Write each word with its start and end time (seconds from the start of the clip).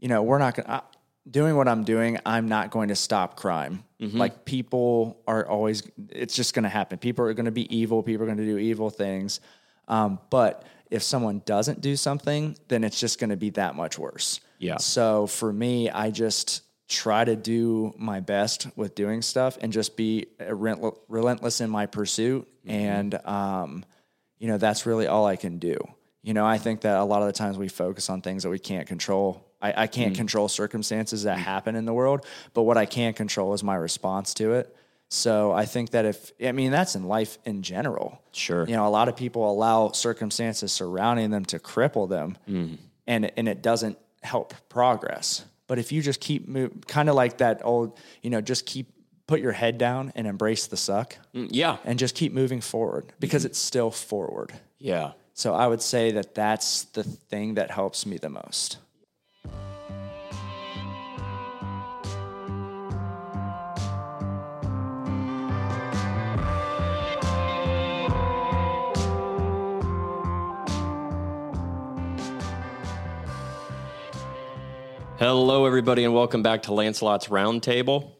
you 0.00 0.08
know, 0.08 0.22
we're 0.22 0.38
not 0.38 0.56
going 0.56 0.66
to, 0.66 0.82
doing 1.30 1.54
what 1.54 1.68
I'm 1.68 1.84
doing, 1.84 2.18
I'm 2.26 2.48
not 2.48 2.70
going 2.70 2.88
to 2.88 2.96
stop 2.96 3.36
crime. 3.36 3.84
Like 4.18 4.44
people 4.46 5.20
are 5.26 5.46
always, 5.46 5.82
it's 6.08 6.34
just 6.34 6.54
going 6.54 6.62
to 6.62 6.70
happen. 6.70 6.98
People 6.98 7.26
are 7.26 7.34
going 7.34 7.44
to 7.44 7.52
be 7.52 7.72
evil. 7.74 8.02
People 8.02 8.22
are 8.24 8.26
going 8.26 8.38
to 8.38 8.44
do 8.44 8.58
evil 8.58 8.90
things. 8.90 9.40
Um, 9.86 10.18
but 10.30 10.64
if 10.90 11.02
someone 11.02 11.42
doesn't 11.44 11.82
do 11.82 11.94
something, 11.96 12.56
then 12.68 12.82
it's 12.82 12.98
just 12.98 13.20
going 13.20 13.30
to 13.30 13.36
be 13.36 13.50
that 13.50 13.74
much 13.76 13.98
worse. 13.98 14.40
Yeah. 14.58 14.78
So 14.78 15.26
for 15.26 15.52
me, 15.52 15.90
I 15.90 16.10
just 16.10 16.62
try 16.88 17.24
to 17.24 17.36
do 17.36 17.94
my 17.98 18.20
best 18.20 18.66
with 18.74 18.94
doing 18.94 19.22
stuff 19.22 19.58
and 19.60 19.72
just 19.72 19.96
be 19.96 20.26
relent- 20.48 20.94
relentless 21.08 21.60
in 21.60 21.70
my 21.70 21.86
pursuit. 21.86 22.48
And, 22.66 23.14
um, 23.26 23.84
you 24.38 24.48
know, 24.48 24.58
that's 24.58 24.86
really 24.86 25.06
all 25.06 25.26
I 25.26 25.36
can 25.36 25.58
do. 25.58 25.76
You 26.22 26.34
know, 26.34 26.46
I 26.46 26.58
think 26.58 26.80
that 26.80 26.96
a 26.98 27.04
lot 27.04 27.22
of 27.22 27.26
the 27.26 27.32
times 27.32 27.58
we 27.58 27.68
focus 27.68 28.10
on 28.10 28.22
things 28.22 28.42
that 28.42 28.50
we 28.50 28.58
can't 28.58 28.88
control. 28.88 29.46
I, 29.62 29.82
I 29.82 29.86
can't 29.86 30.14
mm. 30.14 30.16
control 30.16 30.48
circumstances 30.48 31.24
that 31.24 31.38
mm. 31.38 31.42
happen 31.42 31.76
in 31.76 31.84
the 31.84 31.92
world, 31.92 32.26
but 32.54 32.62
what 32.62 32.76
I 32.76 32.86
can 32.86 33.12
control 33.12 33.52
is 33.54 33.62
my 33.62 33.76
response 33.76 34.34
to 34.34 34.54
it. 34.54 34.74
So 35.08 35.50
I 35.50 35.64
think 35.64 35.90
that 35.90 36.04
if, 36.04 36.32
I 36.42 36.52
mean, 36.52 36.70
that's 36.70 36.94
in 36.94 37.04
life 37.04 37.38
in 37.44 37.62
general. 37.62 38.22
Sure. 38.32 38.64
You 38.66 38.76
know, 38.76 38.86
a 38.86 38.90
lot 38.90 39.08
of 39.08 39.16
people 39.16 39.50
allow 39.50 39.90
circumstances 39.90 40.70
surrounding 40.70 41.30
them 41.30 41.44
to 41.46 41.58
cripple 41.58 42.08
them 42.08 42.38
mm. 42.48 42.78
and, 43.06 43.30
and 43.36 43.48
it 43.48 43.60
doesn't 43.60 43.98
help 44.22 44.54
progress. 44.68 45.44
But 45.66 45.78
if 45.78 45.90
you 45.90 46.00
just 46.00 46.20
keep 46.20 46.46
move, 46.48 46.72
kind 46.86 47.08
of 47.08 47.16
like 47.16 47.38
that 47.38 47.60
old, 47.64 47.98
you 48.22 48.30
know, 48.30 48.40
just 48.40 48.66
keep, 48.66 48.92
put 49.26 49.40
your 49.40 49.52
head 49.52 49.78
down 49.78 50.12
and 50.14 50.26
embrace 50.26 50.66
the 50.66 50.76
suck 50.76 51.16
Mm, 51.34 51.48
Yeah. 51.50 51.78
and 51.84 51.98
just 51.98 52.14
keep 52.14 52.32
moving 52.32 52.60
forward 52.60 53.12
because 53.18 53.42
mm-hmm. 53.42 53.50
it's 53.50 53.58
still 53.58 53.90
forward. 53.90 54.52
Yeah. 54.78 55.12
So 55.34 55.54
I 55.54 55.66
would 55.66 55.82
say 55.82 56.12
that 56.12 56.34
that's 56.34 56.84
the 56.84 57.02
thing 57.02 57.54
that 57.54 57.70
helps 57.70 58.06
me 58.06 58.18
the 58.18 58.28
most. 58.28 58.78
Hello, 75.20 75.66
everybody, 75.66 76.04
and 76.04 76.14
welcome 76.14 76.42
back 76.42 76.62
to 76.62 76.72
Lancelot's 76.72 77.26
Roundtable. 77.26 78.12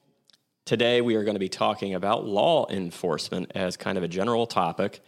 Today, 0.66 1.00
we 1.00 1.14
are 1.14 1.24
going 1.24 1.34
to 1.34 1.40
be 1.40 1.48
talking 1.48 1.94
about 1.94 2.26
law 2.26 2.66
enforcement 2.68 3.52
as 3.54 3.78
kind 3.78 3.96
of 3.96 4.04
a 4.04 4.08
general 4.08 4.46
topic. 4.46 5.00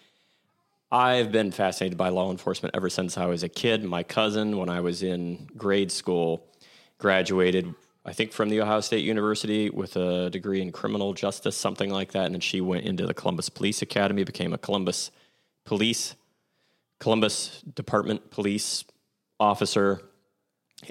I've 0.91 1.31
been 1.31 1.53
fascinated 1.53 1.99
by 1.99 2.09
law 2.09 2.31
enforcement 2.31 2.75
ever 2.75 2.89
since 2.89 3.19
I 3.19 3.27
was 3.27 3.43
a 3.43 3.49
kid. 3.51 3.85
My 3.85 4.03
cousin, 4.03 4.57
when 4.57 4.71
I 4.71 4.81
was 4.81 5.03
in 5.03 5.51
grade 5.55 5.93
school, 5.93 6.47
graduated, 6.97 7.75
I 8.07 8.15
think, 8.15 8.33
from 8.33 8.49
the 8.49 8.63
Ohio 8.63 8.81
State 8.81 9.05
University 9.05 9.69
with 9.69 9.95
a 9.97 10.31
degree 10.31 10.63
in 10.63 10.73
criminal 10.73 11.13
justice, 11.13 11.59
something 11.59 11.91
like 11.91 12.13
that. 12.13 12.25
And 12.25 12.35
then 12.35 12.41
she 12.41 12.63
went 12.63 12.87
into 12.87 13.07
the 13.07 13.13
Columbus 13.13 13.51
Police 13.51 13.83
Academy, 13.83 14.25
became 14.25 14.55
a 14.55 14.59
Columbus 14.59 15.11
police, 15.67 16.15
Columbus 17.01 17.61
Department 17.75 18.31
police 18.31 18.83
officer, 19.39 20.01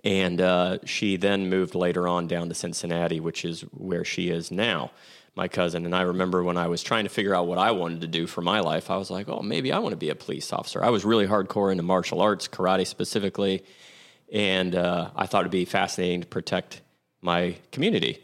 and 0.04 0.40
uh, 0.40 0.78
she 0.86 1.18
then 1.18 1.50
moved 1.50 1.76
later 1.76 2.08
on 2.08 2.28
down 2.28 2.50
to 2.50 2.56
Cincinnati, 2.56 3.20
which 3.20 3.44
is 3.44 3.62
where 3.72 4.06
she 4.06 4.30
is 4.30 4.52
now, 4.52 4.92
my 5.36 5.48
cousin. 5.48 5.86
And 5.86 5.96
I 5.96 6.02
remember 6.04 6.44
when 6.44 6.58
I 6.58 6.68
was 6.68 6.82
trying 6.82 7.04
to 7.04 7.10
figure 7.10 7.36
out 7.36 7.48
what 7.48 7.58
I 7.58 7.72
wanted 7.72 8.02
to 8.02 8.08
do 8.08 8.28
for 8.28 8.42
my 8.42 8.60
life, 8.60 8.90
I 8.90 8.98
was 8.98 9.10
like, 9.10 9.28
oh, 9.30 9.42
maybe 9.42 9.72
I 9.72 9.80
want 9.80 9.94
to 9.94 9.98
be 9.98 10.10
a 10.10 10.16
police 10.16 10.54
officer. 10.54 10.84
I 10.84 10.90
was 10.90 11.04
really 11.04 11.28
hardcore 11.28 11.72
into 11.72 11.84
martial 11.84 12.22
arts, 12.22 12.48
karate 12.48 12.88
specifically, 12.88 13.64
and 14.32 14.76
uh, 14.76 15.10
I 15.16 15.26
thought 15.28 15.42
it'd 15.42 15.52
be 15.52 15.66
fascinating 15.66 16.22
to 16.22 16.28
protect 16.28 16.82
my 17.22 17.58
community. 17.72 18.24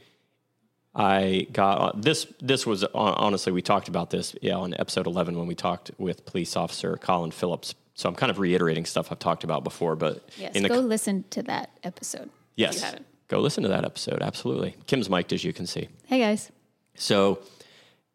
I 0.95 1.47
got 1.51 2.01
this. 2.01 2.25
This 2.41 2.65
was 2.65 2.83
honestly, 2.95 3.51
we 3.51 3.61
talked 3.61 3.87
about 3.87 4.09
this, 4.09 4.35
yeah, 4.41 4.55
on 4.55 4.73
episode 4.79 5.05
eleven 5.05 5.37
when 5.37 5.45
we 5.45 5.53
talked 5.53 5.91
with 5.99 6.25
police 6.25 6.55
officer 6.55 6.97
Colin 6.97 7.29
Phillips. 7.29 7.75
So 7.97 8.07
I'm 8.07 8.13
kind 8.13 8.29
of 8.29 8.37
reiterating 8.37 8.85
stuff 8.85 9.11
I've 9.11 9.17
talked 9.17 9.43
about 9.43 9.63
before, 9.63 9.95
but 9.95 10.23
Yes, 10.37 10.59
go 10.61 10.79
listen 10.79 11.25
to 11.31 11.41
that 11.43 11.71
episode. 11.83 12.29
Yes. 12.55 12.95
Go 13.27 13.39
listen 13.39 13.63
to 13.63 13.69
that 13.69 13.83
episode. 13.85 14.21
Absolutely. 14.21 14.75
Kim's 14.85 15.09
mic'd, 15.09 15.33
as 15.33 15.43
you 15.43 15.51
can 15.51 15.65
see. 15.65 15.89
Hey 16.05 16.19
guys. 16.19 16.51
So, 16.93 17.39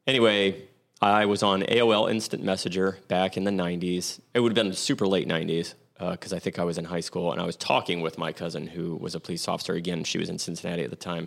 anyway, 0.07 0.63
I 1.01 1.27
was 1.27 1.43
on 1.43 1.63
AOL 1.63 2.09
Instant 2.09 2.45
Messenger 2.45 2.99
back 3.09 3.37
in 3.37 3.43
the 3.43 3.51
90s. 3.51 4.21
It 4.35 4.41
would 4.41 4.57
have 4.57 4.65
been 4.65 4.73
super 4.73 5.07
late 5.07 5.27
90s 5.29 5.75
because 5.99 6.33
uh, 6.33 6.37
I 6.37 6.39
think 6.39 6.61
I 6.61 6.65
was 6.65 6.79
in 6.79 6.85
high 6.85 7.01
school 7.01 7.33
and 7.33 7.41
I 7.41 7.45
was 7.45 7.57
talking 7.57 8.03
with 8.03 8.19
my 8.19 8.33
cousin 8.33 8.69
who 8.69 8.95
was 8.95 9.17
a 9.17 9.21
police 9.21 9.49
officer. 9.49 9.75
Again, 9.75 10.05
she 10.05 10.19
was 10.19 10.29
in 10.29 10.39
Cincinnati 10.39 10.85
at 10.85 10.91
the 10.91 10.97
time. 10.97 11.27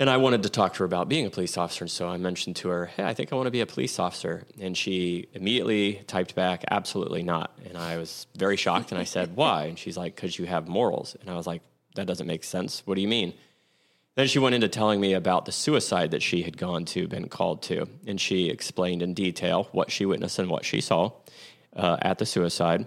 And 0.00 0.08
I 0.08 0.16
wanted 0.16 0.44
to 0.44 0.48
talk 0.48 0.74
to 0.74 0.78
her 0.80 0.84
about 0.84 1.08
being 1.08 1.26
a 1.26 1.30
police 1.30 1.58
officer. 1.58 1.84
And 1.84 1.90
so 1.90 2.08
I 2.08 2.18
mentioned 2.18 2.54
to 2.56 2.68
her, 2.68 2.86
hey, 2.86 3.04
I 3.04 3.14
think 3.14 3.32
I 3.32 3.36
want 3.36 3.48
to 3.48 3.50
be 3.50 3.60
a 3.60 3.66
police 3.66 3.98
officer. 3.98 4.44
And 4.60 4.76
she 4.76 5.28
immediately 5.32 6.02
typed 6.06 6.36
back, 6.36 6.64
absolutely 6.70 7.24
not. 7.24 7.58
And 7.64 7.76
I 7.76 7.96
was 7.98 8.28
very 8.36 8.56
shocked. 8.56 8.92
And 8.92 9.00
I 9.00 9.04
said, 9.04 9.34
why? 9.34 9.64
And 9.64 9.78
she's 9.78 9.96
like, 9.96 10.14
because 10.14 10.38
you 10.38 10.46
have 10.46 10.68
morals. 10.68 11.16
And 11.20 11.28
I 11.28 11.34
was 11.34 11.48
like, 11.48 11.62
that 11.96 12.06
doesn't 12.06 12.28
make 12.28 12.44
sense. 12.44 12.82
What 12.84 12.94
do 12.94 13.00
you 13.00 13.08
mean? 13.08 13.34
Then 14.14 14.28
she 14.28 14.38
went 14.38 14.54
into 14.54 14.68
telling 14.68 15.00
me 15.00 15.14
about 15.14 15.46
the 15.46 15.52
suicide 15.52 16.12
that 16.12 16.22
she 16.22 16.42
had 16.42 16.56
gone 16.56 16.84
to, 16.86 17.08
been 17.08 17.28
called 17.28 17.62
to. 17.62 17.88
And 18.06 18.20
she 18.20 18.50
explained 18.50 19.02
in 19.02 19.14
detail 19.14 19.68
what 19.72 19.90
she 19.90 20.06
witnessed 20.06 20.38
and 20.38 20.48
what 20.48 20.64
she 20.64 20.80
saw 20.80 21.12
uh, 21.74 21.96
at 22.02 22.18
the 22.18 22.26
suicide. 22.26 22.86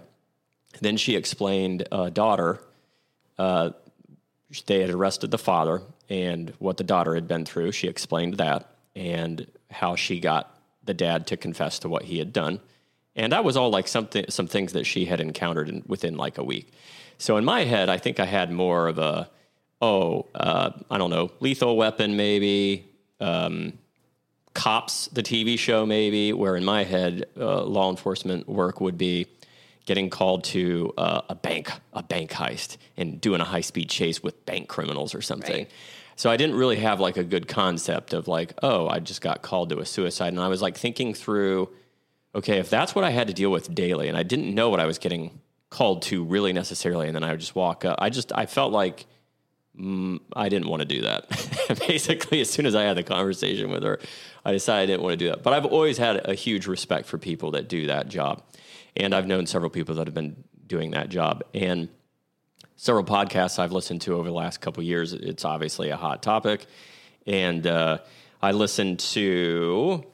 Then 0.80 0.96
she 0.96 1.16
explained 1.16 1.86
a 1.92 2.10
daughter 2.10 2.60
uh, 3.38 3.70
they 4.66 4.80
had 4.80 4.90
arrested 4.90 5.30
the 5.30 5.38
father 5.38 5.80
and 6.08 6.52
what 6.58 6.76
the 6.76 6.84
daughter 6.84 7.14
had 7.14 7.28
been 7.28 7.44
through. 7.44 7.72
She 7.72 7.88
explained 7.88 8.34
that 8.34 8.68
and 8.94 9.46
how 9.70 9.96
she 9.96 10.20
got 10.20 10.58
the 10.84 10.94
dad 10.94 11.26
to 11.28 11.36
confess 11.36 11.78
to 11.80 11.88
what 11.88 12.04
he 12.04 12.18
had 12.18 12.32
done. 12.32 12.60
And 13.14 13.32
that 13.32 13.44
was 13.44 13.56
all 13.56 13.70
like 13.70 13.88
something, 13.88 14.24
some 14.28 14.46
things 14.46 14.72
that 14.72 14.84
she 14.84 15.04
had 15.04 15.20
encountered 15.20 15.68
in, 15.68 15.82
within 15.86 16.16
like 16.16 16.38
a 16.38 16.44
week. 16.44 16.72
So 17.18 17.36
in 17.36 17.44
my 17.44 17.64
head, 17.64 17.88
I 17.88 17.98
think 17.98 18.20
I 18.20 18.24
had 18.24 18.50
more 18.50 18.88
of 18.88 18.98
a, 18.98 19.30
oh, 19.80 20.26
uh, 20.34 20.70
I 20.90 20.98
don't 20.98 21.10
know, 21.10 21.30
lethal 21.40 21.76
weapon 21.76 22.16
maybe, 22.16 22.86
um, 23.20 23.74
cops, 24.54 25.06
the 25.08 25.22
TV 25.22 25.58
show 25.58 25.86
maybe, 25.86 26.32
where 26.32 26.56
in 26.56 26.64
my 26.64 26.84
head, 26.84 27.26
uh, 27.38 27.62
law 27.62 27.90
enforcement 27.90 28.48
work 28.48 28.80
would 28.80 28.98
be 28.98 29.26
getting 29.84 30.10
called 30.10 30.44
to 30.44 30.92
uh, 30.96 31.22
a 31.28 31.34
bank, 31.34 31.70
a 31.92 32.02
bank 32.02 32.30
heist, 32.30 32.76
and 32.96 33.20
doing 33.20 33.40
a 33.40 33.44
high 33.44 33.60
speed 33.60 33.90
chase 33.90 34.22
with 34.22 34.44
bank 34.46 34.68
criminals 34.68 35.14
or 35.14 35.22
something. 35.22 35.64
Right. 35.64 35.70
So 36.16 36.30
I 36.30 36.36
didn't 36.36 36.56
really 36.56 36.76
have 36.76 37.00
like 37.00 37.16
a 37.16 37.24
good 37.24 37.48
concept 37.48 38.12
of 38.12 38.28
like, 38.28 38.54
oh, 38.62 38.88
I 38.88 39.00
just 39.00 39.20
got 39.20 39.42
called 39.42 39.70
to 39.70 39.80
a 39.80 39.86
suicide, 39.86 40.28
and 40.28 40.40
I 40.40 40.48
was 40.48 40.62
like 40.62 40.76
thinking 40.76 41.14
through, 41.14 41.70
okay, 42.34 42.58
if 42.58 42.70
that's 42.70 42.94
what 42.94 43.04
I 43.04 43.10
had 43.10 43.26
to 43.28 43.34
deal 43.34 43.50
with 43.50 43.74
daily, 43.74 44.08
and 44.08 44.16
I 44.16 44.22
didn't 44.22 44.54
know 44.54 44.68
what 44.68 44.80
I 44.80 44.86
was 44.86 44.98
getting 44.98 45.40
called 45.70 46.02
to 46.02 46.22
really 46.22 46.52
necessarily, 46.52 47.06
and 47.06 47.16
then 47.16 47.24
I 47.24 47.30
would 47.30 47.40
just 47.40 47.56
walk 47.56 47.84
up. 47.84 47.98
I 48.00 48.10
just 48.10 48.30
I 48.34 48.46
felt 48.46 48.72
like 48.72 49.06
mm, 49.78 50.20
I 50.36 50.48
didn't 50.48 50.68
want 50.68 50.80
to 50.80 50.86
do 50.86 51.02
that. 51.02 51.28
Basically, 51.88 52.40
as 52.40 52.50
soon 52.50 52.66
as 52.66 52.74
I 52.74 52.82
had 52.82 52.96
the 52.96 53.02
conversation 53.02 53.70
with 53.70 53.82
her, 53.82 53.98
I 54.44 54.52
decided 54.52 54.82
I 54.82 54.86
didn't 54.86 55.02
want 55.02 55.12
to 55.14 55.24
do 55.24 55.30
that. 55.30 55.42
But 55.42 55.54
I've 55.54 55.66
always 55.66 55.98
had 55.98 56.28
a 56.28 56.34
huge 56.34 56.66
respect 56.66 57.06
for 57.06 57.18
people 57.18 57.52
that 57.52 57.68
do 57.68 57.86
that 57.86 58.08
job. 58.08 58.42
And 58.96 59.14
I've 59.14 59.26
known 59.26 59.46
several 59.46 59.70
people 59.70 59.94
that 59.96 60.06
have 60.06 60.14
been 60.14 60.44
doing 60.66 60.92
that 60.92 61.08
job. 61.08 61.42
And 61.54 61.88
several 62.76 63.04
podcasts 63.04 63.58
I've 63.58 63.72
listened 63.72 64.02
to 64.02 64.14
over 64.16 64.28
the 64.28 64.34
last 64.34 64.60
couple 64.60 64.80
of 64.80 64.86
years, 64.86 65.12
it's 65.12 65.44
obviously 65.44 65.90
a 65.90 65.96
hot 65.96 66.22
topic. 66.22 66.66
And 67.26 67.66
uh, 67.66 67.98
I 68.40 68.52
listened 68.52 68.98
to 69.00 70.04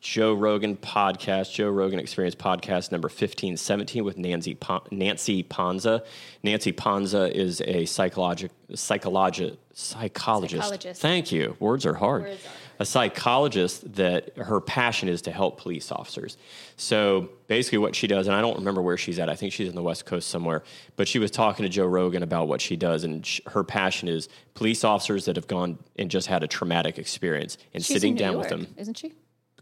Joe 0.00 0.34
Rogan 0.34 0.76
podcast, 0.76 1.52
Joe 1.54 1.70
Rogan 1.70 1.98
Experience 1.98 2.34
podcast 2.34 2.92
number 2.92 3.06
1517 3.08 4.04
with 4.04 4.18
Nancy, 4.18 4.54
Pon- 4.54 4.86
Nancy 4.90 5.42
Ponza. 5.42 6.04
Nancy 6.42 6.72
Ponza 6.72 7.34
is 7.34 7.62
a 7.62 7.86
psychologic, 7.86 8.50
psychologi- 8.72 9.56
psychologist. 9.72 10.62
Psychologist. 10.62 11.00
Thank 11.00 11.32
you. 11.32 11.56
Words 11.58 11.86
are 11.86 11.94
hard. 11.94 12.24
Words 12.24 12.46
are. 12.46 12.50
A 12.80 12.84
psychologist 12.84 13.94
that 13.94 14.36
her 14.36 14.60
passion 14.60 15.08
is 15.08 15.22
to 15.22 15.30
help 15.30 15.60
police 15.60 15.92
officers. 15.92 16.36
So 16.76 17.28
basically, 17.46 17.78
what 17.78 17.94
she 17.94 18.06
does, 18.06 18.26
and 18.26 18.34
I 18.34 18.40
don't 18.40 18.56
remember 18.58 18.82
where 18.82 18.96
she's 18.96 19.18
at. 19.18 19.28
I 19.28 19.36
think 19.36 19.52
she's 19.52 19.68
in 19.68 19.74
the 19.74 19.82
West 19.82 20.06
Coast 20.06 20.28
somewhere. 20.28 20.62
But 20.96 21.06
she 21.06 21.18
was 21.18 21.30
talking 21.30 21.62
to 21.64 21.68
Joe 21.68 21.86
Rogan 21.86 22.22
about 22.22 22.48
what 22.48 22.60
she 22.60 22.76
does, 22.76 23.04
and 23.04 23.24
sh- 23.24 23.40
her 23.46 23.62
passion 23.62 24.08
is 24.08 24.28
police 24.54 24.82
officers 24.84 25.24
that 25.26 25.36
have 25.36 25.46
gone 25.46 25.78
and 25.96 26.10
just 26.10 26.26
had 26.26 26.42
a 26.42 26.48
traumatic 26.48 26.98
experience 26.98 27.58
and 27.74 27.84
She's 27.84 27.94
sitting 27.94 28.16
down 28.16 28.32
York, 28.32 28.50
with 28.50 28.50
them. 28.50 28.74
isn't 28.76 28.96
she? 28.98 29.12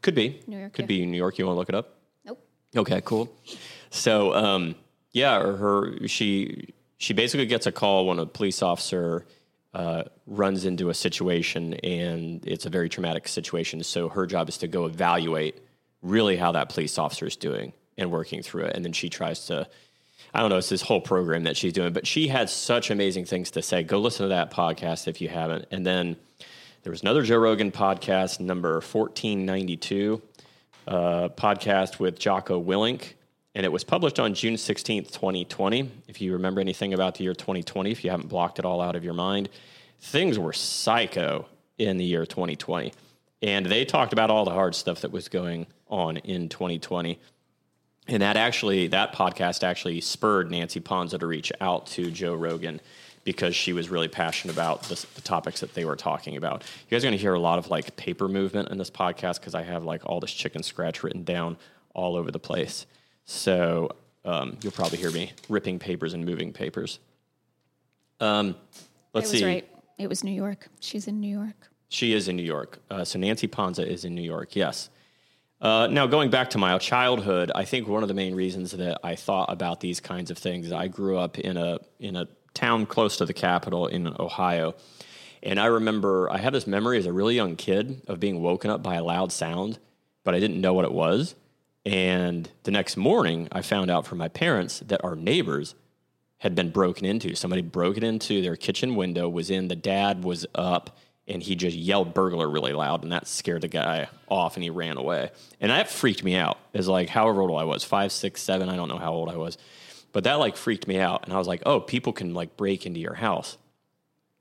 Could 0.01 0.15
be. 0.15 0.41
New 0.47 0.59
York, 0.59 0.73
Could 0.73 0.85
yeah. 0.85 0.87
be 0.89 1.03
in 1.03 1.11
New 1.11 1.17
York. 1.19 1.39
You 1.39 1.47
want 1.47 1.57
to 1.57 1.59
look 1.59 1.69
it 1.69 1.75
up? 1.75 1.97
Nope. 2.25 2.45
Okay, 2.77 3.01
cool. 3.05 3.31
So, 3.91 4.35
um, 4.35 4.75
yeah, 5.13 5.39
her 5.39 6.09
she 6.09 6.73
she 6.97 7.13
basically 7.13 7.47
gets 7.47 7.67
a 7.67 7.73
call 7.73 8.07
when 8.07 8.19
a 8.19 8.27
police 8.27 8.63
officer 8.63 9.27
uh, 9.75 10.05
runs 10.27 10.65
into 10.65 10.91
a 10.91 10.95
situation 10.95 11.75
and 11.75 12.47
it's 12.47 12.67
a 12.67 12.71
very 12.71 12.89
traumatic 12.89 13.27
situation. 13.29 13.83
So 13.83 14.09
her 14.09 14.27
job 14.27 14.49
is 14.49 14.59
to 14.59 14.69
go 14.69 14.87
evaluate 14.87 15.59
really 16.03 16.37
how 16.37 16.53
that 16.53 16.69
police 16.69 16.99
officer 16.99 17.27
is 17.27 17.37
doing 17.37 17.73
and 17.97 18.11
working 18.11 18.43
through 18.43 18.65
it, 18.65 18.75
and 18.75 18.85
then 18.85 18.93
she 18.93 19.09
tries 19.09 19.47
to 19.47 19.69
I 20.35 20.41
don't 20.41 20.49
know, 20.49 20.57
it's 20.57 20.69
this 20.69 20.83
whole 20.83 21.01
program 21.01 21.45
that 21.45 21.57
she's 21.57 21.73
doing, 21.73 21.93
but 21.93 22.07
she 22.07 22.29
had 22.29 22.49
such 22.49 22.91
amazing 22.91 23.27
things 23.27 23.51
to 23.53 23.63
say. 23.63 23.83
Go 23.83 23.99
listen 23.99 24.25
to 24.25 24.29
that 24.29 24.51
podcast 24.51 25.07
if 25.07 25.21
you 25.21 25.29
haven't. 25.29 25.67
And 25.71 25.85
then 25.85 26.17
there 26.83 26.91
was 26.91 27.03
another 27.03 27.23
Joe 27.23 27.37
Rogan 27.37 27.71
podcast, 27.71 28.41
number 28.41 28.75
1492, 28.75 30.23
uh, 30.87 31.29
podcast 31.37 31.99
with 31.99 32.19
Jocko 32.19 32.63
Willink. 32.63 33.13
And 33.55 33.67
it 33.67 33.73
was 33.73 33.85
published 33.85 34.19
on 34.19 34.35
June 34.35 34.55
16th, 34.55 35.13
2020. 35.13 35.91
If 36.09 36.21
you 36.21 36.33
remember 36.33 36.61
anything 36.61 36.95
about 36.95 37.17
the 37.17 37.25
year 37.25 37.35
2020, 37.35 37.91
if 37.91 38.05
you 38.05 38.11
haven't 38.11 38.29
blocked 38.29 38.59
it 38.59 38.65
all 38.65 38.81
out 38.81 38.97
of 38.97 39.05
your 39.05 39.15
mind, 39.15 39.49
things 40.01 40.39
were 40.39 40.53
psycho 40.53 41.47
in 41.79 41.99
the 41.99 42.05
year 42.05 42.25
2020. 42.25 42.93
And 43.43 43.67
they 43.67 43.85
talked 43.85 44.13
about 44.13 44.31
all 44.31 44.45
the 44.45 44.53
hard 44.53 44.75
stuff 44.75 45.03
that 45.03 45.13
was 45.13 45.29
going 45.29 45.67
on 45.89 46.17
in 46.19 46.49
2020 46.49 47.19
and 48.09 48.23
that 48.23 48.37
actually 48.37 48.89
that 48.89 49.15
podcast 49.15 49.63
actually 49.63 50.01
spurred 50.01 50.51
Nancy 50.51 50.81
Ponza 50.81 51.19
to 51.19 51.27
reach 51.27 51.53
out 51.61 51.87
to 51.89 52.11
Joe 52.11 52.35
Rogan 52.35 52.81
because 53.25 53.55
she 53.55 53.73
was 53.73 53.89
really 53.89 54.09
passionate 54.09 54.53
about 54.53 54.83
the 54.85 54.97
topics 55.23 55.61
that 55.61 55.75
they 55.75 55.85
were 55.85 55.95
talking 55.95 56.37
about. 56.37 56.63
You 56.63 56.97
guys 56.97 57.05
are 57.05 57.07
going 57.07 57.17
to 57.17 57.23
hear 57.23 57.35
a 57.35 57.41
lot 57.41 57.59
of 57.59 57.71
like 57.71 57.95
paper 57.95 58.29
movement 58.29 58.71
in 58.71 58.79
this 58.79 58.91
podcast 58.91 59.39
because 59.39 59.55
I 59.55 59.63
have 59.63 59.85
like 59.85 60.05
all 60.05 60.19
this 60.19 60.33
chicken 60.33 60.65
scratch 60.65 61.05
written 61.05 61.23
down 61.23 61.57
all 61.95 62.17
over 62.17 62.33
the 62.33 62.41
place. 62.41 62.87
So 63.25 63.91
um, 64.25 64.57
you'll 64.63 64.73
probably 64.73 64.99
hear 64.99 65.11
me 65.11 65.33
ripping 65.49 65.79
papers 65.79 66.15
and 66.15 66.25
moving 66.25 66.53
papers. 66.53 66.99
Um, 68.21 68.57
let's 69.13 69.31
I 69.31 69.33
was 69.33 69.41
see. 69.41 69.45
right. 69.45 69.69
It 69.99 70.09
was 70.09 70.25
New 70.25 70.33
York. 70.33 70.69
She's 70.81 71.07
in 71.07 71.21
New 71.21 71.29
York. 71.39 71.69
She 71.89 72.15
is 72.15 72.29
in 72.29 72.37
New 72.37 72.43
York. 72.43 72.79
Uh, 72.91 73.05
so 73.05 73.19
Nancy 73.19 73.47
Ponza 73.47 73.87
is 73.87 74.05
in 74.05 74.15
New 74.15 74.23
York. 74.23 74.57
Yes. 74.57 74.89
Uh, 75.61 75.87
now, 75.89 76.07
going 76.09 76.29
back 76.29 76.51
to 76.51 76.59
my 76.59 76.77
childhood, 76.79 77.53
I 77.55 77.65
think 77.65 77.87
one 77.87 78.03
of 78.03 78.09
the 78.09 78.15
main 78.15 78.35
reasons 78.35 78.73
that 78.73 78.99
I 79.05 79.15
thought 79.15 79.53
about 79.53 79.81
these 79.81 80.01
kinds 80.01 80.31
of 80.31 80.39
things, 80.39 80.73
I 80.73 80.89
grew 80.89 81.19
up 81.19 81.39
in 81.39 81.57
a 81.57 81.79
in 82.01 82.17
a 82.17 82.27
town 82.53 82.85
close 82.87 83.17
to 83.19 83.27
the 83.27 83.33
capital 83.33 83.87
in 83.87 84.09
Ohio, 84.19 84.75
and 85.41 85.61
I 85.61 85.67
remember 85.67 86.29
I 86.31 86.39
have 86.39 86.53
this 86.53 86.67
memory 86.67 86.99
as 86.99 87.07
a 87.07 87.13
really 87.13 87.37
young 87.37 87.55
kid 87.55 88.03
of 88.09 88.19
being 88.19 88.43
woken 88.43 88.71
up 88.71 88.83
by 88.83 88.97
a 88.97 89.05
loud 89.05 89.31
sound, 89.31 89.79
but 90.25 90.35
I 90.35 90.41
didn't 90.41 90.61
know 90.61 90.75
what 90.75 90.85
it 90.85 90.93
was. 90.93 91.37
And 91.85 92.49
the 92.63 92.71
next 92.71 92.97
morning, 92.97 93.49
I 93.51 93.63
found 93.63 93.91
out 93.91 94.07
from 94.07 94.19
my 94.19 94.29
parents 94.29 94.81
that 94.81 95.05
our 95.05 95.17
neighbors 95.17 95.75
had 96.39 96.55
been 96.55 96.71
broken 96.71 97.05
into. 97.05 97.35
Somebody 97.35 97.63
broke 97.63 97.97
it 97.97 98.05
into 98.05 98.43
their 98.43 98.57
kitchen 98.57 98.95
window, 98.95 99.29
was 99.29 99.51
in. 99.51 99.69
The 99.69 99.77
dad 99.77 100.25
was 100.25 100.47
up 100.55 100.99
and 101.29 101.43
he 101.43 101.55
just 101.55 101.77
yelled 101.77 102.15
burglar 102.15 102.49
really 102.49 102.73
loud 102.73 103.03
and 103.03 103.13
that 103.13 103.27
scared 103.27 103.63
the 103.63 103.69
guy 103.69 104.09
off 104.29 104.57
and 104.57 104.65
he 104.65 104.71
ran 104.71 104.97
away 104.97 105.31
and 105.61 105.71
that 105.71 105.89
freaked 105.89 106.25
me 106.25 106.35
out 106.35 106.59
as 106.75 106.89
like 106.89 107.09
however 107.09 107.43
old 107.43 107.61
i 107.61 107.65
was 107.65 107.85
five 107.85 108.11
six 108.11 108.43
seven 108.43 108.69
i 108.69 108.77
don't 108.77 108.89
know 108.89 108.99
how 108.99 109.13
old 109.13 109.29
i 109.29 109.37
was 109.37 109.57
but 110.13 110.25
that 110.25 110.35
like 110.35 110.57
freaked 110.57 110.87
me 110.87 110.99
out 110.99 111.25
and 111.25 111.33
i 111.33 111.39
was 111.39 111.47
like 111.47 111.63
oh 111.67 111.81
people 111.81 112.13
can 112.13 112.35
like 112.35 112.57
break 112.57 112.87
into 112.87 113.01
your 113.01 113.15
house 113.15 113.57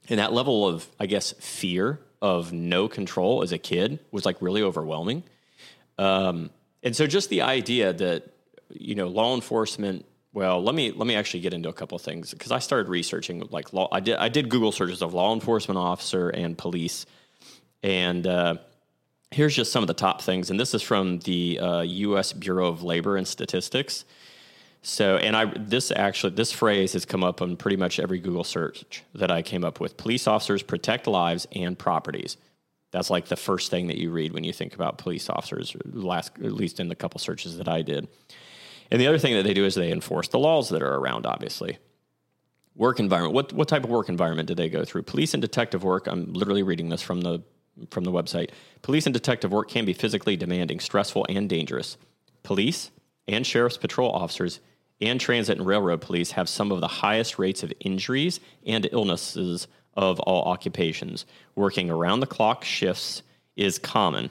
and 0.09 0.19
that 0.19 0.33
level 0.33 0.67
of 0.67 0.87
i 0.99 1.05
guess 1.05 1.33
fear 1.33 1.99
of 2.21 2.51
no 2.51 2.87
control 2.87 3.43
as 3.43 3.51
a 3.51 3.57
kid 3.57 3.99
was 4.11 4.25
like 4.25 4.41
really 4.41 4.61
overwhelming 4.61 5.23
um, 5.97 6.49
and 6.83 6.95
so 6.95 7.07
just 7.07 7.29
the 7.29 7.41
idea 7.41 7.93
that 7.93 8.23
you 8.69 8.95
know 8.95 9.07
law 9.07 9.35
enforcement 9.35 10.05
well, 10.33 10.63
let 10.63 10.73
me 10.73 10.91
let 10.91 11.07
me 11.07 11.15
actually 11.15 11.41
get 11.41 11.53
into 11.53 11.67
a 11.67 11.73
couple 11.73 11.97
of 11.97 12.01
things 12.01 12.31
because 12.31 12.51
I 12.51 12.59
started 12.59 12.89
researching 12.89 13.45
like 13.49 13.73
law. 13.73 13.89
I 13.91 13.99
did 13.99 14.15
I 14.15 14.29
did 14.29 14.47
Google 14.47 14.71
searches 14.71 15.01
of 15.01 15.13
law 15.13 15.33
enforcement 15.33 15.77
officer 15.77 16.29
and 16.29 16.57
police, 16.57 17.05
and 17.83 18.25
uh, 18.25 18.55
here's 19.31 19.55
just 19.55 19.73
some 19.73 19.83
of 19.83 19.87
the 19.87 19.93
top 19.93 20.21
things. 20.21 20.49
And 20.49 20.57
this 20.57 20.73
is 20.73 20.81
from 20.81 21.19
the 21.19 21.59
uh, 21.59 21.81
U.S. 21.81 22.31
Bureau 22.31 22.67
of 22.67 22.81
Labor 22.81 23.17
and 23.17 23.27
Statistics. 23.27 24.05
So, 24.83 25.17
and 25.17 25.35
I 25.35 25.45
this 25.57 25.91
actually 25.91 26.33
this 26.35 26.53
phrase 26.53 26.93
has 26.93 27.03
come 27.03 27.25
up 27.25 27.41
on 27.41 27.57
pretty 27.57 27.77
much 27.77 27.99
every 27.99 28.19
Google 28.19 28.45
search 28.45 29.03
that 29.13 29.31
I 29.31 29.41
came 29.41 29.65
up 29.65 29.81
with. 29.81 29.97
Police 29.97 30.27
officers 30.27 30.63
protect 30.63 31.07
lives 31.07 31.45
and 31.53 31.77
properties. 31.77 32.37
That's 32.91 33.09
like 33.09 33.27
the 33.27 33.37
first 33.37 33.71
thing 33.71 33.87
that 33.87 33.97
you 33.97 34.11
read 34.11 34.33
when 34.33 34.43
you 34.43 34.53
think 34.53 34.75
about 34.75 34.97
police 34.97 35.29
officers. 35.29 35.75
Last, 35.85 36.33
at 36.43 36.51
least 36.51 36.79
in 36.79 36.89
the 36.89 36.95
couple 36.95 37.19
searches 37.19 37.57
that 37.57 37.67
I 37.67 37.81
did. 37.81 38.07
And 38.91 38.99
the 38.99 39.07
other 39.07 39.17
thing 39.17 39.33
that 39.35 39.43
they 39.43 39.53
do 39.53 39.65
is 39.65 39.75
they 39.75 39.91
enforce 39.91 40.27
the 40.27 40.39
laws 40.39 40.69
that 40.69 40.83
are 40.83 40.95
around, 40.95 41.25
obviously. 41.25 41.77
Work 42.75 42.99
environment. 42.99 43.33
What, 43.33 43.53
what 43.53 43.69
type 43.69 43.85
of 43.85 43.89
work 43.89 44.09
environment 44.09 44.47
do 44.47 44.55
they 44.55 44.69
go 44.69 44.83
through? 44.83 45.03
Police 45.03 45.33
and 45.33 45.41
detective 45.41 45.83
work. 45.83 46.07
I'm 46.07 46.33
literally 46.33 46.63
reading 46.63 46.89
this 46.89 47.01
from 47.01 47.21
the, 47.21 47.41
from 47.89 48.03
the 48.03 48.11
website. 48.11 48.49
Police 48.81 49.05
and 49.05 49.13
detective 49.13 49.51
work 49.51 49.69
can 49.69 49.85
be 49.85 49.93
physically 49.93 50.35
demanding, 50.35 50.81
stressful, 50.81 51.25
and 51.29 51.49
dangerous. 51.49 51.97
Police 52.43 52.91
and 53.27 53.47
sheriff's 53.47 53.77
patrol 53.77 54.11
officers 54.11 54.59
and 54.99 55.19
transit 55.19 55.57
and 55.57 55.65
railroad 55.65 56.01
police 56.01 56.31
have 56.31 56.47
some 56.47 56.71
of 56.71 56.81
the 56.81 56.87
highest 56.87 57.39
rates 57.39 57.63
of 57.63 57.73
injuries 57.79 58.39
and 58.65 58.87
illnesses 58.91 59.67
of 59.95 60.19
all 60.21 60.43
occupations. 60.51 61.25
Working 61.55 61.89
around 61.89 62.19
the 62.19 62.27
clock 62.27 62.63
shifts 62.63 63.21
is 63.55 63.77
common 63.77 64.29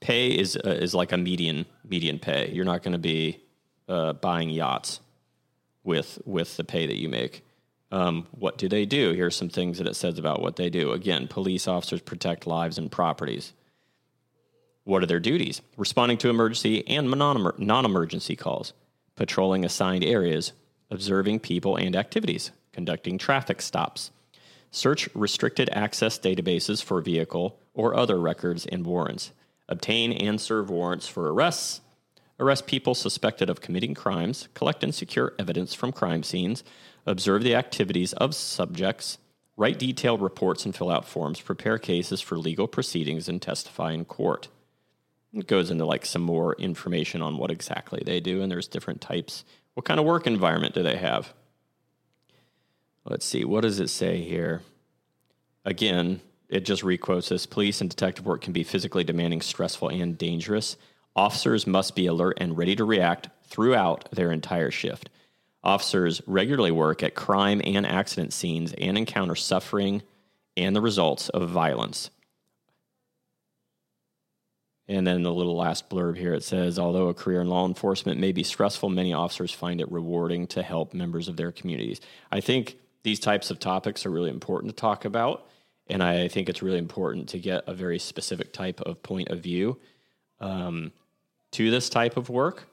pay 0.00 0.28
is 0.28 0.56
uh, 0.56 0.70
is 0.70 0.94
like 0.94 1.12
a 1.12 1.16
median 1.16 1.66
median 1.88 2.18
pay. 2.18 2.50
You're 2.52 2.64
not 2.64 2.82
going 2.82 2.92
to 2.92 2.98
be 2.98 3.40
uh, 3.88 4.14
buying 4.14 4.50
yachts 4.50 5.00
with 5.84 6.20
with 6.24 6.56
the 6.56 6.64
pay 6.64 6.86
that 6.86 6.98
you 6.98 7.08
make. 7.08 7.44
Um, 7.90 8.26
what 8.32 8.58
do 8.58 8.68
they 8.68 8.84
do? 8.84 9.12
Here's 9.12 9.36
some 9.36 9.48
things 9.48 9.78
that 9.78 9.86
it 9.86 9.96
says 9.96 10.18
about 10.18 10.42
what 10.42 10.56
they 10.56 10.68
do. 10.68 10.92
Again, 10.92 11.26
police 11.26 11.66
officers 11.66 12.02
protect 12.02 12.46
lives 12.46 12.76
and 12.76 12.92
properties. 12.92 13.54
What 14.84 15.02
are 15.02 15.06
their 15.06 15.20
duties? 15.20 15.62
Responding 15.76 16.18
to 16.18 16.28
emergency 16.28 16.86
and 16.86 17.10
non 17.10 17.84
emergency 17.84 18.36
calls, 18.36 18.72
patrolling 19.16 19.64
assigned 19.64 20.04
areas, 20.04 20.52
observing 20.90 21.40
people 21.40 21.76
and 21.76 21.96
activities, 21.96 22.50
conducting 22.78 23.18
traffic 23.18 23.60
stops, 23.60 24.12
search 24.70 25.08
restricted 25.12 25.68
access 25.72 26.16
databases 26.16 26.80
for 26.80 27.00
vehicle 27.00 27.58
or 27.74 27.96
other 27.96 28.20
records 28.20 28.66
and 28.66 28.86
warrants, 28.86 29.32
obtain 29.68 30.12
and 30.12 30.40
serve 30.40 30.70
warrants 30.70 31.08
for 31.08 31.32
arrests, 31.32 31.80
arrest 32.38 32.68
people 32.68 32.94
suspected 32.94 33.50
of 33.50 33.60
committing 33.60 33.94
crimes, 33.94 34.48
collect 34.54 34.84
and 34.84 34.94
secure 34.94 35.34
evidence 35.40 35.74
from 35.74 35.90
crime 35.90 36.22
scenes, 36.22 36.62
observe 37.04 37.42
the 37.42 37.56
activities 37.56 38.12
of 38.12 38.32
subjects, 38.32 39.18
write 39.56 39.80
detailed 39.80 40.22
reports 40.22 40.64
and 40.64 40.76
fill 40.76 40.88
out 40.88 41.04
forms, 41.04 41.40
prepare 41.40 41.78
cases 41.78 42.20
for 42.20 42.38
legal 42.38 42.68
proceedings, 42.68 43.28
and 43.28 43.42
testify 43.42 43.90
in 43.90 44.04
court. 44.04 44.46
It 45.32 45.48
goes 45.48 45.72
into 45.72 45.84
like 45.84 46.06
some 46.06 46.22
more 46.22 46.54
information 46.60 47.22
on 47.22 47.38
what 47.38 47.50
exactly 47.50 48.04
they 48.06 48.20
do, 48.20 48.40
and 48.40 48.48
there's 48.52 48.68
different 48.68 49.00
types. 49.00 49.44
What 49.74 49.84
kind 49.84 49.98
of 49.98 50.06
work 50.06 50.28
environment 50.28 50.76
do 50.76 50.84
they 50.84 50.96
have? 50.96 51.34
Let's 53.08 53.24
see, 53.24 53.44
what 53.44 53.62
does 53.62 53.80
it 53.80 53.88
say 53.88 54.20
here? 54.20 54.60
Again, 55.64 56.20
it 56.50 56.66
just 56.66 56.82
requotes 56.82 57.28
this 57.28 57.46
police 57.46 57.80
and 57.80 57.88
detective 57.88 58.26
work 58.26 58.42
can 58.42 58.52
be 58.52 58.64
physically 58.64 59.02
demanding, 59.02 59.40
stressful, 59.40 59.88
and 59.88 60.18
dangerous. 60.18 60.76
Officers 61.16 61.66
must 61.66 61.96
be 61.96 62.06
alert 62.06 62.36
and 62.38 62.58
ready 62.58 62.76
to 62.76 62.84
react 62.84 63.30
throughout 63.44 64.10
their 64.12 64.30
entire 64.30 64.70
shift. 64.70 65.08
Officers 65.64 66.20
regularly 66.26 66.70
work 66.70 67.02
at 67.02 67.14
crime 67.14 67.62
and 67.64 67.86
accident 67.86 68.34
scenes 68.34 68.74
and 68.74 68.98
encounter 68.98 69.34
suffering 69.34 70.02
and 70.54 70.76
the 70.76 70.80
results 70.82 71.30
of 71.30 71.48
violence. 71.48 72.10
And 74.86 75.06
then 75.06 75.22
the 75.22 75.32
little 75.32 75.56
last 75.56 75.88
blurb 75.88 76.16
here 76.16 76.34
it 76.34 76.44
says, 76.44 76.78
although 76.78 77.08
a 77.08 77.14
career 77.14 77.40
in 77.40 77.48
law 77.48 77.66
enforcement 77.66 78.20
may 78.20 78.32
be 78.32 78.42
stressful, 78.42 78.90
many 78.90 79.14
officers 79.14 79.52
find 79.52 79.80
it 79.80 79.90
rewarding 79.90 80.46
to 80.48 80.62
help 80.62 80.92
members 80.92 81.28
of 81.28 81.36
their 81.36 81.52
communities. 81.52 82.00
I 82.30 82.40
think 82.40 82.76
these 83.02 83.20
types 83.20 83.50
of 83.50 83.58
topics 83.58 84.04
are 84.04 84.10
really 84.10 84.30
important 84.30 84.74
to 84.74 84.80
talk 84.80 85.04
about 85.04 85.48
and 85.88 86.02
I 86.02 86.28
think 86.28 86.48
it's 86.48 86.62
really 86.62 86.78
important 86.78 87.30
to 87.30 87.38
get 87.38 87.64
a 87.66 87.74
very 87.74 87.98
specific 87.98 88.52
type 88.52 88.80
of 88.82 89.02
point 89.02 89.28
of 89.28 89.40
view 89.40 89.78
um, 90.40 90.92
to 91.52 91.70
this 91.70 91.88
type 91.88 92.16
of 92.16 92.28
work. 92.28 92.68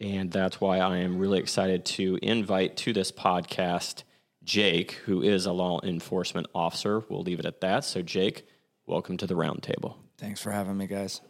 And 0.00 0.30
that's 0.30 0.60
why 0.60 0.78
I 0.78 0.98
am 0.98 1.18
really 1.18 1.38
excited 1.38 1.84
to 1.86 2.18
invite 2.20 2.76
to 2.78 2.92
this 2.92 3.12
podcast 3.12 4.02
Jake, 4.44 4.92
who 5.06 5.22
is 5.22 5.46
a 5.46 5.52
law 5.52 5.80
enforcement 5.82 6.46
officer. 6.54 7.02
We'll 7.08 7.22
leave 7.22 7.40
it 7.40 7.46
at 7.46 7.60
that. 7.62 7.84
So, 7.84 8.02
Jake, 8.02 8.46
welcome 8.86 9.16
to 9.16 9.26
the 9.26 9.34
roundtable. 9.34 9.96
Thanks 10.18 10.40
for 10.40 10.52
having 10.52 10.76
me, 10.76 10.86
guys. 10.86 11.20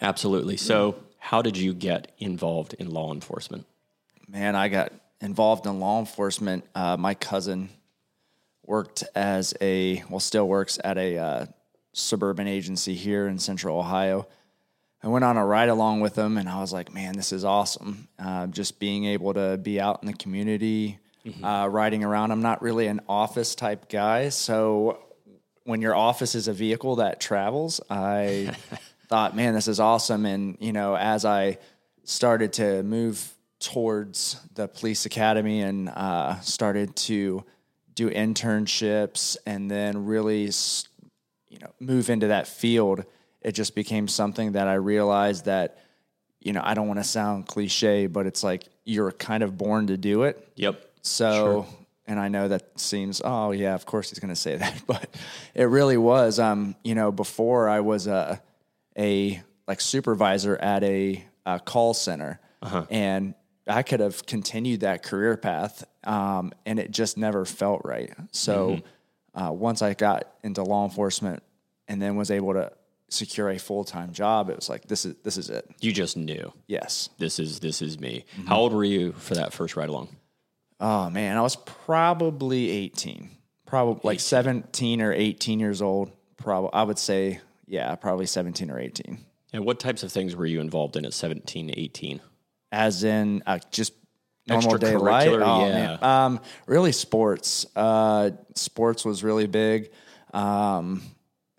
Absolutely. 0.00 0.56
So, 0.56 0.96
how 1.18 1.42
did 1.42 1.56
you 1.56 1.74
get 1.74 2.12
involved 2.18 2.74
in 2.74 2.90
law 2.90 3.12
enforcement? 3.12 3.66
Man, 4.26 4.56
I 4.56 4.68
got 4.68 4.92
involved 5.20 5.66
in 5.66 5.80
law 5.80 5.98
enforcement. 5.98 6.64
Uh, 6.74 6.96
my 6.96 7.14
cousin 7.14 7.70
worked 8.66 9.04
as 9.14 9.54
a 9.60 10.02
well 10.10 10.20
still 10.20 10.46
works 10.46 10.78
at 10.82 10.98
a 10.98 11.16
uh, 11.16 11.46
suburban 11.92 12.46
agency 12.46 12.94
here 12.94 13.26
in 13.26 13.38
central 13.38 13.78
ohio 13.78 14.26
i 15.02 15.08
went 15.08 15.24
on 15.24 15.36
a 15.36 15.46
ride 15.46 15.68
along 15.68 16.00
with 16.00 16.16
him, 16.16 16.36
and 16.36 16.48
i 16.48 16.60
was 16.60 16.72
like 16.72 16.92
man 16.92 17.14
this 17.14 17.32
is 17.32 17.44
awesome 17.44 18.08
uh, 18.18 18.46
just 18.48 18.78
being 18.78 19.06
able 19.06 19.32
to 19.32 19.56
be 19.56 19.80
out 19.80 20.02
in 20.02 20.06
the 20.06 20.12
community 20.12 20.98
mm-hmm. 21.24 21.44
uh, 21.44 21.66
riding 21.68 22.04
around 22.04 22.32
i'm 22.32 22.42
not 22.42 22.60
really 22.60 22.86
an 22.86 23.00
office 23.08 23.54
type 23.54 23.88
guy 23.88 24.28
so 24.28 24.98
when 25.64 25.80
your 25.80 25.94
office 25.94 26.34
is 26.34 26.48
a 26.48 26.52
vehicle 26.52 26.96
that 26.96 27.20
travels 27.20 27.80
i 27.88 28.54
thought 29.06 29.36
man 29.36 29.54
this 29.54 29.68
is 29.68 29.80
awesome 29.80 30.26
and 30.26 30.58
you 30.60 30.72
know 30.72 30.96
as 30.96 31.24
i 31.24 31.56
started 32.04 32.52
to 32.52 32.82
move 32.82 33.35
towards 33.66 34.40
the 34.54 34.68
police 34.68 35.06
academy 35.06 35.60
and 35.60 35.88
uh, 35.88 36.38
started 36.38 36.94
to 36.94 37.44
do 37.96 38.08
internships 38.08 39.36
and 39.44 39.68
then 39.68 40.06
really, 40.06 40.44
you 41.48 41.58
know, 41.58 41.72
move 41.80 42.08
into 42.08 42.28
that 42.28 42.46
field, 42.46 43.04
it 43.40 43.52
just 43.52 43.74
became 43.74 44.06
something 44.06 44.52
that 44.52 44.68
I 44.68 44.74
realized 44.74 45.46
that, 45.46 45.78
you 46.40 46.52
know, 46.52 46.60
I 46.62 46.74
don't 46.74 46.86
want 46.86 47.00
to 47.00 47.04
sound 47.04 47.48
cliche, 47.48 48.06
but 48.06 48.24
it's 48.24 48.44
like 48.44 48.68
you're 48.84 49.10
kind 49.10 49.42
of 49.42 49.58
born 49.58 49.88
to 49.88 49.96
do 49.96 50.22
it. 50.22 50.48
Yep. 50.54 50.80
So, 51.02 51.66
and 52.06 52.20
I 52.20 52.28
know 52.28 52.46
that 52.46 52.78
seems, 52.78 53.20
oh 53.24 53.50
yeah, 53.50 53.74
of 53.74 53.84
course 53.84 54.10
he's 54.10 54.20
going 54.20 54.32
to 54.32 54.40
say 54.40 54.54
that, 54.58 54.80
but 54.86 55.08
it 55.56 55.64
really 55.64 55.96
was. 55.96 56.38
Um, 56.38 56.76
you 56.84 56.94
know, 56.94 57.10
before 57.10 57.68
I 57.68 57.80
was 57.80 58.06
a 58.06 58.40
a 58.96 59.42
like 59.66 59.80
supervisor 59.80 60.56
at 60.56 60.84
a, 60.84 61.24
uh 61.44 61.58
call 61.58 61.94
center, 61.94 62.38
and 62.90 63.34
I 63.66 63.82
could 63.82 64.00
have 64.00 64.26
continued 64.26 64.80
that 64.80 65.02
career 65.02 65.36
path, 65.36 65.84
um, 66.04 66.52
and 66.64 66.78
it 66.78 66.90
just 66.90 67.16
never 67.18 67.44
felt 67.44 67.82
right. 67.84 68.12
So, 68.30 68.80
uh, 69.34 69.50
once 69.52 69.82
I 69.82 69.94
got 69.94 70.28
into 70.42 70.62
law 70.62 70.84
enforcement, 70.84 71.42
and 71.88 72.00
then 72.00 72.16
was 72.16 72.30
able 72.30 72.52
to 72.54 72.72
secure 73.08 73.50
a 73.50 73.58
full 73.58 73.84
time 73.84 74.12
job, 74.12 74.50
it 74.50 74.56
was 74.56 74.68
like 74.68 74.86
this 74.88 75.04
is 75.04 75.14
this 75.22 75.36
is 75.36 75.50
it. 75.50 75.68
You 75.80 75.92
just 75.92 76.16
knew 76.16 76.52
Yes. 76.66 77.08
this 77.18 77.38
is 77.38 77.60
this 77.60 77.82
is 77.82 77.98
me. 78.00 78.24
How 78.46 78.58
old 78.58 78.72
were 78.72 78.84
you 78.84 79.12
for 79.12 79.34
that 79.34 79.52
first 79.52 79.76
ride 79.76 79.88
along? 79.88 80.08
Oh 80.80 81.08
man, 81.10 81.36
I 81.36 81.40
was 81.40 81.56
probably 81.56 82.70
18. 82.70 83.30
Probably 83.66 84.00
like 84.04 84.20
17 84.20 85.00
or 85.00 85.12
18 85.12 85.58
years 85.60 85.80
old. 85.82 86.12
Probably 86.36 86.70
I 86.72 86.82
would 86.82 86.98
say 86.98 87.40
yeah, 87.66 87.94
probably 87.96 88.26
17 88.26 88.70
or 88.70 88.78
18. 88.78 89.18
And 89.52 89.64
what 89.64 89.80
types 89.80 90.02
of 90.02 90.12
things 90.12 90.36
were 90.36 90.46
you 90.46 90.60
involved 90.60 90.96
in 90.96 91.04
at 91.04 91.14
17, 91.14 91.72
18? 91.76 92.20
As 92.76 93.04
in 93.04 93.42
uh, 93.46 93.58
just 93.70 93.92
normal 94.46 94.72
day 94.78 94.92
life. 94.96 95.28
Oh, 95.42 95.66
yeah. 96.02 96.24
Um 96.24 96.40
really 96.66 96.92
sports. 96.92 97.66
Uh 97.74 98.30
sports 98.54 99.04
was 99.04 99.24
really 99.24 99.46
big. 99.46 99.90
Um 100.32 101.02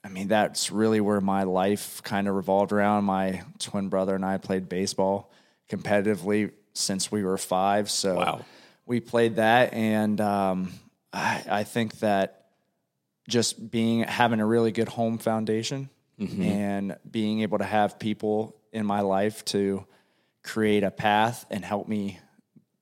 I 0.04 0.10
mean 0.10 0.28
that's 0.28 0.72
really 0.72 1.02
where 1.02 1.20
my 1.20 1.44
life 1.44 2.02
kind 2.04 2.28
of 2.28 2.36
revolved 2.36 2.72
around. 2.72 3.04
My 3.06 3.42
twin 3.60 3.90
brother 3.90 4.16
and 4.16 4.24
I 4.24 4.38
played 4.38 4.70
baseball 4.70 5.32
competitively 5.70 6.52
since 6.74 7.12
we 7.12 7.24
were 7.24 7.38
5, 7.38 7.90
so 7.90 8.16
Wow. 8.16 8.46
we 8.86 9.00
played 9.00 9.36
that 9.38 9.74
and 9.74 10.22
um 10.22 10.72
I, 11.12 11.44
I 11.50 11.64
think 11.64 12.00
that 12.00 12.46
just 13.28 13.72
being 13.72 14.04
having 14.04 14.40
a 14.40 14.46
really 14.46 14.72
good 14.72 14.88
home 14.90 15.18
foundation 15.18 15.90
and 16.20 16.98
being 17.10 17.42
able 17.42 17.58
to 17.60 17.64
have 17.64 18.00
people 18.00 18.56
in 18.72 18.86
my 18.86 19.02
life 19.02 19.44
to 19.46 19.86
create 20.48 20.84
a 20.84 20.92
path 20.92 21.46
and 21.50 21.64
help 21.64 21.88
me 21.88 22.20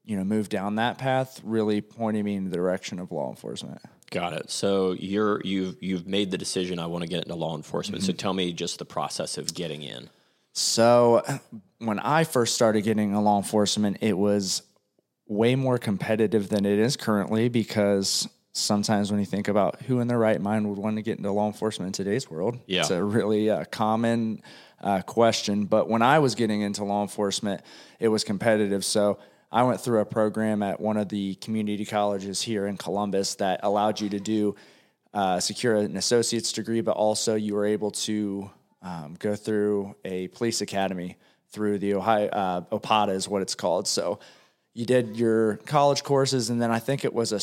you 0.03 0.15
know 0.15 0.23
move 0.23 0.49
down 0.49 0.75
that 0.75 0.97
path 0.97 1.41
really 1.43 1.81
pointed 1.81 2.23
me 2.23 2.35
in 2.35 2.49
the 2.49 2.55
direction 2.55 2.99
of 2.99 3.11
law 3.11 3.29
enforcement 3.29 3.81
Got 4.11 4.33
it. 4.33 4.51
So 4.51 4.93
you're 4.93 5.41
you've 5.43 5.81
you've 5.81 6.07
made 6.07 6.31
the 6.31 6.37
decision. 6.37 6.79
I 6.79 6.85
want 6.85 7.01
to 7.01 7.07
get 7.09 7.23
into 7.23 7.35
law 7.35 7.55
enforcement. 7.55 8.03
So 8.03 8.11
mm-hmm. 8.11 8.17
tell 8.17 8.33
me 8.33 8.53
just 8.53 8.79
the 8.79 8.85
process 8.85 9.37
of 9.37 9.53
getting 9.53 9.81
in. 9.81 10.09
So 10.53 11.23
when 11.79 11.99
I 11.99 12.23
first 12.23 12.55
started 12.55 12.83
getting 12.83 13.11
in 13.11 13.23
law 13.23 13.37
enforcement, 13.37 13.97
it 14.01 14.17
was 14.17 14.61
way 15.27 15.55
more 15.55 15.77
competitive 15.77 16.49
than 16.49 16.65
it 16.65 16.79
is 16.79 16.95
currently 16.95 17.49
because 17.49 18.29
sometimes 18.55 19.11
when 19.11 19.19
you 19.19 19.25
think 19.25 19.47
about 19.49 19.81
who 19.81 19.99
in 19.99 20.07
their 20.07 20.17
right 20.17 20.39
mind 20.39 20.69
would 20.69 20.77
want 20.77 20.95
to 20.95 21.01
get 21.01 21.17
into 21.17 21.29
law 21.31 21.47
enforcement 21.47 21.87
in 21.87 21.93
today's 21.93 22.29
world, 22.29 22.57
Yeah. 22.67 22.81
it's 22.81 22.89
a 22.89 23.03
really 23.03 23.49
uh, 23.49 23.65
common 23.65 24.41
uh, 24.81 25.01
question. 25.01 25.65
But 25.65 25.89
when 25.89 26.01
I 26.01 26.19
was 26.19 26.35
getting 26.35 26.61
into 26.61 26.83
law 26.85 27.01
enforcement, 27.01 27.61
it 27.99 28.07
was 28.07 28.23
competitive. 28.23 28.85
So 28.85 29.19
I 29.51 29.63
went 29.63 29.81
through 29.81 29.99
a 29.99 30.05
program 30.05 30.63
at 30.63 30.79
one 30.79 30.95
of 30.97 31.09
the 31.09 31.35
community 31.35 31.85
colleges 31.85 32.41
here 32.41 32.65
in 32.67 32.77
Columbus 32.77 33.35
that 33.35 33.59
allowed 33.63 33.99
you 33.99 34.09
to 34.09 34.19
do 34.19 34.55
uh, 35.13 35.39
secure 35.39 35.75
an 35.75 35.97
associate's 35.97 36.51
degree, 36.51 36.81
but 36.81 36.95
also 36.95 37.35
you 37.35 37.55
were 37.55 37.65
able 37.65 37.91
to 37.91 38.49
um, 38.81 39.15
go 39.19 39.35
through 39.35 39.95
a 40.05 40.27
police 40.29 40.61
academy 40.61 41.17
through 41.49 41.79
the 41.79 41.93
Ohio 41.93 42.27
uh, 42.29 42.61
OPOTA 42.71 43.11
is 43.13 43.27
what 43.27 43.41
it's 43.41 43.55
called. 43.55 43.87
So 43.87 44.19
you 44.73 44.85
did 44.85 45.15
your 45.17 45.55
college 45.65 46.03
courses, 46.03 46.49
and 46.49 46.61
then 46.61 46.69
I 46.69 46.79
think 46.79 47.05
it 47.05 47.13
was 47.13 47.31
a 47.31 47.39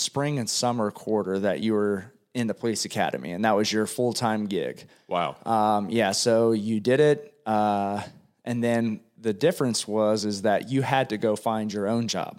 spring 0.00 0.38
and 0.38 0.48
summer 0.48 0.90
quarter 0.90 1.38
that 1.40 1.60
you 1.60 1.74
were 1.74 2.12
in 2.34 2.46
the 2.46 2.54
police 2.54 2.84
academy, 2.84 3.32
and 3.32 3.44
that 3.44 3.56
was 3.56 3.72
your 3.72 3.86
full 3.86 4.12
time 4.12 4.46
gig. 4.46 4.84
Wow. 5.08 5.36
Um, 5.44 5.90
yeah, 5.90 6.12
so 6.12 6.52
you 6.52 6.80
did 6.80 7.00
it, 7.00 7.34
uh, 7.46 8.02
and 8.44 8.62
then 8.62 9.00
the 9.18 9.32
difference 9.32 9.86
was 9.86 10.24
is 10.24 10.42
that 10.42 10.70
you 10.70 10.82
had 10.82 11.10
to 11.10 11.18
go 11.18 11.36
find 11.36 11.72
your 11.72 11.86
own 11.88 12.08
job. 12.08 12.38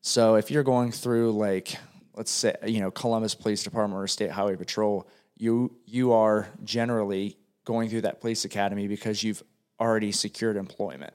So 0.00 0.34
if 0.36 0.50
you're 0.50 0.62
going 0.64 0.92
through 0.92 1.32
like 1.32 1.76
let's 2.16 2.30
say 2.30 2.54
you 2.66 2.80
know 2.80 2.90
Columbus 2.90 3.34
Police 3.34 3.62
Department 3.62 4.02
or 4.02 4.06
State 4.06 4.30
Highway 4.30 4.56
Patrol, 4.56 5.06
you 5.36 5.72
you 5.86 6.12
are 6.12 6.48
generally 6.64 7.36
going 7.64 7.88
through 7.88 8.02
that 8.02 8.20
police 8.20 8.44
academy 8.44 8.86
because 8.88 9.22
you've 9.22 9.42
already 9.80 10.12
secured 10.12 10.56
employment. 10.56 11.14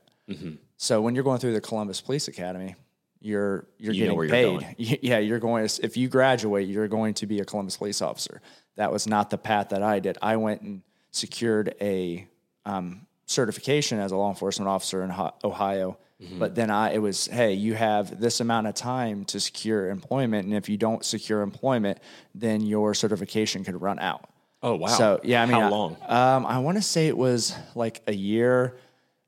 So 0.77 1.01
when 1.01 1.15
you're 1.15 1.23
going 1.23 1.39
through 1.39 1.53
the 1.53 1.61
Columbus 1.61 2.01
Police 2.01 2.27
Academy, 2.27 2.75
you're 3.21 3.65
you're 3.77 3.93
You 3.93 4.03
getting 4.03 4.17
where 4.17 4.25
you're 4.25 4.59
paid. 4.59 4.75
Yeah, 5.01 5.19
you're 5.19 5.39
going 5.39 5.67
to 5.67 5.85
if 5.85 5.97
you 5.97 6.07
graduate, 6.07 6.67
you're 6.67 6.87
going 6.87 7.13
to 7.15 7.27
be 7.27 7.39
a 7.39 7.45
Columbus 7.45 7.77
police 7.77 8.01
officer. 8.01 8.41
That 8.75 8.91
was 8.91 9.07
not 9.07 9.29
the 9.29 9.37
path 9.37 9.69
that 9.69 9.83
I 9.83 9.99
did. 9.99 10.17
I 10.21 10.37
went 10.37 10.61
and 10.61 10.81
secured 11.11 11.75
a 11.81 12.27
um, 12.65 13.05
certification 13.25 13.99
as 13.99 14.11
a 14.11 14.17
law 14.17 14.29
enforcement 14.29 14.69
officer 14.69 15.03
in 15.03 15.11
Ohio. 15.43 15.97
Mm-hmm. 16.21 16.39
But 16.39 16.55
then 16.55 16.69
I 16.69 16.93
it 16.93 17.01
was 17.01 17.27
hey, 17.27 17.53
you 17.53 17.75
have 17.75 18.19
this 18.19 18.39
amount 18.41 18.67
of 18.67 18.75
time 18.75 19.25
to 19.25 19.39
secure 19.39 19.89
employment, 19.89 20.45
and 20.47 20.55
if 20.55 20.67
you 20.67 20.77
don't 20.77 21.03
secure 21.03 21.41
employment, 21.41 21.99
then 22.35 22.61
your 22.61 22.93
certification 22.93 23.63
could 23.63 23.81
run 23.81 23.99
out. 23.99 24.29
Oh, 24.61 24.75
wow. 24.75 24.87
So 24.87 25.21
yeah, 25.23 25.41
I 25.41 25.45
mean, 25.45 25.55
How 25.55 25.67
I- 25.67 25.69
long? 25.69 25.97
Um, 26.07 26.45
I 26.45 26.59
want 26.59 26.77
to 26.77 26.81
say 26.81 27.07
it 27.07 27.17
was 27.17 27.55
like 27.75 28.01
a 28.07 28.13
year. 28.13 28.75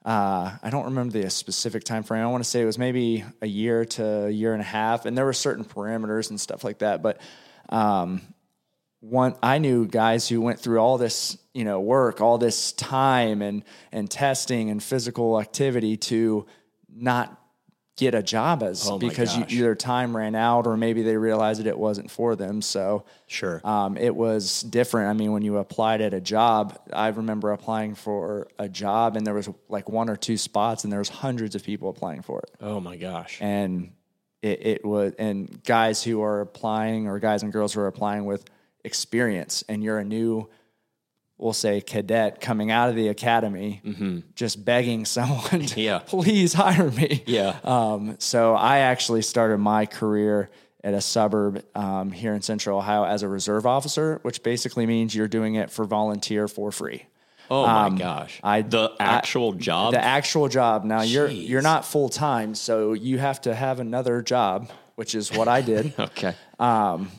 Uh, 0.04 0.58
I 0.64 0.70
don't 0.72 0.86
remember 0.86 1.22
the 1.22 1.30
specific 1.30 1.84
time 1.84 2.04
frame. 2.04 2.24
I 2.24 2.28
want 2.28 2.44
to 2.44 2.50
say 2.50 2.62
it 2.62 2.66
was 2.66 2.80
maybe 2.80 3.24
a 3.42 3.48
year 3.48 3.86
to 3.86 4.26
a 4.26 4.30
year 4.30 4.54
and 4.54 4.62
a 4.62 4.66
half, 4.66 5.06
and 5.06 5.18
there 5.18 5.26
were 5.26 5.34
certain 5.34 5.64
parameters 5.64 6.30
and 6.30 6.40
stuff 6.40 6.64
like 6.64 6.80
that. 6.80 7.04
But 7.04 7.22
um, 7.70 8.22
one, 9.02 9.36
I 9.44 9.60
knew 9.60 9.88
guys 9.88 10.28
who 10.28 10.42
went 10.42 10.60
through 10.60 10.80
all 10.80 10.98
this, 10.98 11.38
you 11.54 11.66
know, 11.66 11.80
work, 11.80 12.22
all 12.22 12.38
this 12.38 12.72
time 12.72 13.42
and 13.42 13.64
and 13.92 14.10
testing 14.10 14.70
and 14.70 14.82
physical 14.82 15.40
activity 15.40 15.98
to 15.98 16.48
not 16.90 17.41
get 18.02 18.16
a 18.16 18.24
job 18.24 18.64
as 18.64 18.90
Oh 18.90 18.98
because 18.98 19.38
you, 19.38 19.76
time 19.76 20.18
ran 20.18 20.34
out 20.34 20.66
or 20.66 20.76
maybe 20.76 21.04
they 21.04 21.16
realized 21.18 21.60
that 21.60 21.68
it 21.68 21.78
wasn't 21.78 22.10
for 22.10 22.36
them. 22.36 22.60
So 22.64 23.06
Sure. 23.28 23.62
um, 23.64 23.96
it 23.96 24.16
was 24.16 24.64
different. 24.64 25.12
I 25.12 25.14
mean, 25.14 25.32
when 25.34 25.44
you 25.44 25.58
applied 25.58 26.02
at 26.02 26.12
a 26.12 26.20
job, 26.20 26.80
I 26.92 27.10
remember 27.10 27.52
applying 27.52 27.94
for 27.94 28.48
a 28.58 28.68
job 28.68 29.18
and 29.18 29.28
there 29.28 29.36
was 29.36 29.48
like 29.70 29.88
one 29.88 30.10
or 30.10 30.16
two 30.16 30.36
spots 30.36 30.84
and 30.84 30.92
there 30.92 30.98
was 30.98 31.10
hundreds 31.10 31.54
of 31.54 31.64
people 31.64 31.90
applying 31.90 32.24
for 32.24 32.40
it. 32.40 32.50
oh 32.60 32.80
my 32.80 32.96
gosh. 32.98 33.38
And 33.40 33.92
it, 34.42 34.66
it 34.66 34.86
was, 34.86 35.14
and 35.20 35.64
guys 35.64 36.04
who 36.04 36.24
are 36.24 36.42
applying 36.42 37.08
or 37.08 37.20
guys 37.20 37.44
and 37.44 37.54
girls 37.54 37.72
who 37.72 37.82
are 37.82 37.88
applying 37.88 38.26
with 38.26 38.46
experience 38.84 39.64
and 39.70 39.84
you're 39.84 40.00
a 40.00 40.04
new, 40.04 40.50
we'll 41.42 41.54
say 41.54 41.82
cadet 41.82 42.40
coming 42.40 42.72
out 42.72 42.90
of 42.90 42.96
the 42.96 43.08
academy, 43.10 43.82
just 44.36 44.64
begging 44.64 45.06
someone 45.06 45.42
to 45.44 45.58
Mm-hmm. 45.58 45.80
Yeah. 45.80 46.00
please 46.00 46.54
hire 46.54 46.92
me. 46.92 47.24
Yeah. 47.26 47.58
Um, 47.64 48.16
so 48.20 48.56
I 48.56 48.80
actually 48.80 49.24
started 49.24 49.58
my 49.58 49.86
career 49.86 50.50
at 50.84 50.94
a 50.94 51.02
suburb 51.02 51.64
um, 51.76 52.12
here 52.12 52.34
in 52.34 52.42
Central 52.42 52.78
Ohio 52.80 53.04
as 53.06 53.24
a 53.24 53.28
reserve 53.28 53.66
officer, 53.66 54.20
which 54.24 54.42
basically 54.44 54.86
means 54.86 55.14
you're 55.14 55.28
doing 55.28 55.56
it 55.56 55.70
for 55.72 55.86
volunteer 55.86 56.48
for 56.48 56.72
free. 56.72 57.06
Oh 57.50 57.68
my 57.68 57.90
gosh. 57.98 58.40
um, 58.42 58.50
I- 58.50 58.62
the 58.62 58.92
actual 59.00 59.54
job. 59.54 59.94
The 59.94 60.04
actual 60.04 60.48
job. 60.48 60.84
Now 60.86 61.02
you're 61.02 61.28
you're 61.28 61.62
not 61.62 61.86
full 61.86 62.08
time, 62.10 62.56
so 62.56 62.94
you 62.94 63.18
have 63.20 63.42
to 63.42 63.54
have 63.54 63.80
another 63.82 64.22
job, 64.22 64.72
which 64.96 65.16
is 65.16 65.32
what 65.34 65.48
I 65.50 65.62
did. 65.62 65.94
okay. 66.00 66.34
Um, 66.60 67.12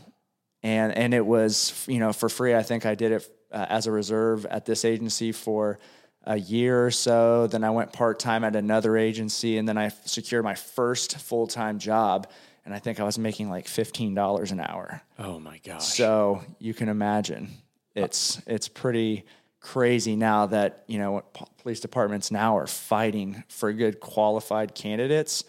and 0.62 0.96
and 0.96 1.12
it 1.14 1.26
was 1.26 1.84
you 1.86 1.98
know 1.98 2.12
for 2.12 2.28
free. 2.30 2.54
I 2.54 2.62
think 2.62 2.86
I 2.86 2.94
did 2.94 3.12
it 3.12 3.28
uh, 3.52 3.66
as 3.68 3.86
a 3.86 3.92
reserve 3.92 4.46
at 4.46 4.64
this 4.64 4.84
agency 4.84 5.32
for 5.32 5.78
a 6.24 6.38
year 6.38 6.86
or 6.86 6.90
so. 6.90 7.46
Then 7.46 7.64
I 7.64 7.70
went 7.70 7.92
part 7.92 8.18
time 8.18 8.44
at 8.44 8.56
another 8.56 8.96
agency, 8.96 9.58
and 9.58 9.68
then 9.68 9.78
I 9.78 9.88
secured 10.04 10.44
my 10.44 10.54
first 10.54 11.18
full 11.18 11.46
time 11.46 11.78
job. 11.78 12.28
And 12.64 12.72
I 12.72 12.78
think 12.78 13.00
I 13.00 13.02
was 13.04 13.18
making 13.18 13.50
like 13.50 13.66
fifteen 13.66 14.14
dollars 14.14 14.52
an 14.52 14.60
hour. 14.60 15.02
Oh 15.18 15.40
my 15.40 15.58
gosh. 15.58 15.84
So 15.84 16.42
you 16.58 16.74
can 16.74 16.88
imagine 16.88 17.50
it's 17.94 18.40
it's 18.46 18.68
pretty 18.68 19.24
crazy 19.58 20.16
now 20.16 20.46
that 20.46 20.84
you 20.86 20.98
know 20.98 21.22
police 21.58 21.80
departments 21.80 22.30
now 22.30 22.56
are 22.56 22.66
fighting 22.66 23.42
for 23.48 23.72
good 23.72 23.98
qualified 23.98 24.74
candidates. 24.74 25.44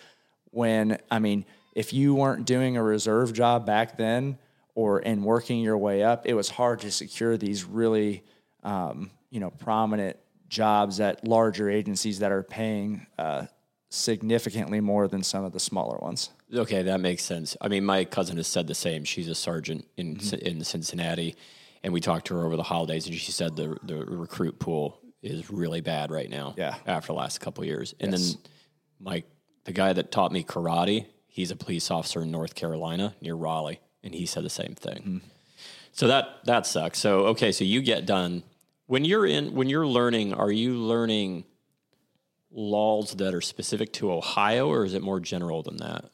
When 0.50 0.98
I 1.12 1.20
mean, 1.20 1.46
if 1.76 1.94
you 1.94 2.16
weren't 2.16 2.46
doing 2.46 2.78
a 2.78 2.84
reserve 2.84 3.34
job 3.34 3.66
back 3.66 3.96
then 3.98 4.40
or 4.76 5.00
in 5.00 5.24
working 5.24 5.60
your 5.60 5.78
way 5.78 6.04
up, 6.04 6.26
it 6.26 6.34
was 6.34 6.50
hard 6.50 6.80
to 6.82 6.92
secure 6.92 7.38
these 7.38 7.64
really 7.64 8.24
um, 8.64 9.12
you 9.30 9.40
know 9.40 9.50
prominent 9.52 10.18
jobs 10.50 11.00
at 11.00 11.26
larger 11.28 11.70
agencies 11.70 12.20
that 12.20 12.32
are 12.32 12.44
paying 12.44 13.06
uh, 13.18 13.46
significantly 13.90 14.80
more 14.80 15.08
than 15.08 15.24
some 15.24 15.44
of 15.44 15.52
the 15.52 15.60
smaller 15.60 15.98
ones. 16.02 16.30
Okay, 16.54 16.84
that 16.84 17.00
makes 17.00 17.24
sense. 17.24 17.56
I 17.62 17.68
mean, 17.68 17.84
my 17.86 18.06
cousin 18.06 18.38
has 18.38 18.48
said 18.48 18.68
the 18.68 18.76
same. 18.76 19.04
She's 19.04 19.28
a 19.30 19.36
sergeant 19.36 19.86
in 19.98 20.20
in 20.42 20.64
Cincinnati, 20.64 21.36
and 21.84 21.94
we 21.94 22.00
talked 22.02 22.28
to 22.28 22.36
her 22.36 22.46
over 22.46 22.56
the 22.56 22.64
holidays, 22.64 23.06
and 23.08 23.16
she 23.16 23.32
said 23.32 23.56
the 23.56 23.78
the 23.84 23.98
recruit 24.06 24.60
pool 24.60 25.00
is 25.22 25.50
really 25.50 25.80
bad 25.82 26.12
right 26.12 26.30
now. 26.30 26.54
Yeah. 26.58 26.76
after 26.86 27.08
the 27.08 27.14
last 27.14 27.40
couple 27.40 27.62
of 27.64 27.68
years, 27.68 27.96
and 28.00 28.12
Yes. 28.12 28.34
then 28.34 28.42
my 29.00 29.24
the 29.66 29.72
guy 29.72 29.94
that 29.94 30.12
taught 30.12 30.32
me 30.32 30.44
karate, 30.44 31.06
he's 31.28 31.50
a 31.52 31.56
police 31.56 31.90
officer 31.90 32.22
in 32.22 32.32
North 32.32 32.54
Carolina 32.56 33.16
near 33.22 33.34
Raleigh, 33.36 33.80
and 34.04 34.14
he 34.14 34.26
said 34.26 34.44
the 34.44 34.50
same 34.50 34.76
thing. 34.76 35.22
So 35.92 36.08
that 36.08 36.40
that 36.46 36.66
sucks. 36.66 37.00
So 37.00 37.28
okay, 37.28 37.52
so 37.52 37.64
you 37.64 37.82
get 37.82 38.06
done 38.06 38.44
when 38.88 39.06
you're 39.06 39.26
in 39.26 39.54
when 39.54 39.70
you're 39.70 39.88
learning. 39.88 40.34
Are 40.34 40.52
you 40.52 40.74
learning 40.76 41.46
laws 42.52 43.14
that 43.16 43.34
are 43.34 43.42
specific 43.42 43.94
to 43.94 44.12
Ohio, 44.12 44.68
or 44.70 44.86
is 44.86 44.94
it 44.94 45.02
more 45.02 45.20
general 45.20 45.64
than 45.64 45.78
that? 45.78 46.06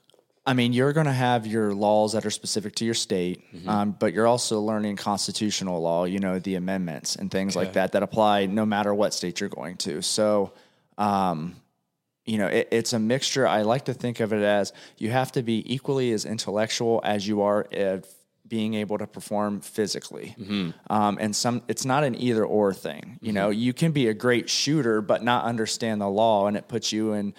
I 0.45 0.53
mean, 0.53 0.73
you're 0.73 0.93
going 0.93 1.05
to 1.05 1.11
have 1.11 1.45
your 1.45 1.73
laws 1.73 2.13
that 2.13 2.25
are 2.25 2.31
specific 2.31 2.73
to 2.75 2.85
your 2.85 2.93
state, 2.95 3.43
Mm-hmm. 3.53 3.69
um, 3.69 3.91
but 3.99 4.13
you're 4.13 4.25
also 4.25 4.59
learning 4.61 4.95
constitutional 4.95 5.79
law, 5.81 6.05
you 6.05 6.19
know, 6.19 6.39
the 6.39 6.55
amendments 6.55 7.15
and 7.15 7.29
things 7.29 7.55
like 7.55 7.73
that 7.73 7.91
that 7.91 8.01
apply 8.03 8.47
no 8.47 8.65
matter 8.65 8.93
what 8.93 9.13
state 9.13 9.39
you're 9.41 9.49
going 9.49 9.77
to. 9.77 10.01
So, 10.01 10.53
um, 10.97 11.55
you 12.29 12.37
know, 12.37 12.47
it, 12.47 12.67
it's 12.71 12.93
a 12.93 12.99
mixture. 12.99 13.47
I 13.47 13.63
like 13.63 13.85
to 13.85 13.93
think 13.93 14.19
of 14.19 14.31
it 14.33 14.43
as 14.43 14.71
you 14.97 15.09
have 15.09 15.31
to 15.31 15.41
be 15.41 15.63
equally 15.73 16.11
as 16.11 16.25
intellectual 16.25 17.01
as 17.03 17.27
you 17.27 17.41
are 17.41 17.67
at 17.71 18.05
being 18.47 18.75
able 18.75 18.99
to 18.99 19.07
perform 19.07 19.61
physically. 19.61 20.35
Um, 20.89 21.17
and 21.19 21.35
some, 21.35 21.63
it's 21.67 21.85
not 21.85 22.03
an 22.03 22.15
either 22.15 22.45
or 22.45 22.73
thing. 22.73 23.17
You 23.21 23.33
know, 23.33 23.49
you 23.49 23.73
can 23.73 23.91
be 23.91 24.07
a 24.07 24.13
great 24.13 24.49
shooter, 24.49 25.01
but 25.01 25.23
not 25.23 25.45
understand 25.45 26.01
the 26.01 26.07
law, 26.07 26.47
and 26.47 26.55
it 26.55 26.67
puts 26.67 26.91
you 26.91 27.13
in, 27.13 27.33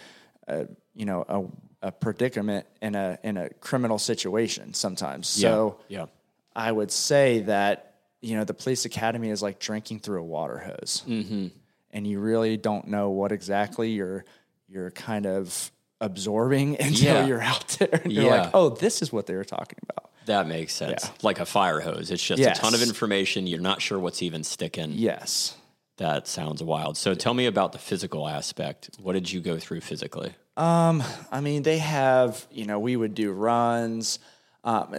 a, 0.48 0.66
you 0.94 1.06
know, 1.06 1.24
a, 1.28 1.88
a 1.88 1.92
predicament 1.92 2.66
in 2.82 2.94
a 2.94 3.18
in 3.22 3.36
a 3.36 3.48
criminal 3.48 3.98
situation 3.98 4.74
sometimes. 4.74 5.28
So, 5.28 5.80
yeah. 5.88 6.06
I 6.54 6.70
would 6.70 6.90
say 6.90 7.40
that 7.40 7.94
you 8.20 8.36
know 8.36 8.44
the 8.44 8.54
police 8.54 8.84
academy 8.84 9.30
is 9.30 9.40
like 9.40 9.58
drinking 9.58 10.00
through 10.00 10.20
a 10.20 10.24
water 10.24 10.58
hose, 10.58 11.02
mm-hmm. 11.08 11.46
and 11.92 12.06
you 12.06 12.20
really 12.20 12.56
don't 12.56 12.88
know 12.88 13.10
what 13.10 13.32
exactly 13.32 13.90
you're 13.92 14.24
you're 14.70 14.90
kind 14.92 15.26
of 15.26 15.70
absorbing 16.00 16.76
until 16.80 17.14
Yeah. 17.14 17.26
you're 17.26 17.42
out 17.42 17.66
there. 17.78 18.00
And 18.04 18.12
you're 18.12 18.30
like, 18.30 18.50
oh, 18.54 18.70
this 18.70 19.02
is 19.02 19.12
what 19.12 19.26
they 19.26 19.34
were 19.34 19.44
talking 19.44 19.78
about. 19.82 20.10
That 20.26 20.46
makes 20.46 20.72
sense. 20.74 21.04
Yeah. 21.04 21.10
Like 21.22 21.40
a 21.40 21.46
fire 21.46 21.80
hose. 21.80 22.10
It's 22.10 22.22
just 22.24 22.40
Yes. 22.40 22.58
a 22.58 22.60
ton 22.62 22.74
of 22.74 22.82
information. 22.82 23.46
You're 23.46 23.60
not 23.60 23.82
sure 23.82 23.98
what's 23.98 24.22
even 24.22 24.44
sticking. 24.44 24.92
Yes. 24.92 25.56
That 25.96 26.28
sounds 26.28 26.62
wild. 26.62 26.96
So 26.96 27.14
tell 27.14 27.34
me 27.34 27.46
about 27.46 27.72
the 27.72 27.78
physical 27.78 28.28
aspect. 28.28 28.90
What 29.02 29.14
did 29.14 29.30
you 29.30 29.40
go 29.40 29.58
through 29.58 29.80
physically? 29.80 30.34
I 30.56 31.40
mean, 31.42 31.62
they 31.62 31.78
have, 31.78 32.46
you 32.50 32.66
know, 32.66 32.78
we 32.78 32.94
would 32.94 33.14
do 33.14 33.32
runs. 33.32 34.18
Um, 34.62 34.94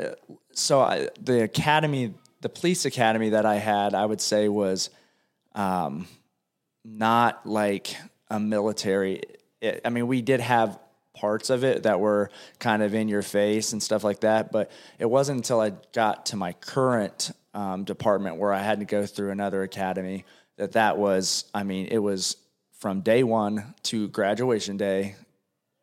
so 0.53 0.81
I, 0.81 1.09
the 1.19 1.43
academy, 1.43 2.13
the 2.41 2.49
police 2.49 2.85
academy 2.85 3.29
that 3.29 3.45
I 3.45 3.55
had, 3.55 3.93
I 3.93 4.05
would 4.05 4.21
say 4.21 4.49
was 4.49 4.89
um, 5.53 6.07
not 6.83 7.45
like 7.45 7.95
a 8.29 8.39
military. 8.39 9.21
It, 9.61 9.81
I 9.85 9.89
mean, 9.89 10.07
we 10.07 10.21
did 10.21 10.39
have 10.39 10.79
parts 11.13 11.49
of 11.49 11.63
it 11.63 11.83
that 11.83 11.99
were 11.99 12.29
kind 12.59 12.81
of 12.81 12.93
in 12.93 13.07
your 13.07 13.21
face 13.21 13.73
and 13.73 13.83
stuff 13.83 14.03
like 14.03 14.21
that, 14.21 14.51
but 14.51 14.71
it 14.97 15.05
wasn't 15.05 15.37
until 15.37 15.59
I 15.59 15.73
got 15.93 16.27
to 16.27 16.35
my 16.35 16.53
current 16.53 17.31
um, 17.53 17.83
department 17.83 18.37
where 18.37 18.53
I 18.53 18.59
had 18.59 18.79
to 18.79 18.85
go 18.85 19.05
through 19.05 19.31
another 19.31 19.63
academy 19.63 20.25
that 20.57 20.73
that 20.73 20.97
was. 20.97 21.45
I 21.53 21.63
mean, 21.63 21.87
it 21.87 21.99
was 21.99 22.37
from 22.79 23.01
day 23.01 23.23
one 23.23 23.75
to 23.83 24.07
graduation 24.07 24.77
day 24.77 25.15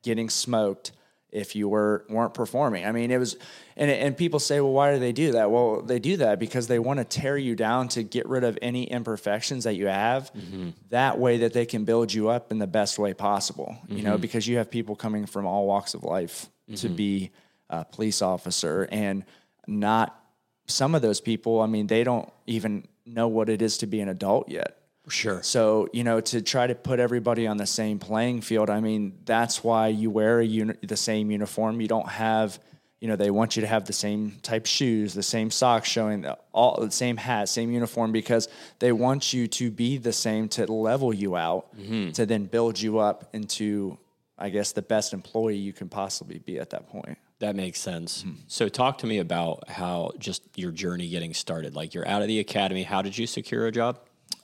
getting 0.02 0.30
smoked 0.30 0.92
if 1.30 1.54
you 1.54 1.68
were 1.68 2.04
weren't 2.08 2.35
performing. 2.35 2.87
I 2.87 2.92
mean, 2.92 3.11
it 3.11 3.18
was, 3.18 3.37
and 3.78 3.90
and 3.90 4.16
people 4.16 4.38
say, 4.38 4.61
well, 4.61 4.73
why 4.73 4.92
do 4.92 4.99
they 4.99 5.12
do 5.12 5.32
that? 5.32 5.50
Well, 5.50 5.80
they 5.80 5.99
do 5.99 6.18
that 6.18 6.38
because 6.38 6.66
they 6.66 6.78
want 6.78 6.99
to 6.99 7.04
tear 7.04 7.38
you 7.38 7.55
down 7.55 7.88
to 7.88 8.03
get 8.03 8.29
rid 8.29 8.44
of 8.44 8.59
any 8.61 8.85
imperfections 8.85 9.64
that 9.64 9.74
you 9.74 9.87
have. 9.87 10.31
Mm-hmm. 10.35 10.70
That 10.90 11.18
way, 11.18 11.38
that 11.38 11.53
they 11.55 11.64
can 11.64 11.85
build 11.85 12.12
you 12.12 12.29
up 12.29 12.53
in 12.53 12.59
the 12.59 12.66
best 12.66 12.98
way 12.98 13.14
possible. 13.14 13.79
You 13.88 14.03
know, 14.03 14.12
mm-hmm. 14.12 14.20
because 14.20 14.46
you 14.46 14.59
have 14.59 14.70
people 14.70 14.96
coming 14.96 15.24
from 15.24 15.46
all 15.46 15.66
walks 15.66 15.94
of 15.94 16.05
life 16.05 16.50
to 16.68 16.74
mm-hmm. 16.74 16.94
be 16.94 17.31
a 17.70 17.85
police 17.85 18.20
officer, 18.20 18.88
and 18.90 19.24
not 19.66 20.20
some 20.66 20.94
of 20.94 21.00
those 21.00 21.20
people. 21.20 21.61
I 21.61 21.66
mean, 21.66 21.87
they 21.87 22.05
don't 22.05 22.31
even 22.46 22.87
know 23.07 23.29
what 23.29 23.48
it 23.48 23.62
is 23.62 23.79
to 23.79 23.87
be 23.87 24.00
an 24.00 24.09
adult 24.09 24.50
yet. 24.50 24.74
Sure. 25.09 25.42
So, 25.42 25.88
you 25.94 26.05
know, 26.05 26.20
to 26.20 26.42
try 26.42 26.66
to 26.66 26.74
put 26.74 27.00
everybody 27.00 27.46
on 27.46 27.57
the 27.57 27.64
same 27.66 27.98
playing 27.98 28.42
field, 28.42 28.68
I 28.68 28.81
mean, 28.81 29.18
that's 29.24 29.64
why 29.64 29.88
you 29.88 30.11
wear 30.11 30.40
a 30.40 30.44
uni- 30.44 30.74
the 30.83 30.98
same 30.98 31.31
uniform. 31.31 31.81
You 31.81 31.88
don't 31.88 32.09
have, 32.09 32.59
you 33.00 33.08
know, 33.08 33.16
they 33.16 33.30
want 33.30 33.56
you 33.56 33.61
to 33.62 33.68
have 33.68 33.84
the 33.84 33.92
same 33.92 34.38
type 34.42 34.66
shoes, 34.66 35.14
the 35.14 35.22
same 35.22 35.50
socks 35.50 35.88
showing 35.88 36.22
the, 36.22 36.37
all 36.52 36.80
the 36.80 36.90
same 36.90 37.16
hat, 37.16 37.48
same 37.48 37.70
uniform 37.70 38.11
because 38.11 38.48
they 38.80 38.90
want 38.90 39.32
you 39.32 39.46
to 39.46 39.70
be 39.70 39.98
the 39.98 40.12
same 40.12 40.48
to 40.48 40.66
level 40.70 41.14
you 41.14 41.37
out 41.37 41.68
to 42.12 42.26
then 42.26 42.46
build 42.46 42.80
you 42.80 42.98
up 42.98 43.28
into 43.32 43.98
I 44.38 44.50
guess 44.50 44.72
the 44.72 44.82
best 44.82 45.12
employee 45.12 45.56
you 45.56 45.72
can 45.72 45.88
possibly 45.88 46.38
be 46.38 46.58
at 46.58 46.70
that 46.70 46.88
point. 46.88 47.18
That 47.40 47.56
makes 47.56 47.80
sense. 47.80 48.22
Mm-hmm. 48.22 48.42
So, 48.46 48.68
talk 48.68 48.98
to 48.98 49.06
me 49.06 49.18
about 49.18 49.68
how 49.68 50.12
just 50.18 50.42
your 50.56 50.70
journey 50.70 51.08
getting 51.08 51.34
started. 51.34 51.74
Like, 51.74 51.94
you're 51.94 52.06
out 52.06 52.22
of 52.22 52.28
the 52.28 52.40
academy. 52.40 52.82
How 52.82 53.02
did 53.02 53.16
you 53.16 53.26
secure 53.26 53.66
a 53.66 53.72
job? 53.72 54.00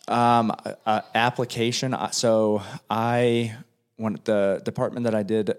Um, 0.06 0.52
uh, 0.84 1.00
application. 1.14 1.96
So 2.12 2.62
I, 2.90 3.56
when 3.96 4.18
the 4.24 4.60
department 4.64 5.04
that 5.04 5.14
I 5.14 5.22
did 5.22 5.54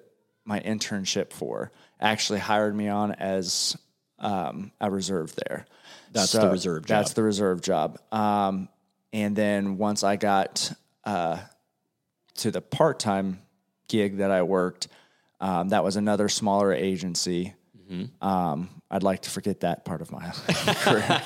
my 0.45 0.59
internship 0.59 1.33
for, 1.33 1.71
actually 1.99 2.39
hired 2.39 2.75
me 2.75 2.87
on 2.87 3.13
as 3.13 3.77
um, 4.19 4.71
a 4.79 4.89
reserve 4.89 5.35
there. 5.35 5.65
That's 6.11 6.31
the 6.31 6.49
reserve 6.49 6.85
job. 6.85 6.87
That's 6.87 7.13
the 7.13 7.23
reserve 7.23 7.61
job. 7.61 7.99
Um, 8.11 8.69
and 9.11 9.35
then 9.35 9.77
once 9.77 10.03
I 10.03 10.15
got 10.15 10.71
uh, 11.03 11.39
to 12.35 12.51
the 12.51 12.61
part 12.61 12.99
time 12.99 13.41
gig 13.87 14.17
that 14.17 14.31
I 14.31 14.43
worked, 14.43 14.87
um, 15.41 15.69
that 15.69 15.83
was 15.83 15.95
another 15.95 16.29
smaller 16.29 16.73
agency. 16.73 17.53
Mm-hmm. 17.77 18.25
Um, 18.25 18.69
I'd 18.89 19.03
like 19.03 19.23
to 19.23 19.29
forget 19.29 19.61
that 19.61 19.83
part 19.83 20.01
of 20.01 20.11
my 20.11 20.29
career. 20.47 21.21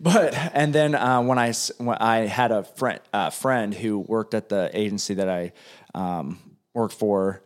but 0.00 0.34
and 0.34 0.72
then 0.74 0.94
uh, 0.94 1.20
when 1.20 1.38
I 1.38 1.52
when 1.78 1.98
I 1.98 2.20
had 2.26 2.52
a 2.52 2.64
friend 2.64 3.00
uh, 3.12 3.30
friend 3.30 3.74
who 3.74 3.98
worked 3.98 4.34
at 4.34 4.48
the 4.48 4.70
agency 4.72 5.14
that 5.14 5.28
I 5.28 5.52
um, 5.94 6.38
worked 6.74 6.94
for 6.94 7.42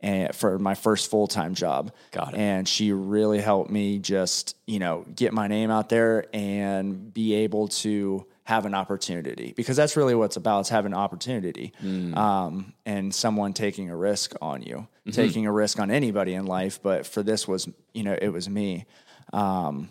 and 0.00 0.34
for 0.34 0.58
my 0.58 0.74
first 0.74 1.10
full 1.10 1.26
time 1.26 1.54
job. 1.54 1.92
Got 2.12 2.34
it. 2.34 2.40
And 2.40 2.68
she 2.68 2.92
really 2.92 3.40
helped 3.40 3.70
me 3.70 3.98
just 3.98 4.56
you 4.66 4.78
know 4.78 5.04
get 5.14 5.32
my 5.32 5.48
name 5.48 5.70
out 5.70 5.88
there 5.88 6.26
and 6.32 7.12
be 7.12 7.34
able 7.34 7.68
to 7.68 8.26
have 8.44 8.64
an 8.64 8.74
opportunity 8.74 9.52
because 9.56 9.76
that's 9.76 9.94
really 9.96 10.14
what 10.14 10.24
it's 10.26 10.36
about. 10.36 10.60
is 10.60 10.68
having 10.70 10.92
an 10.92 10.98
opportunity 10.98 11.72
um, 11.82 12.72
and 12.86 13.14
someone 13.14 13.52
taking 13.52 13.90
a 13.90 13.96
risk 13.96 14.34
on 14.40 14.62
you, 14.62 14.88
taking 15.10 15.44
a 15.46 15.52
risk 15.52 15.78
on 15.78 15.90
anybody 15.90 16.32
in 16.34 16.46
life. 16.46 16.80
But 16.82 17.06
for 17.06 17.22
this 17.22 17.46
was 17.46 17.68
you 17.92 18.04
know 18.04 18.16
it 18.20 18.28
was 18.30 18.48
me. 18.48 18.86
Um, 19.32 19.90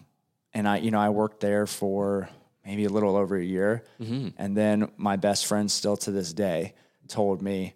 and 0.54 0.68
I, 0.68 0.78
you 0.78 0.90
know, 0.90 1.00
I 1.00 1.10
worked 1.10 1.40
there 1.42 1.68
for 1.68 2.30
maybe 2.66 2.86
a 2.86 2.90
little 2.90 3.16
over 3.16 3.36
a 3.38 3.44
year, 3.44 3.84
and 4.00 4.58
then 4.58 4.90
my 4.98 5.16
best 5.18 5.46
friend, 5.46 5.70
still 5.72 5.98
to 5.98 6.12
this 6.12 6.34
day, 6.34 6.74
told 7.08 7.42
me, 7.44 7.74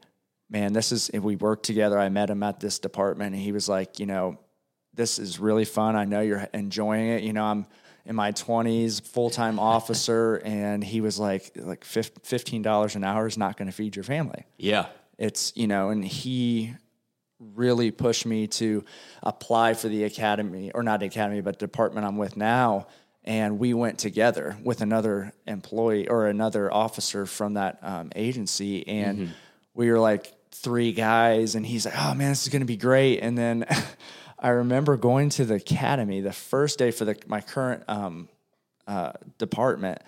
"Man, 0.51 0.73
this 0.73 0.91
is." 0.91 1.09
If 1.09 1.23
we 1.23 1.35
worked 1.35 1.63
together, 1.65 1.97
I 1.97 2.09
met 2.09 2.29
him 2.29 2.43
at 2.43 2.59
this 2.59 2.77
department, 2.77 3.33
and 3.33 3.41
he 3.41 3.51
was 3.51 3.67
like, 3.67 3.99
"You 3.99 4.05
know, 4.05 4.37
this 4.93 5.17
is 5.17 5.39
really 5.39 5.65
fun. 5.65 5.95
I 5.95 6.05
know 6.05 6.21
you're 6.21 6.47
enjoying 6.53 7.07
it. 7.07 7.23
You 7.23 7.33
know, 7.33 7.45
I'm 7.45 7.65
in 8.05 8.15
my 8.15 8.31
20s, 8.31 9.01
full 9.01 9.29
time 9.31 9.57
officer, 9.73 10.35
and 10.45 10.83
he 10.83 11.01
was 11.01 11.17
like, 11.17 11.51
like 11.55 11.83
fifteen 11.85 12.61
dollars 12.61 12.95
an 12.95 13.03
hour 13.03 13.25
is 13.25 13.37
not 13.37 13.57
going 13.57 13.67
to 13.67 13.73
feed 13.73 13.95
your 13.95 14.03
family." 14.03 14.45
Yeah. 14.57 14.85
it's 15.17 15.53
you 15.55 15.67
know 15.67 15.89
and 15.89 16.03
he 16.03 16.73
really 17.39 17.89
pushed 17.91 18.25
me 18.25 18.47
to 18.47 18.83
apply 19.23 19.73
for 19.73 19.87
the 19.87 20.03
academy 20.03 20.71
or 20.73 20.83
not 20.83 20.99
the 20.99 21.05
academy 21.07 21.41
but 21.41 21.57
the 21.59 21.65
department 21.65 22.05
i'm 22.05 22.17
with 22.17 22.37
now 22.37 22.85
and 23.23 23.57
we 23.59 23.73
went 23.73 23.97
together 23.97 24.55
with 24.63 24.81
another 24.81 25.31
employee 25.47 26.07
or 26.07 26.27
another 26.27 26.71
officer 26.71 27.25
from 27.25 27.55
that 27.55 27.79
um, 27.81 28.11
agency 28.15 28.87
and 28.87 29.33
we 29.73 29.89
were 29.91 29.99
like 29.99 30.33
three 30.61 30.91
guys 30.91 31.55
and 31.55 31.65
he's 31.65 31.85
like 31.85 31.95
oh 31.97 32.13
man 32.13 32.29
this 32.29 32.43
is 32.43 32.49
going 32.49 32.61
to 32.61 32.65
be 32.65 32.77
great 32.77 33.19
and 33.19 33.37
then 33.37 33.65
i 34.39 34.49
remember 34.49 34.97
going 34.97 35.29
to 35.29 35.45
the 35.45 35.55
academy 35.55 36.21
the 36.21 36.31
first 36.31 36.79
day 36.79 36.91
for 36.91 37.05
the 37.05 37.15
my 37.27 37.41
current 37.41 37.83
um, 37.87 38.29
uh, 38.87 39.11
department 39.37 40.01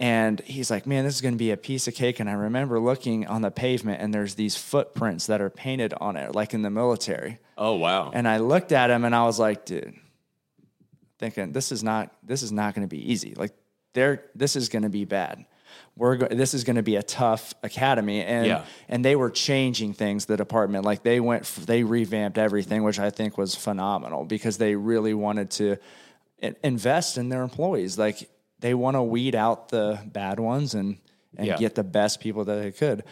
and 0.00 0.40
he's 0.40 0.70
like, 0.70 0.86
man, 0.86 1.04
this 1.04 1.14
is 1.14 1.20
going 1.20 1.34
to 1.34 1.38
be 1.38 1.52
a 1.52 1.56
piece 1.56 1.86
of 1.86 1.94
cake. 1.94 2.18
And 2.18 2.28
I 2.28 2.32
remember 2.32 2.80
looking 2.80 3.26
on 3.26 3.42
the 3.42 3.50
pavement 3.50 4.02
and 4.02 4.12
there's 4.12 4.34
these 4.34 4.56
footprints 4.56 5.26
that 5.26 5.40
are 5.40 5.50
painted 5.50 5.94
on 5.94 6.16
it, 6.16 6.34
like 6.34 6.52
in 6.52 6.62
the 6.62 6.70
military. 6.70 7.38
Oh, 7.56 7.76
wow. 7.76 8.10
And 8.12 8.26
I 8.26 8.38
looked 8.38 8.72
at 8.72 8.90
him 8.90 9.04
and 9.04 9.14
I 9.14 9.24
was 9.24 9.38
like, 9.38 9.64
dude, 9.64 9.94
thinking 11.18 11.52
this 11.52 11.70
is 11.70 11.84
not, 11.84 12.12
this 12.24 12.42
is 12.42 12.50
not 12.50 12.74
going 12.74 12.86
to 12.86 12.90
be 12.94 13.12
easy. 13.12 13.34
Like 13.34 13.52
there, 13.92 14.24
this 14.34 14.56
is 14.56 14.68
going 14.68 14.82
to 14.82 14.88
be 14.88 15.04
bad. 15.04 15.46
We're 15.96 16.16
go- 16.16 16.28
this 16.28 16.54
is 16.54 16.64
going 16.64 16.76
to 16.76 16.82
be 16.82 16.96
a 16.96 17.02
tough 17.02 17.54
academy. 17.62 18.20
And 18.22 18.46
Yeah. 18.46 18.64
and 18.88 19.04
they 19.04 19.14
were 19.16 19.30
changing 19.30 19.92
things 19.94 20.26
the 20.26 20.36
department. 20.36 20.84
Like 20.84 21.02
they 21.02 21.20
went 21.20 21.42
f- 21.42 21.64
they 21.66 21.84
revamped 21.84 22.36
everything 22.38 22.82
which 22.82 22.98
i 22.98 23.10
think 23.10 23.38
was 23.38 23.54
phenomenal 23.54 24.24
because 24.24 24.58
they 24.58 24.74
really 24.74 25.14
wanted 25.14 25.50
to 25.52 25.76
in- 26.40 26.56
invest 26.64 27.16
in 27.18 27.28
their 27.28 27.42
employees. 27.42 27.96
Like 27.98 28.28
they 28.58 28.74
want 28.74 28.96
to 28.96 29.02
weed 29.02 29.34
out 29.34 29.68
the 29.68 29.98
bad 30.06 30.40
ones 30.40 30.74
and 30.74 30.98
and 31.36 31.46
Yeah. 31.46 31.56
get 31.56 31.74
the 31.74 31.84
best 31.84 32.20
people 32.20 32.44
that 32.44 32.56
they 32.62 32.72
could. 32.72 33.04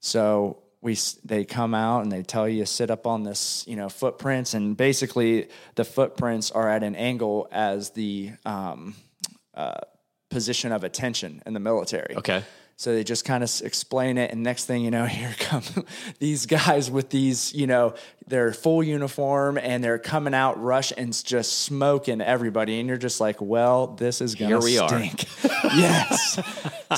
So 0.00 0.58
we 0.80 0.96
they 1.24 1.44
come 1.44 1.74
out 1.74 2.02
and 2.02 2.10
they 2.10 2.22
tell 2.22 2.48
you 2.48 2.64
sit 2.66 2.90
up 2.90 3.06
on 3.06 3.22
this 3.24 3.64
you 3.68 3.76
know 3.76 3.88
footprints. 3.88 4.54
And 4.54 4.76
basically 4.76 5.48
the 5.74 5.84
footprints 5.84 6.50
are 6.50 6.68
at 6.68 6.82
an 6.82 6.94
angle 6.96 7.46
as 7.52 7.90
the 7.90 8.32
um, 8.44 8.94
uh, 9.54 9.74
position 10.32 10.72
of 10.72 10.82
attention 10.84 11.42
in 11.46 11.52
the 11.54 11.60
military 11.60 12.14
Okay. 12.16 12.42
So 12.76 12.94
they 12.94 13.04
just 13.04 13.24
kind 13.24 13.44
of 13.44 13.62
explain 13.64 14.18
it, 14.18 14.30
and 14.30 14.42
next 14.42 14.66
thing 14.66 14.82
you 14.82 14.90
know, 14.90 15.04
here 15.06 15.34
come 15.38 15.62
these 16.18 16.46
guys 16.46 16.90
with 16.90 17.10
these, 17.10 17.52
you 17.54 17.66
know, 17.66 17.94
their 18.26 18.52
full 18.52 18.82
uniform, 18.82 19.58
and 19.58 19.82
they're 19.82 19.98
coming 19.98 20.34
out 20.34 20.62
rush 20.62 20.92
and 20.96 21.12
just 21.24 21.60
smoking 21.60 22.20
everybody, 22.20 22.80
and 22.80 22.88
you're 22.88 22.96
just 22.96 23.20
like, 23.20 23.40
well, 23.40 23.88
this 23.88 24.20
is 24.20 24.34
gonna 24.34 24.60
Here 24.66 24.86
stink. 24.88 25.26
yes. 25.64 26.40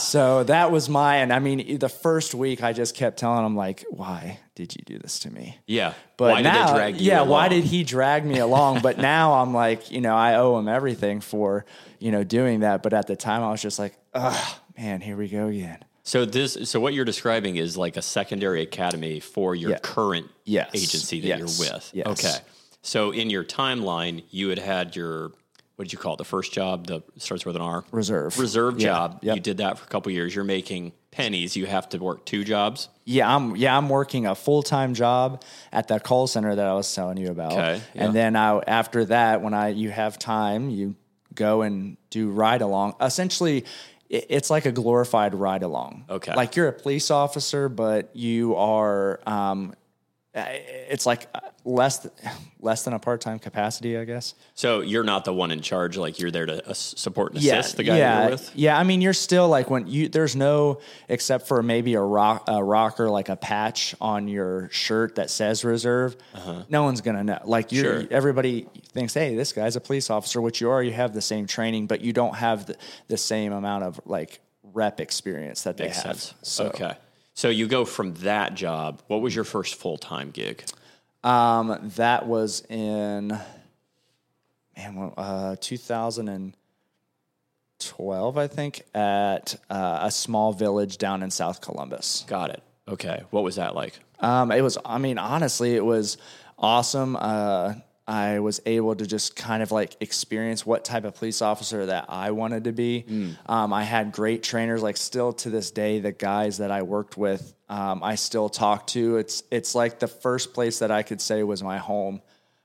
so 0.03 0.45
that 0.45 0.71
was 0.71 0.89
my, 0.89 1.17
and 1.17 1.33
I 1.33 1.39
mean, 1.39 1.79
the 1.79 1.89
first 1.89 2.35
week, 2.35 2.63
I 2.63 2.73
just 2.73 2.95
kept 2.95 3.19
telling 3.19 3.43
them 3.43 3.57
like, 3.57 3.85
why 3.91 4.39
did 4.55 4.77
you 4.77 4.83
do 4.85 4.99
this 4.99 5.21
to 5.21 5.31
me? 5.31 5.59
Yeah. 5.67 5.95
But 6.17 6.35
why 6.35 6.43
now, 6.43 6.67
did 6.67 6.75
they 6.75 6.79
drag 6.79 7.01
you? 7.01 7.11
yeah, 7.11 7.23
why 7.23 7.49
did 7.49 7.65
he 7.65 7.83
drag 7.83 8.25
me 8.25 8.39
along? 8.39 8.83
but 8.83 8.99
now 8.99 9.35
I'm 9.35 9.53
like, 9.53 9.91
you 9.91 10.01
know, 10.01 10.15
I 10.15 10.37
owe 10.37 10.59
him 10.59 10.69
everything 10.69 11.21
for, 11.21 11.65
you 11.99 12.13
know, 12.13 12.23
doing 12.23 12.61
that. 12.61 12.83
But 12.83 12.93
at 12.93 13.07
the 13.07 13.17
time, 13.17 13.43
I 13.43 13.51
was 13.51 13.63
just 13.63 13.79
like, 13.79 13.95
ugh, 14.13 14.57
man, 14.77 15.01
here 15.01 15.17
we 15.17 15.29
go 15.29 15.49
again. 15.49 15.79
So 16.03 16.25
this, 16.27 16.59
so 16.65 16.81
what 16.81 16.93
you're 16.93 17.05
describing 17.07 17.57
is 17.57 17.77
like 17.77 17.97
a 17.97 18.03
secondary 18.03 18.63
academy 18.63 19.21
for 19.21 19.55
your 19.55 19.71
Yeah. 19.73 19.79
current 19.79 20.31
Yes. 20.45 20.71
agency 20.75 21.21
that 21.21 21.27
Yes. 21.27 21.39
you're 21.39 21.73
with. 21.73 21.91
Yes. 21.95 22.07
Okay. 22.07 22.35
So 22.83 23.11
in 23.11 23.31
your 23.31 23.45
timeline, 23.45 24.25
you 24.31 24.49
had 24.51 24.59
had 24.59 24.97
your 24.97 25.33
what 25.77 25.87
did 25.87 25.93
you 25.93 25.99
call 25.99 26.15
it? 26.15 26.19
The 26.19 26.25
first 26.25 26.53
job 26.53 26.87
that 26.87 27.03
starts 27.21 27.45
with 27.45 27.57
an 27.57 27.63
R. 27.63 27.83
Reserve. 27.91 28.39
Reserve 28.39 28.79
Yeah. 28.79 28.87
job. 28.87 29.19
Yep. 29.23 29.35
You 29.35 29.43
did 29.43 29.57
that 29.57 29.77
for 29.77 29.85
a 29.85 29.89
couple 29.89 30.13
years. 30.13 30.33
You're 30.33 30.45
making 30.45 30.93
pennies. 31.11 31.57
You 31.57 31.67
have 31.67 31.89
to 31.89 31.99
work 31.99 32.25
two 32.25 32.45
jobs. 32.45 32.89
Yeah, 33.05 33.35
I'm 33.35 33.57
yeah, 33.57 33.77
I'm 33.77 33.89
working 33.89 34.25
a 34.25 34.37
full 34.37 34.63
time 34.63 34.95
job 34.95 35.43
at 35.73 35.89
that 35.89 36.05
call 36.05 36.29
center 36.29 36.55
that 36.55 36.65
I 36.65 36.75
was 36.75 36.95
telling 36.95 37.17
you 37.17 37.29
about. 37.29 37.53
Okay, 37.55 37.81
yeah. 37.93 38.05
And 38.05 38.15
then 38.15 38.37
I 38.37 38.59
after 38.69 39.05
that, 39.07 39.43
when 39.43 39.53
I 39.53 39.71
you 39.71 39.91
have 39.91 40.17
time, 40.17 40.71
you 40.71 40.95
go 41.35 41.63
and 41.63 41.97
do 42.11 42.31
ride 42.31 42.63
along. 42.63 42.95
Essentially 43.01 43.65
it's 44.09 44.51
like 44.51 44.67
a 44.67 44.73
glorified 44.73 45.35
ride 45.35 45.62
along. 45.62 46.05
Okay. 46.09 46.35
Like 46.35 46.57
you're 46.57 46.69
a 46.69 46.73
police 46.73 47.11
officer, 47.11 47.69
but 47.69 48.14
you 48.14 48.55
are 48.57 49.21
um 49.27 49.75
it's 50.35 51.07
like 51.07 51.29
uh, 51.35 51.40
less 51.64 52.01
th- 52.01 52.14
less 52.61 52.83
than 52.85 52.92
a 52.94 52.99
part 52.99 53.20
time 53.20 53.38
capacity, 53.38 53.97
I 53.97 54.05
guess. 54.05 54.35
So 54.55 54.81
you're 54.81 55.05
not 55.05 55.25
the 55.25 55.33
one 55.33 55.51
in 55.51 55.61
charge. 55.61 55.97
Like 55.97 56.18
you're 56.18 56.31
there 56.31 56.47
to 56.47 56.68
uh, 56.70 56.73
support 56.75 57.33
and 57.35 57.38
assist 57.40 57.77
the 57.77 57.85
guy 57.85 57.99
yeah, 57.99 58.23
you're 58.23 58.31
with. 58.33 58.51
Yeah, 58.55 58.79
I 58.79 58.83
mean, 58.83 59.01
you're 59.01 59.12
still 59.12 59.49
like 59.49 59.70
when 59.70 59.87
you 59.87 60.09
there's 60.09 60.35
no 60.35 60.81
except 61.09 61.47
for 61.47 61.62
maybe 61.62 61.94
a 61.94 62.01
rock 62.01 62.44
a 62.49 62.62
rocker 62.64 63.09
like 63.09 63.29
a 63.29 63.37
patch 63.37 63.94
on 64.01 64.27
your 64.27 64.68
shirt 64.70 65.14
that 65.16 65.31
says 65.31 65.64
reserve. 65.64 66.16
No 66.68 66.83
one's 66.83 67.01
gonna 67.01 67.23
know. 67.25 67.38
Like 67.44 67.70
you, 67.70 67.83
Uh-huh. 67.88 68.01
Sure. 68.01 68.09
everybody 68.11 68.66
thinks, 68.92 69.14
hey, 69.14 69.37
this 69.37 69.53
guy's 69.53 69.77
a 69.77 69.81
police 69.81 70.11
officer, 70.11 70.40
which 70.40 70.61
you 70.61 70.70
are. 70.70 70.83
You 70.83 70.92
have 70.92 71.14
the 71.14 71.23
same 71.23 71.47
training, 71.47 71.87
but 71.87 72.01
you 72.01 72.12
don't 72.12 72.35
have 72.37 72.66
the, 72.66 72.77
the 73.09 73.16
same 73.16 73.53
amount 73.53 73.85
of 73.85 74.01
like 74.05 74.40
rep 74.73 74.99
experience 75.01 75.62
that 75.62 75.77
they 75.77 75.85
Makes 75.85 76.03
have. 76.03 76.20
sense. 76.20 76.35
So, 76.42 76.66
Okay. 76.66 76.94
So 77.35 77.49
you 77.49 77.66
go 77.66 77.85
from 77.85 78.14
that 78.14 78.55
job. 78.55 79.03
What 79.09 79.20
was 79.20 79.35
your 79.35 79.44
first 79.44 79.75
full 79.75 79.99
time 79.99 80.31
gig? 80.31 80.64
um, 81.25 81.90
that 81.97 82.27
was 82.27 82.61
in 82.68 83.38
man, 84.77 85.12
uh, 85.16 85.57
2012, 85.61 88.38
I 88.38 88.47
think, 88.47 88.83
at 88.94 89.57
uh, 89.70 90.01
a 90.03 90.11
small 90.11 90.53
village 90.53 90.99
down 90.99 91.23
in 91.23 91.31
South 91.31 91.62
Columbus. 91.62 92.25
Got 92.29 92.51
it. 92.51 92.62
Okay. 92.87 93.23
What 93.31 93.42
was 93.42 93.57
that 93.57 93.75
like? 93.75 93.99
Um, 94.20 94.53
it 94.53 94.61
was, 94.61 94.77
I 94.85 94.99
mean, 94.99 95.16
honestly, 95.18 95.75
it 95.75 95.85
was 95.85 96.18
awesome. 96.59 97.16
Uh, 97.16 97.75
I 98.07 98.40
was 98.40 98.61
able 98.67 98.95
to 98.95 99.07
just 99.07 99.35
kind 99.35 99.62
of 99.62 99.73
like 99.73 99.97
experience 100.01 100.67
what 100.67 100.85
type 100.85 101.05
of 101.05 101.14
police 101.14 101.40
officer 101.40 101.87
that 101.87 102.07
I 102.09 102.33
wanted 102.33 102.64
to 102.64 102.73
be. 102.73 103.05
Um, 103.47 103.73
I 103.73 103.83
had 103.83 104.12
great 104.12 104.43
trainers, 104.43 104.83
like 104.83 104.99
still 104.99 105.33
to 105.35 105.49
this 105.51 105.71
day, 105.71 106.01
the 106.01 106.12
guys 106.12 106.59
that 106.59 106.71
I 106.71 106.83
worked 106.83 107.17
with, 107.17 107.55
um, 107.71 108.03
I 108.03 108.17
still 108.17 108.51
talk 108.51 108.87
to. 108.88 109.17
It's 109.17 109.43
it's 109.51 109.75
like 109.75 110.01
the 110.01 110.09
first 110.09 110.53
place 110.53 110.81
that 110.81 110.90
I 110.90 111.03
could 111.03 111.21
say 111.21 111.43
was 111.43 111.62
my 111.62 111.79
home. 111.79 112.21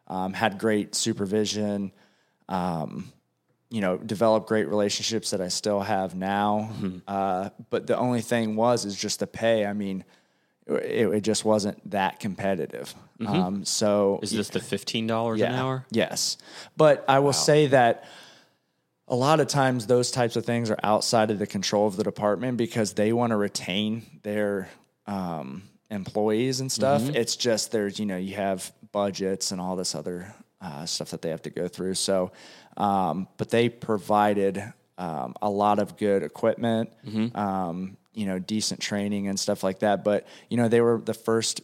Um, 0.08 0.34
had 0.34 0.58
great 0.58 0.93
supervision. 0.95 1.93
Um, 2.49 3.13
you 3.69 3.82
know, 3.82 3.97
developed 3.97 4.47
great 4.47 4.67
relationships 4.67 5.30
that 5.30 5.41
I 5.41 5.47
still 5.49 5.80
have 5.82 6.15
now. 6.15 6.71
Uh, 7.08 7.49
but 7.69 7.86
the 7.88 7.95
only 7.95 8.21
thing 8.21 8.56
was 8.56 8.84
is 8.84 8.95
just 8.99 9.19
the 9.19 9.28
pay. 9.28 9.65
I 9.65 9.73
mean, 9.73 10.04
it, 10.75 11.08
it 11.08 11.21
just 11.21 11.45
wasn't 11.45 11.89
that 11.91 12.19
competitive. 12.19 12.93
Um, 13.25 13.65
so 13.65 14.19
Is 14.21 14.32
this 14.32 14.49
the 14.49 14.60
fifteen 14.60 15.08
dollars 15.08 15.39
yeah, 15.39 15.47
an 15.47 15.55
hour? 15.55 15.86
Yes, 15.91 16.38
but 16.77 17.03
I 17.08 17.19
will 17.19 17.34
say 17.34 17.67
that 17.67 18.05
a 19.08 19.15
lot 19.15 19.39
of 19.39 19.47
times 19.47 19.88
those 19.88 20.12
types 20.12 20.36
of 20.36 20.45
things 20.45 20.69
are 20.69 20.79
outside 20.84 21.32
of 21.32 21.39
the 21.39 21.47
control 21.47 21.88
of 21.88 21.97
the 21.97 22.03
department 22.03 22.58
because 22.58 22.93
they 22.93 23.12
want 23.12 23.32
to 23.32 23.36
retain 23.36 24.05
their 24.21 24.69
um, 25.08 25.63
employees 25.89 26.60
and 26.62 26.71
stuff. 26.71 27.01
Mm-hmm. 27.01 27.15
It's 27.15 27.36
just 27.36 27.71
there's 27.71 27.99
you 27.99 28.05
know 28.05 28.17
you 28.17 28.36
have 28.36 28.71
budgets 28.91 29.51
and 29.51 29.60
all 29.60 29.75
this 29.75 29.95
other 29.95 30.34
uh, 30.62 30.86
stuff 30.86 31.10
that 31.10 31.21
they 31.21 31.29
have 31.29 31.41
to 31.41 31.49
go 31.49 31.67
through. 31.67 31.95
So, 31.95 32.32
um, 32.77 33.27
but 33.38 33.49
they 33.49 33.69
provided 33.69 34.73
um, 34.97 35.34
a 35.41 35.49
lot 35.49 35.79
of 35.79 35.97
good 35.97 36.23
equipment. 36.23 36.91
Mm-hmm. 37.05 37.38
Um, 37.38 37.97
you 38.19 38.25
know, 38.25 38.38
decent 38.38 38.82
training 38.82 39.27
and 39.29 39.39
stuff 39.39 39.63
like 39.63 39.79
that. 39.79 40.03
But 40.03 40.27
you 40.49 40.58
know, 40.58 40.67
they 40.67 40.82
were 40.82 41.01
the 41.03 41.13
first 41.13 41.62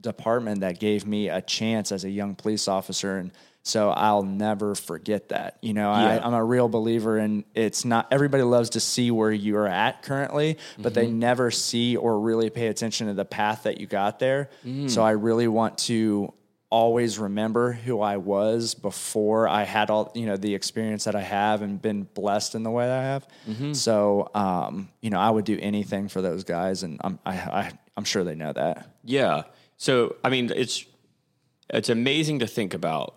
department 0.00 0.60
that 0.60 0.80
gave 0.80 1.06
me 1.06 1.28
a 1.28 1.42
chance 1.42 1.92
as 1.92 2.04
a 2.04 2.10
young 2.10 2.34
police 2.34 2.68
officer 2.68 3.18
and 3.18 3.30
so 3.64 3.90
I'll 3.90 4.22
never 4.22 4.74
forget 4.74 5.28
that. 5.28 5.58
You 5.60 5.74
know, 5.74 5.90
Yeah. 5.90 6.20
I, 6.22 6.26
I'm 6.26 6.32
a 6.32 6.42
real 6.42 6.68
believer 6.68 7.18
in 7.18 7.44
it's 7.54 7.84
not 7.84 8.08
everybody 8.10 8.42
loves 8.42 8.70
to 8.70 8.80
see 8.80 9.10
where 9.10 9.30
you're 9.30 9.66
at 9.66 10.02
currently, 10.02 10.56
but 10.78 10.94
they 10.94 11.06
mm-hmm. 11.06 11.18
never 11.18 11.50
see 11.50 11.94
or 11.94 12.18
really 12.18 12.48
pay 12.48 12.68
attention 12.68 13.08
to 13.08 13.14
the 13.14 13.26
path 13.26 13.64
that 13.64 13.78
you 13.78 13.86
got 13.86 14.20
there. 14.20 14.48
Mm. 14.64 14.88
So 14.88 15.02
I 15.02 15.10
really 15.10 15.48
want 15.48 15.76
to 15.78 16.32
always 16.70 17.18
remember 17.18 17.72
who 17.72 18.00
I 18.00 18.18
was 18.18 18.74
before 18.74 19.48
I 19.48 19.62
had 19.62 19.90
all, 19.90 20.12
you 20.14 20.26
know, 20.26 20.36
the 20.36 20.54
experience 20.54 21.04
that 21.04 21.14
I 21.14 21.22
have 21.22 21.62
and 21.62 21.80
been 21.80 22.02
blessed 22.02 22.54
in 22.54 22.62
the 22.62 22.70
way 22.70 22.86
that 22.86 22.98
I 22.98 23.02
have. 23.04 23.26
So, 23.74 24.30
um, 24.34 24.88
you 25.00 25.10
know, 25.10 25.18
I 25.18 25.30
would 25.30 25.44
do 25.44 25.58
anything 25.60 26.08
for 26.08 26.20
those 26.20 26.44
guys 26.44 26.82
and 26.82 27.00
I'm, 27.02 27.18
I, 27.24 27.32
I, 27.32 27.72
I'm 27.96 28.04
sure 28.04 28.22
they 28.22 28.34
know 28.34 28.52
that. 28.52 28.96
Yeah. 29.02 29.44
So 29.78 30.16
I 30.22 30.28
mean, 30.28 30.52
it's 30.54 30.84
it's 31.70 31.88
amazing 31.88 32.40
to 32.40 32.46
think 32.46 32.74
about. 32.74 33.14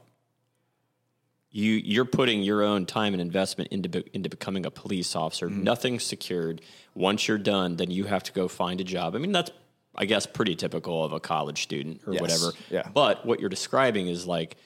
You 1.54 1.74
you're 1.74 2.06
putting 2.06 2.44
your 2.44 2.64
own 2.64 2.86
time 2.86 3.14
and 3.14 3.22
investment 3.22 3.72
into 3.74 3.90
be, 3.90 4.04
into 4.14 4.30
becoming 4.30 4.66
a 4.66 4.72
police 4.72 5.16
officer. 5.16 5.50
Mm-hmm. 5.50 5.64
Nothing's 5.64 6.04
secured. 6.06 6.62
Once 6.96 7.28
you're 7.28 7.38
done, 7.38 7.76
then 7.76 7.92
you 7.92 8.06
have 8.06 8.24
to 8.24 8.32
go 8.32 8.48
find 8.48 8.80
a 8.80 8.86
job. 8.86 9.16
I 9.16 9.18
mean, 9.18 9.34
that's 9.34 9.52
I 9.96 10.06
guess 10.06 10.26
pretty 10.26 10.56
typical 10.56 11.04
of 11.04 11.12
a 11.14 11.20
college 11.20 11.64
student 11.64 12.02
or 12.08 12.14
Yes. 12.14 12.22
whatever. 12.22 12.52
Yeah. 12.70 12.88
But 12.94 13.26
what 13.26 13.40
you're 13.40 13.50
describing 13.50 14.08
is 14.08 14.26
like 14.26 14.58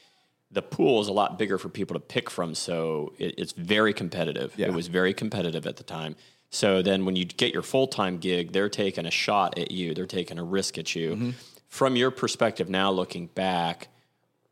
the 0.52 0.62
pool 0.62 1.02
is 1.02 1.08
a 1.08 1.12
lot 1.14 1.40
bigger 1.40 1.58
for 1.58 1.70
people 1.70 1.96
to 1.96 2.00
pick 2.00 2.30
from, 2.30 2.54
so 2.56 3.14
it, 3.18 3.36
it's 3.38 3.52
very 3.54 3.94
competitive. 3.94 4.54
Yeah. 4.56 4.68
It 4.68 4.74
was 4.74 4.88
very 4.88 5.14
competitive 5.14 5.66
at 5.66 5.78
the 5.78 5.84
time. 5.84 6.16
So 6.52 6.82
then 6.82 7.06
when 7.06 7.16
you 7.16 7.26
get 7.26 7.54
your 7.54 7.64
full 7.64 7.88
time 7.88 8.18
gig, 8.20 8.52
they're 8.54 8.70
taking 8.70 9.06
a 9.06 9.12
shot 9.12 9.58
at 9.58 9.72
you. 9.72 9.94
They're 9.94 10.06
taking 10.06 10.38
a 10.38 10.44
risk 10.44 10.78
at 10.78 10.96
you. 10.96 11.12
Mm-hmm. 11.16 11.30
From 11.68 11.96
your 11.96 12.12
perspective 12.12 12.70
now, 12.70 12.92
looking 12.92 13.28
back, 13.28 13.90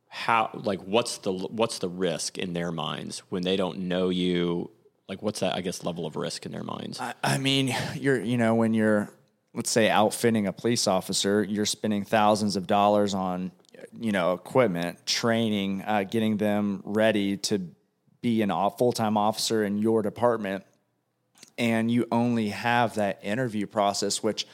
how 0.10 0.50
like 0.54 0.82
what's 0.82 1.20
the 1.20 1.32
what's 1.32 1.80
the 1.80 1.88
risk 1.88 2.38
in 2.38 2.54
their 2.54 2.72
minds 2.72 3.20
when 3.30 3.44
they 3.44 3.56
don't 3.56 3.80
know 3.82 4.10
you? 4.10 4.72
Like 5.08 5.22
what's 5.22 5.40
that? 5.40 5.56
I 5.56 5.62
guess 5.62 5.84
level 5.84 6.06
of 6.06 6.16
risk 6.16 6.46
in 6.46 6.52
their 6.52 6.64
minds. 6.64 7.00
I, 7.00 7.14
I 7.24 7.38
mean, 7.38 7.74
you're, 7.96 8.20
you 8.22 8.38
know, 8.38 8.56
when 8.56 8.74
you're, 8.74 9.10
let's 9.54 9.70
say, 9.70 9.89
outfitting 9.89 10.48
a 10.48 10.54
police 10.54 10.88
officer, 10.88 11.44
you're 11.44 11.66
spending 11.66 12.04
thousands 12.04 12.56
of 12.56 12.66
dollars 12.68 13.13
on, 13.13 13.52
you 14.00 14.12
know, 14.12 14.34
equipment, 14.34 15.06
training, 15.06 15.84
uh, 15.86 16.04
getting 16.04 16.38
them 16.38 16.82
ready 16.86 17.38
to 17.38 17.60
be 18.22 18.42
a 18.42 18.70
full 18.72 18.92
time 18.92 19.18
officer 19.18 19.63
in 19.63 19.78
your 19.78 20.02
department. 20.02 20.63
And 21.58 21.92
you 21.92 22.08
only 22.12 22.50
have 22.50 22.96
that 22.96 23.20
interview 23.22 23.68
process, 23.68 24.24
which, 24.24 24.48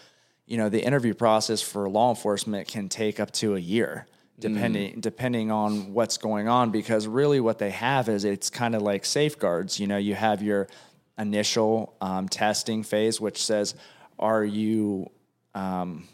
you 0.45 0.57
know, 0.57 0.67
the 0.67 0.83
interview 0.83 1.13
process 1.13 1.61
for 1.61 1.87
law 1.89 2.09
enforcement 2.09 2.67
can 2.67 2.89
take 2.89 3.19
up 3.19 3.31
to 3.33 3.55
a 3.55 3.59
year. 3.59 4.05
Depending 4.39 5.01
depending 5.01 5.51
on 5.51 5.93
what's 5.93 6.17
going 6.17 6.47
on, 6.47 6.71
because 6.71 7.07
really 7.07 7.41
what 7.41 7.57
they 7.59 7.71
have 7.71 8.07
is 8.07 8.23
it's 8.23 8.49
kind 8.49 8.73
of 8.73 8.81
like 8.81 9.03
safeguards. 9.03 9.81
You 9.81 9.87
know, 9.87 9.97
you 9.97 10.15
have 10.15 10.41
your 10.41 10.69
initial 11.17 11.93
um, 11.99 12.29
testing 12.29 12.83
phase, 12.83 13.19
which 13.19 13.43
says, 13.43 13.75
"Are 14.19 14.43
you? 14.43 15.09
Um, 15.55 16.07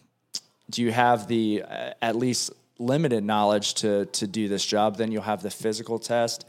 do 0.70 0.82
you 0.82 0.92
have 0.92 1.28
the 1.28 1.64
uh, 1.68 1.92
at 2.02 2.16
least 2.16 2.52
limited 2.80 3.24
knowledge 3.24 3.74
to 3.76 4.06
to 4.06 4.28
do 4.28 4.48
this 4.48 4.66
job?" 4.66 4.98
Then 4.98 5.12
you'll 5.12 5.24
have 5.24 5.42
the 5.42 5.52
physical 5.52 6.00
test. 6.00 6.46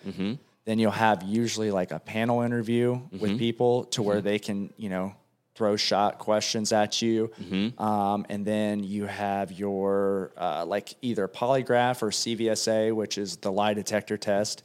Then 0.64 0.78
you'll 0.80 0.90
have 0.90 1.22
usually 1.22 1.70
like 1.70 1.92
a 1.92 1.98
panel 2.00 2.42
interview 2.42 3.00
with 3.12 3.38
people 3.38 3.84
to 3.84 4.02
where 4.02 4.20
they 4.20 4.38
can, 4.40 4.72
you 4.76 4.88
know, 4.88 5.14
throw 5.54 5.76
shot 5.76 6.18
questions 6.18 6.72
at 6.72 7.00
you. 7.00 7.30
Um, 7.78 8.26
and 8.28 8.44
then 8.44 8.82
you 8.82 9.06
have 9.06 9.52
your 9.52 10.32
uh, 10.36 10.64
like 10.66 10.94
either 11.02 11.28
polygraph 11.28 12.02
or 12.02 12.10
CVSA, 12.10 12.92
which 12.92 13.16
is 13.16 13.36
the 13.36 13.52
lie 13.52 13.74
detector 13.74 14.16
test. 14.18 14.64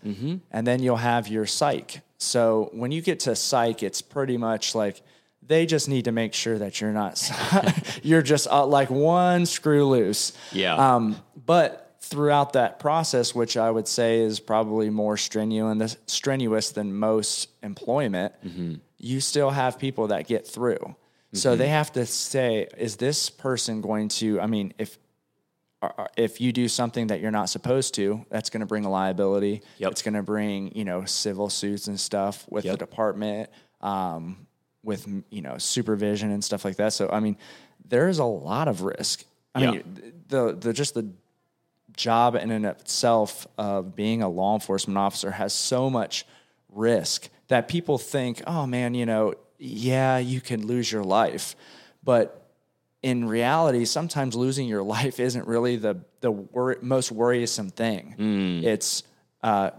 And 0.51 0.65
then 0.67 0.81
you'll 0.81 0.97
have 0.97 1.27
your 1.27 1.45
psych. 1.45 2.01
So 2.17 2.69
when 2.73 2.91
you 2.91 3.01
get 3.01 3.19
to 3.21 3.35
psych, 3.35 3.83
it's 3.83 4.01
pretty 4.01 4.37
much 4.37 4.73
like 4.75 5.01
they 5.45 5.65
just 5.65 5.89
need 5.89 6.05
to 6.05 6.11
make 6.11 6.33
sure 6.33 6.57
that 6.57 6.79
you're 6.79 6.91
not, 6.91 7.21
you're 8.03 8.21
just 8.21 8.47
uh, 8.47 8.65
like 8.65 8.89
one 8.89 9.45
screw 9.45 9.85
loose. 9.87 10.33
Yeah. 10.51 10.75
Um, 10.75 11.21
but 11.45 11.95
throughout 11.99 12.53
that 12.53 12.79
process, 12.79 13.33
which 13.35 13.57
I 13.57 13.69
would 13.69 13.87
say 13.87 14.19
is 14.19 14.39
probably 14.39 14.89
more 14.89 15.17
strenuous, 15.17 15.97
strenuous 16.07 16.71
than 16.71 16.93
most 16.93 17.49
employment, 17.63 18.33
you 18.97 19.19
still 19.19 19.49
have 19.49 19.79
people 19.79 20.07
that 20.07 20.27
get 20.27 20.47
through. 20.47 20.95
So 21.33 21.55
they 21.55 21.69
have 21.69 21.93
to 21.93 22.05
say, 22.05 22.67
is 22.77 22.97
this 22.97 23.29
person 23.29 23.81
going 23.81 24.09
to? 24.09 24.41
I 24.41 24.47
mean, 24.47 24.73
if 24.77 24.97
if 26.15 26.39
you 26.39 26.51
do 26.51 26.67
something 26.67 27.07
that 27.07 27.21
you're 27.21 27.31
not 27.31 27.49
supposed 27.49 27.95
to, 27.95 28.25
that's 28.29 28.49
going 28.49 28.59
to 28.59 28.67
bring 28.67 28.85
a 28.85 28.89
liability. 28.89 29.61
Yep. 29.79 29.91
It's 29.91 30.01
going 30.01 30.13
to 30.13 30.23
bring 30.23 30.75
you 30.75 30.85
know 30.85 31.05
civil 31.05 31.49
suits 31.49 31.87
and 31.87 31.99
stuff 31.99 32.45
with 32.49 32.65
the 32.65 32.77
department, 32.77 33.49
um, 33.79 34.45
with 34.83 35.07
you 35.29 35.41
know 35.41 35.57
supervision 35.57 36.31
and 36.31 36.43
stuff 36.43 36.65
like 36.65 36.77
that. 36.77 36.93
So 36.93 37.09
I 37.11 37.19
mean, 37.19 37.37
there 37.87 38.09
is 38.09 38.19
a 38.19 38.25
lot 38.25 38.67
of 38.67 38.81
risk. 38.81 39.23
I 39.53 39.61
Yeah. 39.61 39.71
mean, 39.71 40.13
the 40.27 40.53
the 40.59 40.73
just 40.73 40.93
the 40.93 41.09
job 41.97 42.35
in 42.35 42.51
and 42.51 42.65
of 42.65 42.79
itself 42.79 43.47
of 43.57 43.95
being 43.95 44.21
a 44.21 44.29
law 44.29 44.53
enforcement 44.53 44.97
officer 44.97 45.31
has 45.31 45.53
so 45.53 45.89
much 45.89 46.25
risk 46.69 47.29
that 47.49 47.67
people 47.67 47.97
think, 47.97 48.41
oh 48.47 48.65
man, 48.65 48.93
you 48.93 49.05
know, 49.05 49.33
yeah, 49.59 50.17
you 50.17 50.39
can 50.41 50.65
lose 50.65 50.89
your 50.91 51.03
life, 51.03 51.55
but 52.03 52.37
in 53.03 53.27
reality, 53.27 53.83
sometimes 53.85 54.35
losing 54.35 54.67
your 54.67 54.83
life 54.97 55.19
isn't 55.19 55.47
really 55.47 55.75
the 55.75 55.97
the 56.21 56.31
wor- 56.31 56.77
most 56.81 57.11
worrisome 57.11 57.69
thing. 57.69 58.61
It's 58.63 59.03
uh, 59.43 59.71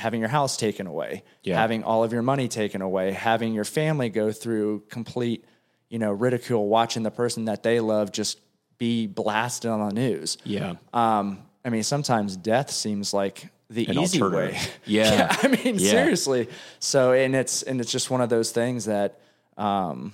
having 0.00 0.20
your 0.20 0.28
house 0.30 0.56
taken 0.56 0.86
away, 0.86 1.22
Yeah. 1.42 1.60
having 1.60 1.84
all 1.84 2.02
of 2.04 2.12
your 2.12 2.22
money 2.22 2.48
taken 2.48 2.82
away, 2.82 3.12
having 3.12 3.54
your 3.54 3.64
family 3.64 4.08
go 4.08 4.32
through 4.32 4.80
complete, 4.88 5.44
you 5.88 5.98
know, 5.98 6.10
ridicule, 6.12 6.66
watching 6.68 7.02
the 7.02 7.10
person 7.10 7.44
that 7.44 7.62
they 7.62 7.80
love 7.80 8.10
just 8.12 8.40
be 8.78 9.06
blasted 9.06 9.70
on 9.70 9.88
the 9.88 9.94
news. 9.94 10.38
Yeah. 10.44 10.74
Um, 10.92 11.42
I 11.64 11.68
mean, 11.68 11.82
sometimes 11.82 12.36
death 12.36 12.70
seems 12.70 13.12
like 13.12 13.48
the 13.68 13.86
An 13.86 13.98
easy 13.98 14.20
way. 14.22 14.58
Yeah. 14.86 15.28
I 15.42 15.48
mean, 15.48 15.76
Yeah. 15.78 15.90
seriously. 15.90 16.48
So, 16.78 17.12
and 17.12 17.36
it's 17.36 17.62
and 17.62 17.80
it's 17.80 17.92
just 17.92 18.10
one 18.10 18.20
of 18.22 18.28
those 18.30 18.50
things 18.52 18.86
that 18.86 19.20
um, 19.56 20.12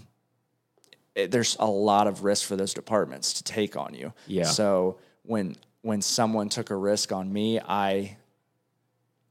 it, 1.15 1.31
there's 1.31 1.57
a 1.61 1.67
lot 1.67 2.07
of 2.07 2.25
risk 2.25 2.47
for 2.47 2.57
those 2.57 2.75
departments 2.75 3.35
to 3.35 3.45
take 3.45 3.77
on 3.77 3.95
you. 3.95 4.13
Yeah. 4.27 4.45
So 4.45 4.99
when 5.23 5.57
when 5.83 6.03
someone 6.03 6.49
took 6.49 6.71
a 6.71 6.77
risk 6.77 7.13
on 7.13 7.33
me, 7.33 7.61
I 7.61 8.17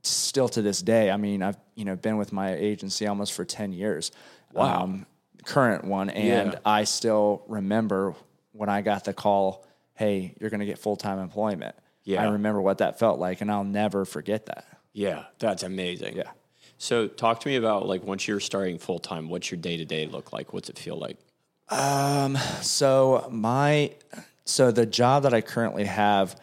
still 0.09 0.49
to 0.49 0.61
this 0.61 0.81
day. 0.81 1.11
I 1.11 1.17
mean, 1.17 1.41
I've 1.41 1.57
you 1.75 1.85
know 1.85 1.95
been 1.95 2.17
with 2.17 2.31
my 2.33 2.53
agency 2.53 3.07
almost 3.07 3.33
for 3.33 3.45
ten 3.45 3.71
years. 3.73 4.11
Wow. 4.53 4.83
Um, 4.83 5.05
current 5.45 5.83
one, 5.85 6.09
and 6.09 6.53
Yeah. 6.53 6.59
I 6.65 6.85
still 6.85 7.43
remember 7.47 8.15
when 8.51 8.69
I 8.69 8.81
got 8.81 9.03
the 9.03 9.13
call. 9.13 9.65
Hey, 9.93 10.35
you're 10.41 10.49
going 10.49 10.59
to 10.59 10.65
get 10.65 10.77
full 10.79 10.95
time 10.97 11.19
employment. 11.19 11.75
Yeah. 12.03 12.21
I 12.23 12.31
remember 12.31 12.61
what 12.61 12.79
that 12.79 12.99
felt 12.99 13.19
like, 13.19 13.41
and 13.41 13.49
I'll 13.51 13.63
never 13.63 14.05
forget 14.05 14.45
that. 14.47 14.65
Yeah, 14.93 15.25
that's 15.39 15.63
amazing. 15.63 16.15
Yeah. 16.15 16.31
So, 16.77 17.07
talk 17.07 17.39
to 17.41 17.47
me 17.47 17.55
about 17.55 17.87
like 17.87 18.03
once 18.03 18.27
you're 18.27 18.39
starting 18.39 18.77
full 18.77 18.99
time, 18.99 19.29
what's 19.29 19.49
your 19.51 19.59
day 19.59 19.77
to 19.77 19.85
day 19.85 20.05
look 20.07 20.33
like? 20.33 20.53
What's 20.53 20.69
it 20.69 20.77
feel 20.77 20.97
like? 20.97 21.17
Um. 21.69 22.37
So 22.61 23.27
my 23.31 23.91
so 24.45 24.71
the 24.71 24.85
job 24.85 25.23
that 25.23 25.33
I 25.33 25.41
currently 25.41 25.85
have, 25.85 26.39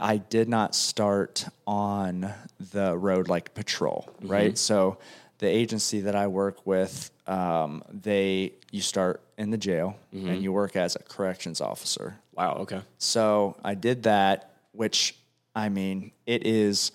I 0.00 0.18
did 0.18 0.48
not 0.48 0.74
start 0.74 1.44
on 1.66 2.32
the 2.72 2.96
road 2.96 3.28
like 3.28 3.54
patrol, 3.54 4.08
right? 4.22 4.56
So 4.58 4.98
the 5.38 5.46
agency 5.48 6.00
that 6.02 6.14
I 6.16 6.26
work 6.26 6.66
with, 6.66 7.10
um, 7.26 7.82
they 7.90 8.52
you 8.70 8.80
start 8.80 9.20
in 9.36 9.50
the 9.50 9.58
jail 9.58 9.96
and 10.12 10.42
you 10.42 10.52
work 10.52 10.76
as 10.76 10.96
a 10.96 11.00
corrections 11.00 11.60
officer. 11.60 12.16
Wow. 12.34 12.54
Okay. 12.60 12.80
So 12.98 13.56
I 13.64 13.74
did 13.74 14.02
that, 14.04 14.50
which 14.72 15.14
I 15.54 15.68
mean, 15.68 16.12
it 16.26 16.46
is 16.46 16.92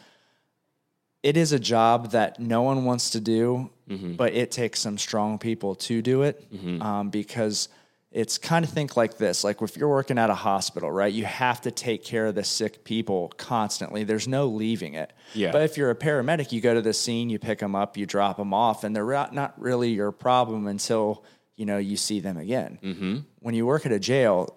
it 1.22 1.38
is 1.38 1.54
a 1.54 1.60
job 1.60 2.12
that 2.12 2.40
no 2.40 2.64
one 2.64 2.84
wants 2.86 3.12
to 3.12 3.20
do, 3.22 3.70
but 4.18 4.34
it 4.34 4.52
takes 4.52 4.80
some 4.82 4.98
strong 4.98 5.38
people 5.38 5.76
to 5.76 6.02
do 6.02 6.24
it 6.24 6.44
um, 6.82 7.10
because 7.10 7.70
it's 8.14 8.38
kind 8.38 8.64
of 8.64 8.72
think 8.72 8.96
like 8.96 9.18
this 9.18 9.44
like 9.44 9.62
if 9.62 9.76
you're 9.76 9.90
working 9.90 10.18
at 10.18 10.30
a 10.30 10.36
hospital 10.36 10.92
right 10.92 11.12
you 11.12 11.26
have 11.26 11.60
to 11.62 11.72
take 11.72 12.04
care 12.04 12.28
of 12.28 12.36
the 12.36 12.44
sick 12.44 12.84
people 12.84 13.34
constantly 13.38 14.04
there's 14.04 14.28
no 14.28 14.48
leaving 14.48 14.94
it 14.94 15.12
Yeah. 15.34 15.52
but 15.52 15.64
if 15.64 15.78
you're 15.78 15.90
a 15.90 15.96
paramedic 15.96 16.52
you 16.52 16.62
go 16.62 16.74
to 16.74 16.82
the 16.82 16.94
scene 16.94 17.30
you 17.30 17.40
pick 17.40 17.60
them 17.60 17.76
up 17.76 17.98
you 17.98 18.06
drop 18.06 18.38
them 18.38 18.54
off 18.54 18.84
and 18.84 18.96
they're 18.96 19.28
not- 19.32 19.60
really 19.60 19.92
your 19.92 20.12
problem 20.12 20.68
until 20.68 21.24
you 21.56 21.66
know 21.66 21.78
you 21.78 21.98
see 21.98 22.20
them 22.20 22.38
again 22.38 22.80
mm-hmm. 22.82 23.18
when 23.40 23.56
you 23.56 23.66
work 23.66 23.86
at 23.86 23.92
a 23.92 24.00
jail 24.00 24.56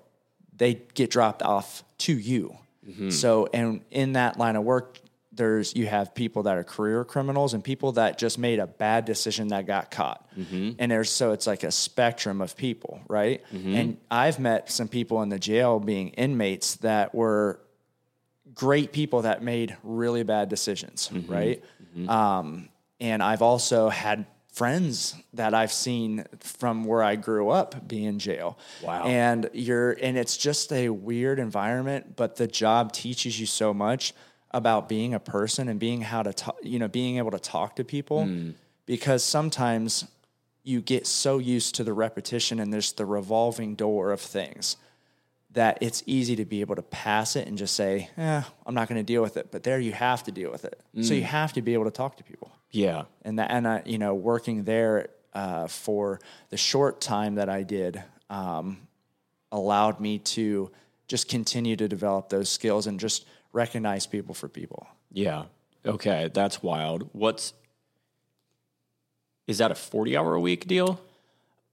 they 0.58 0.80
get 0.94 1.10
dropped 1.10 1.42
off 1.42 1.84
to 1.98 2.16
you. 2.16 2.56
So, 3.10 3.48
and 3.52 3.82
in 3.90 4.12
that 4.12 4.38
line 4.38 4.54
of 4.54 4.62
work, 4.62 5.00
there's 5.36 5.74
you 5.76 5.86
have 5.86 6.14
people 6.14 6.44
that 6.44 6.56
are 6.56 6.64
career 6.64 7.04
criminals 7.04 7.54
and 7.54 7.62
people 7.62 7.92
that 7.92 8.18
just 8.18 8.38
made 8.38 8.58
a 8.58 8.66
bad 8.66 9.04
decision 9.04 9.48
that 9.48 9.66
got 9.66 9.90
caught. 9.90 10.26
Mm-hmm. 10.36 10.72
And 10.78 10.90
there's 10.90 11.10
so 11.10 11.32
it's 11.32 11.46
like 11.46 11.62
a 11.62 11.70
spectrum 11.70 12.40
of 12.40 12.56
people, 12.56 13.00
right? 13.08 13.42
Mm-hmm. 13.52 13.74
And 13.74 13.96
I've 14.10 14.38
met 14.38 14.70
some 14.70 14.88
people 14.88 15.22
in 15.22 15.28
the 15.28 15.38
jail 15.38 15.78
being 15.78 16.08
inmates 16.10 16.76
that 16.76 17.14
were 17.14 17.60
great 18.54 18.92
people 18.92 19.22
that 19.22 19.42
made 19.42 19.76
really 19.82 20.22
bad 20.22 20.48
decisions, 20.48 21.10
mm-hmm. 21.12 21.32
right? 21.32 21.64
Um, 22.08 22.68
and 23.00 23.22
I've 23.22 23.42
also 23.42 23.88
had 23.88 24.26
friends 24.52 25.14
that 25.34 25.52
I've 25.52 25.72
seen 25.72 26.24
from 26.40 26.84
where 26.84 27.02
I 27.02 27.16
grew 27.16 27.50
up 27.50 27.86
be 27.86 28.04
in 28.04 28.18
jail. 28.18 28.58
Wow. 28.82 29.04
And 29.04 29.50
you're 29.52 29.92
and 29.92 30.16
it's 30.16 30.36
just 30.36 30.72
a 30.72 30.88
weird 30.88 31.38
environment, 31.38 32.16
but 32.16 32.36
the 32.36 32.46
job 32.46 32.92
teaches 32.92 33.38
you 33.38 33.46
so 33.46 33.74
much 33.74 34.14
about 34.56 34.88
being 34.88 35.12
a 35.12 35.20
person 35.20 35.68
and 35.68 35.78
being 35.78 36.00
how 36.00 36.22
to 36.22 36.32
talk, 36.32 36.56
you 36.62 36.78
know, 36.78 36.88
being 36.88 37.18
able 37.18 37.30
to 37.30 37.38
talk 37.38 37.76
to 37.76 37.84
people 37.84 38.26
because 38.86 39.22
sometimes 39.22 40.06
you 40.62 40.80
get 40.80 41.06
so 41.06 41.36
used 41.36 41.74
to 41.74 41.84
the 41.84 41.92
repetition 41.92 42.58
and 42.58 42.72
there's 42.72 42.92
the 42.92 43.04
revolving 43.04 43.74
door 43.74 44.12
of 44.12 44.20
things 44.20 44.78
that 45.52 45.76
it's 45.82 46.02
easy 46.06 46.36
to 46.36 46.46
be 46.46 46.62
able 46.62 46.74
to 46.74 46.82
pass 46.82 47.36
it 47.36 47.46
and 47.46 47.58
just 47.58 47.76
say, 47.76 48.08
eh, 48.16 48.42
I'm 48.64 48.74
not 48.74 48.88
going 48.88 48.98
to 48.98 49.04
deal 49.04 49.20
with 49.20 49.36
it. 49.36 49.50
But 49.50 49.62
there 49.62 49.78
you 49.78 49.92
have 49.92 50.22
to 50.24 50.32
deal 50.32 50.50
with 50.50 50.64
it. 50.64 50.80
So 51.02 51.12
you 51.12 51.22
have 51.22 51.52
to 51.52 51.62
be 51.62 51.74
able 51.74 51.84
to 51.84 51.90
talk 51.90 52.16
to 52.16 52.24
people. 52.24 52.50
Yeah. 52.70 53.04
And 53.22 53.38
that, 53.38 53.50
and 53.50 53.68
I, 53.68 53.82
you 53.84 53.98
know, 53.98 54.14
working 54.14 54.64
there 54.64 55.08
uh, 55.34 55.66
for 55.66 56.18
the 56.48 56.56
short 56.56 57.02
time 57.02 57.34
that 57.34 57.50
I 57.50 57.62
did 57.62 58.02
um, 58.30 58.78
allowed 59.52 60.00
me 60.00 60.18
to 60.18 60.70
just 61.08 61.28
continue 61.28 61.76
to 61.76 61.88
develop 61.88 62.28
those 62.28 62.48
skills 62.48 62.86
and 62.86 62.98
just 62.98 63.26
recognize 63.56 64.06
people 64.06 64.34
for 64.34 64.48
people. 64.48 64.86
Yeah. 65.10 65.44
Okay. 65.84 66.30
That's 66.32 66.62
wild. 66.62 67.08
What's 67.12 67.54
is 69.46 69.58
that 69.58 69.70
a 69.70 69.74
forty 69.74 70.16
hour 70.16 70.34
a 70.34 70.40
week 70.40 70.66
deal 70.66 71.00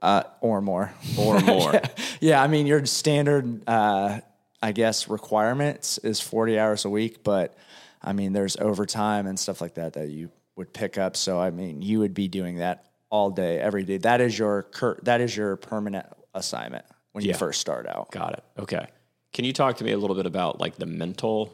Uh, 0.01 0.23
or 0.41 0.61
more. 0.61 0.93
or 1.17 1.39
more? 1.53 1.81
Yeah, 2.19 2.41
I 2.41 2.47
mean, 2.47 2.65
your 2.67 2.85
standard, 2.85 3.61
uh, 3.67 4.19
I 4.61 4.71
guess, 4.71 5.07
requirements 5.07 5.97
is 5.99 6.19
40 6.21 6.59
hours 6.59 6.85
a 6.85 6.89
week, 6.89 7.23
but 7.23 7.55
I 8.01 8.11
mean, 8.13 8.33
there's 8.33 8.57
overtime 8.57 9.27
and 9.27 9.37
stuff 9.39 9.61
like 9.61 9.75
that 9.75 9.93
that 9.93 10.09
you 10.09 10.29
would 10.55 10.73
pick 10.73 10.97
up. 10.97 11.15
So, 11.15 11.39
I 11.39 11.51
mean, 11.51 11.81
you 11.81 11.99
would 11.99 12.13
be 12.13 12.27
doing 12.27 12.57
that 12.57 12.85
all 13.09 13.29
day, 13.31 13.59
every 13.59 13.83
day. 13.85 13.97
That 13.97 14.19
is 14.21 14.37
your 14.37 14.63
cur- 14.63 14.99
that 15.03 15.19
is 15.21 15.35
your 15.35 15.55
permanent 15.55 16.05
assignment 16.33 16.85
when 17.13 17.23
you 17.23 17.33
first 17.33 17.59
start 17.61 17.87
out. 17.87 18.11
Got 18.11 18.33
it. 18.33 18.43
Okay. 18.59 18.85
Can 19.33 19.45
you 19.45 19.53
talk 19.53 19.77
to 19.77 19.83
me 19.83 19.91
a 19.93 19.97
little 19.97 20.15
bit 20.15 20.25
about 20.25 20.59
like 20.59 20.75
the 20.75 20.85
mental 20.85 21.53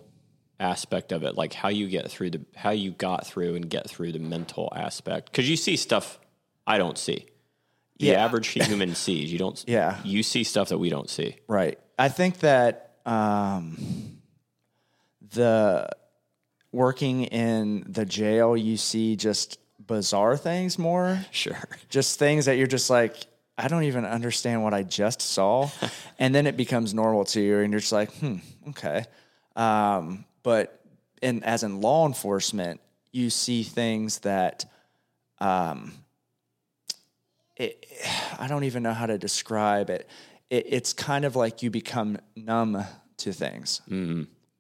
aspect 0.60 1.12
of 1.12 1.24
it, 1.24 1.36
like 1.36 1.54
how 1.54 1.70
you 1.70 1.88
get 1.88 2.10
through 2.12 2.32
the 2.32 2.42
how 2.56 2.72
you 2.72 2.92
got 2.92 3.26
through 3.26 3.56
and 3.56 3.70
get 3.70 3.90
through 3.90 4.12
the 4.12 4.20
mental 4.20 4.72
aspect? 4.76 5.32
Because 5.32 5.50
you 5.50 5.56
see 5.58 5.76
stuff 5.78 6.20
I 6.68 6.78
don't 6.78 6.98
see. 6.98 7.26
The 8.00 8.08
Yeah. 8.08 8.24
average 8.26 8.48
human 8.50 8.96
sees. 8.96 9.32
You 9.32 9.40
don't. 9.40 9.64
Yeah. 9.68 9.98
You 10.04 10.24
see 10.24 10.44
stuff 10.44 10.70
that 10.70 10.78
we 10.78 10.90
don't 10.90 11.10
see. 11.10 11.38
Right. 11.48 11.80
I 11.98 12.10
think 12.10 12.40
that 12.40 12.96
um, 13.06 14.20
the 15.34 15.90
working 16.72 17.24
in 17.26 17.84
the 17.88 18.06
jail, 18.06 18.56
you 18.56 18.78
see 18.78 19.16
just 19.16 19.60
bizarre 19.86 20.38
things 20.38 20.78
more. 20.78 21.20
Sure. 21.32 21.58
Just 21.90 22.20
things 22.20 22.46
that 22.46 22.58
you're 22.58 22.68
just 22.68 22.90
like, 22.90 23.18
I 23.58 23.68
don't 23.68 23.84
even 23.84 24.06
understand 24.06 24.64
what 24.64 24.74
I 24.74 24.84
just 24.84 25.22
saw. 25.22 25.70
and 26.20 26.34
then 26.34 26.48
it 26.48 26.56
becomes 26.56 26.94
normal 26.94 27.26
to 27.26 27.42
you 27.42 27.60
and 27.60 27.74
you're 27.74 27.80
just 27.82 27.92
like, 27.92 28.12
hmm, 28.18 28.36
okay. 28.70 29.06
Um, 29.56 30.26
but 30.44 30.82
in, 31.22 31.44
as 31.44 31.64
in 31.64 31.82
law 31.82 32.08
enforcement, 32.08 32.80
you 33.12 33.30
see 33.30 33.64
things 33.64 34.20
that, 34.20 34.66
um, 35.40 35.94
it, 37.58 37.86
I 38.38 38.48
don't 38.48 38.64
even 38.64 38.84
know 38.84 38.94
how 38.94 39.06
to 39.06 39.18
describe 39.18 39.90
it. 39.90 40.08
it 40.50 40.66
it's 40.70 40.94
kind 40.94 41.26
of 41.26 41.36
like 41.36 41.64
you 41.64 41.70
become 41.70 42.18
numb 42.36 42.84
to 43.18 43.34
things. 43.34 43.82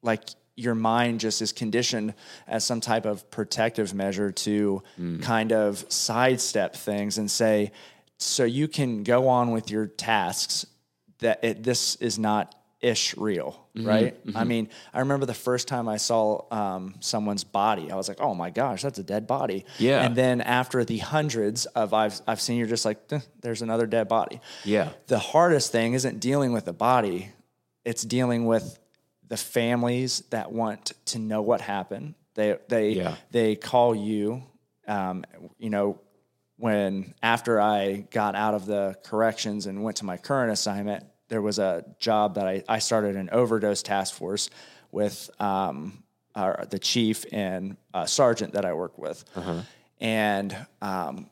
Like 0.01 0.23
your 0.55 0.75
mind 0.75 1.21
just 1.21 1.41
is 1.41 1.53
conditioned 1.53 2.13
as 2.45 2.65
some 2.65 2.81
type 2.81 3.05
of 3.05 3.29
protective 3.31 3.93
measure 3.93 4.31
to 4.31 4.83
kind 5.21 5.53
of 5.53 5.85
sidestep 5.87 6.75
things 6.75 7.17
and 7.17 7.31
say, 7.31 7.71
so 8.17 8.43
you 8.43 8.67
can 8.67 9.03
go 9.03 9.29
on 9.29 9.51
with 9.51 9.71
your 9.71 9.87
tasks 9.87 10.65
that 11.19 11.41
it, 11.41 11.63
this 11.63 11.95
is 11.95 12.19
not 12.19 12.53
ish 12.81 13.15
real, 13.17 13.67
right? 13.75 14.15
I 14.35 14.43
mean, 14.45 14.69
I 14.93 14.99
remember 14.99 15.25
the 15.25 15.33
first 15.33 15.67
time 15.67 15.89
I 15.89 15.97
saw 15.97 16.45
um, 16.51 16.95
someone's 17.01 17.43
body, 17.43 17.91
I 17.91 17.95
was 17.95 18.07
like, 18.07 18.21
oh 18.21 18.33
my 18.33 18.49
gosh, 18.51 18.81
that's 18.83 18.99
a 18.99 19.03
dead 19.03 19.27
body. 19.27 19.65
Yeah. 19.79 20.01
And 20.03 20.15
then 20.15 20.39
after 20.41 20.85
the 20.85 20.97
hundreds 20.99 21.65
of 21.67 21.93
I've, 21.93 22.19
I've 22.25 22.39
seen, 22.39 22.57
you're 22.57 22.67
just 22.67 22.85
like, 22.85 22.99
"Eh, 23.11 23.19
there's 23.41 23.61
another 23.61 23.85
dead 23.85 24.07
body. 24.07 24.39
Yeah. 24.63 24.89
The 25.07 25.19
hardest 25.19 25.71
thing 25.73 25.93
isn't 25.93 26.19
dealing 26.21 26.53
with 26.53 26.63
the 26.65 26.73
body, 26.73 27.31
it's 27.83 28.03
dealing 28.03 28.45
with 28.45 28.79
the 29.27 29.37
families 29.37 30.21
that 30.29 30.51
want 30.51 30.93
to 31.05 31.19
know 31.19 31.41
what 31.41 31.59
happened. 31.61 32.15
They, 32.35 32.57
they, 32.69 32.91
Yeah. 32.91 33.15
they 33.31 33.55
call 33.55 33.93
you, 33.93 34.43
um, 34.87 35.25
you 35.57 35.69
know, 35.69 35.99
when 36.57 37.13
after 37.23 37.59
I 37.61 38.05
got 38.11 38.35
out 38.35 38.53
of 38.53 38.65
the 38.65 38.97
corrections 39.05 39.65
and 39.65 39.83
went 39.83 39.97
to 39.97 40.05
my 40.05 40.17
current 40.17 40.51
assignment, 40.51 41.05
there 41.29 41.41
was 41.41 41.59
a 41.59 41.85
job 41.99 42.35
that 42.35 42.47
I, 42.47 42.63
I 42.67 42.79
started 42.79 43.15
an 43.15 43.29
overdose 43.31 43.81
task 43.83 44.13
force 44.15 44.49
with 44.91 45.29
um, 45.39 46.03
our, 46.35 46.65
the 46.69 46.79
chief 46.79 47.25
and 47.31 47.77
uh, 47.93 48.05
sergeant 48.05 48.53
that 48.53 48.65
I 48.65 48.73
work 48.73 48.97
with. 48.97 49.23
And 50.01 50.55
um, 50.81 51.29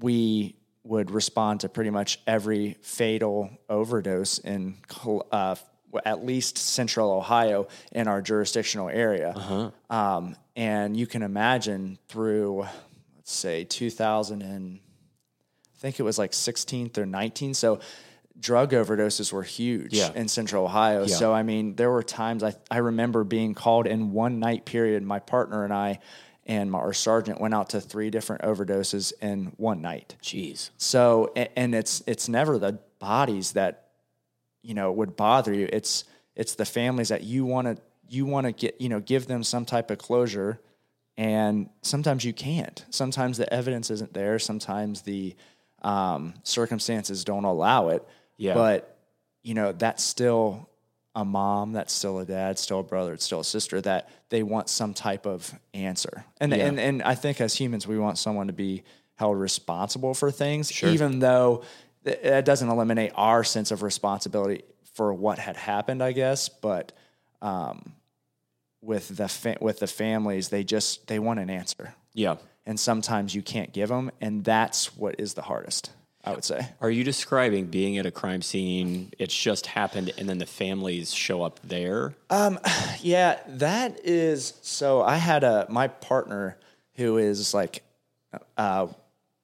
we 0.00 0.56
would 0.84 1.10
respond 1.10 1.60
to 1.60 1.68
pretty 1.68 1.90
much 1.90 2.20
every 2.26 2.76
fatal 2.82 3.50
overdose 3.70 4.38
in 4.38 4.76
uh, 5.32 5.56
at 6.04 6.24
least 6.26 6.58
central 6.58 7.10
Ohio 7.12 7.68
in 7.92 8.06
our 8.08 8.20
jurisdictional 8.20 8.88
area. 8.90 9.32
Um, 9.88 10.36
and 10.56 10.96
you 10.96 11.06
can 11.06 11.22
imagine 11.22 11.98
through, 12.08 12.66
let's 13.16 13.32
say, 13.32 13.64
2000 13.64 14.42
and 14.42 14.80
I 15.74 15.78
think 15.78 16.00
it 16.00 16.02
was 16.02 16.18
like 16.18 16.32
16th 16.32 16.98
or 16.98 17.06
19. 17.06 17.54
So 17.54 17.80
drug 18.38 18.72
overdoses 18.72 19.32
were 19.32 19.42
huge 19.42 19.94
Yeah. 19.94 20.10
in 20.14 20.28
central 20.28 20.64
Ohio. 20.64 21.06
So, 21.06 21.32
I 21.32 21.42
mean, 21.42 21.76
there 21.76 21.90
were 21.90 22.02
times 22.02 22.42
I, 22.42 22.54
I 22.70 22.78
remember 22.78 23.24
being 23.24 23.54
called 23.54 23.86
in 23.86 24.12
one 24.12 24.38
night 24.40 24.64
period. 24.64 25.02
My 25.02 25.18
partner 25.20 25.64
and 25.64 25.72
I 25.72 26.00
and 26.46 26.70
my, 26.70 26.78
our 26.78 26.92
sergeant 26.92 27.40
went 27.40 27.54
out 27.54 27.70
to 27.70 27.80
three 27.80 28.10
different 28.10 28.42
overdoses 28.42 29.12
in 29.22 29.52
one 29.56 29.80
night. 29.80 30.16
Jeez. 30.22 30.70
So, 30.76 31.32
a- 31.36 31.56
and 31.58 31.74
it's 31.74 32.02
it's 32.06 32.28
never 32.28 32.58
the 32.58 32.78
bodies 32.98 33.52
that 33.52 33.88
you 34.62 34.74
know 34.74 34.90
would 34.92 35.16
bother 35.16 35.54
you. 35.54 35.68
It's 35.72 36.04
it's 36.36 36.54
the 36.56 36.64
families 36.66 37.08
that 37.10 37.22
you 37.22 37.44
want 37.46 37.68
to 37.68 37.76
you 38.08 38.26
want 38.26 38.46
to 38.46 38.52
get 38.52 38.80
you 38.80 38.88
know 38.88 39.00
give 39.00 39.26
them 39.26 39.42
some 39.44 39.64
type 39.64 39.90
of 39.90 39.98
closure, 39.98 40.60
and 41.16 41.70
sometimes 41.82 42.24
you 42.24 42.32
can't. 42.34 42.84
Sometimes 42.90 43.38
the 43.38 43.50
evidence 43.52 43.90
isn't 43.90 44.12
there. 44.12 44.38
Sometimes 44.38 45.02
the 45.02 45.34
um, 45.82 46.34
circumstances 46.42 47.24
don't 47.24 47.44
allow 47.44 47.88
it. 47.88 48.06
Yeah. 48.36 48.54
But 48.54 48.96
you 49.42 49.54
know 49.54 49.72
that's 49.72 50.02
still 50.02 50.68
a 51.16 51.24
mom, 51.24 51.72
that's 51.72 51.92
still 51.92 52.18
a 52.18 52.24
dad, 52.24 52.58
still 52.58 52.80
a 52.80 52.82
brother, 52.82 53.12
it's 53.12 53.24
still 53.24 53.40
a 53.40 53.44
sister 53.44 53.80
that 53.82 54.08
they 54.30 54.42
want 54.42 54.68
some 54.68 54.94
type 54.94 55.26
of 55.26 55.52
answer. 55.72 56.24
And 56.40 56.52
Yeah. 56.52 56.66
and 56.66 56.80
and 56.80 57.02
I 57.02 57.14
think 57.14 57.40
as 57.40 57.54
humans 57.54 57.86
we 57.86 57.98
want 57.98 58.18
someone 58.18 58.46
to 58.48 58.52
be 58.52 58.82
held 59.16 59.38
responsible 59.38 60.12
for 60.14 60.30
things, 60.32 60.82
even 60.82 61.20
though 61.20 61.62
that 62.02 62.44
doesn't 62.44 62.68
eliminate 62.68 63.12
our 63.14 63.44
sense 63.44 63.70
of 63.70 63.82
responsibility 63.82 64.62
for 64.94 65.14
what 65.14 65.38
had 65.38 65.56
happened, 65.56 66.02
I 66.02 66.12
guess. 66.12 66.48
But 66.48 66.92
um, 67.40 67.94
with 68.82 69.16
the 69.16 69.28
fa- 69.28 69.58
with 69.60 69.78
the 69.78 69.86
families, 69.86 70.48
they 70.48 70.64
just 70.64 71.06
they 71.06 71.18
want 71.18 71.38
an 71.40 71.48
answer, 71.50 71.94
Yeah. 72.12 72.36
and 72.66 72.78
sometimes 72.78 73.34
you 73.34 73.42
can't 73.42 73.72
give 73.72 73.88
them, 73.88 74.10
and 74.20 74.42
that's 74.44 74.96
what 74.96 75.14
is 75.18 75.34
the 75.34 75.42
hardest. 75.42 75.90
I 76.24 76.32
would 76.32 76.44
say. 76.44 76.68
Are 76.80 76.90
you 76.90 77.04
describing 77.04 77.66
being 77.66 77.98
at 77.98 78.06
a 78.06 78.10
crime 78.10 78.40
scene? 78.40 79.12
It's 79.18 79.36
just 79.36 79.66
happened, 79.66 80.12
and 80.16 80.28
then 80.28 80.38
the 80.38 80.46
families 80.46 81.12
show 81.12 81.42
up 81.42 81.60
there. 81.62 82.14
Yeah, 83.00 83.38
that 83.46 84.00
is 84.04 84.54
so. 84.62 85.02
I 85.02 85.16
had 85.16 85.44
a 85.44 85.66
my 85.68 85.88
partner 85.88 86.56
who 86.94 87.18
is 87.18 87.52
like, 87.52 87.82
uh, 88.56 88.86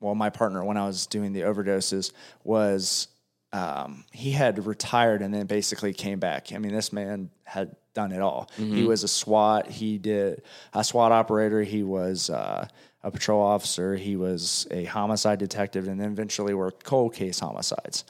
well, 0.01 0.15
my 0.15 0.31
partner 0.31 0.65
when 0.65 0.79
I 0.79 0.87
was 0.87 1.07
doing 1.07 1.35
the 1.35 1.43
overdoses 1.43 2.13
was, 2.43 3.09
um, 3.53 4.05
he 4.13 4.31
had 4.31 4.65
retired 4.67 5.21
and 5.21 5.35
then 5.35 5.47
basically 5.47 5.93
came 5.93 6.21
back. 6.21 6.53
I 6.55 6.59
mean, 6.59 6.73
this 6.73 6.91
man 6.93 7.29
had 7.45 7.77
done 7.93 8.13
it 8.13 8.21
all. 8.21 8.49
He 8.57 8.85
was 8.85 9.03
a 9.03 9.09
SWAT. 9.09 9.69
He 9.69 9.99
did 9.99 10.43
a 10.73 10.85
SWAT 10.85 11.13
operator. 11.13 11.63
He 11.63 11.83
was 11.83 12.31
uh, 12.31 12.67
a 13.03 13.11
patrol 13.11 13.43
officer. 13.43 13.97
He 13.97 14.17
was 14.17 14.67
a 14.71 14.85
homicide 14.85 15.39
detective, 15.39 15.89
and 15.89 16.01
then 16.01 16.13
eventually 16.13 16.55
worked 16.55 16.85
cold 16.85 17.15
case 17.15 17.39
homicides. 17.41 18.05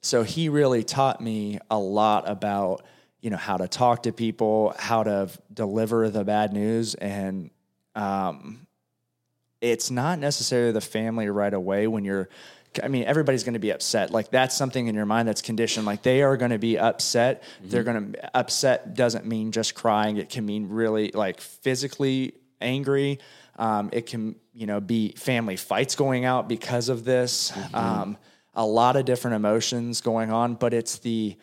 So 0.00 0.22
he 0.22 0.48
really 0.48 0.84
taught 0.84 1.20
me 1.20 1.58
a 1.70 1.78
lot 1.78 2.28
about 2.28 2.84
you 3.20 3.30
know 3.30 3.36
how 3.36 3.56
to 3.56 3.66
talk 3.66 4.04
to 4.04 4.12
people, 4.12 4.74
how 4.78 5.02
to 5.02 5.28
deliver 5.52 6.08
the 6.08 6.24
bad 6.24 6.52
news, 6.52 6.94
and 6.94 7.50
um, 7.96 8.66
it's 9.60 9.90
not 9.90 10.20
necessarily 10.20 10.70
the 10.72 10.80
family 10.80 11.28
right 11.28 11.52
away 11.52 11.86
when 11.88 12.04
you're. 12.04 12.28
I 12.82 12.86
mean, 12.86 13.04
everybody's 13.04 13.42
going 13.42 13.54
to 13.54 13.58
be 13.58 13.72
upset. 13.72 14.12
Like 14.12 14.30
that's 14.30 14.56
something 14.56 14.86
in 14.86 14.94
your 14.94 15.06
mind 15.06 15.26
that's 15.26 15.42
conditioned. 15.42 15.84
Like 15.84 16.02
they 16.02 16.22
are 16.22 16.36
going 16.36 16.52
to 16.52 16.58
be 16.58 16.78
upset. 16.78 17.42
They're 17.64 17.82
going 17.82 18.12
to 18.12 18.36
upset 18.36 18.94
doesn't 18.94 19.26
mean 19.26 19.50
just 19.50 19.74
crying. 19.74 20.18
It 20.18 20.28
can 20.28 20.46
mean 20.46 20.68
really 20.68 21.10
like 21.12 21.40
physically 21.40 22.34
angry. 22.60 23.18
Um, 23.58 23.90
it 23.92 24.06
can 24.06 24.36
you 24.54 24.66
know 24.66 24.80
be 24.80 25.12
family 25.12 25.56
fights 25.56 25.94
going 25.94 26.24
out 26.24 26.48
because 26.48 26.88
of 26.88 27.04
this. 27.04 27.52
Um, 27.74 28.16
a 28.54 28.64
lot 28.64 28.96
of 28.96 29.04
different 29.04 29.36
emotions 29.36 30.00
going 30.00 30.32
on, 30.32 30.54
but 30.54 30.72
it's 30.72 30.98
the 30.98 31.36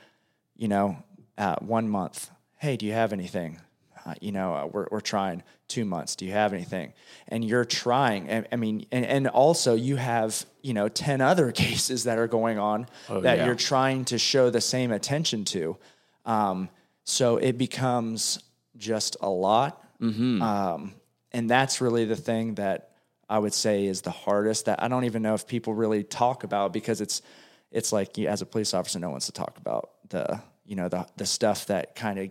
you 0.55 0.67
know, 0.67 0.97
uh, 1.37 1.55
one 1.59 1.89
month. 1.89 2.29
Hey, 2.57 2.77
do 2.77 2.85
you 2.85 2.93
have 2.93 3.13
anything? 3.13 3.59
Uh, 4.05 4.13
you 4.21 4.31
know, 4.31 4.55
uh, 4.55 4.67
we're, 4.71 4.87
we're 4.91 5.01
trying 5.01 5.43
two 5.67 5.83
months. 5.83 6.15
Do 6.15 6.25
you 6.25 6.31
have 6.31 6.53
anything? 6.53 6.93
And 7.27 7.43
you're 7.43 7.65
trying. 7.65 8.29
And, 8.29 8.47
I 8.51 8.55
mean, 8.55 8.85
and, 8.91 9.05
and 9.05 9.27
also 9.27 9.73
you 9.73 9.95
have, 9.95 10.45
you 10.61 10.73
know, 10.73 10.87
10 10.87 11.21
other 11.21 11.51
cases 11.51 12.05
that 12.05 12.17
are 12.17 12.27
going 12.27 12.59
on 12.59 12.87
that 13.09 13.39
yeah. 13.39 13.45
you're 13.45 13.55
trying 13.55 14.05
to 14.05 14.17
show 14.17 14.49
the 14.49 14.61
same 14.61 14.91
attention 14.91 15.43
to. 15.45 15.77
Um, 16.25 16.69
so 17.03 17.37
it 17.37 17.57
becomes 17.57 18.39
just 18.77 19.17
a 19.21 19.29
lot. 19.29 19.83
Um, 20.41 20.93
and 21.35 21.49
that's 21.49 21.81
really 21.81 22.05
the 22.05 22.15
thing 22.15 22.55
that 22.55 22.91
I 23.29 23.39
would 23.39 23.53
say 23.53 23.85
is 23.85 24.01
the 24.01 24.11
hardest 24.11 24.65
that 24.65 24.81
I 24.81 24.87
don't 24.87 25.03
even 25.03 25.21
know 25.21 25.33
if 25.33 25.45
people 25.45 25.73
really 25.73 26.03
talk 26.03 26.43
about 26.43 26.71
because 26.71 27.01
it's 27.01 27.21
it's 27.71 27.91
like 27.91 28.17
you, 28.17 28.29
as 28.29 28.41
a 28.41 28.45
police 28.45 28.73
officer, 28.73 28.99
no 28.99 29.07
one 29.07 29.15
wants 29.15 29.25
to 29.25 29.33
talk 29.33 29.57
about 29.57 29.89
the 30.09 30.41
you 30.65 30.75
know 30.77 30.87
the 30.87 31.05
the 31.17 31.25
stuff 31.25 31.65
that 31.67 31.93
kind 31.95 32.19
of 32.19 32.29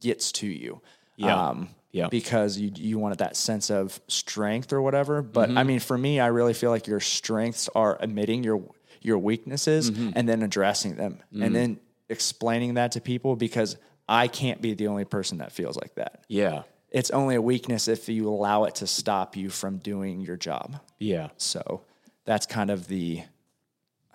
gets 0.00 0.32
to 0.32 0.46
you. 0.46 0.80
Yeah. 1.16 1.48
Um, 1.48 1.68
Yeah. 1.92 2.08
Because 2.08 2.58
you 2.58 2.72
you 2.74 2.98
wanted 2.98 3.18
that 3.18 3.36
sense 3.36 3.70
of 3.70 4.00
strength 4.08 4.72
or 4.72 4.80
whatever. 4.80 5.20
But 5.20 5.50
I 5.50 5.52
mm-hmm. 5.52 5.66
mean, 5.66 5.80
for 5.80 5.98
me, 5.98 6.18
I 6.18 6.28
really 6.28 6.54
feel 6.54 6.70
like 6.70 6.86
your 6.86 7.00
strengths 7.00 7.68
are 7.74 7.98
admitting 8.00 8.42
your 8.42 8.62
your 9.02 9.18
weaknesses 9.18 9.90
mm-hmm. 9.90 10.10
and 10.16 10.26
then 10.26 10.42
addressing 10.42 10.96
them 10.96 11.22
and 11.30 11.42
mm-hmm. 11.42 11.52
then 11.52 11.80
explaining 12.08 12.74
that 12.74 12.92
to 12.92 13.00
people 13.00 13.36
because 13.36 13.76
I 14.08 14.28
can't 14.28 14.62
be 14.62 14.74
the 14.74 14.86
only 14.86 15.04
person 15.04 15.38
that 15.38 15.52
feels 15.52 15.76
like 15.76 15.94
that 15.96 16.24
Yeah. 16.28 16.62
It's 16.96 17.10
only 17.10 17.34
a 17.34 17.42
weakness 17.42 17.88
if 17.88 18.08
you 18.08 18.26
allow 18.26 18.64
it 18.64 18.76
to 18.76 18.86
stop 18.86 19.36
you 19.36 19.50
from 19.50 19.76
doing 19.76 20.22
your 20.22 20.38
job. 20.38 20.80
Yeah. 20.98 21.28
So 21.36 21.82
that's 22.24 22.46
kind 22.46 22.70
of 22.70 22.88
the, 22.88 23.22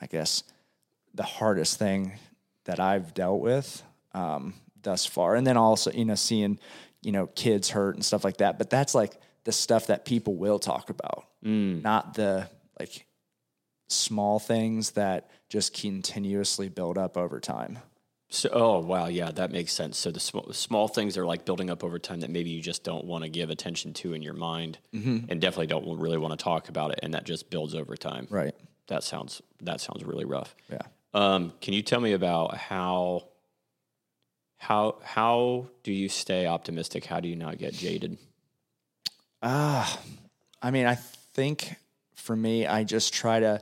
I 0.01 0.07
guess, 0.07 0.43
the 1.13 1.21
hardest 1.21 1.77
thing 1.77 2.13
that 2.65 2.79
I've 2.79 3.13
dealt 3.13 3.39
with 3.39 3.83
um, 4.15 4.55
thus 4.81 5.05
far. 5.05 5.35
And 5.35 5.45
then 5.45 5.57
also, 5.57 5.91
you 5.91 6.05
know, 6.05 6.15
seeing, 6.15 6.57
you 7.03 7.11
know, 7.11 7.27
kids 7.27 7.69
hurt 7.69 7.93
and 7.93 8.03
stuff 8.03 8.23
like 8.23 8.37
that. 8.37 8.57
But 8.57 8.71
that's 8.71 8.95
like 8.95 9.13
the 9.43 9.51
stuff 9.51 9.85
that 9.87 10.03
people 10.03 10.35
will 10.35 10.57
talk 10.57 10.89
about, 10.89 11.25
not 11.83 12.15
the 12.15 12.49
like 12.79 13.05
small 13.89 14.39
things 14.39 14.91
that 14.91 15.29
just 15.49 15.79
continuously 15.79 16.67
build 16.67 16.97
up 16.97 17.15
over 17.15 17.39
time. 17.39 17.77
So, 18.33 18.49
oh 18.53 18.79
wow, 18.79 19.07
yeah, 19.07 19.29
that 19.31 19.51
makes 19.51 19.73
sense. 19.73 19.97
So 19.97 20.09
the 20.09 20.19
small, 20.21 20.53
small 20.53 20.87
things 20.87 21.17
are 21.17 21.25
like 21.25 21.43
building 21.43 21.69
up 21.69 21.83
over 21.83 21.99
time 21.99 22.21
that 22.21 22.29
maybe 22.29 22.49
you 22.49 22.61
just 22.61 22.81
don't 22.83 23.03
want 23.03 23.25
to 23.25 23.29
give 23.29 23.49
attention 23.49 23.91
to 23.95 24.13
in 24.13 24.21
your 24.21 24.33
mind, 24.33 24.77
Mm-hmm. 24.93 25.29
and 25.29 25.41
definitely 25.41 25.67
don't 25.67 25.99
really 25.99 26.17
want 26.17 26.37
to 26.39 26.41
talk 26.41 26.69
about 26.69 26.91
it, 26.91 26.99
and 27.03 27.13
that 27.13 27.25
just 27.25 27.49
builds 27.49 27.75
over 27.75 27.97
time. 27.97 28.27
Right. 28.29 28.55
That 28.87 29.03
sounds 29.03 29.41
that 29.61 29.81
sounds 29.81 30.03
really 30.05 30.23
rough. 30.23 30.55
Yeah. 30.71 30.81
Um, 31.13 31.51
can 31.59 31.73
you 31.73 31.81
tell 31.81 31.99
me 31.99 32.13
about 32.13 32.55
how 32.55 33.25
how 34.57 34.95
how 35.03 35.67
do 35.83 35.91
you 35.91 36.07
stay 36.07 36.45
optimistic? 36.47 37.03
How 37.05 37.19
do 37.19 37.27
you 37.27 37.35
not 37.35 37.57
get 37.57 37.73
jaded? 37.73 38.17
Ah, 39.43 39.99
I 40.61 40.71
mean, 40.71 40.85
I 40.85 40.95
think 40.95 41.75
for 42.15 42.35
me, 42.35 42.65
I 42.67 42.83
just 42.85 43.13
try 43.13 43.39
to, 43.41 43.59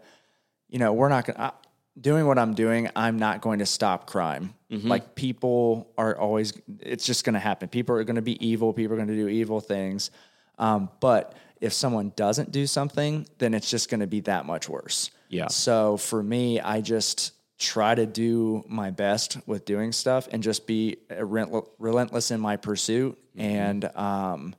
you 0.70 0.78
know, 0.78 0.92
we're 0.94 1.10
not 1.10 1.26
going 1.26 1.38
to, 1.38 1.54
doing 2.00 2.28
what 2.28 2.38
I'm 2.38 2.54
doing, 2.54 2.90
I'm 2.96 3.18
not 3.18 3.42
going 3.42 3.60
to 3.60 3.66
stop 3.66 4.06
crime. 4.06 4.54
Like 4.72 5.16
people 5.16 5.92
are 5.98 6.16
always, 6.16 6.54
it's 6.80 7.06
just 7.06 7.24
going 7.24 7.34
to 7.34 7.40
happen. 7.40 7.70
People 7.70 7.96
are 7.96 8.04
going 8.04 8.18
to 8.18 8.22
be 8.22 8.46
evil. 8.46 8.72
People 8.72 8.94
are 8.94 8.98
going 8.98 9.08
to 9.08 9.16
do 9.16 9.28
evil 9.28 9.60
things. 9.62 10.12
Um, 10.60 10.90
but 11.00 11.36
if 11.60 11.74
someone 11.74 12.14
doesn't 12.16 12.52
do 12.52 12.68
something, 12.68 13.28
then 13.40 13.54
it's 13.54 13.70
just 13.70 13.90
going 13.90 14.02
to 14.02 14.08
be 14.08 14.20
that 14.22 14.46
much 14.46 14.70
worse. 14.70 15.10
Yeah. 15.30 15.48
So 15.48 15.98
for 15.98 16.22
me, 16.22 16.60
I 16.60 16.82
just 16.82 17.34
try 17.58 17.96
to 17.96 18.06
do 18.06 18.64
my 18.68 18.92
best 18.92 19.38
with 19.46 19.66
doing 19.66 19.92
stuff 19.92 20.28
and 20.32 20.44
just 20.44 20.68
be 20.68 20.98
relent- 21.20 21.66
relentless 21.80 22.32
in 22.32 22.40
my 22.40 22.56
pursuit. 22.56 23.18
And, 23.36 23.86
um, 23.96 24.56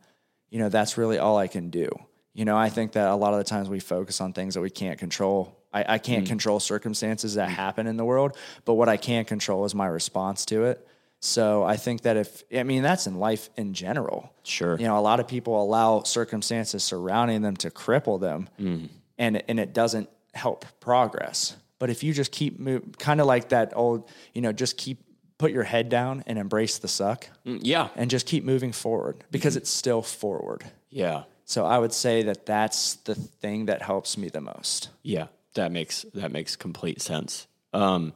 you 0.50 0.58
know, 0.58 0.68
that's 0.68 0.98
really 0.98 1.18
all 1.18 1.38
I 1.38 1.46
can 1.46 1.70
do. 1.70 1.88
You 2.34 2.44
know, 2.44 2.56
I 2.56 2.68
think 2.68 2.92
that 2.92 3.08
a 3.08 3.14
lot 3.14 3.32
of 3.32 3.38
the 3.38 3.44
times 3.44 3.68
we 3.68 3.80
focus 3.80 4.20
on 4.20 4.32
things 4.32 4.54
that 4.54 4.60
we 4.60 4.70
can't 4.70 4.98
control. 4.98 5.56
I, 5.72 5.94
I 5.94 5.98
can't 5.98 6.24
mm. 6.24 6.28
control 6.28 6.60
circumstances 6.60 7.34
that 7.34 7.48
mm. 7.48 7.52
happen 7.52 7.86
in 7.86 7.96
the 7.96 8.04
world, 8.04 8.36
but 8.64 8.74
what 8.74 8.88
I 8.88 8.96
can 8.96 9.24
control 9.24 9.64
is 9.64 9.74
my 9.74 9.86
response 9.86 10.44
to 10.46 10.64
it. 10.64 10.86
So 11.20 11.62
I 11.62 11.76
think 11.76 12.02
that 12.02 12.16
if, 12.16 12.44
I 12.54 12.62
mean, 12.62 12.82
that's 12.82 13.06
in 13.06 13.18
life 13.18 13.50
in 13.56 13.74
general. 13.74 14.32
Sure. 14.42 14.78
You 14.78 14.86
know, 14.86 14.98
a 14.98 15.00
lot 15.00 15.20
of 15.20 15.28
people 15.28 15.62
allow 15.62 16.02
circumstances 16.02 16.82
surrounding 16.82 17.42
them 17.42 17.56
to 17.58 17.70
cripple 17.70 18.18
them 18.18 18.48
mm. 18.58 18.88
and, 19.18 19.42
and 19.48 19.60
it 19.60 19.74
doesn't 19.74 20.08
help 20.32 20.64
progress. 20.80 21.56
But 21.78 21.90
if 21.90 22.02
you 22.02 22.12
just 22.12 22.32
keep 22.32 22.58
move, 22.58 22.82
kind 22.98 23.20
of 23.20 23.26
like 23.26 23.50
that 23.50 23.72
old, 23.76 24.08
you 24.34 24.40
know, 24.40 24.52
just 24.52 24.76
keep, 24.76 25.02
put 25.38 25.52
your 25.52 25.62
head 25.62 25.88
down 25.88 26.24
and 26.26 26.38
embrace 26.38 26.78
the 26.78 26.88
suck 26.88 27.28
Mm, 27.46 27.60
Yeah, 27.62 27.88
and 27.96 28.10
just 28.10 28.26
keep 28.26 28.44
moving 28.44 28.72
forward 28.72 29.24
because 29.30 29.54
mm-hmm. 29.54 29.62
it's 29.62 29.70
still 29.70 30.02
forward. 30.02 30.64
yeah, 30.90 31.24
So 31.44 31.64
I 31.64 31.78
would 31.78 31.92
say 31.92 32.22
that 32.24 32.44
that's 32.44 32.96
the 32.96 33.14
thing 33.14 33.66
that 33.66 33.82
helps 33.82 34.18
me 34.18 34.28
the 34.28 34.40
most. 34.40 34.90
yeah. 35.02 35.28
That 35.54 35.72
makes 35.72 36.04
that 36.14 36.32
makes 36.32 36.56
complete 36.56 37.00
sense. 37.02 37.46
Um, 37.72 38.12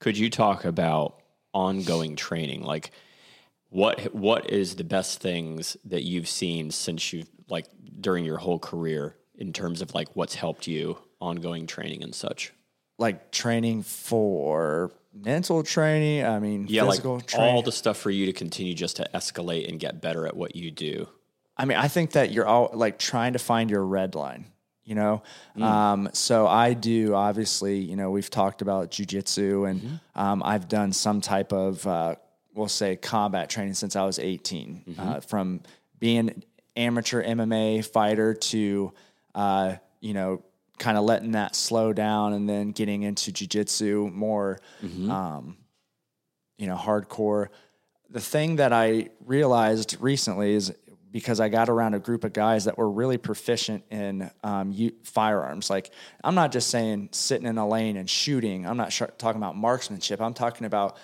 could 0.00 0.18
you 0.18 0.30
talk 0.30 0.64
about 0.64 1.20
ongoing 1.54 2.16
training? 2.16 2.62
Like, 2.62 2.90
what 3.68 4.14
what 4.14 4.50
is 4.50 4.76
the 4.76 4.84
best 4.84 5.20
things 5.20 5.76
that 5.84 6.02
you've 6.02 6.28
seen 6.28 6.70
since 6.70 7.12
you've 7.12 7.28
like 7.48 7.66
during 8.00 8.24
your 8.24 8.38
whole 8.38 8.58
career 8.58 9.16
in 9.36 9.52
terms 9.52 9.82
of 9.82 9.94
like 9.94 10.08
what's 10.14 10.34
helped 10.34 10.66
you 10.66 10.98
ongoing 11.20 11.66
training 11.66 12.02
and 12.02 12.14
such? 12.14 12.52
Like 12.98 13.30
training 13.32 13.82
for 13.82 14.90
mental 15.14 15.62
training, 15.62 16.24
I 16.24 16.38
mean, 16.38 16.66
Yeah, 16.68 16.86
physical 16.86 17.16
like 17.16 17.26
training. 17.26 17.54
all 17.54 17.62
the 17.62 17.72
stuff 17.72 17.96
for 17.98 18.10
you 18.10 18.26
to 18.26 18.32
continue 18.32 18.74
just 18.74 18.96
to 18.96 19.08
escalate 19.14 19.68
and 19.68 19.78
get 19.78 20.00
better 20.00 20.26
at 20.26 20.36
what 20.36 20.56
you 20.56 20.70
do. 20.70 21.08
I 21.56 21.64
mean, 21.64 21.76
I 21.78 21.88
think 21.88 22.12
that 22.12 22.32
you're 22.32 22.46
all 22.46 22.70
like 22.72 22.98
trying 22.98 23.34
to 23.34 23.38
find 23.38 23.70
your 23.70 23.84
red 23.84 24.14
line, 24.14 24.46
you 24.84 24.94
know? 24.94 25.22
Um, 25.60 26.08
so 26.12 26.46
I 26.46 26.74
do, 26.74 27.14
obviously, 27.14 27.78
you 27.78 27.96
know, 27.96 28.10
we've 28.10 28.30
talked 28.30 28.62
about 28.62 28.90
jujitsu 28.90 29.68
and 29.70 30.00
um, 30.14 30.42
I've 30.44 30.68
done 30.68 30.92
some 30.92 31.20
type 31.20 31.52
of, 31.52 31.86
uh, 31.86 32.16
we'll 32.54 32.68
say, 32.68 32.96
combat 32.96 33.48
training 33.48 33.74
since 33.74 33.96
I 33.96 34.04
was 34.04 34.18
18, 34.18 34.96
uh, 34.98 35.20
from 35.20 35.60
being 35.98 36.42
amateur 36.76 37.22
MMA 37.22 37.84
fighter 37.84 38.34
to, 38.34 38.92
uh, 39.34 39.74
you 40.00 40.14
know, 40.14 40.42
kind 40.78 40.98
of 40.98 41.04
letting 41.04 41.32
that 41.32 41.54
slow 41.54 41.92
down 41.92 42.32
and 42.32 42.48
then 42.48 42.72
getting 42.72 43.02
into 43.02 43.30
jujitsu 43.30 44.12
more, 44.12 44.58
um, 45.10 45.56
you 46.58 46.66
know, 46.66 46.76
hardcore. 46.76 47.48
The 48.10 48.20
thing 48.20 48.56
that 48.56 48.72
I 48.72 49.10
realized 49.24 49.96
recently 50.00 50.52
is 50.54 50.74
because 51.12 51.38
I 51.40 51.48
got 51.50 51.68
around 51.68 51.94
a 51.94 51.98
group 51.98 52.24
of 52.24 52.32
guys 52.32 52.64
that 52.64 52.76
were 52.78 52.90
really 52.90 53.18
proficient 53.18 53.84
in 53.90 54.30
um, 54.42 54.74
firearms. 55.04 55.68
Like, 55.70 55.90
I'm 56.24 56.34
not 56.34 56.50
just 56.52 56.70
saying 56.70 57.10
sitting 57.12 57.46
in 57.46 57.58
a 57.58 57.68
lane 57.68 57.96
and 57.98 58.08
shooting. 58.10 58.66
I'm 58.66 58.76
not 58.78 58.92
sh- 58.92 59.02
talking 59.18 59.40
about 59.40 59.54
marksmanship. 59.56 60.20
I'm 60.20 60.34
talking 60.34 60.66
about, 60.66 60.96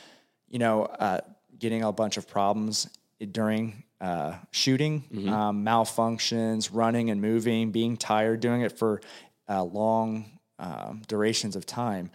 you 0.48 0.58
know, 0.58 0.84
uh, 0.84 1.20
getting 1.58 1.82
a 1.84 1.92
bunch 1.92 2.16
of 2.16 2.26
problems 2.26 2.88
during 3.32 3.84
uh, 4.00 4.34
shooting, 4.50 5.04
um, 5.28 5.64
malfunctions, 5.64 6.70
running 6.72 7.10
and 7.10 7.20
moving, 7.20 7.70
being 7.70 7.96
tired, 7.96 8.40
doing 8.40 8.62
it 8.62 8.78
for 8.78 9.00
uh, 9.48 9.62
long 9.62 10.38
um, 10.58 11.02
durations 11.06 11.54
of 11.56 11.66
time. 11.66 12.10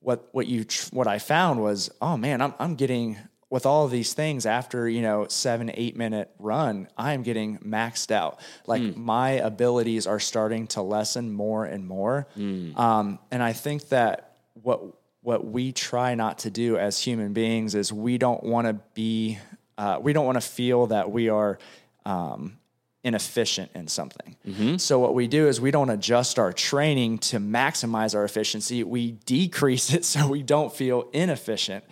What 0.00 0.28
what 0.32 0.46
you 0.46 0.64
tr- 0.64 0.88
what 0.94 1.06
I 1.06 1.18
found 1.18 1.60
was, 1.60 1.90
oh 2.00 2.16
man, 2.16 2.40
I'm 2.40 2.54
I'm 2.58 2.74
getting 2.74 3.18
with 3.50 3.66
all 3.66 3.84
of 3.84 3.90
these 3.90 4.14
things 4.14 4.46
after 4.46 4.88
you 4.88 5.02
know 5.02 5.26
seven 5.28 5.70
eight 5.74 5.96
minute 5.96 6.30
run, 6.38 6.88
I 6.96 7.12
am 7.12 7.22
getting 7.22 7.58
maxed 7.58 8.10
out. 8.12 8.40
Like 8.66 8.80
my 8.96 9.30
abilities 9.32 10.06
are 10.06 10.20
starting 10.20 10.68
to 10.68 10.82
lessen 10.82 11.32
more 11.32 11.64
and 11.64 11.86
more, 11.86 12.28
um, 12.76 13.18
and 13.30 13.42
I 13.42 13.52
think 13.52 13.88
that 13.88 14.36
what 14.54 14.80
what 15.22 15.44
we 15.44 15.72
try 15.72 16.14
not 16.14 16.38
to 16.38 16.50
do 16.50 16.78
as 16.78 16.98
human 16.98 17.32
beings 17.32 17.74
is 17.74 17.92
we 17.92 18.16
don't 18.16 18.42
want 18.42 18.66
to 18.68 18.74
be 18.94 19.38
uh, 19.76 19.98
we 20.00 20.12
don't 20.12 20.24
want 20.26 20.36
to 20.40 20.46
feel 20.48 20.86
that 20.86 21.10
we 21.10 21.28
are 21.28 21.58
um, 22.06 22.56
inefficient 23.02 23.70
in 23.74 23.88
something. 23.88 24.36
So 24.78 24.98
what 24.98 25.14
we 25.14 25.26
do 25.26 25.48
is 25.48 25.60
we 25.60 25.70
don't 25.70 25.88
adjust 25.88 26.38
our 26.38 26.52
training 26.52 27.18
to 27.18 27.38
maximize 27.38 28.14
our 28.14 28.24
efficiency. 28.24 28.84
We 28.84 29.12
decrease 29.24 29.92
it 29.92 30.04
so 30.12 30.28
we 30.28 30.42
don't 30.42 30.72
feel 30.72 31.08
inefficient. 31.12 31.84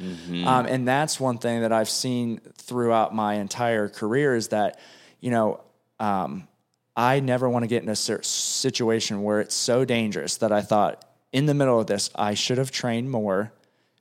Um, 0.46 0.66
and 0.66 0.86
that's 0.86 1.18
one 1.18 1.38
thing 1.38 1.62
that 1.62 1.72
I've 1.72 1.88
seen 1.88 2.40
throughout 2.58 3.14
my 3.14 3.34
entire 3.34 3.88
career 3.88 4.34
is 4.34 4.48
that, 4.48 4.78
you 5.20 5.30
know, 5.30 5.60
um, 5.98 6.46
I 6.94 7.20
never 7.20 7.48
want 7.48 7.62
to 7.62 7.68
get 7.68 7.82
in 7.82 7.88
a 7.88 7.96
situation 7.96 9.22
where 9.22 9.40
it's 9.40 9.54
so 9.54 9.84
dangerous 9.84 10.38
that 10.38 10.52
I 10.52 10.62
thought 10.62 11.04
in 11.32 11.46
the 11.46 11.54
middle 11.54 11.78
of 11.78 11.86
this, 11.86 12.10
I 12.14 12.34
should 12.34 12.58
have 12.58 12.70
trained 12.70 13.10
more 13.10 13.52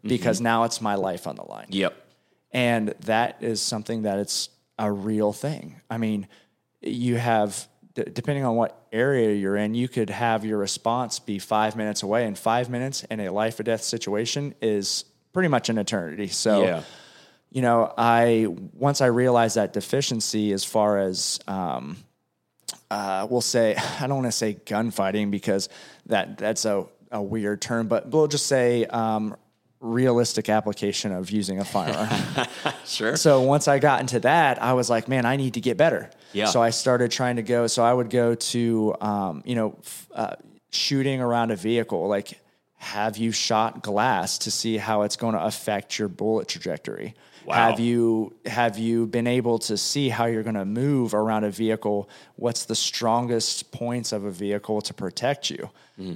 because 0.01 0.41
now 0.41 0.63
it's 0.63 0.81
my 0.81 0.95
life 0.95 1.27
on 1.27 1.35
the 1.35 1.43
line. 1.43 1.67
Yep. 1.69 1.95
And 2.51 2.89
that 3.01 3.37
is 3.41 3.61
something 3.61 4.03
that 4.03 4.19
it's 4.19 4.49
a 4.79 4.91
real 4.91 5.33
thing. 5.33 5.81
I 5.89 5.97
mean, 5.97 6.27
you 6.81 7.15
have, 7.17 7.67
d- 7.95 8.03
depending 8.13 8.43
on 8.45 8.55
what 8.55 8.85
area 8.91 9.33
you're 9.35 9.55
in, 9.57 9.73
you 9.73 9.87
could 9.87 10.09
have 10.09 10.45
your 10.45 10.57
response 10.57 11.19
be 11.19 11.39
five 11.39 11.75
minutes 11.75 12.03
away, 12.03 12.25
and 12.25 12.37
five 12.37 12.69
minutes 12.69 13.03
in 13.05 13.19
a 13.19 13.29
life 13.31 13.59
or 13.59 13.63
death 13.63 13.83
situation 13.83 14.53
is 14.61 15.05
pretty 15.33 15.49
much 15.49 15.69
an 15.69 15.77
eternity. 15.77 16.27
So, 16.27 16.63
Yeah. 16.63 16.81
you 17.51 17.61
know, 17.61 17.93
I 17.97 18.47
once 18.73 19.01
I 19.01 19.07
realized 19.07 19.55
that 19.55 19.73
deficiency 19.73 20.51
as 20.53 20.63
far 20.63 20.97
as 20.99 21.39
um, 21.47 21.97
uh, 22.91 23.27
we'll 23.29 23.41
say 23.41 23.75
I 23.99 24.07
don't 24.07 24.17
want 24.17 24.27
to 24.27 24.31
say 24.31 24.53
gunfighting 24.65 25.31
because 25.31 25.69
that 26.07 26.37
that's 26.37 26.65
a, 26.65 26.85
a 27.11 27.21
weird 27.21 27.61
term, 27.61 27.87
but 27.87 28.09
we'll 28.09 28.27
just 28.27 28.47
say 28.47 28.85
um, 28.85 29.35
realistic 29.79 30.49
application 30.49 31.11
of 31.11 31.29
using 31.31 31.59
a 31.59 31.65
firearm. 31.65 32.09
Sure. 32.85 33.15
so 33.17 33.41
once 33.41 33.67
I 33.67 33.79
got 33.79 33.99
into 33.99 34.19
that, 34.21 34.61
I 34.63 34.71
was 34.73 34.89
like, 34.89 35.07
man, 35.09 35.25
I 35.25 35.35
need 35.35 35.55
to 35.55 35.61
get 35.61 35.75
better. 35.77 36.09
Yeah. 36.33 36.45
So 36.45 36.61
I 36.61 36.71
started 36.71 37.11
trying 37.11 37.37
to 37.37 37.43
go. 37.43 37.67
So 37.67 37.83
I 37.83 37.93
would 37.93 38.09
go 38.09 38.35
to 38.35 38.95
um, 39.01 39.43
you 39.45 39.55
know 39.55 39.75
f- 39.79 40.07
uh, 40.13 40.35
shooting 40.71 41.21
around 41.21 41.51
a 41.51 41.55
vehicle, 41.55 42.07
like. 42.07 42.39
Have 42.79 43.17
you 43.17 43.31
shot 43.31 43.81
glass 43.81 44.37
to 44.37 44.51
see 44.51 44.77
how 44.77 45.01
it's 45.01 45.15
going 45.15 45.33
to 45.33 45.43
affect 45.43 45.97
your 45.97 46.07
bullet 46.07 46.47
trajectory? 46.47 47.15
Wow. 47.43 47.55
Have 47.55 47.79
you 47.79 48.35
have 48.45 48.77
you 48.77 49.07
been 49.07 49.25
able 49.25 49.57
to 49.59 49.77
see 49.77 50.09
how 50.09 50.25
you're 50.27 50.43
going 50.43 50.53
to 50.55 50.63
move 50.63 51.15
around 51.15 51.43
a 51.43 51.49
vehicle? 51.49 52.07
What's 52.35 52.65
the 52.65 52.75
strongest 52.75 53.71
points 53.71 54.11
of 54.11 54.25
a 54.25 54.31
vehicle 54.31 54.81
to 54.81 54.93
protect 54.93 55.49
you? 55.49 55.71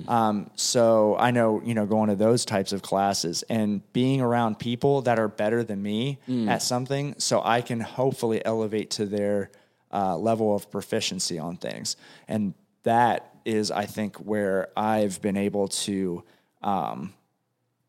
Um, 0.08 0.52
so 0.56 1.16
I 1.18 1.32
know 1.32 1.64
you 1.66 1.74
know 1.74 1.88
going 1.88 2.10
to 2.10 2.16
those 2.16 2.46
types 2.46 2.74
of 2.74 2.84
classes 2.84 3.44
and 3.50 3.82
being 3.92 4.22
around 4.22 4.60
people 4.60 5.02
that 5.02 5.18
are 5.18 5.28
better 5.28 5.64
than 5.64 5.82
me 5.82 6.20
at 6.48 6.62
something, 6.62 7.16
so 7.18 7.42
I 7.44 7.62
can 7.62 7.80
hopefully 7.80 8.46
elevate 8.46 8.92
to 8.92 9.08
their 9.08 9.50
uh, 9.94 10.18
level 10.18 10.56
of 10.56 10.70
proficiency 10.72 11.38
on 11.40 11.58
things, 11.58 11.96
and 12.28 12.54
that 12.84 13.36
is 13.46 13.72
I 13.72 13.86
think 13.86 14.18
where 14.18 14.70
I've 14.78 15.22
been 15.22 15.38
able 15.38 15.68
to 15.70 16.24
um, 16.62 17.14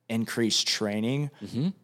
increase 0.09 0.63
training. 0.63 1.31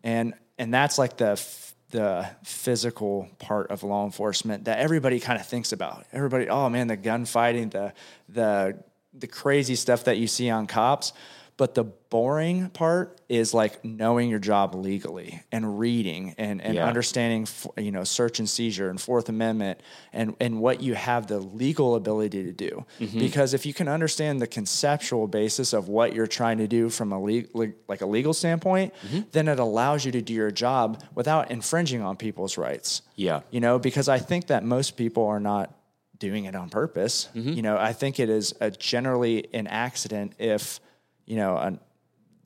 And 0.03 0.35
and 0.59 0.73
that's 0.73 0.99
like 0.99 1.17
the 1.17 1.33
f- 1.33 1.75
the 1.91 2.29
physical 2.45 3.29
part 3.39 3.71
of 3.71 3.83
law 3.83 4.05
enforcement 4.05 4.65
that 4.65 4.79
everybody 4.79 5.21
kind 5.21 5.41
of 5.41 5.47
thinks 5.47 5.73
about. 5.73 6.05
Everybody 6.13 6.49
oh 6.49 6.69
man 6.69 6.87
the 6.89 6.97
gunfighting 6.97 7.71
the 7.71 7.93
the 8.29 8.79
the 9.15 9.27
crazy 9.27 9.75
stuff 9.75 10.05
that 10.05 10.19
you 10.19 10.27
see 10.27 10.51
on 10.51 10.67
cops 10.67 11.13
But 11.59 11.75
the 11.75 11.83
boring 11.85 12.71
part 12.71 13.21
is 13.29 13.53
like 13.53 13.85
knowing 13.85 14.31
your 14.31 14.39
job 14.39 14.75
legally 14.75 15.43
and 15.53 15.79
reading 15.79 16.35
and, 16.39 16.63
and 16.63 16.77
Yeah. 16.77 16.87
understanding, 16.87 17.47
you 17.77 17.91
know, 17.91 18.05
search 18.05 18.39
and 18.39 18.49
seizure 18.49 18.89
and 18.89 18.99
Fourth 18.99 19.29
Amendment 19.29 19.81
and, 20.13 20.35
and 20.41 20.61
what 20.61 20.81
you 20.81 20.95
have 20.95 21.27
the 21.27 21.39
legal 21.41 21.97
ability 21.97 22.45
to 22.45 22.53
do. 22.53 22.87
Mm-hmm. 23.01 23.19
Because 23.19 23.55
if 23.55 23.67
you 23.67 23.75
can 23.75 23.89
understand 23.89 24.41
the 24.41 24.47
conceptual 24.47 25.27
basis 25.27 25.73
of 25.73 25.89
what 25.89 26.15
you're 26.15 26.29
trying 26.29 26.59
to 26.59 26.69
do 26.69 26.89
from 26.89 27.13
a 27.13 27.21
le- 27.21 27.43
le- 27.53 27.73
like 27.89 28.01
a 28.01 28.07
legal 28.07 28.33
standpoint, 28.33 28.95
Mm-hmm. 29.05 29.21
then 29.33 29.49
it 29.49 29.59
allows 29.59 30.05
you 30.07 30.13
to 30.13 30.23
do 30.23 30.33
your 30.33 30.51
job 30.53 31.03
without 31.15 31.51
infringing 31.51 32.01
on 32.03 32.17
people's 32.17 32.57
rights. 32.57 33.03
Yeah. 33.17 33.41
You 33.51 33.61
know, 33.61 33.79
because 33.79 34.09
I 34.09 34.19
think 34.21 34.47
that 34.47 34.65
most 34.65 34.97
people 34.97 35.27
are 35.27 35.41
not 35.41 35.75
doing 36.19 36.45
it 36.47 36.55
on 36.55 36.69
purpose. 36.71 37.29
Mm-hmm. 37.35 37.53
You 37.53 37.63
know, 37.63 37.77
I 37.77 37.93
think 37.93 38.19
it 38.21 38.29
is 38.31 38.55
a 38.61 38.71
generally 38.71 39.49
an 39.53 39.67
accident 39.67 40.33
if, 40.39 40.81
you 41.29 41.37
know, 41.37 41.57
an, 41.57 41.79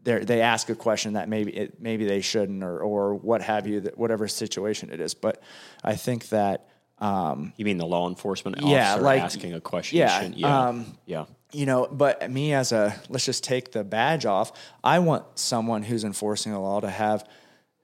they 0.05 0.41
ask 0.41 0.69
a 0.69 0.75
question 0.75 1.13
that 1.13 1.29
maybe 1.29 1.53
it, 1.57 1.81
maybe 1.81 2.05
they 2.05 2.21
shouldn't 2.21 2.65
or 2.65 2.81
or 2.81 3.15
what 3.15 3.41
have 3.43 3.67
you, 3.69 3.81
that 3.83 3.97
whatever 3.97 4.27
situation 4.27 4.91
it 4.91 5.01
is. 5.01 5.15
But 5.15 5.41
I 5.85 5.95
think 5.95 6.29
that 6.31 6.69
um, 6.99 7.53
You 7.57 7.65
mean 7.65 7.79
the 7.79 7.87
law 7.87 8.09
enforcement 8.09 8.59
officer 8.59 8.73
Yeah, 8.75 8.95
like- 8.97 9.23
asking 9.23 9.55
a 9.55 9.61
question? 9.61 9.99
yeah, 9.99 10.19
shouldn't- 10.19 10.39
yeah, 10.39 10.61
um, 10.69 10.99
yeah. 11.07 11.25
you 11.53 11.67
know, 11.67 11.87
but 11.91 12.29
me 12.31 12.53
as 12.53 12.73
a 12.73 12.95
let's 13.09 13.25
just 13.25 13.43
take 13.45 13.71
the 13.73 13.85
badge 13.85 14.27
off. 14.27 14.53
I 14.85 14.99
want 14.99 15.25
someone 15.39 15.83
who's 15.85 16.05
enforcing 16.05 16.51
the 16.53 16.59
law 16.61 16.81
to 16.81 16.91
have 16.91 17.25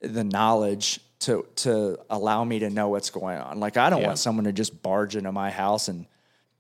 the 0.01 0.25
knowledge 0.25 1.01
to 1.21 1.47
to 1.57 1.99
allow 2.11 2.43
me 2.45 2.59
to 2.61 2.71
know 2.71 2.89
what's 2.89 3.11
going 3.11 3.39
on. 3.39 3.59
Like 3.61 3.77
I 3.77 3.91
don't 3.91 4.01
Yeah. 4.03 4.09
want 4.09 4.19
someone 4.19 4.45
to 4.45 4.53
just 4.53 4.83
barge 4.83 5.15
into 5.17 5.33
my 5.33 5.51
house 5.51 5.89
and 5.89 6.07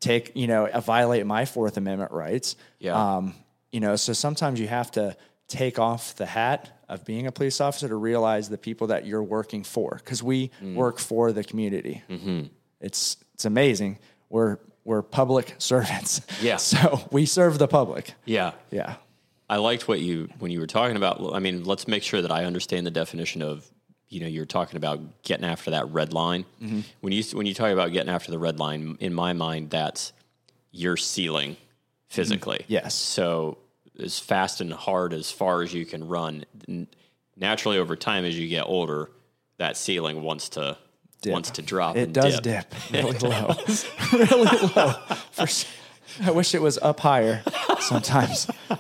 take 0.01 0.33
you 0.37 0.47
know 0.47 0.69
violate 0.81 1.27
my 1.27 1.45
Fourth 1.45 1.77
Amendment 1.77 2.13
rights. 2.13 2.57
Yeah. 2.81 2.95
Um, 3.17 3.35
you 3.73 3.81
know, 3.81 3.97
so 3.97 4.13
sometimes 4.13 4.59
you 4.61 4.69
have 4.69 4.91
to 4.93 5.17
take 5.49 5.79
off 5.79 6.15
the 6.17 6.27
hat 6.27 6.71
of 6.89 7.05
being 7.05 7.27
a 7.27 7.33
police 7.33 7.61
officer 7.61 7.89
to 7.89 7.97
realize 7.97 8.49
the 8.49 8.59
people 8.59 8.87
that 8.89 9.07
you're 9.07 9.23
working 9.23 9.63
for 9.65 9.97
because 10.03 10.23
we 10.23 10.51
Mm. 10.63 10.75
work 10.75 10.99
for 10.99 11.33
the 11.33 11.45
community. 11.45 12.03
Mm-hmm. 12.09 12.47
It's 12.81 13.17
it's 13.35 13.45
amazing. 13.45 13.99
We're 14.31 14.59
we're 14.85 15.03
public 15.03 15.55
servants. 15.59 16.21
Yeah. 16.43 16.57
So 16.73 17.01
we 17.11 17.27
serve 17.27 17.59
the 17.59 17.69
public. 17.69 18.15
Yeah. 18.25 18.53
Yeah. 18.71 18.97
I 19.51 19.57
liked 19.57 19.89
what 19.89 20.01
you 20.01 20.29
when 20.39 20.51
you 20.51 20.61
were 20.61 20.67
talking 20.67 20.97
about. 20.97 21.35
I 21.35 21.39
mean, 21.39 21.65
let's 21.65 21.89
make 21.89 22.03
sure 22.03 22.21
that 22.23 22.31
I 22.33 22.45
understand 22.45 22.87
the 22.87 22.91
definition 22.91 23.43
of. 23.43 23.67
You 24.11 24.21
know, 24.21 24.27
you're 24.27 24.47
talking 24.47 24.79
about 24.79 25.01
getting 25.23 25.45
after 25.45 25.71
that 25.73 25.87
red 25.93 26.15
line. 26.15 26.47
Mm-hmm. 26.63 26.81
When 27.03 27.13
you 27.13 27.23
when 27.35 27.45
you 27.45 27.53
talk 27.53 27.71
about 27.73 27.93
getting 27.93 28.09
after 28.09 28.31
the 28.31 28.39
red 28.39 28.59
line, 28.59 28.97
in 29.01 29.13
my 29.13 29.35
mind, 29.35 29.69
that's 29.69 30.15
you're 30.71 30.97
ceiling 30.97 31.59
physically. 32.09 32.65
Yes. 32.69 32.95
So 32.95 33.59
as 33.99 34.19
fast 34.19 34.61
and 34.61 34.73
hard 34.73 35.13
as 35.13 35.31
far 35.31 35.63
as 35.63 35.75
you 35.75 35.85
can 35.85 36.07
run. 36.07 36.45
Naturally, 37.37 37.79
over 37.79 37.97
time, 37.97 38.25
as 38.25 38.39
you 38.39 38.49
get 38.49 38.63
older, 38.63 39.11
that 39.59 39.77
ceiling 39.77 40.23
wants 40.23 40.51
to 40.51 40.77
Dip. 41.21 41.33
wants 41.33 41.51
to 41.53 41.63
drop. 41.63 41.97
It 41.97 42.13
does 42.13 42.39
dip. 42.41 42.71
dip, 42.71 42.75
really 42.93 43.19
low, 43.19 43.57
really 44.13 44.59
low. 44.77 44.93
For, 45.33 45.47
I 46.23 46.31
wish 46.31 46.55
it 46.55 46.63
was 46.63 46.79
up 46.79 47.01
higher 47.01 47.43
sometimes. 47.81 48.49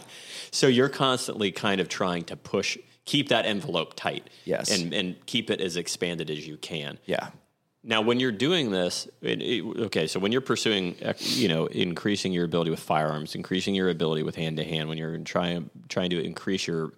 So 0.50 0.66
you're 0.66 0.88
constantly 0.88 1.52
kind 1.52 1.78
of 1.78 1.88
trying 1.90 2.24
to 2.24 2.36
push, 2.36 2.78
keep 3.04 3.28
that 3.28 3.44
envelope 3.44 3.94
tight. 3.94 4.28
Yes. 4.46 4.70
And, 4.76 4.94
and 4.94 5.26
keep 5.26 5.50
it 5.50 5.60
as 5.60 5.76
expanded 5.76 6.30
as 6.30 6.48
you 6.48 6.56
can. 6.56 6.98
Yeah. 7.04 7.28
Now, 7.88 8.02
when 8.02 8.20
you're 8.20 8.32
doing 8.32 8.70
this, 8.70 9.08
it, 9.22 9.40
it- 9.40 9.64
okay, 9.86 10.06
so 10.06 10.20
when 10.20 10.30
you're 10.30 10.42
pursuing, 10.42 10.94
you 11.20 11.48
know, 11.48 11.64
increasing 11.66 12.34
your 12.34 12.44
ability 12.44 12.70
with 12.70 12.80
firearms, 12.80 13.34
increasing 13.34 13.74
your 13.74 13.88
ability 13.88 14.22
with 14.22 14.36
hand 14.36 14.58
to 14.58 14.64
hand, 14.64 14.90
when 14.90 14.98
you're 14.98 15.16
trying 15.18 15.70
trying 15.88 16.10
to 16.10 16.22
increase 16.22 16.66
your 16.66 16.92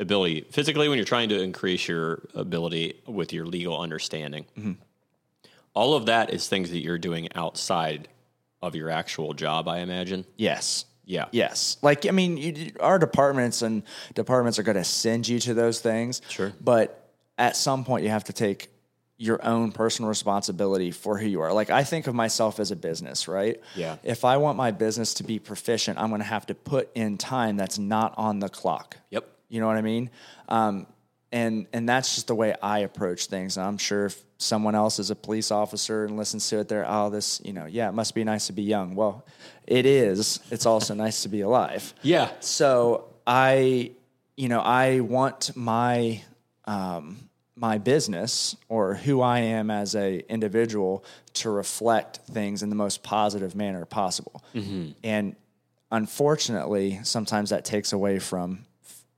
ability 0.00 0.40
physically, 0.50 0.88
when 0.88 0.98
you're 0.98 1.04
trying 1.04 1.28
to 1.28 1.40
increase 1.40 1.86
your 1.86 2.22
ability 2.34 3.00
with 3.06 3.32
your 3.32 3.46
legal 3.46 3.80
understanding, 3.80 4.44
mm-hmm. 4.58 4.72
all 5.74 5.94
of 5.94 6.06
that 6.06 6.30
is 6.34 6.48
things 6.48 6.70
that 6.70 6.80
you're 6.80 6.98
doing 6.98 7.28
outside 7.36 8.08
of 8.60 8.74
your 8.74 8.90
actual 8.90 9.34
job, 9.34 9.68
I 9.68 9.78
imagine. 9.78 10.24
Yes. 10.36 10.86
Yeah. 11.04 11.26
Yes. 11.30 11.76
Like, 11.82 12.04
I 12.06 12.10
mean, 12.10 12.36
you, 12.36 12.72
our 12.80 12.98
departments 12.98 13.62
and 13.62 13.84
departments 14.14 14.58
are 14.58 14.64
going 14.64 14.76
to 14.76 14.84
send 14.84 15.28
you 15.28 15.38
to 15.40 15.54
those 15.54 15.78
things. 15.78 16.20
Sure. 16.28 16.52
But 16.60 17.10
at 17.38 17.56
some 17.56 17.84
point, 17.84 18.02
you 18.02 18.10
have 18.10 18.24
to 18.24 18.32
take 18.32 18.71
your 19.22 19.44
own 19.44 19.70
personal 19.70 20.08
responsibility 20.08 20.90
for 20.90 21.16
who 21.16 21.28
you 21.28 21.42
are. 21.42 21.52
Like, 21.52 21.70
I 21.70 21.84
think 21.84 22.08
of 22.08 22.14
myself 22.14 22.58
as 22.58 22.72
a 22.72 22.76
business, 22.76 23.28
right? 23.28 23.60
Yeah. 23.76 23.98
If 24.02 24.24
I 24.24 24.38
want 24.38 24.56
my 24.58 24.72
business 24.72 25.14
to 25.14 25.22
be 25.22 25.38
proficient, 25.38 25.96
I'm 25.96 26.08
going 26.08 26.20
to 26.20 26.26
have 26.26 26.46
to 26.46 26.56
put 26.56 26.90
in 26.96 27.18
time 27.18 27.56
that's 27.56 27.78
not 27.78 28.14
on 28.16 28.40
the 28.40 28.48
clock. 28.48 28.96
Yep. 29.10 29.28
You 29.48 29.60
know 29.60 29.68
what 29.68 29.76
I 29.76 29.82
mean? 29.82 30.10
Um, 30.48 30.88
and 31.30 31.68
and 31.72 31.88
that's 31.88 32.16
just 32.16 32.26
the 32.26 32.34
way 32.34 32.52
I 32.60 32.80
approach 32.80 33.26
things. 33.26 33.56
And 33.56 33.64
I'm 33.64 33.78
sure 33.78 34.06
if 34.06 34.20
someone 34.38 34.74
else 34.74 34.98
is 34.98 35.10
a 35.10 35.14
police 35.14 35.52
officer 35.52 36.04
and 36.04 36.16
listens 36.16 36.48
to 36.48 36.58
it, 36.58 36.68
they're 36.68 36.84
oh 36.86 37.08
this 37.08 37.40
you 37.44 37.52
know 37.52 37.66
yeah 37.66 37.88
it 37.88 37.92
must 37.92 38.16
be 38.16 38.24
nice 38.24 38.48
to 38.48 38.52
be 38.52 38.62
young. 38.62 38.96
Well, 38.96 39.24
it 39.66 39.86
is. 39.86 40.40
It's 40.50 40.66
also 40.66 40.94
nice 40.94 41.22
to 41.22 41.28
be 41.28 41.42
alive. 41.42 41.94
Yeah. 42.02 42.32
So 42.40 43.08
I 43.24 43.92
you 44.36 44.48
know 44.48 44.60
I 44.60 45.00
want 45.00 45.56
my 45.56 46.22
um, 46.64 47.28
my 47.54 47.78
business 47.78 48.56
or 48.68 48.94
who 48.94 49.20
I 49.20 49.40
am 49.40 49.70
as 49.70 49.94
a 49.94 50.20
individual 50.32 51.04
to 51.34 51.50
reflect 51.50 52.18
things 52.30 52.62
in 52.62 52.70
the 52.70 52.76
most 52.76 53.02
positive 53.02 53.54
manner 53.54 53.84
possible. 53.84 54.42
Mm-hmm. 54.54 54.92
And 55.04 55.36
unfortunately, 55.90 57.00
sometimes 57.04 57.50
that 57.50 57.64
takes 57.64 57.92
away 57.92 58.18
from 58.18 58.64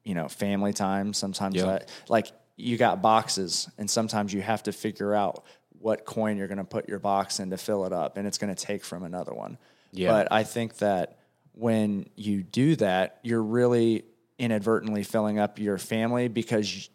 you 0.04 0.14
know 0.14 0.28
family 0.28 0.72
time. 0.72 1.12
Sometimes 1.14 1.56
Yeah. 1.56 1.66
that 1.66 1.88
like 2.08 2.26
you 2.56 2.76
got 2.76 3.02
boxes, 3.02 3.68
and 3.78 3.90
sometimes 3.90 4.32
you 4.32 4.42
have 4.42 4.62
to 4.64 4.72
figure 4.72 5.14
out 5.14 5.44
what 5.78 6.04
coin 6.04 6.36
you're 6.36 6.46
going 6.48 6.58
to 6.58 6.64
put 6.64 6.88
your 6.88 6.98
box 6.98 7.40
in 7.40 7.50
to 7.50 7.56
fill 7.56 7.84
it 7.84 7.92
up, 7.92 8.16
and 8.16 8.26
it's 8.26 8.38
going 8.38 8.54
to 8.54 8.64
take 8.64 8.84
from 8.84 9.02
another 9.04 9.32
one. 9.34 9.58
Yeah. 9.92 10.10
But 10.10 10.28
I 10.32 10.42
think 10.44 10.78
that 10.78 11.18
when 11.52 12.08
you 12.16 12.42
do 12.42 12.76
that, 12.76 13.18
you're 13.22 13.42
really 13.42 14.04
inadvertently 14.38 15.04
filling 15.04 15.38
up 15.38 15.58
your 15.58 15.78
family 15.78 16.26
because 16.28 16.90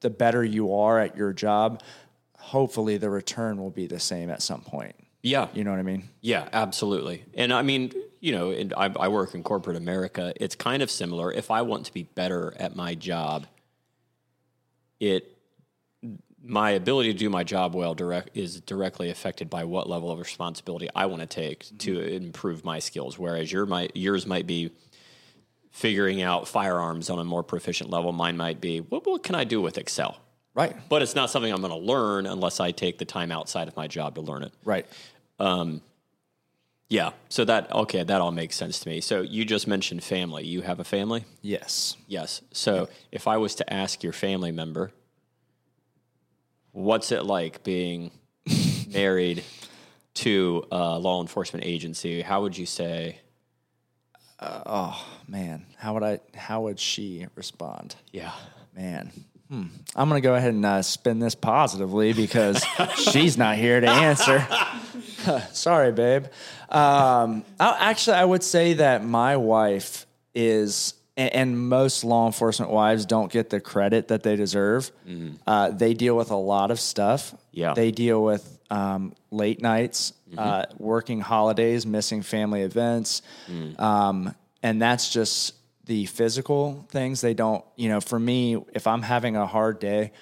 the 0.00 0.10
better 0.10 0.44
you 0.44 0.74
are 0.74 0.98
at 0.98 1.16
your 1.16 1.32
job, 1.32 1.82
hopefully 2.38 2.96
the 2.96 3.10
return 3.10 3.58
will 3.58 3.70
be 3.70 3.86
the 3.86 4.00
same 4.00 4.30
at 4.30 4.42
some 4.42 4.62
point. 4.62 4.94
Yeah. 5.22 5.48
You 5.52 5.64
know 5.64 5.70
what 5.70 5.78
I 5.78 5.82
mean? 5.82 6.08
Yeah, 6.22 6.48
absolutely. 6.52 7.24
And 7.34 7.52
I 7.52 7.62
mean, 7.62 7.92
you 8.20 8.32
know, 8.32 8.50
and 8.50 8.72
I, 8.74 8.92
I 8.98 9.08
work 9.08 9.34
in 9.34 9.42
corporate 9.42 9.76
America. 9.76 10.32
It's 10.36 10.54
kind 10.54 10.82
of 10.82 10.90
similar. 10.90 11.32
If 11.32 11.50
I 11.50 11.62
want 11.62 11.86
to 11.86 11.92
be 11.92 12.04
better 12.04 12.54
at 12.58 12.74
my 12.74 12.94
job, 12.94 13.46
it 14.98 15.36
my 16.42 16.70
ability 16.70 17.12
to 17.12 17.18
do 17.18 17.28
my 17.28 17.44
job 17.44 17.74
well 17.74 17.94
direct 17.94 18.30
is 18.34 18.60
directly 18.62 19.10
affected 19.10 19.50
by 19.50 19.64
what 19.64 19.88
level 19.88 20.10
of 20.10 20.18
responsibility 20.18 20.88
I 20.94 21.04
want 21.04 21.20
to 21.20 21.26
take 21.26 21.66
to 21.80 21.96
mm-hmm. 21.96 22.24
improve 22.24 22.64
my 22.64 22.78
skills. 22.78 23.18
Whereas 23.18 23.52
your 23.52 23.66
my 23.66 23.90
yours 23.94 24.26
might 24.26 24.46
be 24.46 24.70
figuring 25.70 26.20
out 26.22 26.48
firearms 26.48 27.10
on 27.10 27.18
a 27.18 27.24
more 27.24 27.42
proficient 27.42 27.90
level. 27.90 28.12
Mine 28.12 28.36
might 28.36 28.60
be 28.60 28.78
what, 28.78 29.06
what 29.06 29.22
can 29.22 29.34
I 29.34 29.44
do 29.44 29.60
with 29.60 29.78
Excel? 29.78 30.18
Right. 30.54 30.76
But 30.88 31.02
it's 31.02 31.14
not 31.14 31.30
something 31.30 31.52
I'm 31.52 31.60
going 31.60 31.72
to 31.72 31.78
learn 31.78 32.26
unless 32.26 32.60
I 32.60 32.72
take 32.72 32.98
the 32.98 33.04
time 33.04 33.30
outside 33.30 33.68
of 33.68 33.76
my 33.76 33.86
job 33.86 34.16
to 34.16 34.20
learn 34.20 34.42
it. 34.42 34.52
Right. 34.64 34.86
Um, 35.38 35.80
yeah. 36.88 37.10
So 37.28 37.44
that 37.44 37.72
okay, 37.72 38.02
that 38.02 38.20
all 38.20 38.32
makes 38.32 38.56
sense 38.56 38.80
to 38.80 38.88
me. 38.88 39.00
So 39.00 39.22
you 39.22 39.44
just 39.44 39.68
mentioned 39.68 40.02
family. 40.02 40.44
You 40.44 40.62
have 40.62 40.80
a 40.80 40.84
family? 40.84 41.24
Yes. 41.40 41.96
Yes. 42.08 42.42
So 42.52 42.88
if 43.12 43.28
I 43.28 43.36
was 43.36 43.54
to 43.56 43.72
ask 43.72 44.02
your 44.02 44.12
family 44.12 44.50
member, 44.50 44.90
what's 46.72 47.12
it 47.12 47.24
like 47.24 47.62
being 47.62 48.10
married 48.92 49.44
to 50.14 50.64
a 50.72 50.98
law 50.98 51.20
enforcement 51.20 51.64
agency? 51.64 52.22
How 52.22 52.42
would 52.42 52.58
you 52.58 52.66
say? 52.66 53.20
Oh 54.40 55.06
man, 55.28 55.66
how 55.76 55.94
would 55.94 56.02
I? 56.02 56.20
How 56.34 56.62
would 56.62 56.80
she 56.80 57.26
respond? 57.34 57.96
Yeah. 58.12 58.32
Man, 58.74 59.10
hmm. 59.48 59.64
I'm 59.94 60.08
gonna 60.08 60.20
go 60.20 60.34
ahead 60.34 60.54
and 60.54 60.64
uh, 60.64 60.82
spin 60.82 61.18
this 61.18 61.34
positively 61.34 62.12
because 62.12 62.64
she's 62.96 63.36
not 63.36 63.56
here 63.56 63.80
to 63.80 63.88
answer. 63.88 64.46
Sorry, 65.52 65.92
babe. 65.92 66.26
Um, 66.68 67.44
I, 67.58 67.76
actually, 67.90 68.16
I 68.16 68.24
would 68.24 68.42
say 68.42 68.74
that 68.74 69.04
my 69.04 69.36
wife 69.36 70.06
is, 70.34 70.94
and, 71.16 71.34
and 71.34 71.68
most 71.68 72.04
law 72.04 72.26
enforcement 72.26 72.70
wives 72.70 73.04
don't 73.04 73.30
get 73.30 73.50
the 73.50 73.60
credit 73.60 74.08
that 74.08 74.22
they 74.22 74.36
deserve. 74.36 74.90
Uh, 75.46 75.70
they 75.70 75.94
deal 75.94 76.16
with 76.16 76.30
a 76.30 76.36
lot 76.36 76.70
of 76.70 76.80
stuff. 76.80 77.34
Yeah. 77.52 77.74
they 77.74 77.90
deal 77.90 78.22
with 78.22 78.58
um, 78.70 79.14
late 79.30 79.60
nights, 79.60 80.12
uh, 80.36 80.66
working 80.78 81.20
holidays, 81.20 81.86
missing 81.86 82.22
family 82.22 82.62
events, 82.62 83.22
um, 83.78 84.34
and 84.62 84.80
that's 84.80 85.10
just 85.12 85.54
the 85.86 86.06
physical 86.06 86.86
things. 86.90 87.20
They 87.20 87.34
don't, 87.34 87.64
you 87.76 87.88
know. 87.88 88.00
For 88.00 88.18
me, 88.18 88.56
if 88.74 88.86
I'm 88.86 89.02
having 89.02 89.36
a 89.36 89.46
hard 89.46 89.78
day, 89.80 90.12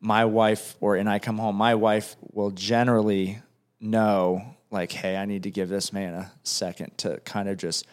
my 0.00 0.24
wife 0.26 0.76
or 0.80 0.96
and 0.96 1.08
I 1.08 1.18
come 1.18 1.38
home, 1.38 1.56
my 1.56 1.74
wife 1.74 2.16
will 2.32 2.50
generally 2.50 3.40
know, 3.80 4.42
like, 4.70 4.92
hey, 4.92 5.16
I 5.16 5.24
need 5.24 5.44
to 5.44 5.50
give 5.50 5.68
this 5.68 5.92
man 5.92 6.14
a 6.14 6.32
second 6.42 6.98
to 6.98 7.20
kind 7.20 7.48
of 7.48 7.56
just 7.56 7.86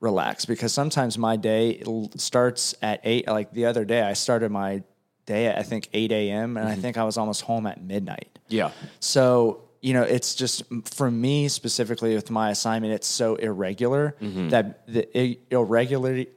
relax 0.00 0.44
because 0.44 0.72
sometimes 0.74 1.16
my 1.16 1.36
day 1.36 1.82
starts 2.16 2.74
at 2.82 3.00
eight. 3.04 3.28
Like 3.28 3.52
the 3.52 3.66
other 3.66 3.84
day, 3.84 4.02
I 4.02 4.12
started 4.14 4.50
my 4.50 4.82
day 5.24 5.46
at 5.46 5.56
I 5.56 5.62
think 5.62 5.88
eight 5.92 6.10
a.m. 6.12 6.56
and 6.56 6.68
I 6.68 6.74
think 6.74 6.96
I 6.98 7.04
was 7.04 7.16
almost 7.16 7.42
home 7.42 7.66
at 7.66 7.82
midnight. 7.82 8.38
Yeah. 8.48 8.72
So, 9.00 9.62
you 9.82 9.92
know, 9.92 10.02
it's 10.02 10.34
just 10.34 10.62
for 10.84 11.10
me 11.10 11.48
specifically 11.48 12.14
with 12.14 12.30
my 12.30 12.50
assignment, 12.50 12.94
it's 12.94 13.06
so 13.08 13.34
irregular 13.34 14.14
that 14.20 14.86
the 14.86 15.38
irregularity, 15.50 16.28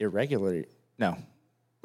irregularity, 0.00 0.66
no. 0.98 1.16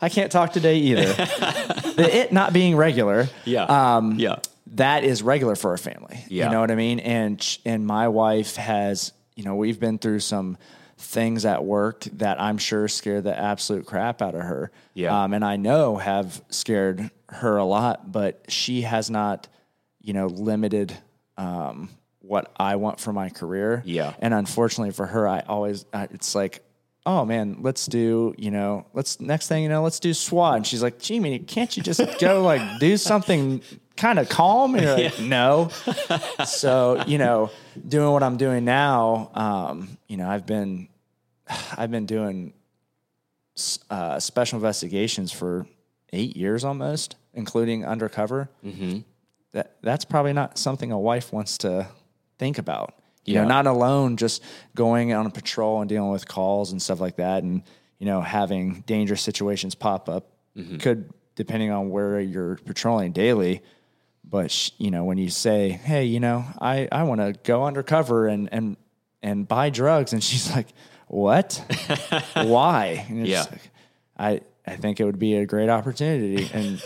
I 0.00 0.08
can't 0.08 0.32
talk 0.32 0.52
today 0.52 0.78
either. 0.78 1.12
the 1.14 2.08
it 2.12 2.32
not 2.32 2.52
being 2.52 2.74
regular, 2.76 3.28
Yeah. 3.44 3.64
um, 3.96 4.18
yeah. 4.18 4.36
that 4.74 5.04
is 5.04 5.22
regular 5.22 5.54
for 5.54 5.72
a 5.74 5.78
family. 5.78 6.24
Yeah. 6.28 6.46
You 6.46 6.50
know 6.52 6.60
what 6.60 6.70
I 6.70 6.74
mean? 6.74 6.98
And 7.00 7.58
and 7.64 7.86
my 7.86 8.08
wife 8.08 8.56
has, 8.56 9.12
you 9.36 9.44
know, 9.44 9.54
we've 9.54 9.78
been 9.78 9.98
through 9.98 10.20
some 10.20 10.58
things 10.98 11.44
at 11.44 11.64
work 11.64 12.04
that 12.14 12.40
I'm 12.40 12.58
sure 12.58 12.88
scared 12.88 13.24
the 13.24 13.36
absolute 13.38 13.86
crap 13.86 14.22
out 14.22 14.34
of 14.34 14.42
her. 14.42 14.70
Yeah. 14.94 15.22
Um, 15.24 15.34
and 15.34 15.44
I 15.44 15.56
know 15.56 15.96
have 15.96 16.42
scared 16.50 17.10
her 17.32 17.56
a 17.56 17.64
lot, 17.64 18.12
but 18.12 18.44
she 18.48 18.82
has 18.82 19.10
not, 19.10 19.48
you 20.00 20.12
know, 20.12 20.26
limited 20.26 20.96
um, 21.36 21.88
what 22.20 22.52
I 22.56 22.76
want 22.76 23.00
for 23.00 23.12
my 23.12 23.28
career. 23.30 23.82
Yeah. 23.84 24.14
And 24.20 24.32
unfortunately 24.32 24.92
for 24.92 25.06
her, 25.06 25.26
I 25.26 25.40
always 25.40 25.84
it's 25.92 26.34
like. 26.34 26.62
Oh 27.04 27.24
man, 27.24 27.56
let's 27.62 27.86
do, 27.86 28.32
you 28.38 28.52
know, 28.52 28.86
let's 28.94 29.18
next 29.18 29.48
thing 29.48 29.64
you 29.64 29.68
know, 29.68 29.82
let's 29.82 29.98
do 29.98 30.14
SWAT. 30.14 30.54
And 30.58 30.64
she's 30.64 30.84
like, 30.84 31.00
gee, 31.00 31.14
Jimmy, 31.14 31.36
can't 31.40 31.76
you 31.76 31.82
just 31.82 32.00
go 32.20 32.44
like 32.44 32.78
do 32.78 32.96
something 32.96 33.60
kind 33.96 34.20
of 34.20 34.28
calm? 34.28 34.76
And 34.76 34.84
you're 34.84 34.96
like, 34.96 35.18
no. 35.18 35.70
so, 36.46 37.02
you 37.08 37.18
know, 37.18 37.50
doing 37.88 38.12
what 38.12 38.22
I'm 38.22 38.36
doing 38.36 38.64
now, 38.64 39.32
um, 39.34 39.98
you 40.06 40.16
know, 40.16 40.28
I've 40.28 40.46
been 40.46 40.86
I've 41.76 41.90
been 41.90 42.06
doing 42.06 42.52
uh, 43.90 44.20
special 44.20 44.58
investigations 44.58 45.32
for 45.32 45.66
eight 46.12 46.36
years 46.36 46.64
almost, 46.64 47.16
including 47.34 47.84
undercover. 47.84 48.48
Mm-hmm. 48.64 49.00
That 49.52 49.76
that's 49.82 50.04
probably 50.04 50.32
not 50.32 50.58
something 50.58 50.92
a 50.92 50.98
wife 50.98 51.32
wants 51.32 51.58
to 51.58 51.86
think 52.38 52.58
about. 52.58 52.94
You 53.24 53.34
Yeah. 53.34 53.42
know, 53.42 53.48
not 53.48 53.66
alone 53.66 54.16
just 54.16 54.42
going 54.74 55.12
on 55.12 55.26
a 55.26 55.30
patrol 55.30 55.80
and 55.80 55.88
dealing 55.88 56.10
with 56.10 56.26
calls 56.26 56.72
and 56.72 56.80
stuff 56.82 57.00
like 57.00 57.16
that, 57.16 57.42
and 57.42 57.62
you 57.98 58.06
know 58.06 58.20
having 58.20 58.82
dangerous 58.86 59.22
situations 59.22 59.74
pop 59.74 60.08
up 60.08 60.28
could 60.80 61.10
depending 61.34 61.70
on 61.70 61.88
where 61.90 62.20
you're 62.20 62.56
patrolling 62.56 63.12
daily. 63.12 63.62
But 64.24 64.50
sh- 64.50 64.70
you 64.78 64.90
know, 64.90 65.04
when 65.04 65.18
you 65.18 65.28
say, 65.30 65.68
"Hey, 65.70 66.04
you 66.04 66.20
know, 66.20 66.44
I 66.60 66.88
I 66.90 67.02
want 67.04 67.20
to 67.20 67.34
go 67.44 67.64
undercover 67.64 68.26
and 68.26 68.48
and 68.52 68.76
and 69.22 69.46
buy 69.46 69.70
drugs," 69.70 70.12
and 70.14 70.22
she's 70.24 70.50
like, 70.54 70.68
"What? 71.08 71.62
Why?" 72.34 73.06
Yeah. 73.10 73.42
like, 73.50 73.70
I 74.18 74.40
I 74.66 74.76
think 74.76 75.00
it 75.00 75.04
would 75.04 75.18
be 75.18 75.34
a 75.36 75.46
great 75.46 75.68
opportunity, 75.68 76.48
and 76.52 76.80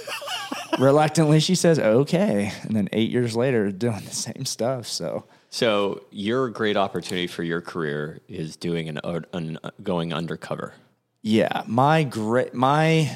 reluctantly 0.79 1.41
she 1.41 1.55
says, 1.55 1.79
"Okay," 1.79 2.53
and 2.63 2.75
then 2.77 2.89
eight 2.93 3.11
years 3.11 3.37
later, 3.37 3.71
doing 3.71 4.05
the 4.05 4.15
same 4.15 4.45
stuff. 4.45 4.87
So 4.87 5.25
So 5.51 6.03
your 6.11 6.49
great 6.49 6.77
opportunity 6.77 7.27
for 7.27 7.43
your 7.43 7.61
career 7.61 8.21
is 8.29 8.57
doing 8.57 8.89
an, 8.89 9.01
an 9.33 9.59
going 9.83 10.13
undercover. 10.13 10.75
Yeah, 11.23 11.63
my 11.67 12.05
great, 12.05 12.55
my 12.55 13.11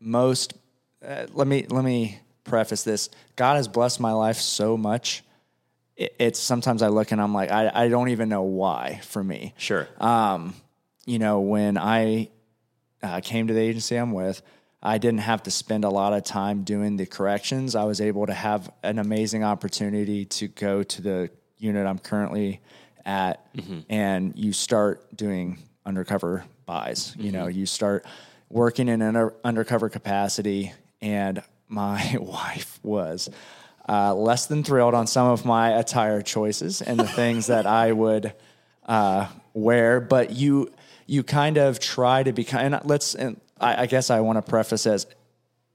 most. 0.00 0.54
Uh, 1.06 1.26
let 1.32 1.46
me 1.46 1.66
let 1.68 1.84
me 1.84 2.20
preface 2.44 2.82
this. 2.82 3.10
God 3.36 3.56
has 3.56 3.68
blessed 3.68 4.00
my 4.00 4.12
life 4.12 4.36
so 4.38 4.76
much. 4.76 5.22
It, 5.96 6.14
it's 6.18 6.38
sometimes 6.38 6.82
I 6.82 6.88
look 6.88 7.12
and 7.12 7.20
I'm 7.20 7.32
like, 7.34 7.50
I, 7.50 7.70
I 7.72 7.88
don't 7.88 8.08
even 8.08 8.28
know 8.28 8.42
why. 8.42 9.00
For 9.04 9.22
me, 9.22 9.54
Sure. 9.56 9.88
Um, 9.98 10.54
you 11.06 11.18
know, 11.18 11.40
when 11.40 11.76
I 11.78 12.30
uh, 13.04 13.20
came 13.20 13.46
to 13.46 13.54
the 13.54 13.60
agency 13.60 13.96
I'm 13.96 14.12
with, 14.12 14.42
I 14.82 14.98
didn't 14.98 15.20
have 15.20 15.42
to 15.44 15.50
spend 15.50 15.84
a 15.84 15.90
lot 15.90 16.12
of 16.12 16.24
time 16.24 16.62
doing 16.62 16.96
the 16.96 17.06
corrections. 17.06 17.74
I 17.74 17.84
was 17.84 18.00
able 18.00 18.26
to 18.26 18.34
have 18.34 18.70
an 18.82 18.98
amazing 18.98 19.44
opportunity 19.44 20.24
to 20.26 20.48
go 20.48 20.82
to 20.82 21.02
the 21.02 21.30
unit 21.58 21.86
I'm 21.86 21.98
currently 21.98 22.60
at, 23.06 23.46
and 23.88 24.32
you 24.36 24.52
start 24.52 25.16
doing 25.16 25.58
undercover 25.86 26.44
buys. 26.66 27.14
You 27.18 27.32
know, 27.32 27.46
you 27.46 27.66
start 27.66 28.04
working 28.50 28.88
in 28.88 29.00
an 29.02 29.30
undercover 29.42 29.88
capacity, 29.88 30.72
and 31.00 31.42
my 31.68 32.16
wife 32.20 32.78
was. 32.82 33.30
Uh, 33.86 34.14
less 34.14 34.46
than 34.46 34.64
thrilled 34.64 34.94
on 34.94 35.06
some 35.06 35.28
of 35.28 35.44
my 35.44 35.78
attire 35.78 36.22
choices 36.22 36.80
and 36.80 36.98
the 36.98 37.06
things 37.06 37.48
that 37.48 37.66
I 37.66 37.92
would 37.92 38.32
uh, 38.86 39.28
wear, 39.52 40.00
but 40.00 40.30
you 40.30 40.72
you 41.06 41.22
kind 41.22 41.56
of 41.56 41.80
try 41.80 42.22
to 42.22 42.32
be 42.32 42.44
kind. 42.44 42.74
And 42.74 42.84
let's. 42.84 43.14
And 43.14 43.40
I, 43.60 43.82
I 43.82 43.86
guess 43.86 44.10
I 44.10 44.20
want 44.20 44.36
to 44.36 44.42
preface 44.42 44.86
as 44.86 45.06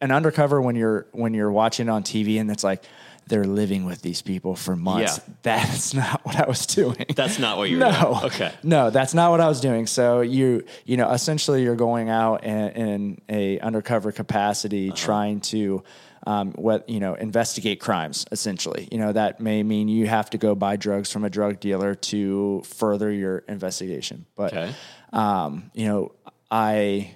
an 0.02 0.12
undercover 0.12 0.62
when 0.62 0.76
you're 0.76 1.08
when 1.12 1.34
you're 1.34 1.52
watching 1.52 1.90
on 1.90 2.04
TV 2.04 2.40
and 2.40 2.50
it's 2.52 2.64
like 2.64 2.84
they're 3.28 3.46
living 3.46 3.86
with 3.86 4.02
these 4.02 4.22
people 4.22 4.56
for 4.56 4.76
months. 4.76 5.20
Yeah. 5.20 5.34
That's 5.44 5.94
not 5.94 6.26
what 6.26 6.36
I 6.36 6.48
was 6.48 6.66
doing. 6.66 7.06
That's 7.16 7.40
not 7.40 7.58
what 7.58 7.70
you're 7.70 7.80
no. 7.80 7.92
doing. 7.92 8.24
Okay. 8.26 8.52
No, 8.64 8.90
that's 8.90 9.14
not 9.14 9.32
what 9.32 9.40
I 9.40 9.48
was 9.48 9.62
doing. 9.62 9.88
So 9.88 10.22
you 10.22 10.66
you 10.86 10.98
know 10.98 11.12
essentially 11.12 11.64
you're 11.64 11.76
going 11.76 12.10
out 12.10 12.44
in, 12.44 12.70
in 12.70 13.22
a 13.30 13.60
undercover 13.60 14.12
capacity 14.12 14.90
uh-huh. 14.90 14.98
trying 14.98 15.40
to. 15.42 15.84
Um, 16.28 16.52
what 16.54 16.90
you 16.90 17.00
know, 17.00 17.14
investigate 17.14 17.80
crimes. 17.80 18.26
Essentially, 18.32 18.88
you 18.92 18.98
know 18.98 19.12
that 19.14 19.40
may 19.40 19.64
mean 19.64 19.88
you 19.88 20.08
have 20.08 20.30
to 20.32 20.38
go 20.38 20.54
buy 20.56 20.76
drugs 20.76 21.12
from 21.12 21.24
a 21.24 21.30
drug 21.30 21.60
dealer 21.60 21.96
to 21.96 22.62
further 22.66 23.12
your 23.12 23.40
investigation. 23.48 24.26
But 24.36 24.54
Okay. 24.54 24.74
um, 25.14 25.72
you 25.74 25.88
know, 25.88 26.12
I 26.52 27.16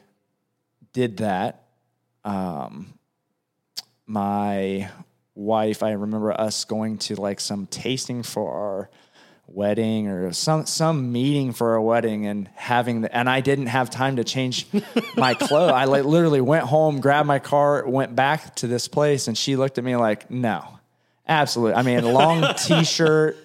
did 0.93 1.17
that. 1.17 1.65
Um, 2.23 2.93
my 4.05 4.89
wife, 5.35 5.83
I 5.83 5.91
remember 5.91 6.31
us 6.31 6.65
going 6.65 6.97
to 6.99 7.15
like 7.15 7.39
some 7.39 7.67
tasting 7.67 8.23
for 8.23 8.51
our 8.51 8.89
wedding 9.53 10.07
or 10.07 10.33
some 10.33 10.65
some 10.65 11.11
meeting 11.11 11.53
for 11.53 11.75
a 11.75 11.83
wedding 11.83 12.25
and 12.25 12.49
having 12.55 13.01
the, 13.01 13.15
and 13.15 13.29
I 13.29 13.41
didn't 13.41 13.67
have 13.67 13.89
time 13.89 14.15
to 14.15 14.23
change 14.23 14.67
my 15.15 15.33
clothes. 15.39 15.71
I 15.71 15.85
like 15.85 16.05
literally 16.05 16.41
went 16.41 16.65
home, 16.65 16.99
grabbed 16.99 17.27
my 17.27 17.39
car, 17.39 17.87
went 17.87 18.15
back 18.15 18.55
to 18.55 18.67
this 18.67 18.87
place, 18.87 19.27
and 19.27 19.37
she 19.37 19.55
looked 19.55 19.77
at 19.77 19.83
me 19.83 19.95
like, 19.95 20.29
"No, 20.31 20.79
absolutely." 21.27 21.75
I 21.75 21.83
mean, 21.83 22.03
long 22.03 22.53
t-shirt. 22.65 23.37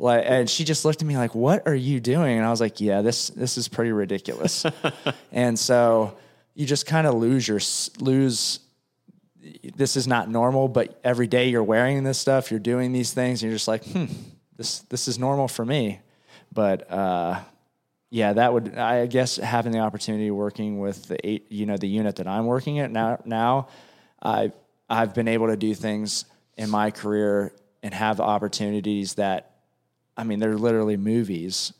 Like, 0.00 0.22
and 0.26 0.48
she 0.48 0.62
just 0.62 0.84
looked 0.84 1.02
at 1.02 1.08
me 1.08 1.16
like, 1.16 1.34
"What 1.34 1.66
are 1.66 1.74
you 1.74 1.98
doing?" 1.98 2.38
And 2.38 2.46
I 2.46 2.50
was 2.50 2.60
like, 2.60 2.80
"Yeah, 2.80 3.02
this 3.02 3.30
this 3.30 3.58
is 3.58 3.66
pretty 3.68 3.92
ridiculous." 3.92 4.64
and 5.32 5.58
so 5.58 6.16
you 6.54 6.66
just 6.66 6.86
kind 6.86 7.06
of 7.06 7.14
lose 7.14 7.48
your 7.48 7.60
lose. 7.98 8.60
This 9.74 9.96
is 9.96 10.06
not 10.06 10.28
normal, 10.28 10.68
but 10.68 11.00
every 11.02 11.26
day 11.26 11.48
you're 11.48 11.64
wearing 11.64 12.04
this 12.04 12.18
stuff, 12.18 12.50
you're 12.50 12.60
doing 12.60 12.92
these 12.92 13.12
things, 13.12 13.42
and 13.42 13.50
you're 13.50 13.56
just 13.56 13.66
like, 13.66 13.84
"Hmm, 13.84 14.06
this 14.58 14.80
this 14.90 15.08
is 15.08 15.18
normal 15.18 15.48
for 15.48 15.64
me." 15.64 16.00
But 16.52 16.90
uh, 16.90 17.40
yeah, 18.10 18.34
that 18.34 18.52
would 18.52 18.76
I 18.76 19.06
guess 19.06 19.36
having 19.36 19.72
the 19.72 19.80
opportunity 19.80 20.30
working 20.30 20.78
with 20.78 21.08
the 21.08 21.26
eight, 21.26 21.46
you 21.50 21.64
know, 21.64 21.76
the 21.78 21.88
unit 21.88 22.16
that 22.16 22.26
I'm 22.26 22.44
working 22.44 22.78
at 22.78 22.90
now. 22.90 23.20
Now, 23.24 23.68
I 24.22 24.52
I've 24.90 25.14
been 25.14 25.28
able 25.28 25.46
to 25.48 25.56
do 25.56 25.74
things 25.74 26.24
in 26.56 26.68
my 26.70 26.90
career 26.90 27.52
and 27.82 27.94
have 27.94 28.20
opportunities 28.20 29.14
that, 29.14 29.52
I 30.16 30.24
mean, 30.24 30.40
they're 30.40 30.56
literally 30.58 30.96
movies 30.96 31.72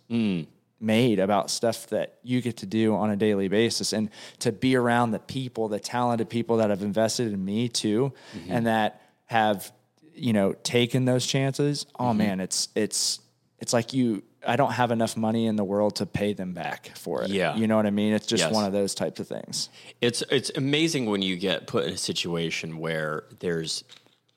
made 0.80 1.18
about 1.18 1.50
stuff 1.50 1.88
that 1.88 2.18
you 2.22 2.40
get 2.40 2.58
to 2.58 2.66
do 2.66 2.94
on 2.94 3.10
a 3.10 3.16
daily 3.16 3.48
basis, 3.48 3.92
and 3.92 4.10
to 4.38 4.52
be 4.52 4.76
around 4.76 5.10
the 5.10 5.18
people, 5.18 5.66
the 5.68 5.80
talented 5.80 6.28
people 6.28 6.58
that 6.58 6.70
have 6.70 6.82
invested 6.82 7.32
in 7.32 7.44
me 7.44 7.68
too, 7.68 8.12
and 8.48 8.66
that 8.66 9.00
have 9.24 9.72
you 10.18 10.32
know 10.32 10.52
taken 10.62 11.04
those 11.04 11.26
chances. 11.26 11.86
Oh 11.98 12.06
mm-hmm. 12.06 12.18
man, 12.18 12.40
it's 12.40 12.68
it's 12.74 13.20
it's 13.58 13.72
like 13.72 13.92
you. 13.92 14.22
I 14.46 14.54
don't 14.54 14.72
have 14.72 14.92
enough 14.92 15.16
money 15.16 15.46
in 15.46 15.56
the 15.56 15.64
world 15.64 15.96
to 15.96 16.06
pay 16.06 16.32
them 16.32 16.54
back 16.54 16.92
for 16.96 17.22
it. 17.22 17.30
Yeah. 17.30 17.56
You 17.56 17.66
know 17.66 17.76
what 17.76 17.86
I 17.86 17.90
mean? 17.90 18.12
It's 18.12 18.26
just 18.26 18.44
Yes. 18.44 18.52
one 18.52 18.64
of 18.64 18.72
those 18.72 18.94
types 18.94 19.18
of 19.18 19.26
things. 19.26 19.68
It's 20.00 20.22
it's 20.30 20.50
amazing 20.54 21.06
when 21.06 21.22
you 21.22 21.36
get 21.36 21.66
put 21.66 21.84
in 21.84 21.92
a 21.92 21.98
situation 21.98 22.78
where 22.78 23.24
there's 23.40 23.82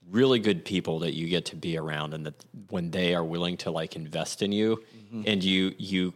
really 0.10 0.40
good 0.40 0.66
people 0.66 1.00
that 1.00 1.14
you 1.14 1.28
get 1.28 1.46
to 1.46 1.56
be 1.56 1.78
around 1.78 2.14
and 2.14 2.26
that 2.26 2.46
when 2.70 2.92
they 2.92 3.14
are 3.14 3.24
willing 3.24 3.58
to 3.58 3.72
like 3.72 3.96
invest 3.96 4.42
in 4.42 4.52
you 4.52 4.84
mm-hmm. 4.98 5.24
and 5.28 5.44
you 5.44 5.74
you 5.78 6.14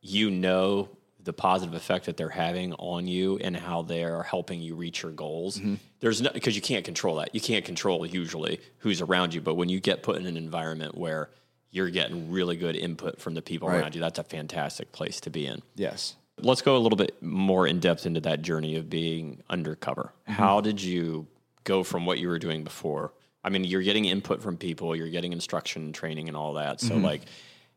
you 0.00 0.30
know 0.30 0.88
the 1.24 1.32
positive 1.32 1.74
effect 1.74 2.06
that 2.06 2.16
they're 2.16 2.28
having 2.28 2.74
on 2.74 3.08
you 3.08 3.38
and 3.38 3.56
how 3.56 3.82
they 3.82 4.04
are 4.04 4.22
helping 4.22 4.60
you 4.60 4.74
reach 4.74 5.02
your 5.02 5.12
goals. 5.12 5.58
Mm-hmm. 5.58 5.74
There's 6.00 6.20
no 6.20 6.30
because 6.32 6.54
you 6.54 6.62
can't 6.62 6.84
control 6.84 7.16
that. 7.16 7.34
You 7.34 7.40
can't 7.40 7.64
control 7.64 8.04
usually 8.06 8.60
who's 8.78 9.00
around 9.00 9.34
you, 9.34 9.40
but 9.40 9.54
when 9.54 9.68
you 9.68 9.80
get 9.80 10.02
put 10.02 10.16
in 10.16 10.26
an 10.26 10.36
environment 10.36 10.96
where 10.96 11.30
you're 11.70 11.90
getting 11.90 12.30
really 12.30 12.56
good 12.56 12.76
input 12.76 13.20
from 13.20 13.34
the 13.34 13.42
people 13.42 13.68
Right. 13.68 13.80
around 13.80 13.94
you, 13.94 14.00
that's 14.00 14.18
a 14.18 14.24
fantastic 14.24 14.92
place 14.92 15.20
to 15.22 15.30
be 15.30 15.46
in. 15.46 15.62
Yes. 15.74 16.14
Let's 16.38 16.62
go 16.62 16.76
a 16.76 16.78
little 16.78 16.96
bit 16.96 17.20
more 17.22 17.66
in 17.66 17.80
depth 17.80 18.06
into 18.06 18.20
that 18.20 18.42
journey 18.42 18.76
of 18.76 18.90
being 18.90 19.42
undercover. 19.48 20.12
Mm-hmm. 20.28 20.32
How 20.32 20.60
did 20.60 20.80
you 20.82 21.26
go 21.64 21.82
from 21.82 22.06
what 22.06 22.18
you 22.18 22.28
were 22.28 22.38
doing 22.38 22.64
before? 22.64 23.12
I 23.42 23.50
mean, 23.50 23.64
you're 23.64 23.82
getting 23.82 24.04
input 24.04 24.42
from 24.42 24.56
people, 24.56 24.94
you're 24.96 25.10
getting 25.10 25.32
instruction, 25.32 25.92
training, 25.92 26.28
and 26.28 26.36
all 26.36 26.54
that. 26.54 26.80
So, 26.80 26.94
mm-hmm. 26.94 27.04
like, 27.04 27.22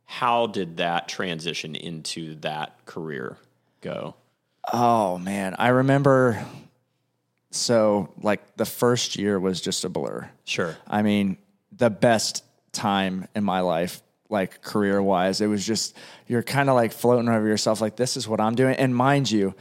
how 0.09 0.47
did 0.47 0.77
that 0.77 1.07
transition 1.09 1.75
into 1.75 2.35
that 2.35 2.85
career 2.85 3.37
go? 3.81 4.15
Oh 4.71 5.17
man, 5.17 5.53
I 5.59 5.67
remember. 5.67 6.43
So 7.51 8.09
like 8.21 8.55
the 8.55 8.65
first 8.65 9.17
year 9.17 9.39
was 9.39 9.61
just 9.61 9.83
a 9.83 9.89
blur. 9.89 10.29
Sure. 10.45 10.75
I 10.87 11.01
mean, 11.01 11.37
the 11.71 11.89
best 11.89 12.43
time 12.71 13.27
in 13.35 13.43
my 13.43 13.59
life, 13.59 14.01
like 14.29 14.61
career 14.61 15.01
wise, 15.01 15.41
it 15.41 15.47
was 15.47 15.65
just 15.65 15.95
you're 16.25 16.41
kind 16.43 16.69
of 16.69 16.75
like 16.75 16.93
floating 16.93 17.27
over 17.29 17.45
yourself, 17.45 17.81
like 17.81 17.97
this 17.97 18.15
is 18.17 18.27
what 18.27 18.39
I'm 18.39 18.55
doing. 18.55 18.75
And 18.75 18.95
mind 18.95 19.29
you, 19.29 19.55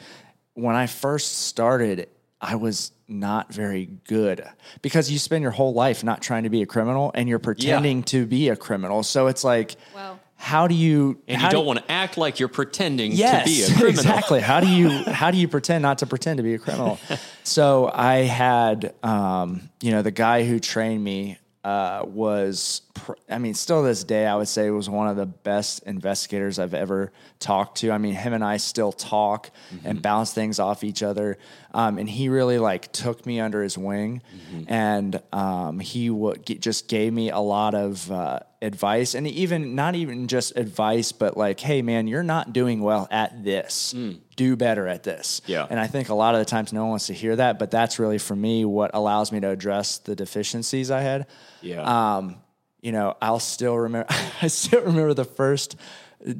when 0.54 0.76
I 0.76 0.86
first 0.86 1.38
started, 1.46 2.08
I 2.40 2.54
was 2.54 2.92
not 3.08 3.52
very 3.52 3.86
good 4.04 4.46
because 4.80 5.10
you 5.10 5.18
spend 5.18 5.42
your 5.42 5.50
whole 5.50 5.74
life 5.74 6.04
not 6.04 6.22
trying 6.22 6.44
to 6.44 6.50
be 6.50 6.62
a 6.62 6.66
criminal 6.66 7.10
and 7.14 7.28
you're 7.28 7.38
pretending 7.40 8.04
to 8.04 8.26
be 8.26 8.48
a 8.48 8.56
criminal. 8.56 9.02
So 9.02 9.26
it's 9.26 9.42
like, 9.42 9.74
Wow. 9.94 10.20
How 10.36 10.68
do 10.68 10.74
you? 10.74 11.20
And 11.26 11.40
you 11.40 11.48
do- 11.48 11.52
don't 11.56 11.66
want 11.66 11.78
to 11.80 11.90
act 11.90 12.18
like 12.18 12.38
you're 12.38 12.48
pretending 12.48 13.12
yes, 13.12 13.44
to 13.44 13.50
be 13.50 13.62
a 13.62 13.66
criminal. 13.78 13.88
exactly. 13.90 14.40
How 14.40 14.60
do 14.60 14.68
you 14.68 14.88
how 14.90 15.30
do 15.30 15.38
you 15.38 15.48
pretend 15.48 15.82
not 15.82 15.98
to 15.98 16.06
pretend 16.06 16.36
to 16.36 16.42
be 16.42 16.54
a 16.54 16.58
criminal? 16.58 16.98
so 17.42 17.90
I 17.92 18.16
had, 18.18 18.94
um, 19.02 19.68
you 19.80 19.90
know, 19.90 20.02
the 20.02 20.10
guy 20.10 20.44
who 20.44 20.60
trained 20.60 21.02
me 21.02 21.38
uh, 21.64 22.04
was, 22.06 22.82
pr- 22.94 23.14
I 23.28 23.38
mean, 23.38 23.54
still 23.54 23.82
this 23.82 24.04
day, 24.04 24.24
I 24.24 24.36
would 24.36 24.46
say 24.46 24.70
was 24.70 24.88
one 24.88 25.08
of 25.08 25.16
the 25.16 25.26
best 25.26 25.82
investigators 25.82 26.60
I've 26.60 26.74
ever 26.74 27.10
talked 27.40 27.78
to. 27.78 27.90
I 27.90 27.98
mean, 27.98 28.14
him 28.14 28.34
and 28.34 28.44
I 28.44 28.58
still 28.58 28.92
talk 28.92 29.50
and 29.84 30.00
bounce 30.00 30.32
things 30.32 30.60
off 30.60 30.84
each 30.84 31.02
other. 31.02 31.38
Um, 31.76 31.98
and 31.98 32.08
he 32.08 32.30
really 32.30 32.58
like 32.58 32.90
took 32.90 33.26
me 33.26 33.38
under 33.38 33.62
his 33.62 33.76
wing, 33.76 34.22
and 34.66 35.20
um, 35.30 35.78
he 35.78 36.08
w- 36.08 36.34
g- 36.42 36.56
just 36.56 36.88
gave 36.88 37.12
me 37.12 37.28
a 37.30 37.38
lot 37.38 37.74
of 37.74 38.10
uh, 38.10 38.40
advice, 38.62 39.14
and 39.14 39.26
even 39.28 39.74
not 39.74 39.94
even 39.94 40.26
just 40.26 40.56
advice, 40.56 41.12
but 41.12 41.36
like, 41.36 41.60
hey 41.60 41.82
man, 41.82 42.06
you're 42.06 42.22
not 42.22 42.54
doing 42.54 42.80
well 42.80 43.06
at 43.10 43.44
this. 43.44 43.94
Do 44.36 44.56
better 44.56 44.88
at 44.88 45.02
this. 45.02 45.42
Yeah. 45.44 45.66
And 45.68 45.78
I 45.78 45.86
think 45.86 46.08
a 46.08 46.14
lot 46.14 46.34
of 46.34 46.38
the 46.38 46.46
times 46.46 46.72
no 46.72 46.80
one 46.80 46.90
wants 46.90 47.08
to 47.08 47.12
hear 47.12 47.36
that, 47.36 47.58
but 47.58 47.70
that's 47.70 47.98
really 47.98 48.18
for 48.18 48.34
me 48.34 48.64
what 48.64 48.92
allows 48.94 49.30
me 49.30 49.40
to 49.40 49.50
address 49.50 49.98
the 49.98 50.16
deficiencies 50.16 50.90
I 50.90 51.00
had. 51.02 51.26
Yeah. 51.60 51.82
Um, 52.16 52.36
you 52.80 52.92
know, 52.92 53.16
I'll 53.20 53.38
still 53.38 53.76
remember. 53.76 54.08
I 54.42 54.46
still 54.48 54.80
remember 54.80 55.12
the 55.12 55.24
first 55.26 55.76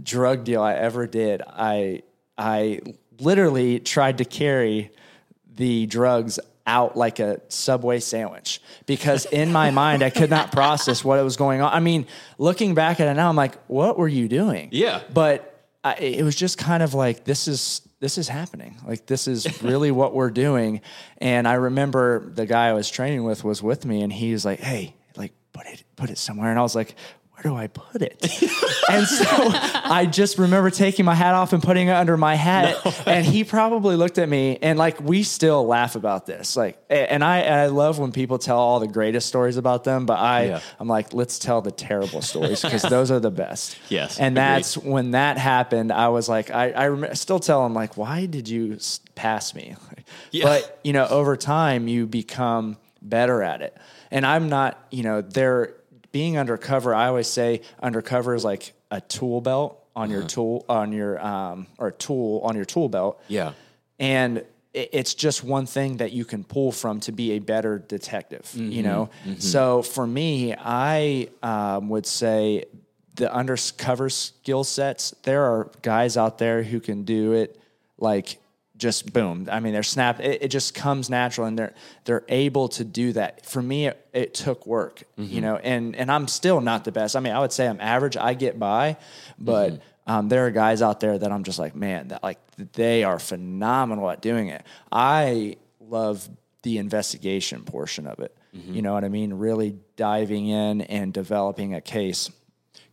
drug 0.03 0.45
deal 0.45 0.63
I 0.63 0.75
ever 0.77 1.07
did. 1.07 1.43
I 1.47 2.05
I 2.39 2.81
literally 3.21 3.81
tried 3.81 4.17
to 4.19 4.25
carry 4.25 4.91
the 5.57 5.87
drugs 5.87 6.39
out 6.67 6.97
like 6.97 7.21
a 7.21 7.41
subway 7.49 8.01
sandwich 8.01 8.61
because 8.87 9.25
in 9.27 9.53
my 9.53 9.71
mind 9.71 10.03
I 10.03 10.11
could 10.11 10.31
not 10.31 10.51
process 10.51 11.05
what 11.05 11.23
was 11.23 11.37
going 11.37 11.61
on. 11.61 11.73
I 11.73 11.81
mean, 11.81 12.07
looking 12.39 12.75
back 12.75 12.99
at 13.01 13.09
it 13.09 13.15
now, 13.15 13.29
I'm 13.29 13.37
like, 13.37 13.57
what 13.67 13.97
were 13.97 14.09
you 14.09 14.29
doing? 14.29 14.69
Yeah. 14.73 15.01
But 15.13 15.65
I, 15.85 15.95
it 15.95 16.25
was 16.25 16.35
just 16.35 16.59
kind 16.59 16.83
of 16.83 16.95
like 16.95 17.25
this 17.25 17.47
is 17.47 17.83
this 18.01 18.19
is 18.19 18.29
happening. 18.29 18.77
Like 18.87 19.07
this 19.07 19.29
is 19.29 19.63
really 19.63 19.91
what 19.91 20.15
we're 20.15 20.31
doing. 20.31 20.81
And 21.19 21.47
I 21.47 21.55
remember 21.55 22.29
the 22.31 22.47
guy 22.47 22.69
I 22.69 22.73
was 22.73 22.91
training 22.91 23.23
with 23.25 23.45
was 23.45 23.63
with 23.63 23.85
me, 23.85 24.03
and 24.03 24.13
he 24.13 24.33
was 24.33 24.45
like, 24.45 24.59
"Hey, 24.59 24.97
like 25.17 25.33
put 25.53 25.67
it 25.67 25.85
put 25.95 26.11
it 26.11 26.19
somewhere." 26.19 26.51
And 26.51 26.59
I 26.59 26.63
was 26.63 26.75
like. 26.75 26.95
Where 27.37 27.53
do 27.53 27.55
I 27.55 27.67
put 27.67 28.01
it? 28.01 28.19
and 28.91 29.07
so 29.07 29.27
I 29.29 30.09
just 30.11 30.39
remember 30.39 30.71
taking 30.71 31.05
my 31.05 31.15
hat 31.15 31.35
off 31.35 31.53
and 31.53 31.63
putting 31.63 31.89
it 31.89 31.93
under 31.93 32.17
my 32.17 32.35
hat. 32.35 32.77
and 33.07 33.27
he 33.27 33.45
probably 33.45 33.95
looked 33.97 34.17
at 34.17 34.27
me 34.27 34.59
and 34.63 34.79
like 34.79 35.01
we 35.03 35.23
still 35.23 35.67
laugh 35.67 35.97
about 35.97 36.25
this. 36.25 36.57
Like 36.57 36.79
and 36.89 37.23
I 37.23 37.41
and 37.41 37.55
I 37.55 37.67
love 37.67 37.99
when 37.99 38.11
people 38.13 38.39
tell 38.39 38.59
all 38.59 38.81
the 38.81 38.89
greatest 38.89 39.29
stories 39.29 39.59
about 39.59 39.85
them, 39.85 40.07
but 40.07 40.19
I 40.19 40.45
Yeah. 40.47 40.61
I'm 40.81 40.89
like, 40.89 41.13
let's 41.13 41.39
tell 41.39 41.61
the 41.61 41.71
terrible 41.71 42.23
stories 42.23 42.63
because 42.63 42.83
those 42.89 43.11
are 43.11 43.21
the 43.21 43.31
best. 43.31 43.77
Yes, 43.91 44.19
And 44.19 44.37
agreed. 44.39 44.43
that's 44.47 44.79
when 44.79 45.11
that 45.11 45.37
happened, 45.37 45.93
I 45.93 46.09
was 46.09 46.31
like, 46.31 46.51
I, 46.51 46.71
I 46.71 46.89
rem- 46.89 47.15
still 47.15 47.39
tell 47.39 47.67
him 47.67 47.75
like, 47.75 47.99
why 47.99 48.25
did 48.27 48.49
you 48.49 48.79
pass 49.15 49.55
me? 49.55 49.77
Yeah. 50.31 50.45
But 50.45 50.81
you 50.85 50.93
know, 50.93 51.07
over 51.07 51.37
time, 51.37 51.89
you 51.89 52.07
become 52.07 52.77
better 53.03 53.43
at 53.43 53.61
it. 53.63 53.77
And 54.11 54.25
I'm 54.25 54.49
not, 54.49 54.79
you 54.91 55.03
know, 55.03 55.21
there 55.21 55.75
being 56.13 56.39
undercover. 56.39 56.95
I 56.95 57.07
always 57.09 57.27
say 57.29 57.63
undercover 57.83 58.35
is 58.35 58.45
like 58.45 58.73
a 58.91 59.01
tool 59.01 59.41
belt 59.41 59.83
on 59.95 60.09
Uh-huh. 60.11 60.19
your 60.21 60.29
tool 60.29 60.65
on 60.69 60.93
your 60.93 61.19
um 61.25 61.67
or 61.79 61.91
tool 61.91 62.41
on 62.45 62.55
your 62.57 62.65
tool 62.67 62.89
belt. 62.89 63.21
yeah. 63.29 63.53
And 63.99 64.45
it's 64.75 65.15
just 65.15 65.43
one 65.43 65.65
thing 65.65 65.97
that 65.97 66.13
you 66.13 66.27
can 66.27 66.45
pull 66.45 66.71
from 66.71 67.01
to 67.01 67.13
be 67.13 67.33
a 67.33 67.39
better 67.39 67.79
detective, 67.79 68.53
you 68.55 68.83
know? 68.83 69.09
So 69.39 69.81
for 69.81 70.07
me, 70.07 70.55
I 70.55 71.29
um, 71.43 71.89
would 71.89 72.05
say 72.05 72.67
the 73.15 73.33
undercover 73.33 74.11
skill 74.11 74.65
sets, 74.65 75.15
there 75.23 75.45
are 75.45 75.71
guys 75.81 76.19
out 76.19 76.37
there 76.37 76.63
who 76.63 76.79
can 76.81 77.05
do 77.05 77.33
it 77.33 77.59
like 77.99 78.37
just 78.77 79.13
boom. 79.13 79.49
I 79.51 79.61
mean, 79.61 79.73
they're 79.73 79.83
snap. 79.83 80.21
It, 80.21 80.43
it 80.43 80.49
just 80.49 80.75
comes 80.75 81.09
natural, 81.09 81.47
and 81.47 81.59
they're 81.59 81.75
they're 82.05 82.25
able 82.29 82.69
to 82.71 82.85
do 82.85 83.13
that. 83.13 83.47
For 83.47 83.63
me, 83.63 83.87
it, 83.87 84.07
it 84.13 84.35
took 84.35 84.67
work, 84.67 85.05
you 85.17 85.25
mm-hmm. 85.25 85.41
know, 85.41 85.57
and 85.57 85.97
and 85.97 86.11
I'm 86.11 86.29
still 86.29 86.61
not 86.61 86.85
the 86.85 86.93
best. 86.93 87.17
I 87.17 87.21
mean, 87.21 87.33
I 87.33 87.41
would 87.41 87.53
say 87.53 87.67
I'm 87.67 87.81
average. 87.81 88.17
I 88.17 88.35
get 88.35 88.59
by, 88.59 88.97
but 89.39 89.73
mm-hmm. 89.73 90.11
um, 90.11 90.29
there 90.29 90.47
are 90.47 90.51
guys 90.51 90.83
out 90.83 91.01
there 91.01 91.19
that 91.19 91.33
I'm 91.33 91.45
just 91.45 91.59
like, 91.59 91.75
man, 91.75 92.09
that 92.09 92.23
like 92.23 92.39
they 92.73 93.05
are 93.05 93.19
phenomenal 93.19 94.11
at 94.11 94.21
doing 94.21 94.49
it. 94.49 94.65
I 94.91 95.57
love 95.81 96.29
the 96.63 96.79
investigation 96.79 97.63
portion 97.63 98.07
of 98.07 98.19
it. 98.21 98.37
Mm-hmm. 98.57 98.75
You 98.75 98.83
know 98.83 98.93
what 98.95 99.05
I 99.05 99.09
mean? 99.09 99.35
Really 99.35 99.77
diving 99.97 100.49
in 100.49 100.81
and 100.83 101.13
developing 101.13 101.75
a 101.75 101.81
case. 101.81 102.31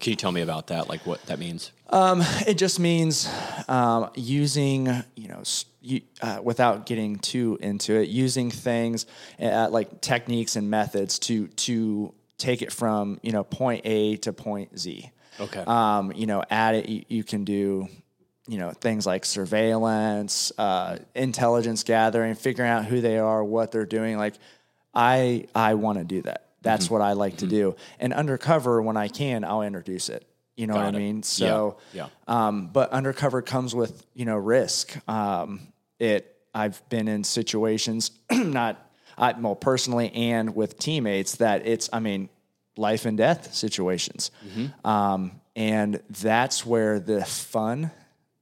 Can 0.03 0.11
you 0.11 0.17
tell 0.17 0.33
me 0.33 0.41
about 0.41 0.67
that? 0.67 0.89
Like 0.89 1.05
what 1.05 1.25
that 1.27 1.39
means? 1.39 1.71
It 2.45 2.55
just 2.55 2.77
means 2.77 3.29
um, 3.69 4.11
using, 4.15 4.87
you 5.15 5.29
know, 5.29 5.43
you, 5.79 6.01
uh, 6.21 6.41
without 6.43 6.85
getting 6.85 7.19
too 7.19 7.57
into 7.61 7.93
it, 7.93 8.09
using 8.09 8.51
things 8.51 9.05
uh, 9.39 9.69
like 9.71 10.01
techniques 10.01 10.57
and 10.57 10.69
methods 10.69 11.19
to 11.19 11.47
to 11.47 12.13
take 12.37 12.61
it 12.61 12.73
from 12.73 13.17
you 13.23 13.31
know 13.31 13.45
point 13.45 13.85
A 13.85 14.17
to 14.17 14.33
point 14.33 14.77
Z. 14.77 15.09
Okay. 15.39 15.63
Um, 15.65 16.11
you 16.11 16.25
know, 16.25 16.43
add 16.49 16.75
it. 16.75 16.89
You, 16.89 17.05
you 17.07 17.23
can 17.23 17.45
do, 17.45 17.87
you 18.45 18.57
know, 18.57 18.71
things 18.71 19.05
like 19.05 19.23
surveillance, 19.23 20.51
uh, 20.57 20.97
intelligence 21.15 21.83
gathering, 21.83 22.35
figuring 22.35 22.69
out 22.69 22.83
who 22.83 22.99
they 22.99 23.19
are, 23.19 23.41
what 23.41 23.71
they're 23.71 23.85
doing. 23.85 24.17
Like, 24.17 24.33
I 24.93 25.45
I 25.55 25.75
want 25.75 25.99
to 25.99 26.03
do 26.03 26.23
that. 26.23 26.49
That's 26.63 26.85
Mm-hmm. 26.85 26.93
what 26.95 27.01
I 27.03 27.13
like 27.13 27.37
to 27.37 27.47
do. 27.47 27.75
And 27.99 28.13
undercover, 28.13 28.81
when 28.81 28.97
I 28.97 29.07
can, 29.09 29.43
I'll 29.43 29.61
introduce 29.61 30.09
it. 30.09 30.25
You 30.55 30.67
know 30.67 30.73
Got 30.73 30.85
what 30.85 30.95
I 30.95 30.99
mean? 30.99 31.23
So, 31.23 31.77
yeah. 31.93 32.07
Um, 32.27 32.67
but 32.67 32.89
undercover 32.91 33.41
comes 33.41 33.73
with 33.75 34.05
you 34.15 34.25
know 34.25 34.37
risk. 34.37 34.95
Um, 35.09 35.67
it 35.99 36.35
I've 36.53 36.87
been 36.89 37.07
in 37.07 37.23
situations, 37.23 38.11
not 38.31 38.77
I, 39.17 39.33
well 39.33 39.55
personally 39.55 40.11
and 40.13 40.55
with 40.55 40.77
teammates 40.79 41.37
that 41.37 41.65
it's 41.67 41.89
I 41.91 41.99
mean 41.99 42.29
life 42.77 43.05
and 43.05 43.17
death 43.17 43.53
situations, 43.53 44.31
Mm-hmm. 44.47 44.87
um, 44.87 45.39
and 45.55 46.01
that's 46.09 46.65
where 46.65 46.99
the 46.99 47.23
fun 47.25 47.91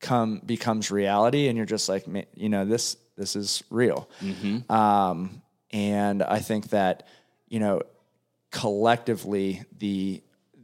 come 0.01 0.41
becomes 0.45 0.91
reality, 0.91 1.47
and 1.47 1.55
you're 1.57 1.65
just 1.65 1.87
like 1.89 2.07
"Ma- 2.07 2.21
you 2.35 2.49
know 2.49 2.65
this 2.65 2.97
this 3.17 3.35
is 3.37 3.63
real. 3.69 4.09
Mm-hmm. 4.21 4.69
Um, 4.71 5.41
and 5.71 6.23
I 6.23 6.39
think 6.39 6.69
that 6.71 7.07
you 7.47 7.59
know 7.59 7.81
collectively 8.51 9.63
the 9.79 10.21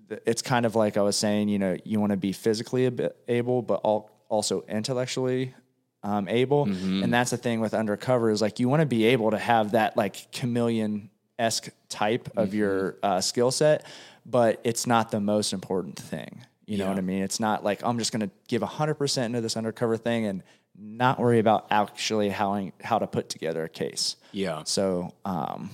the- 0.10 0.22
it's 0.30 0.42
kind 0.42 0.66
of 0.66 0.74
like 0.76 0.96
I 0.96 1.02
was 1.02 1.18
saying, 1.18 1.50
you 1.50 1.60
know, 1.60 1.76
you 1.84 2.00
want 2.00 2.12
to 2.12 2.18
be 2.18 2.32
physically 2.32 2.86
a 2.86 2.92
bit 2.92 3.18
able, 3.28 3.62
but 3.62 3.82
all, 3.84 4.10
also 4.30 4.62
intellectually 4.70 5.54
um, 6.02 6.30
able. 6.30 6.64
And 6.64 7.14
that's 7.14 7.32
the 7.32 7.38
thing 7.38 7.60
with 7.60 7.74
undercover 7.74 8.30
is 8.30 8.42
like 8.42 8.58
you 8.62 8.70
want 8.70 8.80
to 8.80 8.86
be 8.86 9.04
able 9.08 9.32
to 9.32 9.38
have 9.38 9.72
that 9.72 9.98
like 9.98 10.32
chameleon 10.32 11.10
esque 11.38 11.68
type 11.90 12.30
of 12.38 12.54
your 12.54 12.96
uh, 13.04 13.20
skill 13.20 13.52
set, 13.52 13.86
but 14.26 14.62
it's 14.64 14.88
not 14.88 15.12
the 15.12 15.20
most 15.20 15.52
important 15.52 16.00
thing. 16.00 16.46
You 16.66 16.78
know 16.78 16.86
Yeah. 16.86 16.90
what 16.92 16.98
I 17.00 17.02
mean? 17.02 17.24
It's 17.24 17.42
not 17.42 17.66
like 17.66 17.82
I'm 17.84 17.98
just 18.00 18.14
going 18.14 18.22
to 18.22 18.32
give 18.48 18.62
100% 18.62 19.26
into 19.26 19.42
this 19.42 19.58
undercover 19.58 19.98
thing 19.98 20.26
and 20.26 20.42
not 20.80 21.20
worry 21.20 21.40
about 21.40 21.68
actually 21.70 22.30
how 22.30 22.72
how 22.82 23.00
to 23.00 23.08
put 23.08 23.28
together 23.28 23.64
a 23.66 23.70
case. 23.70 24.16
Yeah. 24.32 24.62
So, 24.66 25.14
um, 25.26 25.70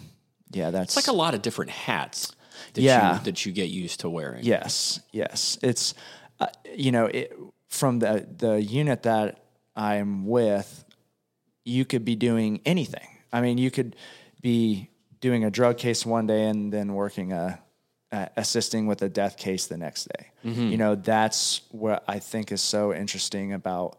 yeah, 0.55 0.71
that's 0.71 0.95
It's 0.95 1.07
like 1.07 1.13
a 1.13 1.17
lot 1.17 1.33
of 1.33 1.41
different 1.41 1.71
hats 1.71 2.31
that 2.73 2.81
Yeah. 2.81 3.17
you 3.19 3.23
that 3.25 3.45
you 3.45 3.51
get 3.51 3.69
used 3.69 3.99
to 4.01 4.09
wearing. 4.09 4.43
Yes, 4.43 4.99
yes. 5.11 5.57
It's 5.61 5.93
uh, 6.39 6.47
you 6.75 6.91
know 6.91 7.05
it, 7.05 7.33
from 7.69 7.99
the 7.99 8.27
the 8.37 8.61
unit 8.61 9.03
that 9.03 9.39
I'm 9.75 10.25
with, 10.25 10.85
you 11.65 11.85
could 11.85 12.05
be 12.05 12.15
doing 12.15 12.61
anything. 12.65 13.07
I 13.31 13.41
mean, 13.41 13.57
you 13.57 13.71
could 13.71 13.95
be 14.41 14.89
doing 15.19 15.43
a 15.43 15.49
drug 15.49 15.77
case 15.77 16.05
one 16.05 16.27
day 16.27 16.45
and 16.45 16.71
then 16.71 16.93
working 16.93 17.31
a, 17.31 17.59
assisting 18.37 18.85
with 18.85 19.01
a 19.01 19.09
death 19.09 19.37
case 19.37 19.65
the 19.67 19.77
next 19.77 20.07
day. 20.15 20.27
You 20.43 20.77
know, 20.77 20.93
that's 20.95 21.61
what 21.71 22.03
I 22.07 22.19
think 22.19 22.51
is 22.51 22.61
so 22.61 22.93
interesting 22.93 23.53
about 23.53 23.97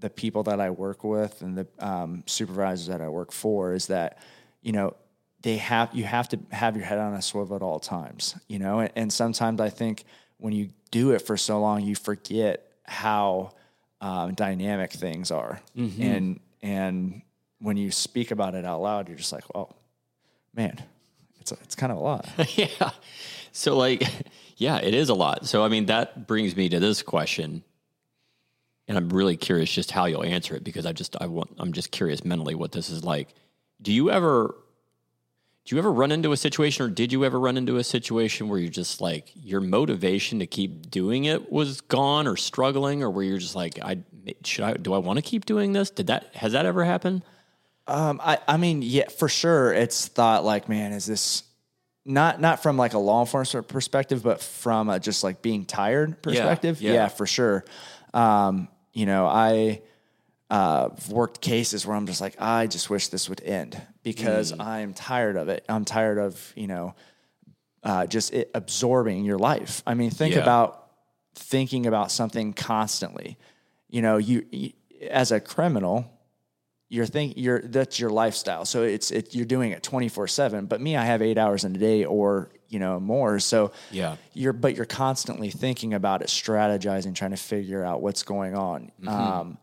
the 0.00 0.08
people 0.10 0.42
that 0.44 0.60
I 0.60 0.70
work 0.70 1.04
with 1.04 1.42
and 1.42 1.56
the 1.58 1.66
um, 1.78 2.24
supervisors 2.26 2.86
that 2.88 3.00
I 3.02 3.08
work 3.08 3.30
for 3.32 3.74
is 3.74 3.86
that 3.88 4.18
you 4.62 4.72
know 4.72 4.96
they 5.44 5.58
have 5.58 5.94
you 5.94 6.04
have 6.04 6.26
to 6.30 6.38
have 6.50 6.74
your 6.74 6.86
head 6.86 6.98
on 6.98 7.12
a 7.12 7.20
swivel 7.20 7.54
at 7.54 7.62
all 7.62 7.78
times. 7.78 8.34
You 8.48 8.58
know, 8.58 8.80
and, 8.80 8.90
and 8.96 9.12
sometimes 9.12 9.60
I 9.60 9.68
think 9.68 10.04
when 10.38 10.54
you 10.54 10.70
do 10.90 11.10
it 11.10 11.20
for 11.20 11.36
so 11.36 11.60
long, 11.60 11.82
you 11.82 11.94
forget 11.94 12.66
how 12.84 13.52
um, 14.00 14.32
dynamic 14.32 14.90
things 14.92 15.30
are, 15.30 15.60
and 16.02 16.40
and 16.62 17.22
when 17.60 17.76
you 17.76 17.90
speak 17.90 18.30
about 18.30 18.54
it 18.54 18.64
out 18.64 18.80
loud, 18.80 19.08
you're 19.08 19.18
just 19.18 19.32
like, 19.32 19.44
oh 19.54 19.68
man, 20.54 20.82
it's 21.40 21.52
it's 21.52 21.74
kind 21.74 21.92
of 21.92 21.98
a 21.98 22.02
lot. 22.02 22.26
yeah. 22.56 22.90
So 23.52 23.76
like, 23.76 24.02
yeah, 24.56 24.78
it 24.78 24.94
is 24.94 25.10
a 25.10 25.14
lot. 25.14 25.46
So 25.46 25.62
I 25.62 25.68
mean, 25.68 25.86
that 25.86 26.26
brings 26.26 26.56
me 26.56 26.70
to 26.70 26.80
this 26.80 27.02
question, 27.02 27.62
and 28.88 28.96
I'm 28.96 29.10
really 29.10 29.36
curious 29.36 29.70
just 29.70 29.90
how 29.90 30.06
you'll 30.06 30.24
answer 30.24 30.56
it 30.56 30.64
because 30.64 30.86
I 30.86 30.92
just 30.92 31.16
I 31.20 31.26
want 31.26 31.50
I'm 31.58 31.74
just 31.74 31.90
curious 31.90 32.24
mentally 32.24 32.54
what 32.54 32.72
this 32.72 32.88
is 32.88 33.04
like. 33.04 33.28
Do 33.82 33.92
you 33.92 34.10
ever 34.10 34.54
do 35.64 35.74
you 35.74 35.78
ever 35.78 35.92
run 35.92 36.12
into 36.12 36.32
a 36.32 36.36
situation 36.36 36.84
or 36.84 36.88
did 36.90 37.12
you 37.12 37.24
ever 37.24 37.40
run 37.40 37.56
into 37.56 37.76
a 37.76 37.84
situation 37.84 38.48
where 38.48 38.58
you're 38.58 38.70
just 38.70 39.00
like 39.00 39.32
your 39.34 39.60
motivation 39.60 40.40
to 40.40 40.46
keep 40.46 40.90
doing 40.90 41.24
it 41.24 41.50
was 41.50 41.80
gone 41.80 42.26
or 42.26 42.36
struggling 42.36 43.02
or 43.02 43.10
where 43.10 43.24
you're 43.24 43.38
just 43.38 43.56
like 43.56 43.78
I 43.80 43.98
should 44.44 44.64
I 44.64 44.74
do 44.74 44.92
I 44.92 44.98
want 44.98 45.18
to 45.18 45.22
keep 45.22 45.46
doing 45.46 45.72
this? 45.72 45.90
Did 45.90 46.08
that 46.08 46.34
has 46.34 46.52
that 46.52 46.66
ever 46.66 46.84
happened? 46.84 47.22
Um, 47.86 48.20
I, 48.22 48.38
I 48.48 48.56
mean, 48.56 48.80
yeah, 48.82 49.08
for 49.08 49.28
sure. 49.28 49.72
It's 49.72 50.08
thought 50.08 50.42
like, 50.42 50.70
man, 50.70 50.92
is 50.92 51.04
this 51.04 51.42
not 52.04 52.40
not 52.40 52.62
from 52.62 52.76
like 52.76 52.94
a 52.94 52.98
law 52.98 53.20
enforcement 53.20 53.68
perspective, 53.68 54.22
but 54.22 54.40
from 54.40 54.88
a 54.88 54.98
just 54.98 55.22
like 55.22 55.42
being 55.42 55.64
tired 55.64 56.22
perspective? 56.22 56.80
yeah. 56.94 57.08
for 57.08 57.26
sure. 57.26 57.64
Um, 58.12 58.68
you 58.92 59.06
know, 59.06 59.26
I 59.26 59.82
uh, 60.50 60.90
worked 61.10 61.40
cases 61.40 61.86
where 61.86 61.96
I'm 61.96 62.06
just 62.06 62.20
like, 62.20 62.36
I 62.38 62.66
just 62.66 62.88
wish 62.88 63.08
this 63.08 63.28
would 63.28 63.42
end 63.42 63.80
because 64.04 64.52
Mm. 64.52 64.60
I'm 64.64 64.94
tired 64.94 65.36
of 65.36 65.48
it. 65.48 65.64
I'm 65.68 65.84
tired 65.84 66.18
of 66.18 66.52
you 66.54 66.68
know, 66.68 66.94
uh, 67.82 68.06
just 68.06 68.32
it 68.32 68.50
absorbing 68.54 69.24
your 69.24 69.38
life. 69.38 69.82
I 69.86 69.94
mean, 69.94 70.10
think 70.10 70.34
Yeah. 70.34 70.42
about 70.42 70.90
thinking 71.34 71.86
about 71.86 72.12
something 72.12 72.52
constantly. 72.52 73.36
You 73.90 74.02
know, 74.02 74.16
you, 74.18 74.46
you 74.52 74.72
as 75.10 75.32
a 75.32 75.40
criminal, 75.40 76.06
you're 76.88 77.06
think 77.06 77.34
you're 77.36 77.60
that's 77.60 77.98
your 77.98 78.10
lifestyle. 78.10 78.64
So 78.64 78.82
it's 78.82 79.10
it 79.10 79.34
you're 79.34 79.44
doing 79.46 79.72
it 79.72 79.82
24/7, 79.82 80.68
but 80.68 80.80
me 80.80 80.96
I 80.96 81.04
have 81.04 81.22
8 81.22 81.36
hours 81.38 81.64
in 81.64 81.74
a 81.74 81.78
day 81.78 82.04
or, 82.04 82.50
you 82.68 82.78
know, 82.78 83.00
more. 83.00 83.38
So 83.40 83.72
Yeah. 83.90 84.16
you're 84.32 84.52
but 84.52 84.76
you're 84.76 84.86
constantly 84.86 85.50
thinking 85.50 85.92
about 85.94 86.22
it, 86.22 86.28
strategizing, 86.28 87.14
trying 87.14 87.32
to 87.32 87.36
figure 87.36 87.84
out 87.84 88.00
what's 88.02 88.22
going 88.22 88.54
on. 88.54 88.92
Um 89.06 89.58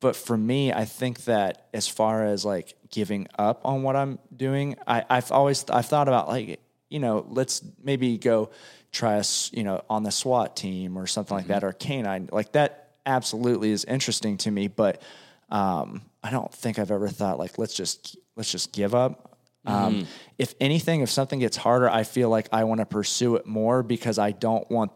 but 0.00 0.14
for 0.14 0.36
me, 0.36 0.72
I 0.72 0.84
think 0.84 1.24
that 1.24 1.66
as 1.74 1.88
far 1.88 2.24
as 2.24 2.44
like 2.44 2.74
giving 2.90 3.26
up 3.38 3.60
on 3.64 3.82
what 3.82 3.96
I'm 3.96 4.18
doing, 4.34 4.76
I, 4.86 5.04
I've 5.08 5.32
always 5.32 5.64
I've 5.70 5.86
thought 5.86 6.08
about 6.08 6.28
like 6.28 6.60
you 6.88 7.00
know 7.00 7.26
let's 7.28 7.62
maybe 7.82 8.16
go 8.18 8.50
try 8.92 9.18
us 9.18 9.50
you 9.52 9.64
know 9.64 9.82
on 9.90 10.02
the 10.02 10.10
SWAT 10.10 10.56
team 10.56 10.96
or 10.96 11.06
something 11.06 11.36
like 11.36 11.48
that 11.48 11.64
or 11.64 11.72
canine 11.72 12.28
like 12.32 12.52
that 12.52 12.90
absolutely 13.06 13.70
is 13.70 13.84
interesting 13.84 14.36
to 14.38 14.50
me. 14.50 14.68
But 14.68 15.02
um, 15.50 16.02
I 16.22 16.30
don't 16.30 16.52
think 16.52 16.78
I've 16.78 16.90
ever 16.90 17.08
thought 17.08 17.38
like 17.38 17.58
let's 17.58 17.74
just 17.74 18.16
let's 18.36 18.52
just 18.52 18.72
give 18.72 18.94
up. 18.94 19.24
Um, 19.64 20.06
if 20.38 20.54
anything, 20.60 21.02
if 21.02 21.10
something 21.10 21.40
gets 21.40 21.56
harder, 21.56 21.90
I 21.90 22.04
feel 22.04 22.30
like 22.30 22.48
I 22.52 22.64
want 22.64 22.80
to 22.80 22.86
pursue 22.86 23.36
it 23.36 23.46
more 23.46 23.82
because 23.82 24.18
I 24.18 24.30
don't 24.30 24.68
want 24.70 24.92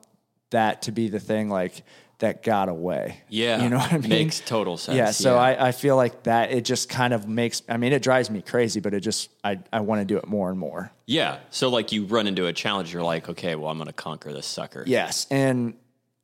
that 0.50 0.82
to 0.82 0.92
be 0.92 1.08
the 1.08 1.20
thing 1.20 1.50
like 1.50 1.82
that 2.22 2.42
got 2.42 2.68
away. 2.68 3.20
Yeah. 3.28 3.62
You 3.62 3.68
know 3.68 3.76
what 3.78 3.92
I 3.92 3.98
mean? 3.98 4.08
Makes 4.08 4.40
total 4.40 4.76
sense. 4.76 4.96
Yeah, 4.96 5.10
so 5.10 5.34
Yeah. 5.34 5.40
I, 5.40 5.68
I 5.68 5.72
feel 5.72 5.94
like 5.96 6.22
that 6.22 6.50
it 6.52 6.64
just 6.64 6.88
kind 6.88 7.12
of 7.12 7.28
makes 7.28 7.62
I 7.68 7.76
mean 7.76 7.92
it 7.92 8.02
drives 8.02 8.30
me 8.30 8.42
crazy, 8.42 8.80
but 8.80 8.94
it 8.94 9.00
just 9.00 9.28
I, 9.44 9.58
I 9.72 9.80
want 9.80 10.00
to 10.00 10.04
do 10.04 10.16
it 10.16 10.26
more 10.26 10.48
and 10.50 10.58
more. 10.58 10.90
Yeah. 11.06 11.38
So 11.50 11.68
like 11.68 11.92
you 11.92 12.04
run 12.06 12.26
into 12.26 12.46
a 12.46 12.52
challenge, 12.52 12.92
you're 12.92 13.02
like, 13.02 13.28
okay, 13.28 13.54
well, 13.56 13.68
I'm 13.70 13.76
going 13.76 13.86
to 13.88 13.92
conquer 13.92 14.32
this 14.32 14.46
sucker. 14.46 14.82
Yes. 14.86 15.26
And 15.30 15.74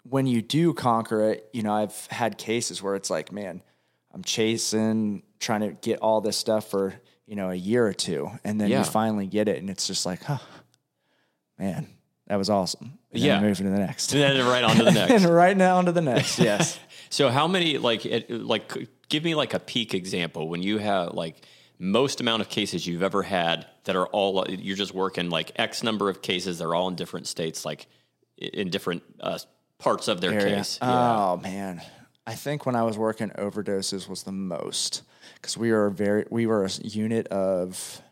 when 0.05 0.27
you 0.27 0.41
do 0.41 0.73
conquer 0.73 1.33
it, 1.33 1.49
you 1.53 1.63
know, 1.63 1.75
I've 1.75 2.07
had 2.07 2.39
cases 2.39 2.83
where 2.83 2.95
it's 2.95 3.11
like, 3.11 3.31
man, 3.33 3.63
I'm 4.15 4.23
chasing, 4.25 5.23
trying 5.39 5.61
to 5.61 5.71
get 5.73 5.99
all 6.01 6.21
this 6.21 6.37
stuff 6.37 6.71
for, 6.71 6.95
you 7.27 7.37
know, 7.37 7.51
a 7.51 7.55
year 7.55 7.87
or 7.87 7.93
two. 7.93 8.31
And 8.45 8.61
then 8.61 8.71
Yeah. 8.71 8.79
you 8.79 8.85
finally 8.85 9.27
get 9.27 9.49
it 9.49 9.59
and 9.59 9.69
it's 9.69 9.87
just 9.87 10.07
like, 10.07 10.23
huh, 10.23 10.39
man, 11.59 11.89
that 12.29 12.37
was 12.37 12.49
awesome. 12.49 12.99
And 13.13 13.23
Yeah. 13.23 13.41
Moving 13.41 13.67
to 13.67 13.73
the 13.73 13.79
next. 13.79 14.13
And 14.15 14.23
then 14.39 14.47
right 14.47 14.63
on 14.65 14.77
to 14.77 14.85
the 14.85 14.93
next. 15.07 15.25
and 15.25 15.35
right 15.35 15.57
now 15.57 15.77
on 15.79 15.87
to 15.87 15.93
the 15.93 16.01
next. 16.03 16.39
Yes. 16.51 16.79
So 17.11 17.31
how 17.31 17.47
many 17.49 17.79
like 17.79 18.05
it, 18.07 18.31
like 18.31 18.71
give 19.09 19.25
me 19.25 19.35
like 19.35 19.55
a 19.55 19.59
peak 19.59 19.95
example 19.95 20.49
when 20.49 20.63
you 20.63 20.79
have 20.79 21.15
like 21.15 21.37
most 21.79 22.21
amount 22.21 22.43
of 22.43 22.49
cases 22.49 22.87
you've 22.87 23.03
ever 23.03 23.23
had 23.23 23.67
that 23.85 23.97
are 23.97 24.07
all 24.09 24.45
you're 24.49 24.77
just 24.77 24.93
working 24.95 25.31
like 25.31 25.53
X 25.57 25.83
number 25.83 26.11
of 26.11 26.21
cases 26.23 26.59
they're 26.59 26.75
all 26.75 26.89
in 26.89 26.97
different 26.97 27.27
states 27.27 27.65
like 27.65 27.87
in 28.37 28.69
different 28.71 29.03
uh, 29.21 29.39
parts 29.79 30.07
of 30.09 30.21
their 30.21 30.33
area. 30.33 30.57
case. 30.57 30.79
Yeah. 30.83 31.17
Oh 31.17 31.37
man, 31.39 31.81
I 32.27 32.35
think 32.35 32.67
when 32.67 32.77
I 32.77 32.83
was 32.83 32.99
working 32.99 33.31
overdoses 33.31 34.07
was 34.09 34.25
the 34.25 34.33
most 34.33 35.03
because 35.37 35.57
we 35.57 35.73
were 35.73 35.87
a 35.87 35.91
very 35.91 36.27
we 36.31 36.47
were 36.47 36.65
a 36.65 36.71
unit 36.83 37.27
of 37.29 38.03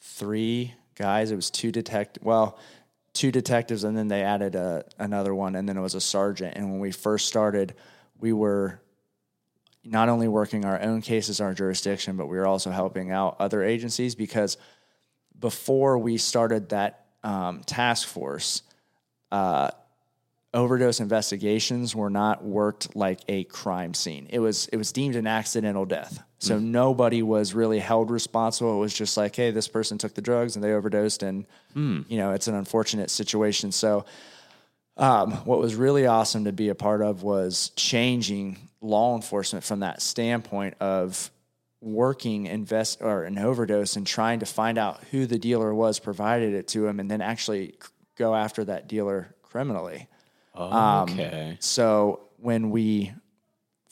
three 0.00 0.74
guys. 0.94 1.30
It 1.30 1.36
was 1.36 1.50
two 1.50 1.70
detect 1.70 2.18
well, 2.22 2.58
two 3.16 3.32
detectives, 3.32 3.84
and 3.84 3.96
then 3.96 4.08
they 4.08 4.22
added 4.22 4.54
a, 4.54 4.84
another 4.98 5.34
one, 5.34 5.56
and 5.56 5.68
then 5.68 5.76
it 5.76 5.80
was 5.80 5.94
a 5.94 6.00
sergeant. 6.00 6.56
And 6.56 6.70
when 6.70 6.80
we 6.80 6.92
first 6.92 7.26
started, 7.26 7.74
we 8.18 8.32
were 8.32 8.80
not 9.84 10.08
only 10.08 10.28
working 10.28 10.64
our 10.64 10.80
own 10.80 11.00
cases, 11.00 11.40
our 11.40 11.54
jurisdiction, 11.54 12.16
but 12.16 12.26
we 12.26 12.36
were 12.36 12.46
also 12.46 12.70
helping 12.70 13.10
out 13.10 13.36
other 13.38 13.62
agencies 13.62 14.14
because 14.14 14.56
before 15.38 15.98
we 15.98 16.16
started 16.16 16.70
that 16.70 17.06
um, 17.22 17.62
task 17.64 18.08
force, 18.08 18.62
uh, 19.30 19.70
overdose 20.56 21.00
investigations 21.00 21.94
were 21.94 22.10
not 22.10 22.42
worked 22.42 22.96
like 22.96 23.20
a 23.28 23.44
crime 23.44 23.94
scene. 23.94 24.26
It 24.30 24.40
was 24.40 24.66
it 24.68 24.76
was 24.78 24.90
deemed 24.90 25.14
an 25.14 25.26
accidental 25.26 25.84
death. 25.84 26.22
So 26.38 26.58
nobody 26.58 27.22
was 27.22 27.54
really 27.54 27.78
held 27.78 28.10
responsible. 28.10 28.76
It 28.76 28.80
was 28.80 28.94
just 28.94 29.16
like, 29.16 29.36
hey, 29.36 29.50
this 29.50 29.68
person 29.68 29.98
took 29.98 30.14
the 30.14 30.22
drugs 30.22 30.56
and 30.56 30.64
they 30.64 30.72
overdosed, 30.72 31.22
and 31.22 31.46
you 32.08 32.16
know 32.18 32.32
it's 32.32 32.48
an 32.48 32.54
unfortunate 32.54 33.10
situation. 33.10 33.70
So 33.70 34.06
um, 34.96 35.32
what 35.44 35.58
was 35.58 35.74
really 35.74 36.06
awesome 36.06 36.44
to 36.44 36.52
be 36.52 36.70
a 36.70 36.74
part 36.74 37.02
of 37.02 37.22
was 37.22 37.70
changing 37.76 38.58
law 38.80 39.14
enforcement 39.14 39.64
from 39.64 39.80
that 39.80 40.00
standpoint 40.00 40.74
of 40.80 41.30
working 41.82 42.46
invest 42.46 43.02
or 43.02 43.24
an 43.24 43.38
overdose 43.38 43.96
and 43.96 44.06
trying 44.06 44.40
to 44.40 44.46
find 44.46 44.78
out 44.78 45.02
who 45.10 45.26
the 45.26 45.38
dealer 45.38 45.74
was, 45.74 45.98
provided 45.98 46.54
it 46.54 46.68
to 46.68 46.86
him, 46.86 46.98
and 46.98 47.10
then 47.10 47.20
actually 47.20 47.74
go 48.16 48.34
after 48.34 48.64
that 48.64 48.88
dealer 48.88 49.34
criminally. 49.42 50.08
Okay. 50.56 51.56
So 51.60 52.20
when 52.38 52.70
we 52.70 53.12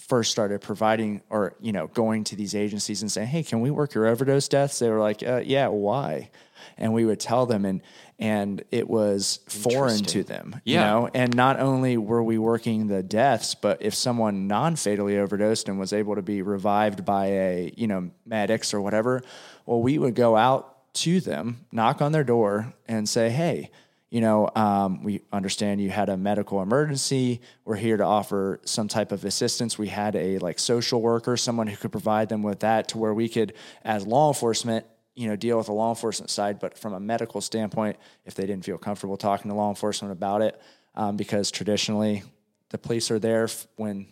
first 0.08 0.30
started 0.30 0.60
providing 0.60 1.22
or 1.30 1.54
you 1.60 1.72
know 1.72 1.86
going 1.88 2.24
to 2.24 2.36
these 2.36 2.54
agencies 2.54 3.02
and 3.02 3.10
saying, 3.10 3.28
"Hey, 3.28 3.42
can 3.42 3.60
we 3.60 3.70
work 3.70 3.94
your 3.94 4.06
overdose 4.06 4.48
deaths?" 4.48 4.78
They 4.78 4.90
were 4.90 5.00
like, 5.00 5.22
uh, 5.22 5.42
"Yeah, 5.44 5.68
why?" 5.68 6.30
And 6.78 6.92
we 6.92 7.04
would 7.04 7.20
tell 7.20 7.46
them, 7.46 7.64
and 7.64 7.82
and 8.18 8.62
it 8.70 8.88
was 8.88 9.40
foreign 9.48 10.02
to 10.04 10.22
them, 10.22 10.60
you 10.64 10.76
know. 10.76 11.10
And 11.14 11.34
not 11.34 11.58
only 11.58 11.96
were 11.96 12.22
we 12.22 12.38
working 12.38 12.86
the 12.86 13.02
deaths, 13.02 13.54
but 13.54 13.82
if 13.82 13.94
someone 13.94 14.46
non-fatally 14.46 15.18
overdosed 15.18 15.68
and 15.68 15.78
was 15.78 15.92
able 15.92 16.14
to 16.14 16.22
be 16.22 16.42
revived 16.42 17.04
by 17.04 17.26
a 17.26 17.72
you 17.76 17.86
know 17.86 18.10
medics 18.26 18.72
or 18.74 18.80
whatever, 18.80 19.22
well, 19.66 19.80
we 19.80 19.98
would 19.98 20.14
go 20.14 20.36
out 20.36 20.92
to 20.94 21.20
them, 21.20 21.66
knock 21.72 22.00
on 22.00 22.12
their 22.12 22.24
door, 22.24 22.72
and 22.86 23.08
say, 23.08 23.30
"Hey." 23.30 23.70
You 24.14 24.20
know, 24.20 24.48
um, 24.54 25.02
we 25.02 25.22
understand 25.32 25.80
you 25.80 25.90
had 25.90 26.08
a 26.08 26.16
medical 26.16 26.62
emergency. 26.62 27.40
We're 27.64 27.74
here 27.74 27.96
to 27.96 28.04
offer 28.04 28.60
some 28.64 28.86
type 28.86 29.10
of 29.10 29.24
assistance. 29.24 29.76
We 29.76 29.88
had 29.88 30.14
a 30.14 30.38
like 30.38 30.60
social 30.60 31.02
worker, 31.02 31.36
someone 31.36 31.66
who 31.66 31.76
could 31.76 31.90
provide 31.90 32.28
them 32.28 32.44
with 32.44 32.60
that 32.60 32.86
to 32.90 32.98
where 32.98 33.12
we 33.12 33.28
could, 33.28 33.54
as 33.82 34.06
law 34.06 34.28
enforcement, 34.28 34.86
you 35.16 35.26
know, 35.26 35.34
deal 35.34 35.58
with 35.58 35.66
the 35.66 35.72
law 35.72 35.88
enforcement 35.90 36.30
side. 36.30 36.60
But 36.60 36.78
from 36.78 36.92
a 36.92 37.00
medical 37.00 37.40
standpoint, 37.40 37.96
if 38.24 38.36
they 38.36 38.46
didn't 38.46 38.64
feel 38.64 38.78
comfortable 38.78 39.16
talking 39.16 39.50
to 39.50 39.56
law 39.56 39.68
enforcement 39.68 40.12
about 40.12 40.42
it, 40.42 40.62
um, 40.94 41.16
because 41.16 41.50
traditionally 41.50 42.22
the 42.68 42.78
police 42.78 43.10
are 43.10 43.18
there 43.18 43.48
when 43.74 44.06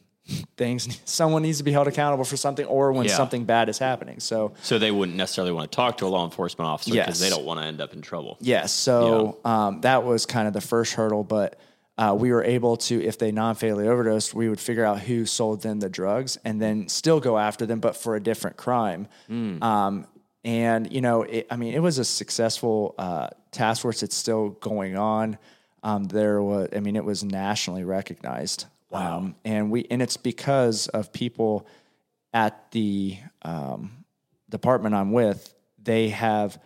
things 0.56 1.00
someone 1.04 1.42
needs 1.42 1.58
to 1.58 1.64
be 1.64 1.72
held 1.72 1.88
accountable 1.88 2.24
for 2.24 2.36
something 2.36 2.64
or 2.66 2.92
when 2.92 3.06
Yeah. 3.06 3.16
something 3.16 3.44
bad 3.44 3.68
is 3.68 3.78
happening. 3.78 4.20
So 4.20 4.52
So 4.62 4.78
they 4.78 4.90
wouldn't 4.90 5.16
necessarily 5.16 5.52
want 5.52 5.70
to 5.70 5.74
talk 5.76 5.98
to 5.98 6.06
a 6.06 6.08
law 6.08 6.24
enforcement 6.24 6.68
officer 6.68 6.92
because 6.92 7.20
Yes. 7.20 7.20
they 7.20 7.28
don't 7.34 7.44
want 7.44 7.60
to 7.60 7.66
end 7.66 7.80
up 7.80 7.92
in 7.92 8.00
trouble. 8.02 8.36
Yes. 8.40 8.72
So 8.72 9.38
um, 9.44 9.80
that 9.82 10.04
was 10.04 10.26
kind 10.26 10.46
of 10.46 10.54
the 10.54 10.60
first 10.60 10.94
hurdle, 10.94 11.24
but 11.24 11.58
uh, 11.98 12.16
we 12.18 12.32
were 12.32 12.42
able 12.42 12.76
to, 12.78 13.02
if 13.04 13.18
they 13.18 13.30
non-fatally 13.32 13.86
overdosed, 13.86 14.32
we 14.32 14.48
would 14.48 14.58
figure 14.60 14.84
out 14.84 14.98
who 15.00 15.26
sold 15.26 15.60
them 15.62 15.78
the 15.80 15.90
drugs 15.90 16.38
and 16.44 16.60
then 16.60 16.88
still 16.88 17.20
go 17.20 17.36
after 17.36 17.66
them, 17.66 17.80
but 17.80 17.96
for 17.96 18.16
a 18.16 18.20
different 18.20 18.56
crime. 18.56 19.08
Um, 19.28 20.06
and 20.44 20.90
you 20.92 21.00
know, 21.00 21.22
it, 21.22 21.46
I 21.50 21.56
mean, 21.56 21.74
it 21.74 21.80
was 21.80 21.98
a 21.98 22.04
successful 22.04 22.94
uh, 22.98 23.28
task 23.50 23.82
force. 23.82 24.02
It's 24.02 24.16
still 24.16 24.50
going 24.50 24.96
on. 24.96 25.36
Um, 25.84 26.04
there 26.04 26.40
was, 26.42 26.68
I 26.74 26.80
mean, 26.80 26.96
it 26.96 27.04
was 27.04 27.22
nationally 27.24 27.84
recognized. 27.84 28.66
Wow. 28.92 29.18
Um, 29.18 29.36
and 29.44 29.70
we, 29.70 29.86
and 29.90 30.02
it's 30.02 30.16
because 30.16 30.88
of 30.88 31.12
people 31.12 31.66
at 32.34 32.70
the 32.72 33.18
um, 33.42 34.04
department 34.48 34.94
I'm 34.94 35.12
with. 35.12 35.54
They 35.82 36.10
have 36.10 36.60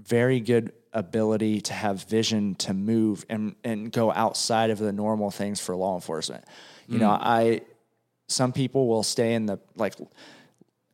very 0.00 0.40
good 0.40 0.72
ability 0.92 1.60
to 1.60 1.72
have 1.74 2.02
vision 2.04 2.54
to 2.54 2.72
move 2.72 3.24
and 3.28 3.54
and 3.62 3.92
go 3.92 4.10
outside 4.10 4.70
of 4.70 4.78
the 4.78 4.92
normal 4.92 5.30
things 5.30 5.60
for 5.60 5.76
law 5.76 5.94
enforcement. 5.94 6.44
You 6.88 6.98
know, 6.98 7.10
I 7.10 7.60
some 8.28 8.52
people 8.52 8.88
will 8.88 9.02
stay 9.02 9.34
in 9.34 9.44
the 9.44 9.58
like 9.76 9.94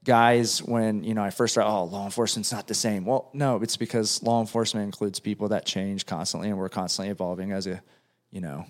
guys 0.03 0.61
when 0.61 1.05
you 1.05 1.15
know 1.15 1.23
I 1.23 1.31
first 1.31 1.55
started, 1.55 1.71
oh 1.71 1.85
law 1.85 2.05
enforcement's 2.05 2.51
not 2.51 2.67
the 2.67 2.75
same. 2.75 3.05
Well, 3.05 3.31
no, 3.33 3.63
it's 3.63 3.77
because 3.77 4.23
law 4.23 4.41
enforcement 4.41 4.85
includes 4.85 5.21
people 5.21 5.49
that 5.49 5.65
change 5.65 6.05
constantly 6.05 6.49
and 6.49 6.59
we're 6.59 6.69
constantly 6.69 7.11
evolving 7.11 7.53
as 7.53 7.69
a 7.69 7.81
you 8.31 8.41
know 8.41 8.67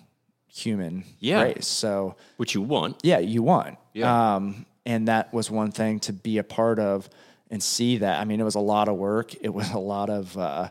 human 0.55 1.03
Yeah. 1.19 1.43
race. 1.43 1.67
So 1.67 2.15
Which 2.37 2.55
you 2.55 2.61
want. 2.61 2.97
yeah, 3.03 3.19
you 3.19 3.43
want. 3.43 3.77
Yeah. 3.93 4.35
Um, 4.35 4.65
and 4.85 5.07
that 5.07 5.33
was 5.33 5.51
one 5.51 5.71
thing 5.71 5.99
to 6.01 6.13
be 6.13 6.37
a 6.37 6.43
part 6.43 6.79
of 6.79 7.09
and 7.51 7.61
see 7.61 7.97
that. 7.97 8.19
I 8.19 8.25
mean, 8.25 8.39
it 8.39 8.43
was 8.43 8.55
a 8.55 8.59
lot 8.59 8.87
of 8.87 8.95
work. 8.95 9.33
It 9.41 9.53
was 9.53 9.71
a 9.71 9.79
lot 9.79 10.09
of 10.09 10.37
uh, 10.37 10.69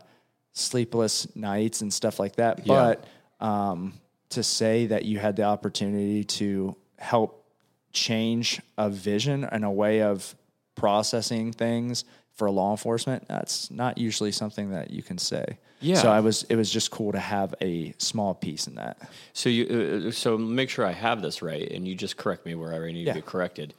sleepless 0.53 1.27
nights 1.35 1.81
and 1.81 1.93
stuff 1.93 2.19
like 2.19 2.35
that. 2.37 2.65
Yeah. 2.65 2.95
But 3.39 3.45
um, 3.45 3.93
to 4.29 4.41
say 4.43 4.87
that 4.87 5.05
you 5.05 5.19
had 5.19 5.35
the 5.35 5.43
opportunity 5.43 6.23
to 6.23 6.75
help 6.97 7.45
change 7.91 8.61
a 8.77 8.89
vision 8.89 9.43
and 9.45 9.63
a 9.63 9.69
way 9.71 10.01
of 10.01 10.35
processing 10.75 11.51
things 11.53 12.03
for 12.33 12.49
law 12.49 12.71
enforcement, 12.71 13.27
that's 13.27 13.71
not 13.71 13.97
usually 13.97 14.31
something 14.31 14.71
that 14.71 14.91
you 14.91 15.01
can 15.03 15.17
say. 15.17 15.57
Yeah. 15.85 15.95
So 16.01 16.09
I 16.11 16.19
was. 16.19 16.43
It 16.49 16.55
was 16.55 16.69
just 16.71 16.91
cool 16.91 17.11
to 17.11 17.19
have 17.19 17.53
a 17.61 17.93
small 17.97 18.33
piece 18.33 18.67
in 18.67 18.75
that. 18.75 19.09
So 19.33 19.49
you, 19.49 20.07
uh, 20.07 20.11
so 20.11 20.37
make 20.37 20.69
sure 20.69 20.85
I 20.85 20.91
have 20.93 21.21
this 21.21 21.41
right, 21.41 21.69
and 21.71 21.87
you 21.87 21.95
just 21.95 22.17
correct 22.17 22.45
me 22.45 22.55
wherever 22.55 22.85
I 22.85 22.91
need 22.91 23.07
Yeah. 23.07 23.13
to 23.13 23.19
be 23.19 23.25
corrected. 23.25 23.73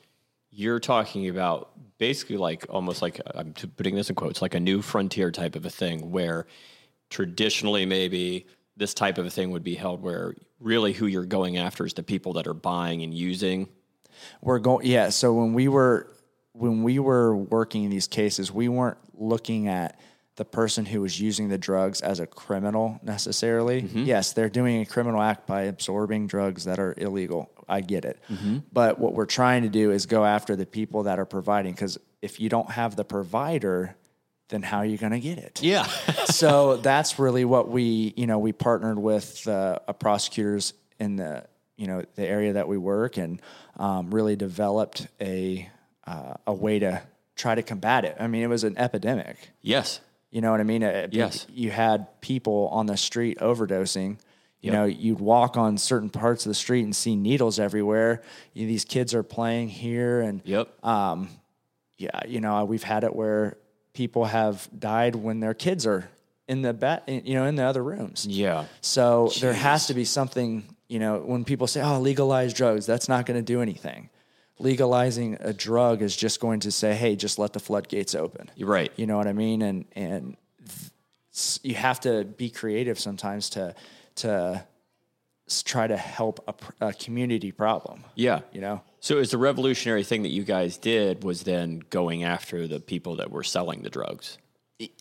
You're 0.51 0.81
talking 0.81 1.29
about 1.29 1.71
basically 1.99 2.37
like 2.37 2.65
almost 2.71 3.03
like 3.03 3.21
I'm 3.35 3.53
putting 3.77 3.95
this 3.95 4.09
in 4.09 4.15
quotes, 4.17 4.41
like 4.41 4.55
a 4.55 4.61
new 4.61 4.81
frontier 4.83 5.31
type 5.31 5.57
of 5.57 5.67
a 5.67 5.71
thing, 5.71 6.11
where 6.11 6.47
traditionally 7.11 7.87
maybe 7.87 8.47
this 8.77 8.93
type 8.95 9.19
of 9.19 9.27
a 9.27 9.31
thing 9.31 9.51
would 9.51 9.65
be 9.65 9.75
held, 9.75 10.03
where 10.03 10.35
really 10.61 10.93
who 10.93 11.07
you're 11.07 11.25
going 11.25 11.57
after 11.59 11.85
is 11.87 11.95
the 11.95 12.03
people 12.03 12.33
that 12.35 12.47
are 12.47 12.55
buying 12.55 13.03
and 13.03 13.13
using. 13.15 13.69
we're 14.41 14.59
going 14.59 14.87
yeah 14.87 15.11
so 15.11 15.35
when 15.35 15.53
we 15.53 15.69
were 15.69 16.11
when 16.53 16.83
we 16.83 16.99
were 16.99 17.37
working 17.37 17.85
in 17.85 17.91
these 17.91 18.07
cases 18.09 18.51
we 18.51 18.67
weren't 18.67 18.97
looking 19.13 19.69
at 19.69 20.01
the 20.37 20.45
person 20.45 20.84
who 20.87 21.01
was 21.01 21.18
using 21.20 21.49
the 21.49 21.59
drugs 21.59 22.01
as 22.01 22.20
a 22.20 22.26
criminal 22.26 23.01
necessarily 23.03 23.80
yes 23.80 24.32
they're 24.32 24.49
doing 24.51 24.80
a 24.80 24.87
criminal 24.87 25.20
act 25.20 25.47
by 25.47 25.62
absorbing 25.62 26.26
drugs 26.26 26.64
that 26.64 26.78
are 26.78 26.95
illegal 26.99 27.51
i 27.68 27.80
get 27.80 28.05
it 28.05 28.18
but 28.72 28.99
what 28.99 29.14
we're 29.14 29.26
trying 29.26 29.62
to 29.62 29.68
do 29.68 29.91
is 29.91 30.07
go 30.07 30.24
after 30.24 30.55
the 30.57 30.66
people 30.66 31.05
that 31.05 31.18
are 31.18 31.24
providing 31.24 31.72
because 31.72 31.99
if 32.22 32.39
you 32.41 32.49
don't 32.49 32.70
have 32.70 32.97
the 32.97 33.05
provider 33.05 33.97
then 34.49 34.62
how 34.62 34.78
are 34.78 34.87
you 34.87 34.97
going 34.99 35.12
to 35.12 35.18
get 35.20 35.39
it 35.39 35.61
Yeah. 35.62 35.82
so 36.26 36.76
that's 36.76 37.18
really 37.18 37.45
what 37.45 37.68
we 37.68 38.12
you 38.16 38.26
know 38.26 38.39
we 38.39 38.53
partnered 38.53 38.99
with 38.99 39.47
uh, 39.49 39.78
a 39.89 39.95
prosecutors 39.95 40.72
in 41.01 41.16
the 41.16 41.45
you 41.76 41.87
know 41.87 42.03
the 42.14 42.26
area 42.26 42.53
that 42.55 42.68
we 42.68 42.78
work 42.78 43.16
and 43.16 43.41
um, 43.78 44.11
really 44.11 44.37
developed 44.37 45.09
a 45.20 45.68
uh, 46.07 46.34
a 46.47 46.55
way 46.55 46.78
to 46.78 47.03
try 47.34 47.55
to 47.55 47.62
combat 47.62 48.05
it. 48.05 48.16
I 48.18 48.28
mean, 48.28 48.43
it 48.43 48.47
was 48.49 48.64
an 48.64 48.78
epidemic. 48.78 49.37
yes. 49.61 50.01
You 50.37 50.43
know 50.43 50.51
what 50.51 50.61
I 50.61 50.64
mean? 50.64 50.82
It- 50.82 51.14
Yes. 51.14 51.47
You 51.51 51.70
had 51.70 52.20
people 52.20 52.68
on 52.70 52.84
the 52.84 52.99
street 52.99 53.39
overdosing. 53.41 54.18
You 54.61 54.70
Yep. 54.70 54.72
know, 54.74 54.84
you'd 54.84 55.18
walk 55.18 55.57
on 55.57 55.78
certain 55.78 56.11
parts 56.11 56.45
of 56.45 56.51
the 56.51 56.55
street 56.55 56.82
and 56.84 56.95
see 56.95 57.16
needles 57.16 57.59
everywhere. 57.59 58.20
You, 58.53 58.66
these 58.66 58.84
kids 58.84 59.14
are 59.14 59.22
playing 59.22 59.70
here, 59.70 60.20
and 60.20 60.43
Yep. 60.45 60.84
Um, 60.84 61.30
yeah, 61.97 62.20
you 62.28 62.43
know, 62.43 62.62
we've 62.66 62.82
had 62.82 63.03
it 63.03 63.16
where 63.16 63.57
people 63.95 64.26
have 64.26 64.68
died 64.78 65.14
when 65.16 65.41
their 65.41 65.55
kids 65.55 65.87
are 65.87 66.11
in 66.47 66.61
the 66.61 66.74
bed, 66.74 67.01
you 67.07 67.32
know, 67.32 67.47
in 67.47 67.55
the 67.57 67.64
other 67.64 67.82
rooms. 67.82 68.26
yeah. 68.28 68.66
So 68.82 69.32
there 69.41 69.55
has 69.55 69.87
to 69.87 69.95
be 69.95 70.05
something, 70.05 70.64
you 70.87 70.99
know, 70.99 71.18
when 71.24 71.45
people 71.47 71.66
say, 71.66 71.80
"Oh, 71.80 71.99
legalize 71.99 72.53
drugs," 72.53 72.84
that's 72.84 73.09
not 73.09 73.24
going 73.24 73.39
to 73.39 73.43
do 73.55 73.62
anything. 73.62 74.11
Legalizing 74.59 75.37
a 75.41 75.53
drug 75.53 76.01
is 76.01 76.17
just 76.17 76.41
going 76.41 76.61
to 76.61 76.71
say, 76.71 76.95
"Hey, 76.95 77.15
just 77.17 77.39
let 77.39 77.53
the 77.53 77.61
floodgates 77.61 78.15
open." 78.15 78.51
You're 78.57 78.69
right. 78.71 78.91
You 78.97 79.07
know 79.07 79.17
what 79.19 79.27
I 79.27 79.33
mean? 79.35 79.61
And 79.63 79.85
and 79.95 80.37
s- 81.33 81.61
you 81.63 81.75
have 81.75 82.01
to 82.01 82.25
be 82.25 82.49
creative 82.49 82.99
sometimes 82.99 83.51
to 83.51 83.75
to 84.17 84.65
try 85.65 85.87
to 85.87 85.97
help 85.97 86.43
a, 86.49 86.53
pr- 86.55 86.73
a 86.81 86.93
community 86.95 87.53
problem. 87.53 88.03
Yeah. 88.15 88.41
You 88.53 88.61
know. 88.63 88.81
So 89.01 89.19
is 89.19 89.31
the 89.31 89.39
revolutionary 89.39 90.03
thing 90.03 90.23
that 90.23 90.31
you 90.31 90.43
guys 90.43 90.79
did 90.79 91.23
was 91.23 91.43
then 91.43 91.83
going 91.91 92.25
after 92.25 92.67
the 92.67 92.81
people 92.81 93.17
that 93.17 93.31
were 93.31 93.45
selling 93.45 93.83
the 93.83 93.91
drugs. 93.91 94.39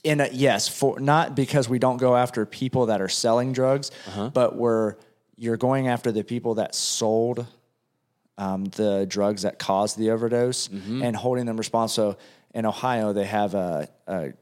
in 0.03 0.19
a, 0.21 0.27
yes, 0.31 0.67
for 0.67 0.99
not 0.99 1.35
because 1.35 1.67
we 1.67 1.79
don't 1.79 1.97
go 1.97 2.15
after 2.15 2.45
people 2.45 2.85
that 2.87 3.01
are 3.01 3.09
selling 3.09 3.51
drugs, 3.53 3.89
Uh-huh. 4.07 4.29
but 4.33 4.55
we're 4.57 4.95
you're 5.37 5.57
going 5.57 5.87
after 5.87 6.11
the 6.11 6.23
people 6.23 6.55
that 6.55 6.75
sold 6.75 7.45
um, 8.37 8.65
the 8.65 9.05
drugs 9.07 9.43
that 9.43 9.59
caused 9.59 9.97
the 9.97 10.11
overdose 10.11 10.67
Mm-hmm. 10.67 11.01
and 11.03 11.15
holding 11.15 11.45
them 11.45 11.57
responsible. 11.57 12.13
So 12.13 12.17
in 12.53 12.65
Ohio, 12.65 13.13
they 13.13 13.25
have 13.25 13.53
a, 13.53 13.87
a, 14.07 14.33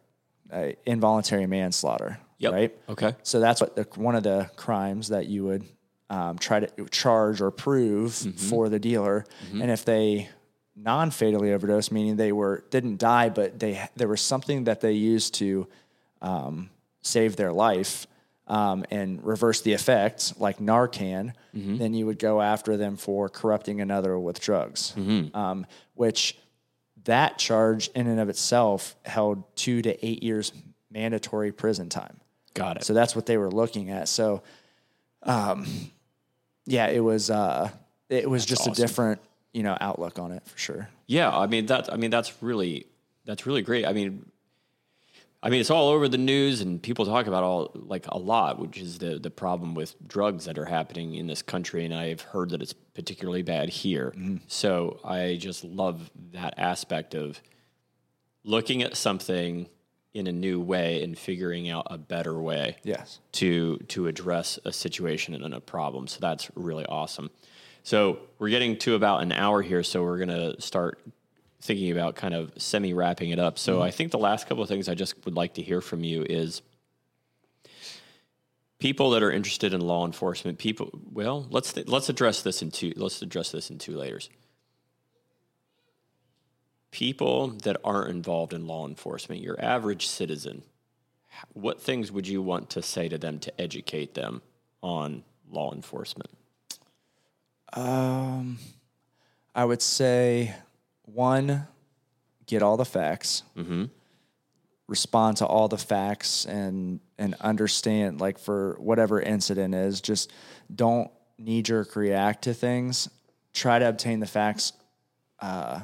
a 0.51 0.75
involuntary 0.85 1.45
manslaughter, 1.47 2.19
Yep. 2.39 2.53
right? 2.53 2.77
Okay. 2.89 3.15
So 3.23 3.39
that's 3.39 3.61
what 3.61 3.75
the, 3.75 3.83
one 3.95 4.15
of 4.15 4.23
the 4.23 4.49
crimes 4.55 5.09
that 5.09 5.27
you 5.27 5.43
would 5.45 5.63
um, 6.09 6.37
try 6.37 6.59
to 6.59 6.85
charge 6.89 7.41
or 7.41 7.51
prove 7.51 8.11
Mm-hmm. 8.13 8.31
for 8.49 8.69
the 8.69 8.79
dealer, 8.79 9.25
and 9.51 9.69
if 9.71 9.83
they 9.85 10.29
non-fatally 10.75 11.53
overdose, 11.53 11.91
meaning 11.91 12.15
they 12.15 12.31
were 12.31 12.63
didn't 12.71 12.97
die, 12.97 13.29
but 13.29 13.59
they 13.59 13.87
there 13.95 14.07
was 14.07 14.21
something 14.21 14.63
that 14.65 14.81
they 14.81 14.93
used 14.93 15.35
to 15.35 15.67
um, 16.21 16.69
save 17.01 17.35
their 17.35 17.51
life 17.53 18.07
um, 18.47 18.85
and 18.91 19.23
reverse 19.25 19.61
the 19.61 19.73
effects, 19.73 20.33
like 20.37 20.59
Narcan, 20.59 21.33
then 21.53 21.93
you 21.93 22.05
would 22.05 22.19
go 22.19 22.41
after 22.41 22.77
them 22.77 22.97
for 22.97 23.29
corrupting 23.29 23.81
another 23.81 24.17
with 24.19 24.39
drugs, 24.39 24.93
um, 25.33 25.65
which 25.93 26.37
that 27.05 27.37
charge 27.37 27.89
in 27.89 28.07
and 28.07 28.19
of 28.19 28.29
itself 28.29 28.95
held 29.05 29.43
two 29.55 29.81
to 29.81 30.05
eight 30.05 30.23
years 30.23 30.51
mandatory 30.91 31.51
prison 31.51 31.89
time. 31.89 32.19
Got 32.53 32.77
it. 32.77 32.83
So 32.83 32.93
that's 32.93 33.15
what 33.15 33.25
they 33.25 33.37
were 33.37 33.49
looking 33.51 33.89
at. 33.89 34.07
So, 34.07 34.43
um, 35.23 35.65
yeah, 36.65 36.87
it 36.87 36.99
was 36.99 37.29
uh, 37.29 37.69
it 38.09 38.29
was 38.29 38.45
just 38.45 38.61
awesome. 38.61 38.73
a 38.73 38.75
different 38.75 39.21
you 39.53 39.63
know 39.63 39.77
outlook 39.79 40.19
on 40.19 40.31
it 40.31 40.45
for 40.45 40.57
sure. 40.57 40.89
Yeah, 41.07 41.35
I 41.35 41.47
mean 41.47 41.65
that. 41.67 41.91
I 41.91 41.97
mean 41.97 42.11
that's 42.11 42.41
really 42.41 42.85
that's 43.25 43.45
really 43.45 43.61
great. 43.61 43.85
I 43.85 43.93
mean, 43.93 44.25
I 45.45 45.49
mean 45.49 45.59
it's 45.59 45.69
all 45.69 45.89
over 45.89 46.07
the 46.07 46.17
news 46.17 46.61
and 46.61 46.81
people 46.81 47.05
talk 47.05 47.27
about 47.27 47.43
all 47.43 47.71
like 47.75 48.07
a 48.07 48.17
lot, 48.17 48.59
which 48.59 48.77
is 48.77 48.97
the 48.97 49.19
the 49.19 49.29
problem 49.29 49.75
with 49.75 49.95
drugs 50.07 50.45
that 50.45 50.57
are 50.57 50.65
happening 50.65 51.15
in 51.15 51.27
this 51.27 51.41
country, 51.41 51.83
and 51.83 51.93
I've 51.93 52.21
heard 52.21 52.51
that 52.51 52.61
it's 52.61 52.71
particularly 52.71 53.41
bad 53.41 53.67
here. 53.67 54.13
Mm-hmm. 54.15 54.37
So 54.47 55.01
I 55.03 55.35
just 55.39 55.65
love 55.65 56.09
that 56.31 56.53
aspect 56.57 57.13
of 57.13 57.41
looking 58.45 58.83
at 58.83 58.95
something 58.95 59.67
in 60.13 60.27
a 60.27 60.31
new 60.31 60.61
way 60.61 61.03
and 61.03 61.17
figuring 61.17 61.69
out 61.69 61.87
a 61.89 61.97
better 61.97 62.39
way 62.39 62.77
Yes. 62.83 63.19
to 63.33 63.77
to 63.89 64.07
address 64.07 64.57
a 64.63 64.71
situation 64.71 65.33
and 65.33 65.53
a 65.53 65.59
problem. 65.59 66.07
So 66.07 66.19
that's 66.21 66.49
really 66.55 66.85
awesome. 66.85 67.29
So 67.83 68.19
we're 68.39 68.49
getting 68.49 68.77
to 68.77 68.95
about 68.95 69.23
an 69.23 69.33
hour 69.33 69.61
here, 69.61 69.83
so 69.83 70.03
we're 70.03 70.19
gonna 70.19 70.59
start 70.61 71.01
thinking 71.64 71.91
about 71.91 72.16
kind 72.16 72.34
of 72.34 72.51
semi 72.57 72.93
wrapping 72.93 73.30
it 73.30 73.39
up. 73.39 73.57
So 73.57 73.82
I 73.82 73.89
think 73.89 74.11
the 74.11 74.18
last 74.18 74.47
couple 74.47 74.61
of 74.64 74.70
things 74.70 74.89
I 74.89 74.95
just 74.95 75.24
would 75.24 75.34
like 75.34 75.53
to 75.53 75.61
hear 75.61 75.80
from 75.80 76.03
you 76.03 76.26
is 76.30 76.61
people 78.80 79.11
that 79.11 79.24
are 79.24 79.32
interested 79.32 79.74
in 79.74 79.80
law 79.80 80.05
enforcement. 80.05 80.57
People, 80.57 80.89
well, 81.09 81.47
let's 81.49 81.72
th- 81.72 81.88
let's 81.88 82.09
address 82.09 82.41
this 82.41 82.61
in 82.61 82.70
two. 82.70 82.91
Let's 82.97 83.22
address 83.22 83.51
this 83.51 83.70
in 83.70 83.78
two 83.78 83.95
layers. 83.95 84.30
People 86.91 87.47
that 87.64 87.78
aren't 87.82 88.09
involved 88.09 88.53
in 88.53 88.68
law 88.68 88.86
enforcement, 88.86 89.41
your 89.41 89.59
average 89.59 90.05
citizen, 90.05 90.64
what 91.53 91.82
things 91.82 92.11
would 92.11 92.28
you 92.28 92.41
want 92.41 92.70
to 92.72 92.82
say 92.82 93.07
to 93.07 93.18
them 93.18 93.39
to 93.39 93.61
educate 93.61 94.16
them 94.16 94.41
on 94.82 95.24
law 95.49 95.74
enforcement? 95.74 96.30
Um, 97.72 98.59
I 99.55 99.64
would 99.64 99.82
say 99.82 100.53
one, 101.14 101.68
get 102.45 102.61
all 102.61 102.78
the 102.78 102.86
facts. 102.86 103.43
Respond 104.88 105.38
to 105.38 105.45
all 105.45 105.68
the 105.70 105.78
facts 105.78 106.45
and 106.45 106.99
and 107.18 107.36
understand 107.39 108.20
like 108.20 108.38
for 108.38 108.76
whatever 108.80 109.22
incident 109.22 109.74
is, 109.74 110.01
just 110.01 110.32
don't 110.74 111.09
knee 111.38 111.61
jerk 111.61 111.95
react 111.95 112.43
to 112.43 112.53
things. 112.53 113.09
Try 113.53 113.80
to 113.80 113.88
obtain 113.88 114.20
the 114.20 114.28
facts 114.28 114.74
uh, 115.39 115.82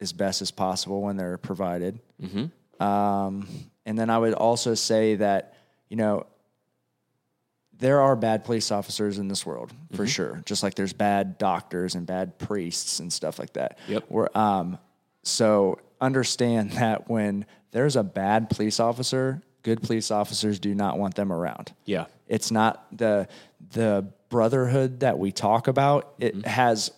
as 0.00 0.12
best 0.12 0.42
as 0.42 0.50
possible 0.50 1.00
when 1.02 1.16
they're 1.16 1.38
provided. 1.38 2.00
Um, 2.80 3.46
and 3.86 3.98
then 3.98 4.10
I 4.10 4.18
would 4.18 4.34
also 4.34 4.74
say 4.74 5.14
that 5.16 5.54
you 5.88 5.96
know 5.96 6.26
there 7.80 8.00
are 8.00 8.14
bad 8.16 8.44
police 8.44 8.70
officers 8.70 9.18
in 9.18 9.28
this 9.28 9.44
world 9.44 9.72
for 9.94 10.06
sure. 10.06 10.42
Just 10.46 10.62
like 10.62 10.74
there's 10.74 10.92
bad 10.92 11.38
doctors 11.38 11.94
and 11.94 12.06
bad 12.06 12.38
priests 12.38 13.00
and 13.00 13.12
stuff 13.12 13.38
like 13.38 13.52
that. 13.54 13.78
Yep. 13.88 14.04
We're, 14.08 14.28
um, 14.34 14.78
so 15.22 15.78
understand 16.00 16.70
that 16.82 17.08
when 17.10 17.44
there's 17.72 17.96
a 17.96 18.02
bad 18.02 18.50
police 18.50 18.80
officer, 18.80 19.42
good 19.62 19.82
police 19.82 20.10
officers 20.10 20.58
do 20.58 20.74
not 20.74 20.98
want 20.98 21.14
them 21.14 21.32
around. 21.32 21.72
Yeah. 21.84 22.06
It's 22.28 22.50
not 22.50 22.86
the 22.96 23.28
the 23.72 24.06
brotherhood 24.28 25.00
that 25.00 25.18
we 25.18 25.32
talk 25.32 25.66
about. 25.68 26.14
It 26.18 26.34
Mm-hmm. 26.36 26.48
has 26.48 26.90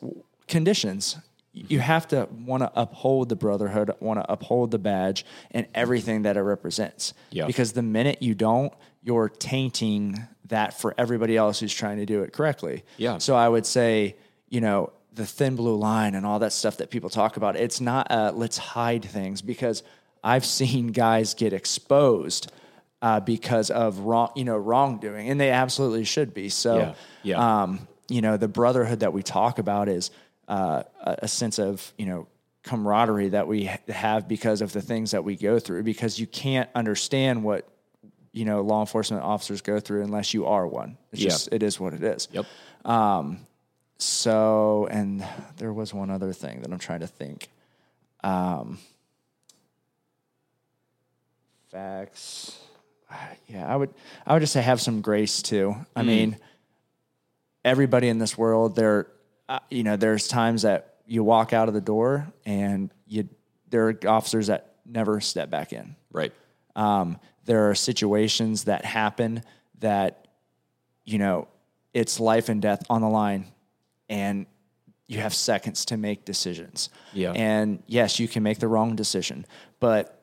conditions. 0.49 1.17
You 1.55 1.81
have 1.81 2.09
to 2.09 2.29
want 2.47 2.63
to 2.63 2.73
uphold 2.75 3.29
the 3.29 3.37
brotherhood, 3.37 3.91
want 4.01 4.21
to 4.21 4.33
uphold 4.33 4.71
the 4.71 4.79
badge 4.79 5.27
and 5.51 5.67
everything 5.75 6.23
that 6.23 6.37
it 6.39 6.41
represents. 6.41 7.13
Yeah. 7.31 7.47
Because 7.47 7.73
the 7.73 7.83
minute 7.83 8.23
you 8.23 8.35
don't, 8.35 8.73
you're 9.03 9.29
tainting 9.29 10.27
that 10.47 10.79
for 10.79 10.95
everybody 10.99 11.37
else 11.37 11.61
who's 11.61 11.75
trying 11.75 11.99
to 11.99 12.07
do 12.07 12.23
it 12.23 12.33
correctly. 12.33 12.85
Yeah. 12.97 13.19
So 13.19 13.35
I 13.35 13.49
would 13.49 13.67
say, 13.67 14.17
you 14.49 14.61
know, 14.61 14.93
the 15.13 15.27
thin 15.27 15.57
blue 15.57 15.77
line 15.77 16.15
and 16.15 16.25
all 16.25 16.39
that 16.39 16.53
stuff 16.53 16.79
that 16.79 16.91
people 16.91 17.11
talk 17.11 17.37
about, 17.37 17.57
it's 17.57 17.81
not 17.81 18.11
uh, 18.11 18.33
let's 18.35 18.59
hide 18.59 19.05
things 19.05 19.43
because 19.43 19.83
I've 20.23 20.45
seen 20.61 20.89
guys 20.89 21.35
get 21.35 21.53
exposed 21.53 22.53
uh, 23.01 23.21
because 23.21 23.71
of 23.71 23.99
wrong, 24.01 24.31
you 24.37 24.45
know, 24.45 24.57
wrongdoing, 24.57 25.29
and 25.29 25.41
they 25.41 25.51
absolutely 25.51 26.05
should 26.05 26.33
be. 26.33 26.49
So, 26.49 26.77
Yeah. 26.77 26.95
Yeah. 27.25 27.63
Um, 27.63 27.89
you 28.09 28.21
know, 28.21 28.37
the 28.37 28.49
brotherhood 28.49 29.01
that 29.01 29.13
we 29.13 29.23
talk 29.23 29.59
about 29.59 29.89
is 29.89 30.11
uh, 30.49 30.83
a, 31.01 31.17
a 31.23 31.29
sense 31.29 31.59
of 31.59 31.93
you 31.97 32.07
know 32.07 32.29
camaraderie 32.63 33.31
that 33.31 33.49
we 33.49 33.71
have 33.89 34.29
because 34.29 34.61
of 34.61 34.73
the 34.73 34.83
things 34.83 35.11
that 35.13 35.25
we 35.25 35.37
go 35.37 35.59
through. 35.59 35.83
Because 35.83 36.19
you 36.19 36.27
can't 36.27 36.69
understand 36.75 37.43
what 37.43 37.67
you 38.33 38.45
know 38.45 38.63
law 38.63 38.81
enforcement 38.81 39.23
officers 39.23 39.61
go 39.61 39.79
through 39.81 40.03
unless 40.03 40.33
you 40.35 40.47
are 40.47 40.67
one. 40.67 40.97
It's 41.13 41.23
Yeah. 41.23 41.29
just 41.31 41.49
it 41.53 41.63
is 41.63 41.79
what 41.79 41.93
it 41.95 42.03
is. 42.03 42.29
Yep. 42.33 42.47
Um, 42.85 43.39
So, 43.99 44.89
and 44.91 45.25
there 45.59 45.73
was 45.73 45.95
one 45.95 46.11
other 46.11 46.33
thing 46.33 46.63
that 46.63 46.73
I'm 46.73 46.79
trying 46.81 47.01
to 47.01 47.07
think. 47.07 47.49
Um, 48.25 48.79
facts. 51.71 52.59
Yeah, 53.47 53.67
I 53.73 53.77
would. 53.77 53.91
I 54.27 54.33
would 54.33 54.41
just 54.41 54.53
say 54.55 54.63
have 54.63 54.81
some 54.81 55.03
grace 55.03 55.43
too. 55.43 55.77
I 55.95 56.03
mean, 56.03 56.37
everybody 57.65 58.09
in 58.09 58.19
this 58.19 58.39
world, 58.39 58.75
there, 58.75 59.07
uh, 59.49 59.59
you 59.71 59.83
know, 59.83 59.97
there's 59.97 60.27
times 60.29 60.63
that 60.63 60.95
you 61.07 61.23
walk 61.23 61.53
out 61.53 61.69
of 61.69 61.75
the 61.75 61.81
door 61.81 62.27
and 62.47 62.91
you 63.07 63.29
there 63.69 63.89
are 63.89 63.99
officers 64.09 64.47
that 64.49 64.75
never 64.87 65.21
step 65.21 65.51
back 65.51 65.73
in. 65.73 65.95
Right. 66.11 66.33
Um, 66.77 67.19
there 67.45 67.69
are 67.71 67.75
situations 67.75 68.65
that 68.65 68.85
happen 68.85 69.43
that, 69.81 70.29
you 71.05 71.19
know, 71.19 71.49
it's 71.93 72.21
life 72.21 72.49
and 72.49 72.63
death 72.63 72.83
on 72.89 73.01
the 73.03 73.09
line, 73.09 73.47
and 74.09 74.47
you 75.09 75.19
have 75.19 75.35
seconds 75.35 75.85
to 75.87 75.97
make 75.97 76.25
decisions. 76.25 76.89
Yeah. 77.13 77.33
And 77.33 77.83
yes, 77.87 78.19
you 78.19 78.29
can 78.29 78.43
make 78.43 78.61
the 78.61 78.69
wrong 78.69 78.97
decision, 78.97 79.45
but 79.81 80.19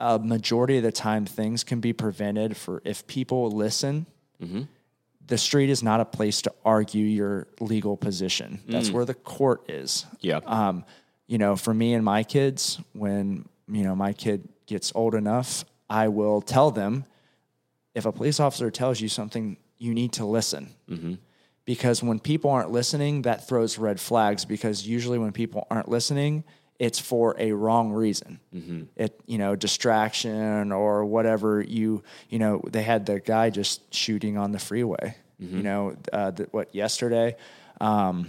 a 0.00 0.18
majority 0.18 0.76
of 0.78 0.82
the 0.84 0.92
time, 0.92 1.26
things 1.26 1.64
can 1.64 1.80
be 1.80 1.92
prevented 1.92 2.56
for 2.56 2.80
if 2.84 3.06
people 3.06 3.50
listen. 3.50 4.06
The 5.26 5.38
street 5.38 5.70
is 5.70 5.82
not 5.82 6.00
a 6.00 6.04
place 6.04 6.42
to 6.42 6.52
argue 6.64 7.04
your 7.04 7.48
legal 7.60 7.96
position. 7.96 8.60
That's 8.68 8.90
where 8.90 9.04
the 9.04 9.14
court 9.14 9.68
is 9.68 10.06
Yeah. 10.20 10.36
um, 10.46 10.84
you 11.26 11.38
know, 11.38 11.56
for 11.56 11.74
me 11.74 11.94
and 11.94 12.04
my 12.04 12.22
kids, 12.22 12.78
when 12.92 13.48
you 13.68 13.82
know 13.82 13.96
my 13.96 14.12
kid 14.12 14.48
gets 14.66 14.92
old 14.94 15.14
enough, 15.14 15.64
I 15.88 16.08
will 16.08 16.40
tell 16.40 16.70
them 16.70 17.04
if 17.94 18.04
a 18.04 18.12
police 18.12 18.40
officer 18.40 18.70
tells 18.70 19.00
you 19.00 19.08
something, 19.08 19.56
you 19.78 19.94
need 19.94 20.12
to 20.14 20.24
listen. 20.26 20.74
Because 21.64 22.02
when 22.02 22.20
people 22.20 22.50
aren't 22.50 22.70
listening, 22.70 23.22
that 23.22 23.48
throws 23.48 23.78
red 23.78 23.98
flags. 23.98 24.44
Because 24.44 24.86
usually, 24.86 25.18
when 25.18 25.32
people 25.32 25.66
aren't 25.70 25.88
listening, 25.88 26.44
it's 26.78 26.98
for 26.98 27.34
a 27.38 27.52
wrong 27.52 27.90
reason. 27.92 28.38
It 28.96 29.18
you 29.26 29.38
know 29.38 29.56
distraction 29.56 30.72
or 30.72 31.04
whatever. 31.04 31.62
You 31.62 32.02
you 32.28 32.38
know 32.38 32.60
they 32.70 32.82
had 32.82 33.06
the 33.06 33.18
guy 33.18 33.50
just 33.50 33.94
shooting 33.94 34.36
on 34.36 34.52
the 34.52 34.58
freeway. 34.58 35.16
You 35.38 35.62
know 35.62 35.96
uh, 36.12 36.30
the, 36.30 36.44
what 36.50 36.74
yesterday. 36.74 37.36
Um, 37.80 38.28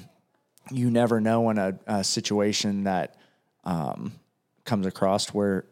you 0.71 0.89
never 0.89 1.21
know 1.21 1.49
in 1.49 1.57
a, 1.57 1.79
a 1.87 2.03
situation 2.03 2.83
that 2.85 3.15
um, 3.63 4.13
comes 4.65 4.85
across 4.85 5.29
where 5.29 5.65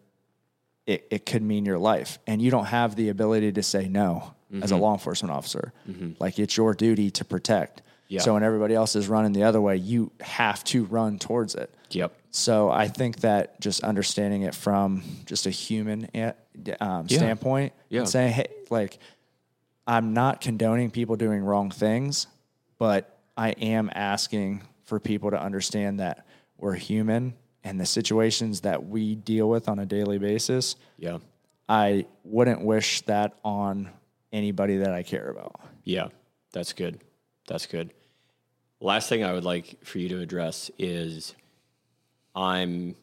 it, 0.85 1.07
it 1.09 1.25
could 1.25 1.41
mean 1.41 1.65
your 1.65 1.77
life 1.79 2.19
and 2.27 2.41
you 2.41 2.51
don't 2.51 2.65
have 2.65 2.95
the 2.95 3.09
ability 3.09 3.51
to 3.53 3.63
say 3.63 3.87
no 3.87 4.33
as 4.61 4.71
a 4.71 4.77
law 4.77 4.93
enforcement 4.93 5.31
officer 5.33 5.73
like 6.19 6.39
it's 6.39 6.55
your 6.55 6.73
duty 6.73 7.09
to 7.11 7.25
protect 7.25 7.81
Yeah. 8.07 8.21
so 8.21 8.33
when 8.35 8.43
everybody 8.43 8.73
else 8.73 8.95
is 8.95 9.07
running 9.09 9.33
the 9.33 9.43
other 9.43 9.59
way 9.59 9.75
you 9.77 10.11
have 10.21 10.63
to 10.65 10.85
run 10.85 11.19
towards 11.19 11.55
it 11.55 11.73
Yep. 11.91 12.13
so 12.31 12.69
I 12.69 12.87
think 12.87 13.17
that 13.21 13.59
just 13.59 13.83
understanding 13.83 14.43
it 14.43 14.55
from 14.55 15.03
just 15.25 15.45
a 15.45 15.49
human 15.49 16.07
eh, 16.15 16.31
um, 16.79 17.05
Yeah. 17.09 17.17
standpoint, 17.17 17.73
Yeah. 17.89 18.01
and 18.01 18.09
saying, 18.09 18.33
"Hey, 18.33 18.47
like, 18.69 18.97
I'm 19.87 20.13
not 20.13 20.41
condoning 20.41 20.89
people 20.89 21.15
doing 21.15 21.43
wrong 21.43 21.69
things, 21.69 22.27
but 22.79 23.17
I 23.37 23.49
am 23.51 23.89
asking 23.93 24.61
for 24.83 24.99
people 24.99 25.31
to 25.31 25.39
understand 25.41 25.99
that 25.99 26.25
we're 26.57 26.73
human 26.75 27.33
and 27.65 27.79
the 27.79 27.85
situations 27.85 28.61
that 28.61 28.87
we 28.87 29.15
deal 29.15 29.49
with 29.49 29.67
on 29.67 29.79
a 29.79 29.85
daily 29.85 30.17
basis. 30.17 30.77
Yeah. 30.97 31.17
I 31.67 32.05
wouldn't 32.23 32.61
wish 32.61 33.01
that 33.01 33.37
on 33.43 33.89
anybody 34.31 34.77
that 34.77 34.93
I 34.93 35.03
care 35.03 35.29
about." 35.29 35.59
Yeah, 35.83 36.07
that's 36.53 36.71
good. 36.71 37.01
That's 37.47 37.65
good. 37.65 37.91
Last 38.79 39.09
thing 39.09 39.25
I 39.25 39.33
would 39.33 39.43
like 39.43 39.83
for 39.83 39.99
you 39.99 40.07
to 40.09 40.21
address 40.21 40.71
is 40.79 41.35
I'm 42.33 42.95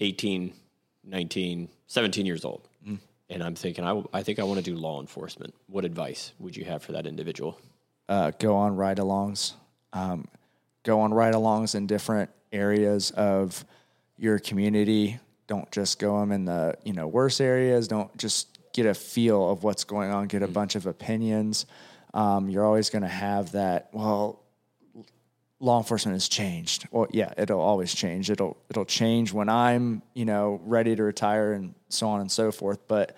18, 0.00 0.52
19, 1.04 1.68
17 1.86 2.26
years 2.26 2.44
old. 2.44 2.68
And 3.30 3.42
I'm 3.42 3.54
thinking, 3.54 3.84
I, 3.84 4.02
I 4.14 4.22
think 4.22 4.38
I 4.38 4.44
want 4.44 4.56
to 4.56 4.64
do 4.64 4.74
law 4.74 5.02
enforcement. 5.02 5.52
What 5.66 5.84
advice 5.84 6.32
would 6.38 6.56
you 6.56 6.64
have 6.64 6.82
for 6.82 6.92
that 6.92 7.06
individual? 7.06 7.60
uh, 8.08 8.32
go 8.38 8.56
on 8.56 8.76
ride 8.76 8.98
alongs, 8.98 9.54
um, 9.92 10.26
go 10.82 11.00
on 11.00 11.12
ride 11.12 11.34
alongs 11.34 11.74
in 11.74 11.86
different 11.86 12.30
areas 12.52 13.10
of 13.12 13.64
your 14.18 14.38
community. 14.38 15.18
Don't 15.46 15.70
just 15.70 15.98
go 15.98 16.20
them 16.20 16.32
in 16.32 16.44
the 16.44 16.74
you 16.84 16.92
know 16.92 17.06
worse 17.06 17.40
areas. 17.40 17.88
Don't 17.88 18.14
just 18.18 18.58
get 18.72 18.86
a 18.86 18.94
feel 18.94 19.50
of 19.50 19.62
what's 19.62 19.84
going 19.84 20.10
on. 20.10 20.26
Get 20.26 20.42
a 20.42 20.48
bunch 20.48 20.74
of 20.74 20.86
opinions. 20.86 21.66
Um, 22.12 22.48
you're 22.48 22.64
always 22.64 22.90
going 22.90 23.02
to 23.02 23.08
have 23.08 23.52
that. 23.52 23.88
Well, 23.92 24.42
law 25.60 25.78
enforcement 25.78 26.14
has 26.14 26.28
changed. 26.28 26.86
Well, 26.90 27.06
yeah, 27.10 27.32
it'll 27.36 27.60
always 27.60 27.94
change. 27.94 28.30
It'll 28.30 28.56
it'll 28.68 28.84
change 28.84 29.32
when 29.32 29.48
I'm 29.48 30.02
you 30.14 30.24
know 30.24 30.60
ready 30.64 30.94
to 30.94 31.02
retire 31.02 31.52
and 31.52 31.74
so 31.88 32.08
on 32.08 32.20
and 32.20 32.30
so 32.30 32.52
forth. 32.52 32.86
But 32.88 33.16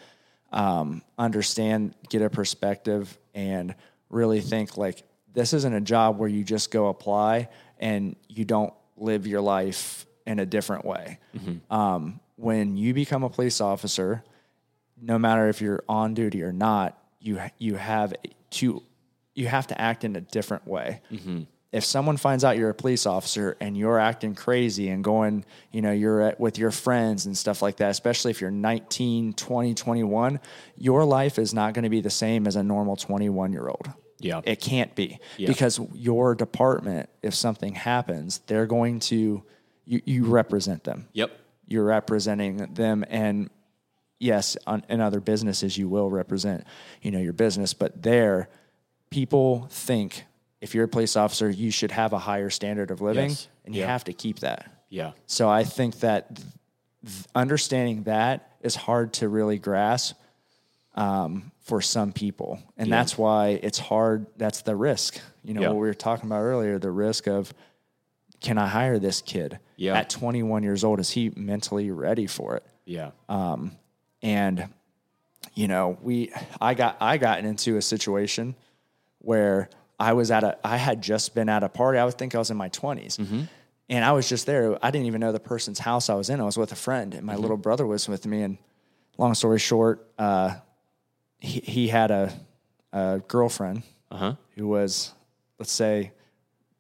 um, 0.53 1.03
understand, 1.19 1.95
get 2.09 2.23
a 2.23 2.31
perspective, 2.31 3.19
and 3.35 3.75
really 4.09 4.41
think 4.41 4.77
like 4.77 5.03
this 5.33 5.53
isn't 5.53 5.73
a 5.73 5.81
job 5.81 6.19
where 6.19 6.29
you 6.29 6.45
just 6.45 6.71
go 6.71 6.89
apply 6.89 7.49
and 7.79 8.17
you 8.29 8.45
don't 8.45 8.75
live 8.97 9.27
your 9.27 9.41
life 9.41 10.07
in 10.31 10.39
a 10.39 10.47
different 10.47 10.85
way. 10.85 11.19
Um, 11.71 12.21
when 12.37 12.77
you 12.77 12.95
become 12.95 13.23
a 13.25 13.29
police 13.31 13.61
officer, 13.61 14.23
no 15.01 15.19
matter 15.19 15.49
if 15.49 15.61
you're 15.61 15.83
on 15.89 16.15
duty 16.15 16.43
or 16.43 16.53
not, 16.53 16.97
you 17.21 17.41
you 17.59 17.75
have 17.77 18.15
to 18.51 18.83
you 19.35 19.47
have 19.47 19.67
to 19.69 19.81
act 19.81 20.05
in 20.05 20.17
a 20.17 20.21
different 20.21 20.67
way. 20.67 21.01
If 21.73 21.85
someone 21.85 22.17
finds 22.17 22.43
out 22.43 22.57
you're 22.59 22.71
a 22.71 22.75
police 22.75 23.07
officer 23.07 23.57
and 23.61 23.77
you're 23.77 24.01
acting 24.01 24.35
crazy 24.35 24.89
and 24.89 25.05
going, 25.05 25.45
you 25.71 25.83
know, 25.83 25.93
you're 25.93 26.21
at, 26.23 26.41
with 26.41 26.59
your 26.59 26.73
friends 26.73 27.27
and 27.27 27.39
stuff 27.39 27.63
like 27.63 27.77
that, 27.77 27.91
especially 27.91 28.33
if 28.33 28.41
you're 28.41 28.51
19, 28.51 29.35
20, 29.35 29.75
21, 29.75 30.41
your 30.77 31.05
life 31.05 31.39
is 31.39 31.55
not 31.55 31.73
going 31.75 31.85
to 31.85 31.89
be 31.89 32.01
the 32.01 32.11
same 32.11 32.49
as 32.49 32.57
a 32.57 32.63
normal 32.65 32.97
21 32.97 33.53
year 33.53 33.69
old. 33.69 33.89
Yeah. 34.19 34.41
It 34.45 34.61
can't 34.61 34.93
be 34.97 35.21
Yeah. 35.39 35.47
because 35.47 35.79
your 35.95 36.35
department, 36.35 37.09
if 37.23 37.37
something 37.37 37.75
happens, 37.77 38.41
they're 38.49 38.67
going 38.67 38.99
to, 39.11 39.45
you, 39.91 40.01
you 40.05 40.25
represent 40.25 40.85
them 40.85 41.09
Yep. 41.13 41.31
you're 41.67 41.85
representing 41.85 42.57
them 42.75 43.05
and 43.09 43.51
yes 44.19 44.57
on, 44.67 44.85
in 44.89 45.01
other 45.01 45.21
businesses 45.21 45.77
you 45.77 45.89
will 45.89 46.11
represent 46.11 46.65
you 47.03 47.11
know 47.11 47.19
your 47.19 47.33
business 47.33 47.75
but 47.75 48.03
there 48.03 48.49
people 49.11 49.67
think 49.71 50.25
if 50.61 50.75
you're 50.75 50.85
a 50.85 50.89
police 50.89 51.17
officer 51.17 51.49
you 51.51 51.71
should 51.71 51.91
have 51.91 52.13
a 52.13 52.19
higher 52.19 52.51
standard 52.51 52.91
of 52.91 53.01
living 53.01 53.31
Yes. 53.31 53.49
and 53.65 53.75
you 53.75 53.81
Yeah. 53.83 53.89
have 53.89 54.05
to 54.05 54.13
keep 54.13 54.39
that 54.41 54.71
Yeah. 54.91 55.13
so 55.27 55.49
i 55.49 55.65
think 55.65 56.01
that 56.01 56.37
th- 56.37 56.47
understanding 57.35 58.05
that 58.05 58.57
is 58.61 58.77
hard 58.77 59.13
to 59.15 59.29
really 59.29 59.59
grasp 59.59 60.17
um, 60.95 61.51
for 61.61 61.81
some 61.81 62.13
people 62.13 62.59
and 62.77 62.93
that's 62.93 63.17
why 63.17 63.59
it's 63.63 63.79
hard 63.79 64.27
that's 64.37 64.63
the 64.63 64.77
risk 64.77 65.21
you 65.45 65.55
know 65.55 65.61
Yeah. 65.63 65.69
what 65.69 65.77
we 65.77 65.87
were 65.89 65.95
talking 65.95 66.27
about 66.29 66.43
earlier 66.43 66.79
the 66.79 66.91
risk 66.91 67.27
of 67.27 67.53
can 68.41 68.59
i 68.59 68.67
hire 68.67 68.99
this 68.99 69.23
kid 69.23 69.59
Yeah. 69.81 69.95
at 69.97 70.11
21 70.11 70.63
years 70.63 70.85
old 70.85 71.01
is 71.01 71.11
he 71.11 71.33
mentally 71.35 71.91
ready 71.91 72.27
for 72.27 72.57
it? 72.57 72.65
Yeah. 72.85 73.11
Um, 73.29 73.73
and 74.23 74.69
you 75.55 75.67
know 75.69 75.97
we 76.03 76.31
i 76.61 76.75
got 76.75 76.97
i 77.01 77.17
got 77.17 77.39
into 77.45 77.77
a 77.79 77.83
situation 77.83 78.55
where 79.21 79.71
i 79.99 80.13
was 80.13 80.31
at 80.31 80.45
a 80.45 80.59
i 80.63 80.77
had 80.77 81.01
just 81.03 81.35
been 81.35 81.49
at 81.49 81.63
a 81.63 81.69
party. 81.69 81.99
I 81.99 82.05
would 82.05 82.19
think 82.19 82.35
i 82.35 82.39
was 82.39 82.51
in 82.51 82.57
my 82.59 82.69
20s 82.69 83.19
and 83.89 84.05
i 84.05 84.13
was 84.13 84.29
just 84.29 84.45
there. 84.47 84.79
I 84.85 84.91
didn't 84.91 85.07
even 85.07 85.21
know 85.21 85.33
the 85.33 85.41
person's 85.41 85.79
house 85.79 86.11
i 86.11 86.15
was 86.15 86.29
in. 86.29 86.41
I 86.41 86.45
was 86.45 86.59
with 86.59 86.73
a 86.73 86.77
friend 86.77 87.15
and 87.15 87.25
my 87.25 87.37
little 87.37 87.57
brother 87.57 87.87
was 87.87 88.07
with 88.09 88.27
me. 88.27 88.43
And 88.43 88.59
long 89.17 89.35
story 89.35 89.59
short 89.59 90.07
uh, 90.19 90.57
he, 91.39 91.61
he 91.61 91.89
had 91.89 92.11
a, 92.11 92.33
a 92.93 93.21
girlfriend 93.27 93.83
Uh-huh. 94.11 94.35
who 94.57 94.69
was, 94.69 95.15
let's 95.59 95.73
say, 95.73 96.13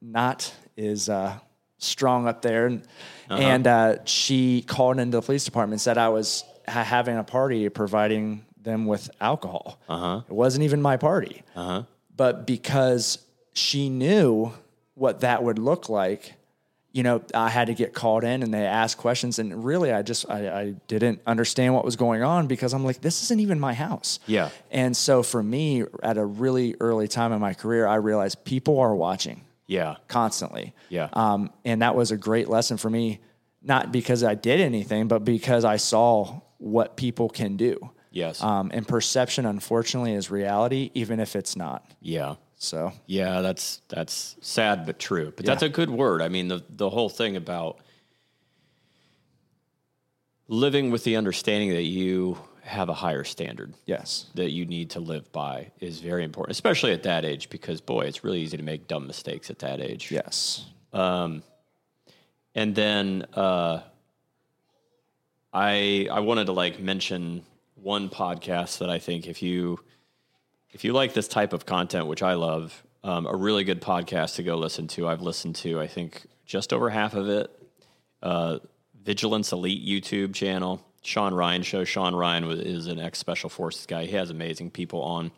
not 0.02 0.52
as 0.76 1.08
uh, 1.08 1.38
strong 1.80 2.28
up 2.28 2.42
there, 2.42 2.66
and, 2.66 2.82
Uh-huh. 3.28 3.42
and 3.42 3.66
uh, 3.66 4.04
she 4.04 4.62
called 4.62 4.98
into 4.98 5.18
the 5.18 5.22
police 5.22 5.44
department 5.44 5.74
and 5.74 5.80
said 5.80 5.98
I 5.98 6.08
was 6.08 6.44
ha- 6.68 6.84
having 6.84 7.16
a 7.18 7.24
party, 7.24 7.68
providing 7.68 8.44
them 8.62 8.86
with 8.86 9.10
alcohol. 9.20 9.78
Uh-huh. 9.88 10.22
It 10.28 10.32
wasn't 10.34 10.64
even 10.64 10.80
my 10.82 10.96
party, 10.96 11.42
uh-huh. 11.56 11.82
but 12.16 12.46
because 12.46 13.18
she 13.52 13.88
knew 13.88 14.52
what 14.94 15.20
that 15.20 15.42
would 15.42 15.58
look 15.58 15.88
like. 15.88 16.34
You 16.92 17.04
know, 17.04 17.22
I 17.32 17.50
had 17.50 17.68
to 17.68 17.74
get 17.74 17.94
called 17.94 18.24
in 18.24 18.42
and 18.42 18.52
they 18.52 18.66
asked 18.66 18.98
questions. 18.98 19.38
And 19.38 19.64
really, 19.64 19.92
I 19.92 20.02
just, 20.02 20.28
I, 20.28 20.60
I 20.60 20.74
didn't 20.88 21.20
understand 21.24 21.72
what 21.72 21.84
was 21.84 21.94
going 21.94 22.24
on 22.24 22.48
because 22.48 22.72
I'm 22.72 22.84
like, 22.84 23.00
this 23.00 23.22
isn't 23.22 23.38
even 23.38 23.60
my 23.60 23.74
house. 23.74 24.18
Yeah. 24.26 24.50
And 24.72 24.96
so 24.96 25.22
for 25.22 25.40
me, 25.40 25.84
at 26.02 26.18
a 26.18 26.24
really 26.24 26.74
early 26.80 27.06
time 27.06 27.32
in 27.32 27.40
my 27.40 27.54
career, 27.54 27.86
I 27.86 27.94
realized 27.94 28.44
people 28.44 28.80
are 28.80 28.92
watching 28.94 29.42
Yeah. 29.70 29.96
constantly. 30.08 30.74
Yeah. 30.88 31.08
Um, 31.12 31.50
and 31.64 31.80
that 31.82 31.94
was 31.94 32.10
a 32.10 32.16
great 32.16 32.48
lesson 32.48 32.76
for 32.76 32.90
me, 32.90 33.20
not 33.62 33.92
because 33.92 34.24
I 34.24 34.34
did 34.34 34.60
anything, 34.60 35.06
but 35.08 35.24
because 35.24 35.64
I 35.64 35.76
saw 35.76 36.40
what 36.58 36.96
people 36.96 37.28
can 37.28 37.56
do. 37.56 37.78
Yes. 38.10 38.42
Um, 38.42 38.70
and 38.74 38.86
perception, 38.86 39.46
unfortunately, 39.46 40.14
is 40.14 40.30
reality, 40.30 40.90
even 40.94 41.20
if 41.20 41.36
it's 41.36 41.54
not. 41.56 41.88
yeah. 42.00 42.34
So, 42.62 42.92
Yeah, 43.06 43.40
that's 43.40 43.80
that's 43.88 44.36
sad 44.42 44.84
but 44.84 44.98
true. 44.98 45.32
But 45.34 45.46
that's 45.46 45.62
a 45.62 45.70
good 45.70 45.88
word. 45.88 46.20
I 46.20 46.28
mean, 46.28 46.48
the 46.48 46.62
the 46.68 46.90
whole 46.90 47.08
thing 47.08 47.34
about 47.36 47.78
living 50.48 50.90
with 50.90 51.04
the 51.04 51.16
understanding 51.16 51.70
that 51.70 51.84
you 51.84 52.36
have 52.70 52.88
a 52.88 52.94
higher 52.94 53.24
standard 53.24 53.74
yes. 53.84 54.26
that 54.34 54.50
you 54.50 54.64
need 54.64 54.90
to 54.90 55.00
live 55.00 55.30
by 55.32 55.70
is 55.80 56.00
very 56.00 56.24
important, 56.24 56.52
especially 56.52 56.92
at 56.92 57.02
that 57.02 57.24
age 57.24 57.50
because 57.50 57.80
boy, 57.80 58.02
it's 58.02 58.22
really 58.22 58.40
easy 58.40 58.56
to 58.56 58.62
make 58.62 58.86
dumb 58.86 59.06
mistakes 59.06 59.50
at 59.50 59.58
that 59.58 59.80
age. 59.80 60.10
Yes. 60.10 60.66
And 62.54 62.74
then 62.74 63.26
uh, 63.34 63.82
I 65.52 66.08
I 66.10 66.20
wanted 66.20 66.46
to 66.46 66.52
like 66.52 66.80
mention 66.80 67.44
one 67.74 68.08
podcast 68.08 68.78
that 68.78 68.90
I 68.90 68.98
think 68.98 69.26
if 69.26 69.42
you 69.42 69.80
if 70.72 70.84
you 70.84 70.92
like 70.92 71.14
this 71.14 71.28
type 71.28 71.52
of 71.52 71.66
content, 71.66 72.06
which 72.06 72.22
I 72.22 72.34
love, 72.34 72.82
um, 73.02 73.26
a 73.26 73.34
really 73.34 73.64
good 73.64 73.80
podcast 73.80 74.36
to 74.36 74.42
go 74.42 74.56
listen 74.56 74.86
to. 74.88 75.08
I've 75.08 75.22
listened 75.22 75.56
to 75.56 75.80
I 75.80 75.86
think 75.86 76.26
just 76.44 76.72
over 76.72 76.90
half 76.90 77.14
of 77.14 77.28
it. 77.28 77.50
Uh, 78.22 78.58
Vigilance 79.02 79.50
Elite 79.52 79.84
YouTube 79.84 80.34
channel, 80.34 80.84
Sean 81.02 81.34
Ryan 81.34 81.62
show. 81.62 81.84
Sean 81.84 82.14
Ryan 82.14 82.44
is 82.50 82.86
an 82.86 82.98
ex 82.98 83.18
Special 83.18 83.50
Forces 83.50 83.86
guy. 83.86 84.04
He 84.04 84.12
has 84.12 84.30
amazing 84.30 84.70
people 84.70 85.02
on. 85.02 85.30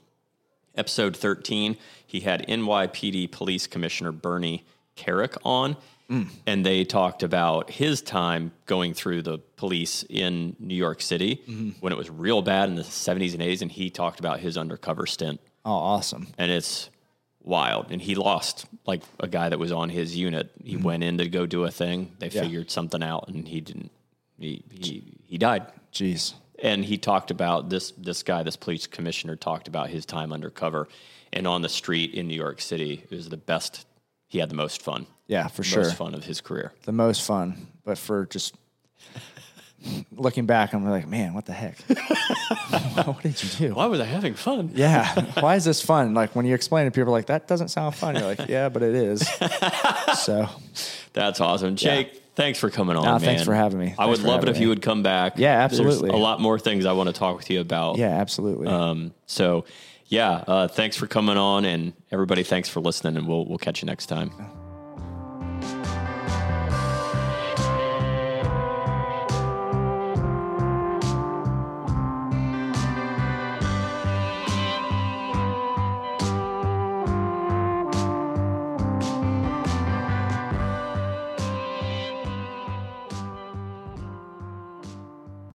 Episode 0.74 1.14
13, 1.14 1.76
he 2.06 2.20
had 2.20 2.46
NYPD 2.48 3.30
Police 3.30 3.66
Commissioner 3.66 4.10
Bernie 4.10 4.64
Kerik 4.96 5.36
on, 5.44 5.76
mm. 6.10 6.28
and 6.46 6.64
they 6.64 6.84
talked 6.84 7.22
about 7.22 7.70
his 7.70 8.00
time 8.00 8.52
going 8.64 8.94
through 8.94 9.20
the 9.20 9.38
police 9.56 10.02
in 10.08 10.56
New 10.58 10.74
York 10.74 11.02
City 11.02 11.42
mm-hmm. 11.46 11.70
when 11.80 11.92
it 11.92 11.96
was 11.96 12.08
real 12.08 12.40
bad 12.40 12.70
in 12.70 12.76
the 12.76 12.82
70s 12.82 13.34
and 13.34 13.42
80s, 13.42 13.60
and 13.60 13.70
he 13.70 13.90
talked 13.90 14.18
about 14.18 14.40
his 14.40 14.56
undercover 14.56 15.06
stint 15.06 15.40
Oh, 15.64 15.72
awesome. 15.72 16.28
and 16.38 16.50
it's 16.50 16.88
wild. 17.42 17.90
And 17.90 18.00
he 18.00 18.14
lost 18.14 18.66
like 18.86 19.02
a 19.20 19.28
guy 19.28 19.50
that 19.50 19.58
was 19.58 19.72
on 19.72 19.90
his 19.90 20.16
unit. 20.16 20.50
He 20.64 20.74
mm-hmm. 20.76 20.84
went 20.84 21.04
in 21.04 21.18
to 21.18 21.28
go 21.28 21.44
do 21.44 21.64
a 21.64 21.70
thing. 21.70 22.12
They 22.18 22.28
Yeah. 22.28 22.42
figured 22.42 22.70
something 22.70 23.02
out, 23.02 23.28
and 23.28 23.46
he 23.46 23.60
didn't. 23.60 23.90
He 24.38 24.64
he 24.70 25.04
he 25.32 25.38
died. 25.38 25.64
Jeez. 25.94 26.34
And 26.62 26.84
he 26.84 26.98
talked 26.98 27.30
about 27.30 27.70
this 27.70 27.92
this 27.92 28.22
guy, 28.22 28.42
this 28.42 28.54
police 28.54 28.86
commissioner, 28.86 29.34
talked 29.34 29.66
about 29.66 29.88
his 29.88 30.04
time 30.04 30.30
undercover 30.30 30.88
and 31.32 31.46
on 31.46 31.62
the 31.62 31.70
street 31.70 32.12
in 32.12 32.28
New 32.28 32.36
York 32.36 32.60
City. 32.60 33.02
It 33.10 33.14
was 33.16 33.30
the 33.30 33.38
best. 33.38 33.86
He 34.28 34.40
had 34.40 34.50
the 34.50 34.54
most 34.54 34.82
fun. 34.82 35.06
Yeah, 35.28 35.48
for 35.48 35.62
most 35.62 35.68
sure. 35.68 35.84
Most 35.84 35.96
fun 35.96 36.14
of 36.14 36.24
his 36.24 36.42
career. 36.42 36.74
The 36.82 36.92
most 36.92 37.22
fun. 37.22 37.66
But 37.82 37.96
for 37.96 38.26
just 38.26 38.54
looking 40.12 40.44
back, 40.44 40.74
I'm 40.74 40.86
like, 40.86 41.08
man, 41.08 41.32
what 41.32 41.46
the 41.46 41.54
heck? 41.54 41.80
what 43.06 43.22
did 43.22 43.42
you 43.42 43.68
do? 43.68 43.74
Why 43.74 43.86
was 43.86 44.00
I 44.00 44.04
having 44.04 44.34
fun? 44.34 44.72
Yeah. 44.74 45.14
Why 45.40 45.56
is 45.56 45.64
this 45.64 45.80
fun? 45.80 46.12
Like 46.12 46.36
when 46.36 46.44
you 46.44 46.54
explain 46.54 46.86
it, 46.86 46.90
people 46.92 47.08
are 47.08 47.16
like, 47.16 47.26
that 47.26 47.48
doesn't 47.48 47.68
sound 47.68 47.94
fun. 47.94 48.16
You're 48.16 48.26
like, 48.26 48.48
yeah, 48.50 48.68
but 48.68 48.82
it 48.82 48.94
is. 48.94 49.26
So, 50.14 50.46
That's 51.14 51.40
awesome, 51.40 51.74
Jake. 51.74 52.21
Thanks 52.34 52.58
for 52.58 52.70
coming 52.70 52.96
on. 52.96 53.04
Man. 53.04 53.20
thanks 53.20 53.44
for 53.44 53.54
having 53.54 53.78
me. 53.78 53.94
I 53.98 54.06
Thanks 54.06 54.20
would 54.20 54.28
love 54.28 54.42
it 54.42 54.48
if 54.48 54.58
you 54.58 54.68
would 54.68 54.80
come 54.82 55.02
back. 55.02 55.34
Yeah, 55.36 55.66
There's 55.68 55.80
absolutely. 55.80 56.10
a 56.10 56.16
lot 56.16 56.40
more 56.40 56.58
things 56.58 56.86
I 56.86 56.92
want 56.92 57.08
to 57.08 57.12
talk 57.12 57.36
with 57.36 57.50
you 57.50 57.60
about. 57.60 57.98
yeah, 57.98 58.08
absolutely. 58.08 58.68
Um, 58.68 59.12
so 59.26 59.64
yeah, 60.06 60.44
uh, 60.46 60.68
thanks 60.68 60.96
for 60.96 61.06
coming 61.06 61.36
on, 61.36 61.64
and 61.64 61.92
everybody, 62.10 62.42
thanks 62.42 62.68
for 62.68 62.80
listening, 62.80 63.16
and 63.16 63.26
we'll 63.26 63.46
we'll 63.46 63.58
catch 63.58 63.82
you 63.82 63.86
next 63.86 64.06
time. 64.06 64.61